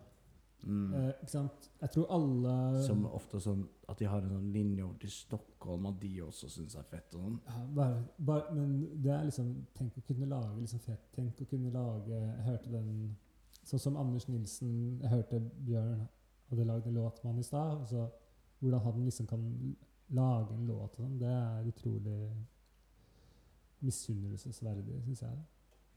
Mm. 0.65 0.93
eh, 0.93 1.09
Ikke 1.21 1.31
sant? 1.31 1.69
Jeg 1.81 1.91
tror 1.93 2.07
alle 2.09 2.81
Som 2.83 3.05
ofte 3.05 3.39
sånn 3.39 3.67
at 3.87 3.99
de 3.99 4.07
har 4.09 4.23
en 4.23 4.29
sånn 4.29 4.47
linje 4.53 4.83
over 4.83 4.97
til 4.97 5.11
Stockholm, 5.13 5.85
at 5.85 5.99
de 6.01 6.09
også 6.25 6.49
syns 6.49 6.75
er 6.75 6.83
fett 6.89 7.13
og 7.15 7.21
sånn. 7.21 7.39
ja, 7.45 7.65
bare, 7.75 7.99
bare, 8.17 8.55
Men 8.55 9.01
det 9.03 9.11
er 9.13 9.23
liksom 9.27 9.51
Tenk 9.77 9.97
å 9.97 10.01
kunne 10.07 10.25
lage 10.25 10.59
liksom 10.59 10.79
fett 10.79 11.11
Tenk 11.13 11.41
å 11.41 11.45
kunne 11.45 11.69
lage 11.73 12.09
Jeg 12.09 12.45
hørte 12.47 12.71
den 12.71 13.17
Sånn 13.63 13.79
som 13.79 13.97
Anders 13.97 14.27
Nilsen 14.27 14.99
Jeg 15.01 15.09
hørte 15.09 15.39
Bjørn 15.39 16.07
hadde 16.49 16.65
lagd 16.65 16.87
en 16.87 16.93
låt 16.93 17.23
med 17.23 17.31
han 17.33 17.39
i 17.39 17.43
stad. 17.43 17.87
Hvordan 18.59 18.81
han 18.81 19.05
liksom 19.05 19.25
kan 19.27 19.75
lage 20.09 20.53
en 20.53 20.67
låt 20.67 20.93
og 20.93 20.99
sånn, 21.01 21.15
det 21.17 21.31
er 21.31 21.65
utrolig 21.71 22.19
misunnelsesverdig, 23.85 25.01
syns 25.05 25.21
jeg. 25.25 25.41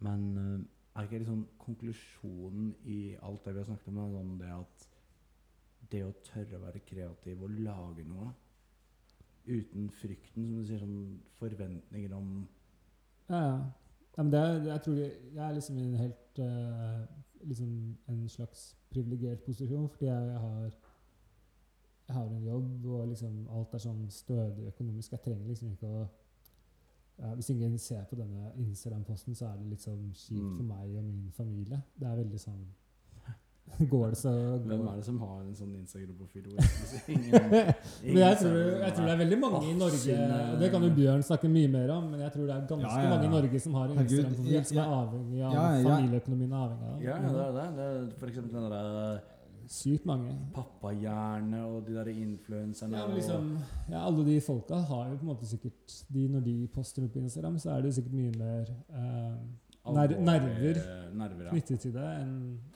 Men 0.05 0.25
eh, 0.39 0.59
er 0.95 1.07
ikke 1.07 1.21
liksom 1.23 1.45
konklusjonen 1.63 2.73
i 2.85 3.17
alt 3.23 3.45
det 3.45 3.55
vi 3.55 3.63
har 3.63 3.69
snakket 3.69 3.91
om, 3.93 3.99
er 4.03 4.15
sånn 4.15 4.39
det 4.41 4.53
at 4.55 4.87
det 5.93 6.05
å 6.05 6.15
tørre 6.27 6.59
å 6.59 6.65
være 6.67 6.85
kreativ 6.87 7.43
og 7.45 7.61
lage 7.65 8.05
noe 8.09 8.33
uten 9.49 9.89
frykten, 9.97 10.49
som 10.49 10.59
du 10.59 10.67
sier, 10.69 10.83
sånn 10.83 11.21
forventninger 11.39 12.13
om 12.17 12.33
Ja, 13.29 13.41
ja. 13.41 13.55
men 14.17 14.33
det 14.33 14.41
er, 14.41 14.59
jeg 14.73 14.85
tror 14.85 14.99
jeg 14.99 15.47
er 15.47 15.57
liksom 15.57 15.79
i 15.79 15.87
en 15.87 15.97
helt 16.03 16.43
uh, 16.43 17.07
liksom 17.45 17.73
en 18.09 18.29
slags 18.29 18.69
privilegert 18.91 19.45
posisjon, 19.47 19.89
fordi 19.89 20.11
jeg 20.11 20.39
har 20.45 20.71
jeg 22.09 22.17
har 22.17 22.25
en 22.25 22.45
jobb, 22.45 22.87
og 22.87 23.09
liksom 23.09 23.49
alt 23.53 23.75
er 23.75 23.83
sånn 23.85 24.07
stødig 24.11 24.71
økonomisk. 24.71 25.13
Jeg 25.13 25.21
trenger 25.27 25.51
liksom 25.51 25.75
ikke 25.75 25.91
å 25.93 26.07
ja, 27.19 27.35
Hvis 27.35 27.51
ingen 27.51 27.79
ser 27.79 28.05
på 28.11 28.17
denne 28.17 28.53
Instagram-posten, 28.57 29.35
så 29.35 29.47
er 29.53 29.57
det 29.59 29.71
litt 29.73 29.81
sånn 29.83 30.11
kjipt 30.15 30.39
Mm. 30.39 30.57
for 30.57 30.65
meg 30.75 30.97
og 30.97 31.05
min 31.05 31.31
familie. 31.37 31.83
Det 31.99 32.07
er 32.07 32.17
veldig 32.25 32.39
sånn 32.41 32.67
Går 33.93 34.09
det, 34.15 34.17
så 34.17 34.31
går 34.33 34.63
Hvem 34.65 34.87
er 34.89 34.97
det 34.97 35.05
som 35.05 35.19
har 35.21 35.41
en 35.43 35.55
sånn 35.55 35.75
Instagram-profil? 35.77 36.47
Men 38.09 38.21
jeg 38.23 38.37
tror, 38.41 38.57
jeg 38.81 38.93
tror 38.95 39.05
det 39.05 39.13
er 39.13 39.21
veldig 39.23 39.39
mange 39.43 39.61
i 39.69 39.75
Norge 39.77 40.15
og 40.19 40.59
Det 40.63 40.71
kan 40.73 40.83
jo 40.87 40.91
Bjørn 40.97 41.23
snakke 41.27 41.51
mye 41.53 41.69
mer 41.69 41.91
om, 41.93 42.07
men 42.11 42.21
jeg 42.25 42.33
tror 42.33 42.47
det 42.49 42.55
er 42.57 42.63
ganske 42.71 42.89
Ja, 42.89 42.95
ja, 42.97 43.03
ja. 43.05 43.11
mange 43.13 43.27
i 43.29 43.33
Norge 43.35 43.61
som 43.61 43.75
har 43.79 43.85
en 43.93 43.99
Instagram-profil 44.05 44.65
som 44.71 44.79
er 44.79 44.95
avhengig 45.01 45.43
av 45.45 45.53
Ja, 45.59 45.67
familieøkonomien 45.89 46.53
er 46.53 46.63
avhengig 46.63 46.89
av. 46.89 47.03
Ja, 47.03 47.17
ja, 47.19 47.33
det 47.35 47.43
er 47.45 47.53
det. 47.59 47.67
det 47.77 47.89
er 47.89 48.19
for 48.23 48.27
eksempel 48.33 48.53
den 48.57 48.71
derre 48.73 49.21
Sykt 49.69 50.07
mange. 50.09 50.33
pappahjerne 50.55 51.59
og 51.69 51.87
de 51.87 51.95
der 51.99 52.09
influenserne. 52.09 52.97
Ja, 52.97 53.07
liksom, 53.15 53.51
ja, 53.91 54.01
alle 54.07 54.25
de 54.27 54.41
folka 54.41 54.75
har 54.89 55.09
jo 55.11 55.17
på 55.21 55.27
en 55.27 55.33
måte 55.35 55.47
sikkert 55.47 55.97
de, 56.09 56.27
Når 56.29 56.41
de 56.47 56.55
poster 56.73 57.05
opp 57.05 57.13
på 57.13 57.19
Instagram, 57.21 57.59
så 57.61 57.71
er 57.77 57.83
det 57.85 57.95
sikkert 57.99 58.15
mye 58.17 58.33
mer 58.39 58.71
eh, 58.89 59.35
ner- 59.93 60.21
nerver 60.21 60.81
nerver 61.19 61.45
ja. 61.45 61.51
knyttet 61.51 61.81
til 61.81 61.93
det 61.95 62.07
enn 62.23 62.33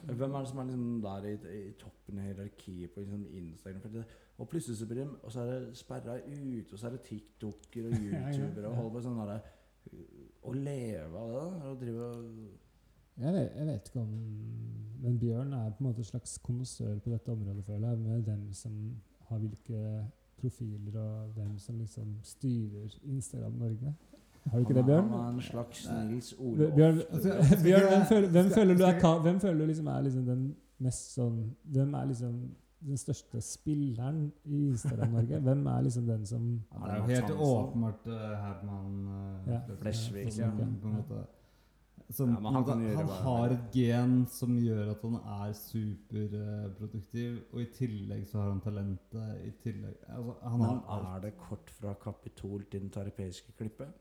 Hvem 0.08 0.34
er 0.34 0.38
det 0.44 0.48
som 0.50 0.58
er 0.62 0.68
liksom 0.70 1.00
der 1.04 1.26
i, 1.30 1.34
i 1.56 1.72
toppen 1.80 2.18
av 2.18 2.24
hierarkiet 2.28 2.90
på 2.94 3.00
liksom 3.00 3.24
Instagram? 3.40 3.82
Det, 3.96 4.04
og 4.38 4.48
plutselig 4.48 4.78
så 4.78 4.86
blir 4.90 5.02
de 5.04 5.08
Og 5.22 5.32
så 5.32 5.40
er 5.40 5.50
det 5.52 5.76
sperra 5.80 6.16
ut, 6.20 6.72
og 6.72 6.78
så 6.78 6.86
er 6.86 6.90
det 6.98 7.02
TikToker 7.08 7.88
og 7.88 7.96
Ja, 8.00 8.18
ja, 8.18 8.28
YouTubere 8.32 8.68
og 8.68 8.76
holder 8.76 8.94
på 8.98 9.04
sånn 9.08 9.20
derre 9.22 9.40
Å 10.42 10.52
leve 10.56 11.24
av 11.24 11.32
det? 11.36 11.46
Og 11.70 11.80
drive 11.80 12.10
og 12.10 12.61
jeg 13.20 13.32
vet, 13.34 13.50
jeg 13.56 13.66
vet 13.66 13.88
ikke 13.88 14.00
om 14.00 14.12
Men 15.02 15.18
Bjørn 15.18 15.52
er 15.52 15.70
på 15.70 15.82
en 15.82 15.86
måte 15.86 15.98
en 15.98 16.04
slags 16.04 16.38
konnoissør 16.38 16.98
på 17.02 17.10
dette 17.10 17.32
området, 17.32 17.64
føler 17.64 17.88
jeg, 17.88 17.98
med 17.98 18.22
hvem 18.22 18.52
som 18.52 18.72
har 19.28 19.38
hvilke 19.38 20.06
profiler, 20.38 21.00
og 21.00 21.28
hvem 21.34 21.58
som 21.58 21.78
liksom 21.78 22.16
styrer 22.22 22.98
Instagram 23.02 23.52
Norge. 23.52 23.94
Har 24.46 24.58
du 24.58 24.64
ikke 24.64 24.74
det, 24.74 24.84
Bjørn? 24.84 25.08
Han 25.08 25.20
er 25.20 25.28
en 25.28 25.40
slags 25.40 25.88
Nils 26.10 26.34
Bjørn, 26.38 26.52
Olof. 26.52 26.74
Bjørn, 26.74 26.98
Altså, 27.10 27.28
Bjørn 27.64 27.88
hvem, 27.88 28.06
føler, 28.08 28.28
hvem, 28.28 28.50
føler 28.50 28.74
du 28.76 28.82
er, 28.82 29.20
hvem 29.22 29.40
føler 29.40 29.58
du 29.58 29.66
liksom 29.66 29.86
er 29.86 30.00
liksom 30.00 30.26
den 30.26 30.42
mest 30.78 31.14
sånn 31.14 31.38
Hvem 31.74 31.94
er 31.94 32.08
liksom 32.10 32.40
den 32.82 32.98
største 32.98 33.40
spilleren 33.40 34.24
i 34.44 34.64
Instagram-Norge? 34.72 35.38
Hvem 35.46 35.66
er 35.66 35.84
liksom 35.86 36.06
den 36.06 36.26
som 36.26 36.48
Ja, 36.72 36.80
det 36.86 36.92
er 36.92 36.96
jo 36.96 37.04
helt 37.12 37.30
åpenbart 37.46 38.06
uh, 38.06 38.16
Herman 38.42 38.96
uh, 39.06 39.52
Ja. 39.52 39.60
Flesvig, 39.80 40.26
ja. 40.38 40.50
på 40.50 40.88
en 40.88 40.96
måte, 40.96 41.22
som, 42.12 42.30
Ja, 42.34 42.50
han 42.54 42.64
han 42.68 42.82
han 42.96 43.08
har 43.24 43.52
et 43.54 43.72
gen 43.74 44.14
som 44.30 44.54
gjør 44.60 44.90
at 44.92 45.02
han 45.02 45.16
er 45.16 45.52
superproduktiv, 45.58 47.38
og 47.52 47.60
i 47.62 47.66
tillegg 47.76 48.26
så 48.28 48.38
har 48.42 48.50
han 48.52 48.60
talentet. 48.64 49.34
I 49.46 49.52
tillegg, 49.64 49.96
altså, 50.08 50.36
han 50.42 50.58
Men 50.60 50.68
har 50.68 50.80
alt. 50.96 51.10
er 51.16 51.26
det 51.26 51.32
kort 51.40 51.70
fra 51.80 51.94
Kapitol 52.02 52.64
til 52.70 52.80
den 52.80 52.90
tarpeiske 52.90 53.52
klippet? 53.58 53.92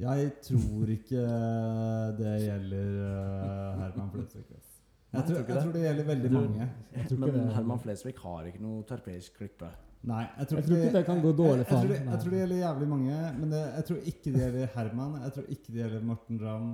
Jeg 0.00 0.32
tror 0.42 0.88
ikke 0.96 1.22
det 2.20 2.34
gjelder 2.46 2.92
uh, 2.98 3.80
Herman 3.82 4.10
Flesvig. 4.14 4.44
ass. 4.56 4.68
Jeg 5.12 5.24
tror, 5.28 5.36
jeg 5.36 5.62
tror 5.62 5.72
det 5.72 5.80
gjelder 5.82 6.04
veldig 6.08 6.32
mange. 6.32 6.68
Jeg 6.96 7.08
tror 7.08 7.18
Men 7.26 7.48
Herman 7.52 7.80
Flesvig 7.82 8.14
har 8.22 8.46
ikke 8.48 8.62
noe 8.64 8.82
tarpeisk 8.88 9.34
klippe. 9.36 9.68
Nei, 10.02 10.22
jeg 10.38 10.48
tror, 10.48 10.56
Jeg 10.58 10.64
tror 10.66 10.76
ikke 10.76 10.94
det 10.96 11.04
kan 11.06 11.20
gå 11.22 11.32
dårlig 11.38 11.66
for 11.68 11.76
det, 11.86 11.98
jeg 12.00 12.18
tror 12.22 12.30
det 12.32 12.38
gjelder 12.40 12.56
jævlig 12.58 12.88
mange, 12.90 13.18
men 13.38 13.52
det, 13.52 13.60
jeg 13.76 13.84
tror 13.84 13.98
ikke 14.10 14.32
det 14.32 14.40
gjelder 14.40 14.72
Herman. 14.74 15.12
Jeg 15.22 15.32
tror 15.36 15.44
ikke 15.54 15.68
det 15.68 15.78
gjelder 15.82 16.02
Morten 16.08 16.40
Ramm. 16.42 16.72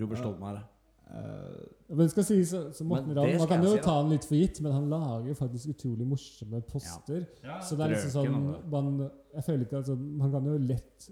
Robert 0.00 0.18
Stolmare. 0.20 0.62
Stoltenberg. 0.62 0.72
eh, 1.10 1.94
Men 2.00 2.08
skal 2.12 2.24
sies, 2.26 2.50
så, 2.50 2.62
så 2.74 2.84
Morten 2.84 3.14
Ramm 3.16 3.36
Man 3.38 3.48
kan 3.48 3.62
jo 3.64 3.74
si, 3.76 3.82
ta 3.84 3.94
han 4.00 4.10
litt 4.10 4.24
for 4.26 4.36
gitt, 4.40 4.60
men 4.64 4.72
han 4.74 4.88
lager 4.90 5.38
faktisk 5.38 5.70
utrolig 5.74 6.06
morsomme 6.10 6.60
poster. 6.66 7.26
Så 7.62 7.76
det 7.78 7.86
er 7.86 7.94
liksom 7.94 8.10
sånn 8.16 8.50
man, 8.72 8.90
Jeg 9.36 9.44
føler 9.46 9.64
ikke 9.68 9.80
altså, 9.82 9.96
Man 9.96 10.32
kan 10.34 10.50
jo 10.50 10.58
lett 10.58 11.08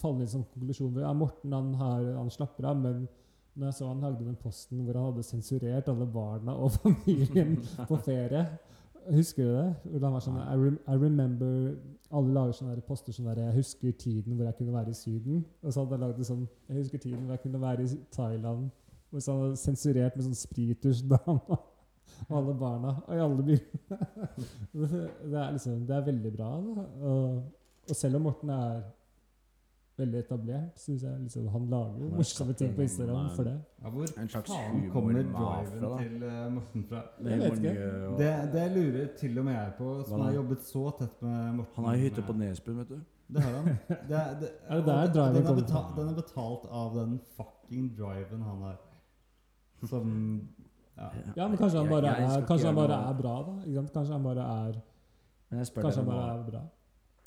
falle 0.00 0.22
i 0.22 0.24
en 0.24 0.32
sånn 0.32 0.46
konklusjon 0.54 0.92
hvor 0.94 1.02
ja, 1.04 1.12
Morten 1.12 1.52
han, 1.52 1.74
har, 1.76 2.06
han 2.16 2.30
slapper 2.32 2.70
av, 2.70 2.78
men 2.80 3.02
når 3.54 3.68
jeg 3.68 3.76
så 3.76 3.88
han 3.90 4.00
lagde 4.02 4.24
den 4.26 4.38
posten 4.40 4.80
hvor 4.82 4.96
han 4.96 5.10
hadde 5.10 5.22
sensurert 5.28 5.90
alle 5.92 6.06
barna 6.10 6.54
og 6.56 6.72
familien 6.82 7.58
på 7.86 7.98
ferie 8.06 8.46
Husker 9.12 9.44
du 9.44 9.52
det? 9.52 10.00
Sånn 10.24 10.38
I, 10.38 10.54
rem 10.56 10.78
I 10.88 10.96
remember 10.96 11.74
Alle 12.14 12.32
lager 12.32 12.56
sånne 12.56 12.76
der 12.76 12.86
poster 12.86 13.12
sånn 13.12 13.28
der 13.30 13.42
Jeg 13.42 13.56
husker 13.58 13.92
tiden 13.98 14.36
hvor 14.36 14.48
jeg 14.48 14.56
kunne 14.58 14.74
være 14.74 14.94
i 14.94 14.98
Syden. 14.98 15.44
Og 15.62 15.72
så 15.72 15.82
hadde 15.82 15.96
jeg 15.96 16.04
lagd 16.04 16.18
det 16.20 16.28
sånn 16.30 16.46
Jeg 16.68 16.78
husker 16.78 17.02
tiden 17.02 17.22
hvor 17.24 17.36
jeg 17.36 17.44
kunne 17.44 17.62
være 17.62 17.84
i 17.84 18.00
Thailand. 18.14 18.66
Og 19.12 19.22
så 19.22 19.36
hadde 19.36 19.52
jeg 19.52 19.62
sensurert 19.62 20.16
med 20.16 20.28
sånn 20.28 20.38
sprittusdama 20.38 21.58
og 22.28 22.34
alle 22.38 22.54
barna 22.58 22.96
og 23.04 23.14
i 23.14 23.22
alle 23.24 23.46
byene. 23.46 23.98
det, 24.80 25.38
er 25.38 25.54
liksom 25.56 25.86
Det 25.88 25.96
er 25.96 26.08
veldig 26.10 26.34
bra. 26.34 26.50
Da. 26.66 26.86
Og, 27.10 27.40
og 27.90 27.98
selv 27.98 28.20
om 28.20 28.28
Morten 28.28 28.52
er 28.54 28.84
veldig 29.98 30.18
etablert, 30.18 30.78
syns 30.80 31.02
jeg 31.06 31.20
liksom, 31.22 31.46
han 31.54 31.66
lager 31.70 32.00
jo 32.02 32.08
morsomme 32.18 32.54
ting 32.58 32.72
på 32.74 32.82
Instagram 32.82 33.28
for 33.36 33.46
det. 33.46 33.54
ja, 33.84 33.90
hvor 33.94 34.08
En 34.22 34.28
slags 34.32 34.50
faen 34.50 34.90
kommer 34.90 35.12
driven 35.22 35.98
til 36.00 36.24
uh, 36.24 36.52
Morten 36.54 36.86
fra? 36.90 37.02
Jeg 37.28 37.38
vet 37.40 37.58
ikke. 37.58 37.74
Det, 38.18 38.30
det 38.52 38.64
lurer 38.76 39.12
til 39.20 39.38
og 39.38 39.44
med 39.44 39.54
jeg 39.54 39.72
på, 39.78 39.90
som 40.08 40.24
har 40.26 40.32
jobbet 40.38 40.66
så 40.66 40.84
tett 40.98 41.22
med 41.22 41.54
Morten. 41.60 41.76
Han 41.76 41.84
har 41.84 42.02
hytte 42.02 42.24
på 42.26 42.36
Nesbyen, 42.40 42.80
vet 42.82 42.88
du. 42.94 42.98
Det 43.34 43.42
har 43.42 43.54
han. 43.56 43.70
Det, 44.10 44.18
det, 44.40 44.50
Er 44.68 44.76
det 44.76 44.86
der 44.86 45.12
driven 45.12 45.34
den, 45.34 45.46
er 45.46 45.54
betalt, 45.62 45.94
den 45.96 46.08
er 46.08 46.18
betalt 46.18 46.66
av 46.70 46.98
den 46.98 47.16
fucking 47.38 47.88
driven 47.98 48.42
han 48.42 48.66
har. 48.68 48.76
Som 49.84 50.10
ja. 50.96 51.08
Ja, 51.36 51.48
men 51.48 51.56
kanskje 51.58 51.78
han 51.78 51.88
bare 51.90 52.10
jeg 52.10 52.22
jeg 52.22 52.36
er, 52.42 52.46
kanskje 52.46 52.66
han 52.66 52.76
bare 52.76 52.98
er 53.08 53.16
bra, 53.22 53.32
da. 53.46 53.54
Ikke 53.64 53.74
sant? 53.80 53.92
Kanskje 53.92 54.12
han 54.12 54.22
bare 54.22 54.44
er 54.68 54.76
Kanskje 55.54 56.02
han 56.02 56.06
bare 56.06 56.28
er 56.38 56.44
bra. 56.50 56.60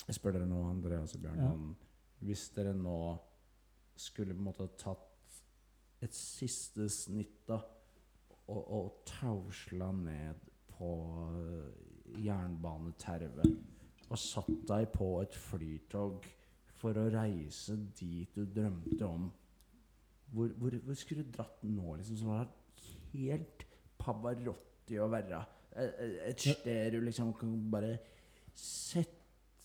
jeg 0.07 0.15
spør 0.15 0.31
dere 0.37 0.45
nå 0.47 0.61
Andreas 0.69 1.15
og 1.15 1.21
Bjørn, 1.21 1.39
Ja. 1.41 1.51
Hvis 2.25 2.49
dere 2.55 2.73
nå 2.75 2.99
skulle 3.97 4.33
på 4.33 4.41
en 4.41 4.47
måte 4.49 4.69
tatt 4.79 5.03
et 6.05 6.13
siste 6.13 6.85
snitt 6.93 7.41
da, 7.49 7.57
og, 8.47 8.61
og 8.61 9.01
tausla 9.09 9.89
ned 9.97 10.45
på 10.77 10.91
eh, 11.33 12.21
jernbanetervet 12.23 13.57
og 14.07 14.19
satt 14.21 14.53
deg 14.69 14.87
på 14.93 15.09
et 15.19 15.35
flytog 15.35 16.27
for 16.77 16.97
å 16.99 17.07
reise 17.11 17.75
dit 17.97 18.29
du 18.37 18.45
drømte 18.45 19.07
om, 19.07 19.27
hvor, 20.31 20.51
hvor, 20.59 20.77
hvor 20.85 20.97
skulle 20.99 21.25
du 21.25 21.33
dratt 21.33 21.63
nå, 21.65 21.95
liksom, 21.97 22.19
som 22.21 22.33
var 22.35 22.51
helt 23.13 23.65
Pavarotti 23.97 24.99
å 25.01 25.09
være? 25.11 25.41
Et, 25.77 26.01
et 26.29 26.45
sted 26.53 26.93
du 26.93 27.01
liksom 27.03 27.33
kan 27.37 27.55
bare 27.71 27.97
sette 28.57 29.16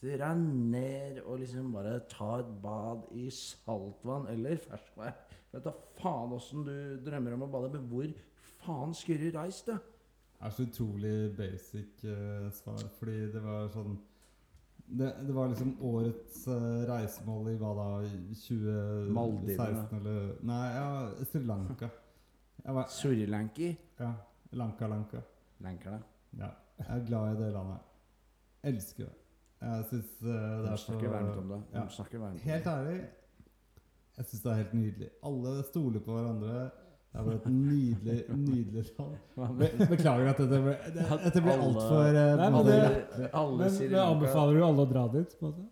deg 0.03 0.39
ned 0.73 1.21
og 1.23 1.39
liksom 1.43 1.71
bare 1.75 2.01
ta 2.11 2.41
et 2.41 2.51
bad 2.63 3.05
i 3.15 3.29
saltvann 3.31 4.27
eller 4.33 4.59
ferskvær. 4.65 5.15
Vet 5.53 5.67
da 5.67 5.73
faen 6.01 6.33
åssen 6.35 6.65
du 6.67 6.75
drømmer 7.05 7.37
om 7.37 7.45
å 7.47 7.51
bade, 7.53 7.71
men 7.77 7.87
hvor 7.91 8.09
faen 8.65 8.95
skulle 8.97 9.29
du 9.31 9.39
reist, 9.39 9.69
da? 9.69 9.79
Det 10.33 10.49
er 10.49 10.55
så 10.57 10.67
utrolig 10.67 11.15
basic 11.39 12.03
uh, 12.09 12.49
svar, 12.57 12.83
fordi 12.99 13.29
det 13.31 13.45
var 13.45 13.69
sånn 13.71 13.95
det, 14.93 15.09
det 15.25 15.35
var 15.37 15.53
liksom 15.53 15.77
årets 15.87 16.43
uh, 16.51 16.83
reisemål 16.89 17.53
i 17.53 17.55
hva 17.61 17.71
da? 17.79 17.87
2016 18.43 19.15
Maldivene. 19.15 19.87
eller 20.01 20.35
Nei, 20.51 20.65
ja, 20.75 20.89
Sri 21.31 21.45
Lanka. 21.47 21.93
Sri 22.93 23.27
Lanki? 23.31 23.71
Ja, 24.03 24.11
Lanka 24.59 24.91
Lanka. 24.91 25.23
Lankerne. 25.63 26.03
Ja, 26.39 26.51
jeg 26.81 26.91
er 26.97 27.07
glad 27.07 27.37
i 27.37 27.43
det 27.45 27.53
landet. 27.55 27.91
Elsker 28.73 29.07
det. 29.07 29.22
Jeg 29.63 29.85
syns 29.91 30.15
det 30.23 30.37
er 30.73 30.77
så 30.83 30.95
varmt 30.99 31.37
om 31.39 31.51
det. 31.53 31.59
Ja. 31.75 31.83
varmt 31.87 32.15
om 32.19 32.39
Helt 32.51 32.67
ærlig, 32.67 33.01
jeg 34.17 34.25
syns 34.27 34.43
det 34.43 34.51
er 34.53 34.57
helt 34.63 34.73
nydelig. 34.75 35.11
Alle 35.25 35.53
stoler 35.69 36.01
på 36.03 36.17
hverandre. 36.17 36.63
Det 37.13 37.21
er 37.21 37.25
bare 37.29 37.37
et 37.37 37.47
nydelig, 37.53 38.17
nydelig 38.49 38.85
land. 38.99 39.57
Be 39.61 39.69
beklager 39.91 40.31
at 40.33 40.39
dette 40.41 40.61
ble, 40.65 40.75
det, 40.97 41.07
dette 41.27 41.43
ble 41.45 41.53
alle- 41.53 41.67
altfor 41.69 42.09
uh, 42.09 42.37
Nei, 42.41 42.51
men 42.57 42.67
det- 42.71 43.31
alle 43.37 43.59
Men 43.59 43.77
men 43.93 43.99
anbefaler 44.01 44.57
du 44.59 44.65
alle 44.65 44.87
å 44.87 44.91
dra 44.95 45.07
dit? 45.13 45.35
på 45.39 45.47
en 45.47 45.53
måte? 45.53 45.69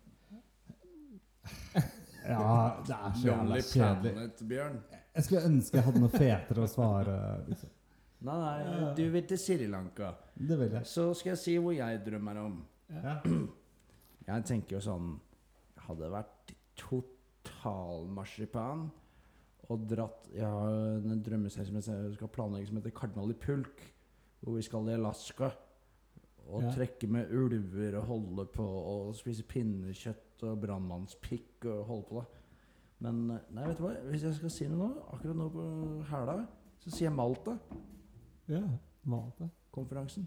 Ja, 2.31 2.77
det 2.86 2.94
er 2.97 3.15
så 3.17 3.27
jævla 3.27 3.60
kjedelig. 3.65 4.73
Jeg 5.17 5.25
skulle 5.27 5.44
ønske 5.49 5.78
jeg 5.81 5.85
hadde 5.89 6.01
noe 6.05 6.12
fetere 6.12 6.62
å 6.62 6.69
svare. 6.70 7.15
Liksom. 7.49 7.70
Nei, 8.28 8.36
nei, 8.69 8.91
du 8.94 9.02
vil 9.15 9.25
til 9.27 9.41
Sri 9.41 9.67
Lanka. 9.73 10.12
Det 10.36 10.59
vil 10.60 10.77
jeg. 10.77 10.85
Så 10.86 11.09
skal 11.17 11.33
jeg 11.33 11.41
si 11.41 11.57
hvor 11.59 11.73
jeg 11.75 12.02
drømmer 12.05 12.43
om. 12.44 12.60
Ja. 12.93 13.17
Jeg 14.31 14.44
tenker 14.49 14.76
jo 14.78 14.83
sånn 14.84 15.09
Hadde 15.86 16.02
det 16.05 16.10
vært 16.12 16.52
totalmarsipan 16.81 18.81
og 19.70 19.78
dratt 19.91 20.23
Jeg 20.34 20.49
har 20.50 20.70
en 20.99 21.23
drømmeserie 21.25 21.67
som 21.68 21.76
jeg 21.78 21.84
skal 22.17 22.31
planlegge 22.34 22.68
som 22.70 22.78
heter 22.81 22.94
Kardinal 22.97 23.31
i 23.33 23.36
pulk. 23.39 23.78
Hvor 24.41 24.52
vi 24.57 24.62
skal 24.67 24.89
i 24.91 24.97
Alaska 24.97 25.49
og 26.50 26.60
Ja. 26.65 26.70
trekke 26.75 27.07
med 27.07 27.31
ulver 27.31 27.92
og 28.00 28.05
holde 28.09 28.44
på 28.50 28.65
og 28.67 29.15
spise 29.15 29.42
pinnekjøtt 29.47 30.42
og 30.49 30.59
brannmannspikk 30.65 31.65
og 31.70 31.84
holde 31.86 32.07
på, 32.09 32.15
da. 32.17 32.25
Men 33.00 33.15
nei, 33.55 33.67
vet 33.68 33.78
du 33.78 33.83
hva? 33.84 33.92
hvis 34.10 34.23
jeg 34.25 34.34
skal 34.34 34.50
si 34.50 34.67
noe 34.68 34.89
nå, 34.89 34.94
akkurat 35.12 35.36
nå 35.36 35.47
på 35.55 35.62
hæla, 36.10 36.34
så 36.81 36.91
sier 36.91 37.07
jeg 37.10 37.17
Malta. 37.17 37.55
Ja, 38.49 38.62
Malta. 39.05 39.49
Konferansen. 39.73 40.26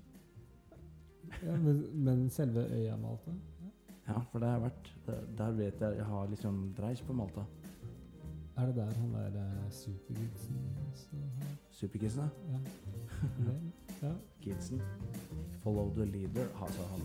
Ja, 1.43 1.57
men, 1.57 1.83
men 2.05 2.29
selve 2.29 2.61
øya 2.71 2.95
Malta? 2.97 3.31
Ja, 4.07 4.19
for 4.31 4.39
det 4.39 4.47
har 4.47 4.57
jeg 4.57 4.63
vært 4.63 4.89
Der, 5.37 5.51
vet 5.51 5.81
jeg 5.81 5.97
Jeg 5.97 6.05
har 6.05 6.27
liksom 6.27 6.73
dreis 6.77 7.01
på 7.01 7.13
Malta. 7.13 7.45
Er 8.57 8.65
det 8.65 8.75
der 8.75 8.91
han 8.93 9.13
der 9.33 9.69
supergudsen 9.69 10.55
også 10.91 11.07
har 11.39 11.55
Superkidsen, 11.71 12.21
da. 12.21 12.29
Ja. 12.51 12.59
Ja. 14.03 14.11
Kidsen. 14.41 14.81
Follow 15.63 15.93
the 15.95 16.05
leader. 16.05 16.47
Altså, 16.61 16.81
han 16.81 17.01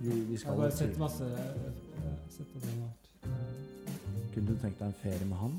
Vi, 0.00 0.10
vi 0.10 0.32
Jeg 0.32 0.38
skal 0.38 0.56
bare 0.56 0.70
sett 0.70 0.98
masse 0.98 1.24
jeg 1.24 2.12
har 2.12 2.30
sett 2.30 2.56
at 2.56 2.64
han 2.64 2.80
har 2.80 2.88
vært 2.88 4.34
Kunne 4.34 4.46
du 4.46 4.58
tenkt 4.60 4.78
deg 4.78 4.86
en 4.86 4.98
ferie 5.00 5.26
med 5.30 5.36
han? 5.36 5.52